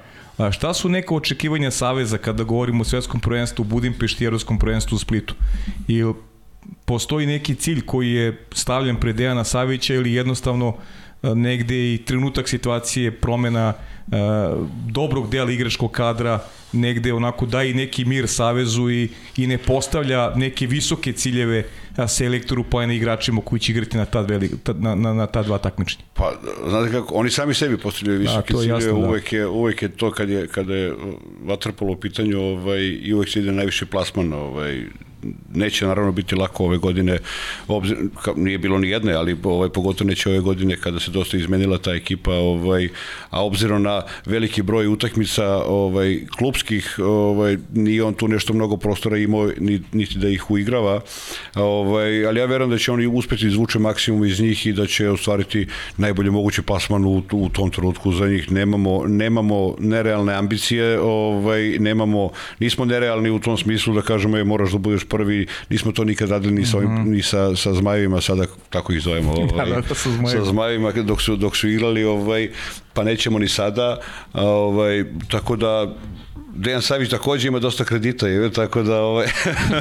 šta 0.51 0.73
su 0.73 0.89
neka 0.89 1.15
očekivanja 1.15 1.71
Saveza 1.71 2.17
kada 2.17 2.43
govorimo 2.43 2.81
o 2.81 2.85
svetskom 2.85 3.19
prvenstvu 3.19 3.61
u 3.61 3.65
Budimpešti 3.65 4.23
i 4.23 4.27
evropskom 4.27 4.59
prvenstvu 4.59 4.95
u 4.95 4.99
Splitu? 4.99 5.35
I 5.87 6.03
postoji 6.85 7.27
neki 7.27 7.55
cilj 7.55 7.85
koji 7.85 8.11
je 8.11 8.45
stavljen 8.51 8.95
pred 8.95 9.15
Dejana 9.15 9.43
Savića 9.43 9.93
ili 9.93 10.13
jednostavno 10.13 10.75
negde 11.23 11.93
i 11.93 11.97
trenutak 12.05 12.49
situacije 12.49 13.11
promena 13.11 13.73
uh, 14.07 14.13
dobrog 14.87 15.29
dela 15.29 15.51
igračkog 15.51 15.91
kadra 15.91 16.39
negde 16.73 17.13
onako 17.13 17.45
da 17.45 17.63
i 17.63 17.73
neki 17.73 18.05
mir 18.05 18.27
Savezu 18.27 18.89
i, 18.89 19.09
i 19.37 19.47
ne 19.47 19.57
postavlja 19.57 20.35
neke 20.35 20.67
visoke 20.67 21.13
ciljeve 21.13 21.63
selektoru 22.07 22.63
pa 22.63 22.85
na 22.85 22.93
igračima 22.93 23.41
koji 23.41 23.59
će 23.59 23.71
igrati 23.71 23.97
na 23.97 24.05
ta, 24.05 24.21
veli, 24.21 24.51
na, 24.73 24.95
na, 24.95 25.13
na 25.13 25.27
ta 25.27 25.43
dva 25.43 25.57
takmičenja. 25.57 26.03
Pa, 26.13 26.31
znate 26.69 26.91
kako, 26.91 27.15
oni 27.15 27.29
sami 27.29 27.53
sebi 27.53 27.77
postavljaju 27.77 28.19
da, 28.19 28.21
visoke 28.21 28.53
da, 28.53 28.59
ciljeve, 28.59 28.83
jasno, 28.83 29.07
uvek, 29.07 29.31
da. 29.31 29.37
je, 29.37 29.47
uvek 29.47 29.81
je 29.81 29.89
to 29.89 30.11
kad 30.11 30.29
je, 30.29 30.47
kada 30.47 30.75
je 30.75 30.93
vatrpolo 31.43 31.93
u 31.93 31.95
pitanju 31.95 32.39
ovaj, 32.39 32.81
i 32.81 33.13
uvek 33.13 33.29
se 33.29 33.39
ide 33.39 33.51
najviše 33.51 33.85
plasman 33.85 34.33
ovaj, 34.33 34.83
neće 35.53 35.85
naravno 35.85 36.11
biti 36.11 36.35
lako 36.35 36.65
ove 36.65 36.77
godine, 36.77 37.19
obzir, 37.67 37.97
ka, 38.23 38.33
nije 38.35 38.57
bilo 38.57 38.77
ni 38.77 38.89
jedne, 38.89 39.13
ali 39.13 39.37
ovaj, 39.43 39.69
pogotovo 39.69 40.07
neće 40.07 40.29
ove 40.29 40.39
godine 40.39 40.77
kada 40.77 40.99
se 40.99 41.11
dosta 41.11 41.37
izmenila 41.37 41.77
ta 41.77 41.91
ekipa, 41.91 42.31
ovaj, 42.31 42.89
a 43.29 43.45
obzirom 43.45 43.83
na 43.83 44.01
veliki 44.25 44.61
broj 44.61 44.87
utakmica 44.87 45.45
ovaj, 45.65 46.19
klubskih, 46.37 46.99
ovaj, 46.99 47.57
nije 47.73 48.03
on 48.03 48.13
tu 48.13 48.27
nešto 48.27 48.53
mnogo 48.53 48.77
prostora 48.77 49.17
imao, 49.17 49.49
niti 49.91 50.17
da 50.17 50.29
ih 50.29 50.51
uigrava, 50.51 51.01
ovaj, 51.55 52.25
ali 52.27 52.39
ja 52.39 52.45
verujem 52.45 52.69
da 52.69 52.77
će 52.77 52.91
oni 52.91 53.07
uspeti 53.07 53.47
izvuče 53.47 53.79
maksimum 53.79 54.25
iz 54.25 54.39
njih 54.41 54.65
i 54.67 54.73
da 54.73 54.87
će 54.87 55.09
ostvariti 55.09 55.67
najbolje 55.97 56.31
moguće 56.31 56.61
plasman 56.61 57.05
u, 57.05 57.23
u 57.31 57.49
tom 57.49 57.71
trenutku 57.71 58.11
za 58.11 58.27
njih. 58.27 58.51
Nemamo, 58.51 59.03
nemamo 59.07 59.75
nerealne 59.79 60.33
ambicije, 60.33 60.99
ovaj, 60.99 61.77
nemamo, 61.79 62.29
nismo 62.59 62.85
nerealni 62.85 63.29
u 63.29 63.39
tom 63.39 63.57
smislu 63.57 63.93
da 63.93 64.01
kažemo 64.01 64.37
je 64.37 64.43
moraš 64.43 64.71
da 64.71 64.77
budeš 64.77 65.03
prvi, 65.13 65.47
nismo 65.69 65.91
to 65.91 66.03
nikad 66.03 66.29
radili 66.29 66.53
ni 66.53 66.65
sa, 66.65 66.77
ovim, 66.77 66.89
mm 66.89 66.97
-hmm. 66.97 67.11
ni 67.15 67.21
sa, 67.21 67.55
sa 67.55 67.73
zmajevima, 67.73 68.21
sada 68.21 68.45
tako 68.69 68.93
ih 68.93 69.01
zovemo, 69.01 69.31
ovaj, 69.37 69.69
da, 69.69 69.81
da, 69.81 69.95
sa, 69.95 70.09
zmajevima. 70.09 70.45
sa 70.45 70.51
zmajevima 70.51 70.91
dok 70.91 71.21
su, 71.21 71.35
dok 71.35 71.57
su 71.57 71.69
igrali, 71.69 72.03
ovaj, 72.03 72.49
pa 72.93 73.03
nećemo 73.03 73.39
ni 73.39 73.47
sada, 73.47 73.99
ovaj, 74.33 75.05
tako 75.29 75.55
da 75.55 75.93
Dejan 76.55 76.81
Savić 76.81 77.09
takođe 77.09 77.47
ima 77.47 77.59
dosta 77.59 77.83
kredita, 77.83 78.27
je, 78.27 78.51
tako 78.51 78.83
da... 78.83 79.01
Ovaj, 79.01 79.27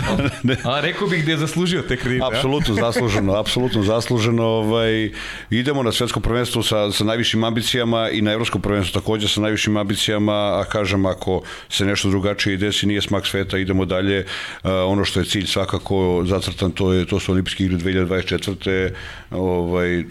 a 0.65 0.81
rekao 0.81 1.09
bih 1.09 1.25
da 1.25 1.31
je 1.31 1.37
zaslužio 1.39 1.83
te 1.83 1.97
kredite. 1.97 2.27
Apsolutno 2.27 2.75
zasluženo, 2.75 3.35
apsolutno 3.35 3.83
zasluženo. 3.83 4.45
Ovaj, 4.45 5.11
idemo 5.51 5.83
na 5.83 5.93
svetsko 5.93 6.21
prvenstvo 6.21 6.63
sa, 6.63 6.93
sa 6.93 7.05
najvišim 7.05 7.45
ambicijama 7.45 8.11
i 8.11 8.23
na 8.23 8.33
evropsko 8.33 8.59
prvenstvo 8.59 9.01
takođe 9.01 9.29
sa 9.29 9.41
najvišim 9.41 9.77
ambicijama, 9.77 10.33
a 10.33 10.65
kažem, 10.65 11.07
ako 11.07 11.43
se 11.69 11.85
nešto 11.85 12.09
drugačije 12.09 12.57
desi, 12.57 12.87
nije 12.87 13.03
smak 13.03 13.27
sveta, 13.27 13.59
idemo 13.59 13.85
dalje. 13.85 14.27
Uh, 14.65 14.71
ono 14.87 15.05
što 15.05 15.21
je 15.21 15.27
cilj 15.27 15.47
svakako 15.47 16.25
zacrtan, 16.27 16.71
to, 16.71 16.93
je, 16.93 17.07
to 17.07 17.21
su 17.21 17.33
olimpijski 17.33 17.65
igre 17.65 17.79
2024. 17.79 18.91
Ovaj, 19.31 20.05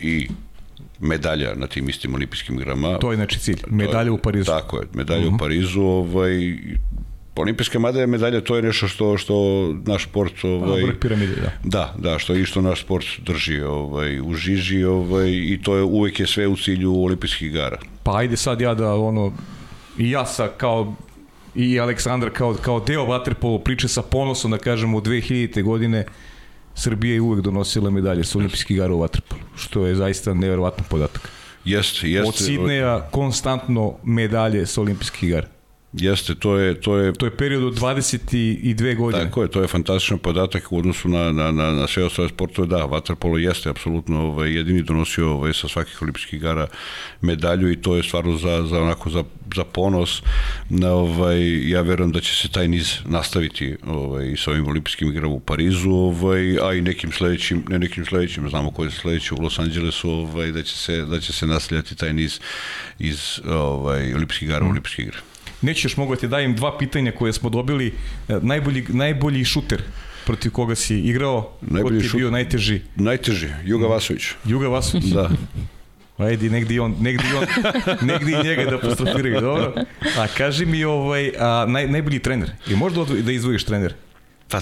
i 0.00 0.28
medalja 1.00 1.54
na 1.54 1.66
tim 1.66 1.88
istim 1.88 2.14
olimpijskim 2.14 2.54
igrama. 2.54 2.98
To 2.98 3.10
je 3.10 3.16
znači 3.16 3.38
cilj, 3.38 3.62
medalja 3.66 4.12
u 4.12 4.18
Parizu. 4.18 4.44
Tako 4.44 4.76
je, 4.78 4.86
medalja 4.92 5.20
uh 5.20 5.24
-huh. 5.24 5.28
u 5.28 5.30
mhm. 5.30 5.38
Parizu, 5.38 5.80
ovaj, 5.80 6.56
olimpijska 7.36 7.78
medalja, 7.78 8.06
medalja 8.06 8.40
to 8.40 8.56
je 8.56 8.62
nešto 8.62 8.88
što 8.88 9.18
što 9.18 9.34
naš 9.86 10.04
sport 10.04 10.44
ovaj 10.44 10.82
vrh 10.82 10.96
piramide 11.00 11.34
da. 11.34 11.50
Da, 11.64 11.94
da, 11.98 12.18
što 12.18 12.34
i 12.34 12.44
što 12.44 12.60
naš 12.60 12.82
sport 12.82 13.06
drži 13.18 13.60
ovaj 13.60 14.20
u 14.20 14.34
žiži 14.34 14.84
ovaj 14.84 15.30
i 15.30 15.58
to 15.62 15.76
je 15.76 15.82
uvek 15.82 16.20
je 16.20 16.26
sve 16.26 16.46
u 16.46 16.56
cilju 16.56 17.02
olimpijskih 17.04 17.48
igara. 17.48 17.78
Pa 18.02 18.16
ajde 18.16 18.36
sad 18.36 18.60
ja 18.60 18.74
da 18.74 18.94
ono 18.94 19.32
i 19.98 20.10
ja 20.10 20.26
sa 20.26 20.48
kao 20.48 20.94
i 21.54 21.80
Aleksandar 21.80 22.30
kao 22.30 22.54
kao 22.54 22.80
deo 22.80 23.04
vaterpolo 23.04 23.58
priče 23.58 23.88
sa 23.88 24.02
ponosom 24.02 24.50
da 24.50 24.58
kažemo 24.58 24.98
u 24.98 25.00
2000. 25.00 25.62
godine 25.62 26.04
Srbija 26.78 27.14
je 27.14 27.20
uvek 27.20 27.40
donosila 27.40 27.90
medalje 27.90 28.24
sa 28.24 28.38
olimpijskih 28.38 28.76
igara 28.76 28.94
u 28.94 29.00
vaterpolu, 29.00 29.40
što 29.56 29.86
je 29.86 29.94
zaista 29.94 30.34
neverovatan 30.34 30.84
podatak. 30.90 31.30
Jeste, 31.64 32.10
jeste. 32.10 32.28
Od 32.28 32.36
Sidneja 32.36 33.08
konstantno 33.10 33.94
medalje 34.04 34.66
sa 34.66 34.80
olimpijskih 34.80 35.28
igara. 35.28 35.46
Jeste, 35.92 36.34
to 36.34 36.56
je... 36.58 36.80
To 36.80 36.96
je, 36.96 37.12
to 37.12 37.26
je 37.26 37.36
period 37.36 37.64
od 37.64 37.74
22 37.74 38.96
godine. 38.96 39.24
Tako 39.24 39.42
je, 39.42 39.48
to 39.48 39.60
je 39.60 39.68
fantastičan 39.68 40.18
podatak 40.18 40.72
u 40.72 40.78
odnosu 40.78 41.08
na, 41.08 41.32
na, 41.32 41.50
na, 41.52 41.70
na 41.72 41.86
sve 41.86 42.04
ostale 42.04 42.28
sportove. 42.28 42.68
Da, 42.68 42.84
vaterpolo 42.84 43.38
jeste 43.38 43.70
apsolutno 43.70 44.20
ovaj, 44.20 44.52
jedini 44.52 44.82
donosio 44.82 45.32
ovaj, 45.32 45.54
sa 45.54 45.68
svakih 45.68 46.02
olimpijskih 46.02 46.34
igara 46.34 46.66
medalju 47.20 47.72
i 47.72 47.76
to 47.76 47.96
je 47.96 48.02
stvarno 48.02 48.36
za, 48.36 48.66
za, 48.66 48.82
onako, 48.82 49.10
za, 49.10 49.24
za 49.56 49.64
ponos. 49.64 50.22
Na, 50.68 50.92
ovaj, 50.92 51.70
ja 51.70 51.80
verujem 51.80 52.12
da 52.12 52.20
će 52.20 52.36
se 52.36 52.48
taj 52.48 52.68
niz 52.68 52.92
nastaviti 53.04 53.76
ovaj, 53.86 54.36
sa 54.36 54.50
ovim 54.50 54.68
olimpijskim 54.68 55.08
igrama 55.08 55.34
u 55.34 55.40
Parizu, 55.40 55.90
ovaj, 55.90 56.58
a 56.62 56.74
i 56.74 56.80
nekim 56.80 57.12
sledećim, 57.12 57.64
ne 57.68 57.78
nekim 57.78 58.04
sledećim, 58.04 58.48
znamo 58.50 58.70
koje 58.70 58.90
su 58.90 59.00
sledeće 59.00 59.34
u 59.34 59.42
Los 59.42 59.58
Angelesu, 59.58 60.10
ovaj, 60.10 60.52
da 60.52 60.62
će 60.62 60.76
se, 60.76 61.04
da 61.04 61.20
će 61.20 61.32
se 61.32 61.46
nastavljati 61.46 61.96
taj 61.96 62.12
niz 62.12 62.40
iz 62.98 63.40
ovaj, 63.46 64.14
olimpijskih 64.14 64.48
igara 64.48 64.64
u 64.64 64.68
mm. 64.68 64.70
olimpijske 64.70 65.02
igre. 65.02 65.18
Nećeš 65.62 65.96
mogu 65.96 66.14
da 66.14 66.20
ti 66.20 66.28
dajem 66.28 66.54
dva 66.54 66.78
pitanja 66.78 67.12
koje 67.12 67.32
smo 67.32 67.50
dobili. 67.50 67.94
E, 68.28 68.38
najbolji, 68.42 68.84
najbolji 68.88 69.44
šuter 69.44 69.82
protiv 70.26 70.52
koga 70.52 70.74
si 70.74 70.98
igrao, 70.98 71.52
najbolji 71.60 71.98
ko 71.98 72.08
ti 72.08 72.16
je 72.16 72.18
bio 72.18 72.30
najteži? 72.30 72.80
Najteži, 72.96 73.48
Juga. 73.64 73.86
Vasović. 73.86 74.22
Juga 74.44 74.68
Vasović? 74.68 75.04
Da. 75.04 75.30
Ajde, 76.18 76.50
negdje 76.50 76.80
on, 76.80 76.96
negdje 77.00 77.26
on, 77.36 77.46
negdje 78.08 78.40
i 78.40 78.44
njega 78.44 78.64
da 78.64 78.76
apostrofiraju, 78.76 79.40
dobro? 79.40 79.74
A 80.18 80.26
kaži 80.36 80.66
mi, 80.66 80.84
ovaj, 80.84 81.32
a, 81.38 81.64
naj, 81.68 81.86
najbolji 81.86 82.18
trener. 82.18 82.50
I 82.70 82.76
možda 82.76 83.04
da 83.04 83.32
izvojiš 83.32 83.64
trener? 83.64 83.94
Pa, 84.50 84.60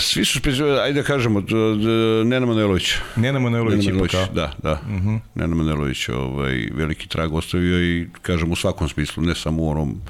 svi 0.00 0.24
su 0.24 0.38
specijalni, 0.38 0.78
ajde 0.78 1.00
da 1.00 1.06
kažemo, 1.06 1.42
Nena 2.24 2.46
Manojlović. 2.46 2.94
Nena 3.16 3.38
Manojlović 3.38 3.86
je 3.86 3.98
pa 3.98 4.26
Da, 4.34 4.52
da. 4.62 4.72
Uh 4.72 4.90
mhm. 4.90 5.08
-huh. 5.08 5.20
Nena 5.34 5.54
Manojlović 5.54 6.08
ovaj, 6.08 6.68
veliki 6.74 7.08
trag 7.08 7.34
ostavio 7.34 7.80
i, 7.80 8.08
kažem, 8.22 8.52
u 8.52 8.56
svakom 8.56 8.88
smislu, 8.88 9.22
ne 9.22 9.34
samo 9.34 9.62
u 9.62 9.70
onom 9.70 10.00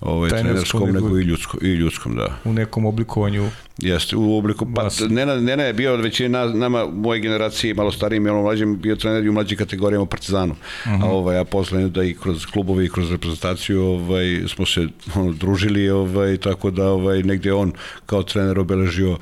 ovaj, 0.00 0.30
trenerskom, 0.30 0.90
nego 0.90 1.18
i, 1.18 1.22
ljudsko, 1.22 1.58
i 1.62 1.68
ljudskom, 1.68 2.16
da. 2.16 2.38
U 2.44 2.52
nekom 2.52 2.86
oblikovanju 2.86 3.50
Jeste, 3.78 4.16
u 4.16 4.38
obliku, 4.38 4.66
pa 4.74 4.88
Nena, 5.08 5.34
Nena 5.34 5.62
je 5.62 5.72
bio 5.72 5.94
od 5.94 6.00
većine 6.00 6.28
nama, 6.46 6.86
moje 6.86 7.20
generacije, 7.20 7.74
malo 7.74 7.92
starijim, 7.92 8.22
malo 8.22 8.42
mlađim, 8.42 8.78
bio 8.80 8.96
trener 8.96 9.24
i 9.24 9.28
u 9.28 9.32
mlađim 9.32 9.58
kategorijama 9.58 10.02
u 10.02 10.06
Partizanu. 10.06 10.52
Uh 10.52 10.92
-huh. 10.92 11.04
A 11.04 11.06
ovaj, 11.06 11.38
a 11.38 11.44
posle 11.44 11.88
da 11.88 12.04
i 12.04 12.14
kroz 12.14 12.46
klubove 12.46 12.84
i 12.84 12.88
kroz 12.88 13.10
reprezentaciju 13.10 13.82
ovaj, 13.82 14.42
smo 14.48 14.66
se 14.66 14.88
ono, 15.14 15.32
družili, 15.32 15.90
ovaj, 15.90 16.36
tako 16.36 16.70
da 16.70 16.88
ovaj, 16.88 17.22
negde 17.22 17.52
on 17.52 17.72
kao 18.06 18.22
trener 18.22 18.58
obeležio 18.58 19.18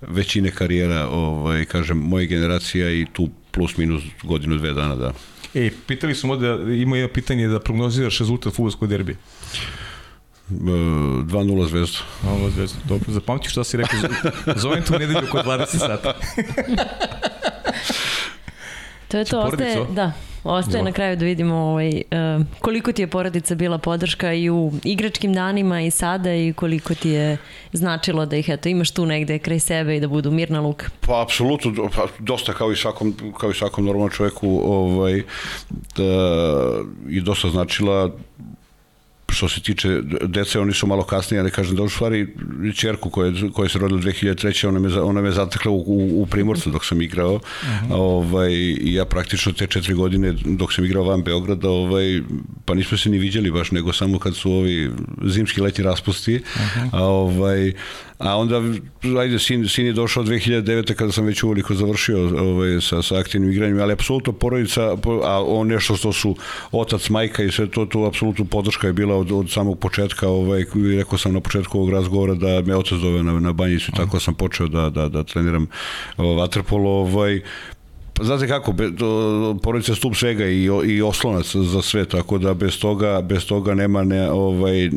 većine 0.00 0.50
karijera, 0.50 1.08
ovaj, 1.08 1.64
kažem, 1.64 1.98
moje 1.98 2.26
generacija 2.26 2.90
i 2.90 3.06
tu 3.12 3.28
plus 3.50 3.76
minus 3.76 4.02
godinu, 4.22 4.58
dve 4.58 4.72
dana, 4.72 4.96
da. 4.96 5.12
E, 5.54 5.70
pitali 5.86 6.14
smo 6.14 6.36
da 6.36 6.72
ima 6.72 6.96
jedno 6.96 7.14
pitanje 7.14 7.48
da 7.48 7.60
prognoziraš 7.60 8.18
rezultat 8.18 8.52
futbolskog 8.52 8.88
derbija. 8.88 9.16
2-0 10.50 11.68
Zvezda. 11.68 11.98
2-0 12.22 12.50
Zvezda. 12.50 12.78
Dobro, 12.84 13.12
zapamću 13.12 13.50
šta 13.50 13.64
si 13.64 13.76
rekao. 13.76 14.00
Zovem 14.56 14.82
tu 14.82 14.92
nedelju 14.92 15.28
oko 15.28 15.38
20 15.38 15.66
sata. 15.66 16.14
to 19.08 19.18
je 19.18 19.24
to, 19.24 19.40
ostaje, 19.40 19.86
da. 19.90 20.12
Ostaje 20.44 20.84
na 20.84 20.92
kraju 20.92 21.16
da 21.16 21.24
vidimo 21.24 21.54
ovaj, 21.54 21.88
uh, 22.38 22.46
koliko 22.58 22.92
ti 22.92 23.02
je 23.02 23.06
porodica 23.06 23.54
bila 23.54 23.78
podrška 23.78 24.32
i 24.32 24.50
u 24.50 24.72
igračkim 24.84 25.34
danima 25.34 25.80
i 25.80 25.90
sada 25.90 26.34
i 26.34 26.52
koliko 26.52 26.94
ti 26.94 27.10
je 27.10 27.36
značilo 27.72 28.26
da 28.26 28.36
ih 28.36 28.48
eto, 28.48 28.68
imaš 28.68 28.90
tu 28.90 29.06
negde 29.06 29.38
kraj 29.38 29.60
sebe 29.60 29.96
i 29.96 30.00
da 30.00 30.08
budu 30.08 30.30
mirna 30.30 30.60
luka. 30.60 30.86
Pa 31.00 31.22
apsolutno, 31.22 31.88
pa, 31.96 32.06
dosta 32.18 32.52
kao 32.52 32.72
i 32.72 32.76
svakom, 32.76 33.14
kao 33.38 33.50
i 33.50 33.54
svakom 33.54 33.84
normalnom 33.84 34.10
čoveku 34.10 34.60
ovaj, 34.64 35.22
da, 35.96 36.04
i 37.08 37.20
dosta 37.20 37.50
značila 37.50 38.10
što 39.38 39.48
se 39.48 39.60
tiče 39.60 40.00
dece, 40.22 40.60
oni 40.60 40.72
su 40.72 40.86
malo 40.86 41.04
kasnije, 41.04 41.40
ali 41.40 41.50
kažem 41.50 41.76
da 41.76 41.82
u 41.82 41.88
stvari 41.88 42.26
čerku 42.76 43.10
koja, 43.10 43.32
koja 43.52 43.68
se 43.68 43.78
rodila 43.78 44.00
2003. 44.00 44.68
ona 44.68 44.80
me, 44.80 45.00
ona 45.00 45.22
me 45.22 45.30
zatekla 45.30 45.72
u, 45.72 45.78
u, 45.86 46.22
u 46.22 46.26
Primorcu 46.26 46.70
dok 46.70 46.84
sam 46.84 47.02
igrao. 47.02 47.34
Uh 47.34 47.40
-huh. 47.42 47.94
ovaj, 47.94 48.52
ja 48.80 49.04
praktično 49.04 49.52
te 49.52 49.66
četiri 49.66 49.94
godine 49.94 50.34
dok 50.44 50.72
sam 50.72 50.84
igrao 50.84 51.04
van 51.04 51.22
Beograda, 51.22 51.68
ovaj, 51.68 52.22
pa 52.68 52.74
nismo 52.74 52.98
se 52.98 53.10
ni 53.10 53.18
viđali 53.18 53.50
baš, 53.50 53.70
nego 53.70 53.92
samo 53.92 54.18
kad 54.18 54.36
su 54.36 54.52
ovi 54.52 54.90
zimski 55.24 55.60
leti 55.60 55.82
raspusti. 55.82 56.34
Uh 56.34 56.42
-huh. 56.42 56.88
a, 56.92 57.04
ovaj, 57.04 57.72
A 58.18 58.36
onda, 58.36 58.62
ajde, 59.20 59.38
sin, 59.38 59.68
sin 59.68 59.86
je 59.86 59.92
došao 59.92 60.24
2009. 60.24 60.94
kada 60.94 61.12
sam 61.12 61.26
već 61.26 61.42
uveliko 61.42 61.74
završio 61.74 62.18
ovaj, 62.38 62.80
sa, 62.80 63.02
sa 63.02 63.18
aktivnim 63.18 63.50
igranjem, 63.50 63.80
ali 63.80 63.92
apsolutno 63.92 64.32
porodica, 64.32 64.96
a 65.24 65.44
on 65.44 65.68
nešto 65.68 65.96
što 65.96 66.12
su 66.12 66.36
otac, 66.72 67.08
majka 67.08 67.42
i 67.42 67.50
sve 67.50 67.70
to, 67.70 67.86
to 67.86 68.04
apsolutno 68.04 68.44
podrška 68.44 68.86
je 68.86 68.92
bila 68.92 69.16
od, 69.16 69.32
od 69.32 69.50
samog 69.50 69.78
početka, 69.78 70.28
ovaj, 70.28 70.64
rekao 70.98 71.18
sam 71.18 71.34
na 71.34 71.40
početku 71.40 71.78
ovog 71.78 71.90
razgovora 71.90 72.34
da 72.34 72.62
me 72.66 72.76
otac 72.76 72.98
zove 72.98 73.22
na, 73.22 73.40
na 73.40 73.52
banjicu, 73.52 73.92
tako 73.92 74.20
sam 74.20 74.34
počeo 74.34 74.68
da, 74.68 74.90
da, 74.90 75.08
da 75.08 75.24
treniram 75.24 75.66
ovaj, 76.16 76.36
vaterpolo, 76.36 76.90
ovaj, 76.90 77.40
Pa 77.40 77.77
znate 78.22 78.48
kako, 78.48 78.72
do, 78.72 79.56
porodica 79.62 79.94
stup 79.94 80.16
svega 80.16 80.46
i, 80.46 80.64
i 80.86 81.02
oslonac 81.02 81.56
za 81.56 81.82
sve, 81.82 82.04
tako 82.04 82.38
da 82.38 82.54
bez 82.54 82.80
toga, 82.80 83.20
bez 83.20 83.46
toga 83.46 83.74
nema 83.74 84.04
ne, 84.04 84.30
ovaj, 84.30 84.90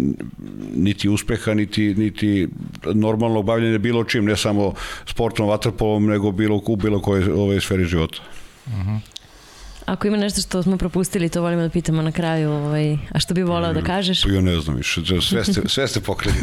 niti 0.76 1.10
uspeha, 1.10 1.54
niti, 1.54 1.96
niti 1.96 2.48
normalno 2.94 3.44
bavljanje 3.44 3.80
bilo 3.80 4.04
čim, 4.04 4.26
ne 4.26 4.38
samo 4.38 4.74
sportom, 5.06 5.48
vaterpolom, 5.48 6.06
nego 6.06 6.32
bilo 6.32 6.62
u 6.66 6.76
bilo 6.76 7.02
koje 7.02 7.34
ovaj, 7.34 7.62
sferi 7.62 7.86
života. 7.86 8.18
Uh 8.68 8.74
mhm. 8.74 8.90
-huh. 8.90 9.11
Ako 9.86 10.08
ima 10.08 10.18
nešto 10.18 10.42
što 10.42 10.64
smo 10.64 10.78
propustili, 10.78 11.30
to 11.30 11.42
volimo 11.42 11.62
da 11.62 11.70
pitamo 11.70 12.02
na 12.02 12.12
kraju, 12.12 12.52
ovaj, 12.52 12.98
a 13.12 13.20
što 13.20 13.34
bi 13.34 13.44
voleo 13.44 13.74
da 13.74 13.82
kažeš? 13.82 14.24
Pa 14.24 14.30
ja 14.30 14.42
ne 14.42 14.60
znam 14.60 14.76
više, 14.76 15.02
sve 15.22 15.44
ste, 15.44 15.62
sve 15.70 15.88
ste 15.88 16.00
pokrili. 16.00 16.36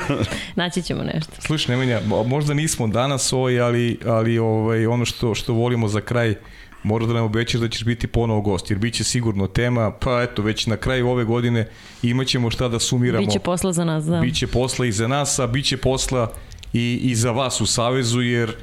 Naći 0.54 0.82
ćemo 0.82 1.02
nešto. 1.02 1.32
Slušaj, 1.38 1.76
Nemanja, 1.76 2.00
možda 2.26 2.54
nismo 2.54 2.86
danas 2.86 3.32
ovaj, 3.32 3.60
ali, 3.60 3.98
ali 4.06 4.38
ovaj, 4.38 4.86
ono 4.86 5.04
što, 5.04 5.34
što 5.34 5.52
volimo 5.52 5.88
za 5.88 6.00
kraj, 6.00 6.34
mora 6.82 7.06
da 7.06 7.12
nam 7.12 7.24
obećaš 7.24 7.60
da 7.60 7.68
ćeš 7.68 7.84
biti 7.84 8.06
ponovo 8.06 8.40
gost, 8.40 8.70
jer 8.70 8.78
bit 8.78 8.94
će 8.94 9.04
sigurno 9.04 9.46
tema, 9.46 9.90
pa 9.90 10.22
eto, 10.22 10.42
već 10.42 10.66
na 10.66 10.76
kraju 10.76 11.08
ove 11.08 11.24
godine 11.24 11.68
imaćemo 12.02 12.50
šta 12.50 12.68
da 12.68 12.78
sumiramo. 12.78 13.26
Biće 13.26 13.38
posla 13.38 13.72
za 13.72 13.84
nas, 13.84 14.04
da. 14.04 14.20
Biće 14.20 14.46
posla 14.46 14.86
i 14.86 14.92
za 14.92 15.08
nas, 15.08 15.38
a 15.38 15.46
biće 15.46 15.76
posla 15.76 16.32
i, 16.72 17.00
i 17.02 17.14
za 17.14 17.30
vas 17.30 17.60
u 17.60 17.66
Savezu, 17.66 18.20
jer 18.20 18.54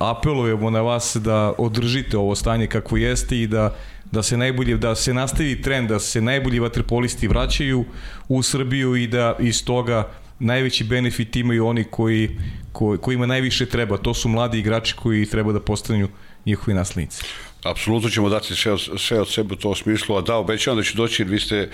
apelujemo 0.00 0.70
na 0.70 0.80
vas 0.80 1.16
da 1.20 1.52
održite 1.58 2.16
ovo 2.16 2.34
stanje 2.34 2.66
kako 2.66 2.96
jeste 2.96 3.40
i 3.40 3.46
da 3.46 3.76
da 4.12 4.22
se 4.22 4.36
najbolje 4.36 4.76
da 4.76 4.94
se 4.94 5.14
nastavi 5.14 5.62
trend 5.62 5.88
da 5.88 5.98
se 5.98 6.20
najbolji 6.20 6.58
vaterpolisti 6.58 7.28
vraćaju 7.28 7.84
u 8.28 8.42
Srbiju 8.42 8.96
i 8.96 9.06
da 9.06 9.36
iz 9.40 9.64
toga 9.64 10.08
najveći 10.38 10.84
benefit 10.84 11.36
imaju 11.36 11.66
oni 11.66 11.84
koji, 11.84 12.38
koji 12.72 12.98
kojima 12.98 13.26
najviše 13.26 13.66
treba. 13.66 13.96
To 13.96 14.14
su 14.14 14.28
mladi 14.28 14.58
igrači 14.58 14.94
koji 14.94 15.26
treba 15.26 15.52
da 15.52 15.60
postanu 15.60 16.08
njihovi 16.46 16.74
naslednici. 16.74 17.22
Apsolutno 17.64 18.10
ćemo 18.10 18.28
dati 18.28 18.54
sve, 18.54 18.72
sve 18.98 19.20
od 19.20 19.28
sebe 19.28 19.54
u 19.54 19.56
tom 19.56 19.74
smislu, 19.74 20.16
a 20.16 20.20
da, 20.20 20.36
obećavam 20.36 20.78
da 20.78 20.82
će 20.82 20.96
doći 20.96 21.22
jer 21.22 21.28
vi 21.28 21.40
ste 21.40 21.70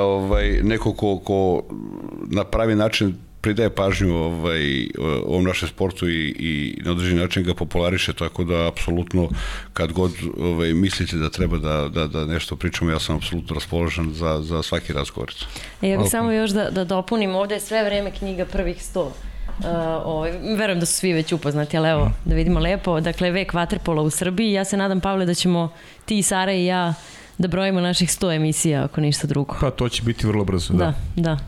ovaj, 0.00 0.60
neko 0.62 0.92
ko, 0.92 1.18
ko 1.18 1.62
na 2.30 2.44
pravi 2.44 2.74
način 2.74 3.14
pridaje 3.42 3.70
pažnju 3.70 4.16
ovaj, 4.16 4.86
ovom 5.26 5.44
našem 5.44 5.68
sportu 5.68 6.08
i, 6.08 6.34
i 6.38 6.82
na 6.84 6.92
određeni 6.92 7.20
način 7.20 7.42
ga 7.42 7.54
populariše, 7.54 8.12
tako 8.12 8.44
da 8.44 8.68
apsolutno 8.68 9.28
kad 9.72 9.92
god 9.92 10.12
ovaj, 10.38 10.72
mislite 10.72 11.16
da 11.16 11.30
treba 11.30 11.58
da, 11.58 11.88
da, 11.88 12.06
da 12.06 12.24
nešto 12.24 12.56
pričamo, 12.56 12.90
ja 12.90 13.00
sam 13.00 13.16
apsolutno 13.16 13.54
raspoložen 13.54 14.12
za, 14.12 14.42
za 14.42 14.62
svaki 14.62 14.92
razgovor. 14.92 15.34
E, 15.82 15.88
ja 15.88 15.98
bih 15.98 16.10
samo 16.10 16.32
još 16.32 16.50
da, 16.50 16.70
da 16.70 16.84
dopunim, 16.84 17.34
ovde 17.34 17.54
je 17.54 17.60
sve 17.60 17.84
vreme 17.84 18.10
knjiga 18.10 18.44
prvih 18.44 18.82
sto. 18.82 19.12
Uh, 19.58 19.66
ovaj, 20.04 20.32
verujem 20.56 20.80
da 20.80 20.86
su 20.86 20.92
svi 20.92 21.12
već 21.12 21.32
upoznati, 21.32 21.76
ali 21.76 21.88
evo, 21.88 22.10
da 22.24 22.34
vidimo 22.34 22.60
lepo. 22.60 23.00
Dakle, 23.00 23.30
vek 23.30 23.54
vaterpola 23.54 24.02
u 24.02 24.10
Srbiji. 24.10 24.52
Ja 24.52 24.64
se 24.64 24.76
nadam, 24.76 25.00
Pavle, 25.00 25.26
da 25.26 25.34
ćemo 25.34 25.72
ti, 26.04 26.22
Sara 26.22 26.52
i 26.52 26.66
ja 26.66 26.94
da 27.38 27.48
brojimo 27.48 27.80
naših 27.80 28.08
100 28.08 28.36
emisija, 28.36 28.84
ako 28.84 29.00
ništa 29.00 29.26
drugo. 29.26 29.56
Pa 29.60 29.70
to 29.70 29.88
će 29.88 30.02
biti 30.02 30.26
vrlo 30.26 30.44
brzo, 30.44 30.74
da. 30.74 30.84
Da, 30.84 30.94
da. 31.16 31.38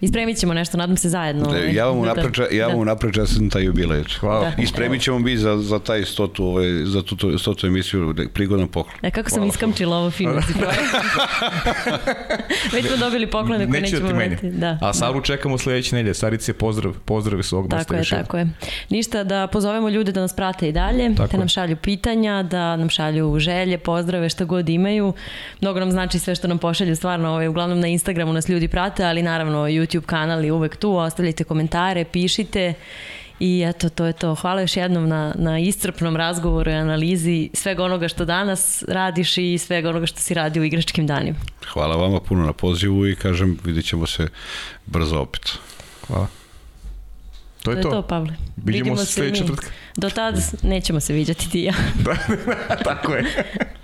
Ispremit 0.00 0.38
ćemo 0.38 0.54
nešto, 0.54 0.76
nadam 0.76 0.96
se 0.96 1.08
zajedno. 1.08 1.50
Da, 1.50 1.58
ja 1.58 1.86
vam 1.86 1.94
da, 1.94 2.00
unapred, 2.00 2.34
ja 2.52 2.66
vam 2.66 2.76
da. 2.76 2.80
unapred 2.80 3.14
čestim 3.14 3.50
taj 3.50 3.64
jubilej. 3.64 4.04
Hvala. 4.20 4.40
Da. 4.40 4.62
Ispremit 4.62 5.02
ćemo 5.02 5.18
mi 5.18 5.36
za, 5.36 5.58
za 5.58 5.78
taj 5.78 6.04
stotu, 6.04 6.44
ovaj, 6.44 6.66
za 6.84 7.02
tu 7.02 7.38
stotu 7.38 7.66
emisiju 7.66 8.14
prigodan 8.34 8.68
poklon. 8.68 8.96
E, 9.02 9.10
kako 9.10 9.30
sam 9.30 9.38
Hvala. 9.38 9.48
iskamčila 9.48 9.96
ovo 9.96 10.10
fino 10.10 10.32
da 10.32 10.42
si 10.46 10.52
Već 12.72 12.86
smo 12.86 12.96
dobili 12.96 13.26
poklone 13.26 13.70
koje 13.70 13.80
nećemo 13.80 14.08
da 14.08 14.14
vrati. 14.14 14.50
Da. 14.50 14.78
A 14.82 14.92
Saru 14.92 15.20
čekamo 15.20 15.58
sledeće 15.58 15.96
nedelje. 15.96 16.14
Starice, 16.14 16.52
pozdrav, 16.52 16.94
pozdrav 17.04 17.42
s 17.42 17.52
ovog 17.52 17.70
Tako 17.70 17.94
je, 17.94 18.04
tako 18.04 18.38
je. 18.38 18.48
Ništa, 18.90 19.24
da 19.24 19.46
pozovemo 19.46 19.88
ljude 19.88 20.12
da 20.12 20.20
nas 20.20 20.36
prate 20.36 20.68
i 20.68 20.72
dalje, 20.72 21.14
tako 21.14 21.32
da 21.32 21.38
nam 21.38 21.48
šalju 21.48 21.76
pitanja, 21.76 22.42
da 22.42 22.76
nam 22.76 22.88
šalju 22.88 23.38
želje, 23.38 23.78
pozdrave, 23.78 24.28
šta 24.28 24.44
god 24.44 24.68
imaju. 24.68 25.12
Mnogo 25.60 25.80
nam 25.80 25.90
znači 25.90 26.18
sve 26.18 26.34
što 26.34 26.48
nam 26.48 26.58
pošalju, 26.58 26.96
stvarno, 26.96 27.28
ovaj, 27.28 27.48
uglavnom 27.48 27.80
na 27.80 27.86
Instagramu 27.86 28.32
nas 28.32 28.48
ljudi 28.48 28.68
prate, 28.68 29.04
ali 29.04 29.22
naravno 29.22 29.58
YouTube 29.58 29.89
kanal 30.06 30.44
je 30.44 30.52
uvek 30.52 30.76
tu, 30.76 30.96
ostavljajte 30.96 31.44
komentare, 31.44 32.04
pišite 32.04 32.74
I 33.40 33.64
eto, 33.66 33.88
to 33.88 34.04
je 34.04 34.12
to. 34.12 34.34
Hvala 34.34 34.60
još 34.60 34.76
jednom 34.76 35.08
na, 35.08 35.34
na 35.38 35.58
iscrpnom 35.58 36.16
razgovoru 36.16 36.70
i 36.70 36.74
analizi 36.74 37.50
svega 37.54 37.84
onoga 37.84 38.08
što 38.08 38.24
danas 38.24 38.84
radiš 38.88 39.38
i 39.38 39.58
svega 39.58 39.88
onoga 39.88 40.06
što 40.06 40.20
si 40.20 40.34
radi 40.34 40.60
u 40.60 40.64
igračkim 40.64 41.06
danima. 41.06 41.38
Hvala 41.72 41.96
vama 41.96 42.20
puno 42.20 42.46
na 42.46 42.52
pozivu 42.52 43.06
i 43.06 43.16
kažem, 43.16 43.58
vidit 43.64 43.84
ćemo 43.84 44.06
se 44.06 44.28
brzo 44.86 45.18
opet. 45.18 45.52
Hvala. 46.06 46.26
To 47.62 47.70
je 47.70 47.82
to. 47.82 47.82
To 47.82 47.88
je 47.88 48.02
to, 48.02 48.08
Pavle. 48.08 48.34
Vidimo, 48.56 48.84
Vidimo 48.84 48.96
se 48.96 49.06
sledeće 49.06 49.40
četvrtka. 49.40 49.66
Do 49.96 50.10
tada 50.10 50.40
nećemo 50.62 51.00
se 51.00 51.12
viđati 51.12 51.50
ti 51.50 51.62
ja. 51.62 51.74
da, 52.04 52.16
tako 52.90 53.14
je. 53.14 53.24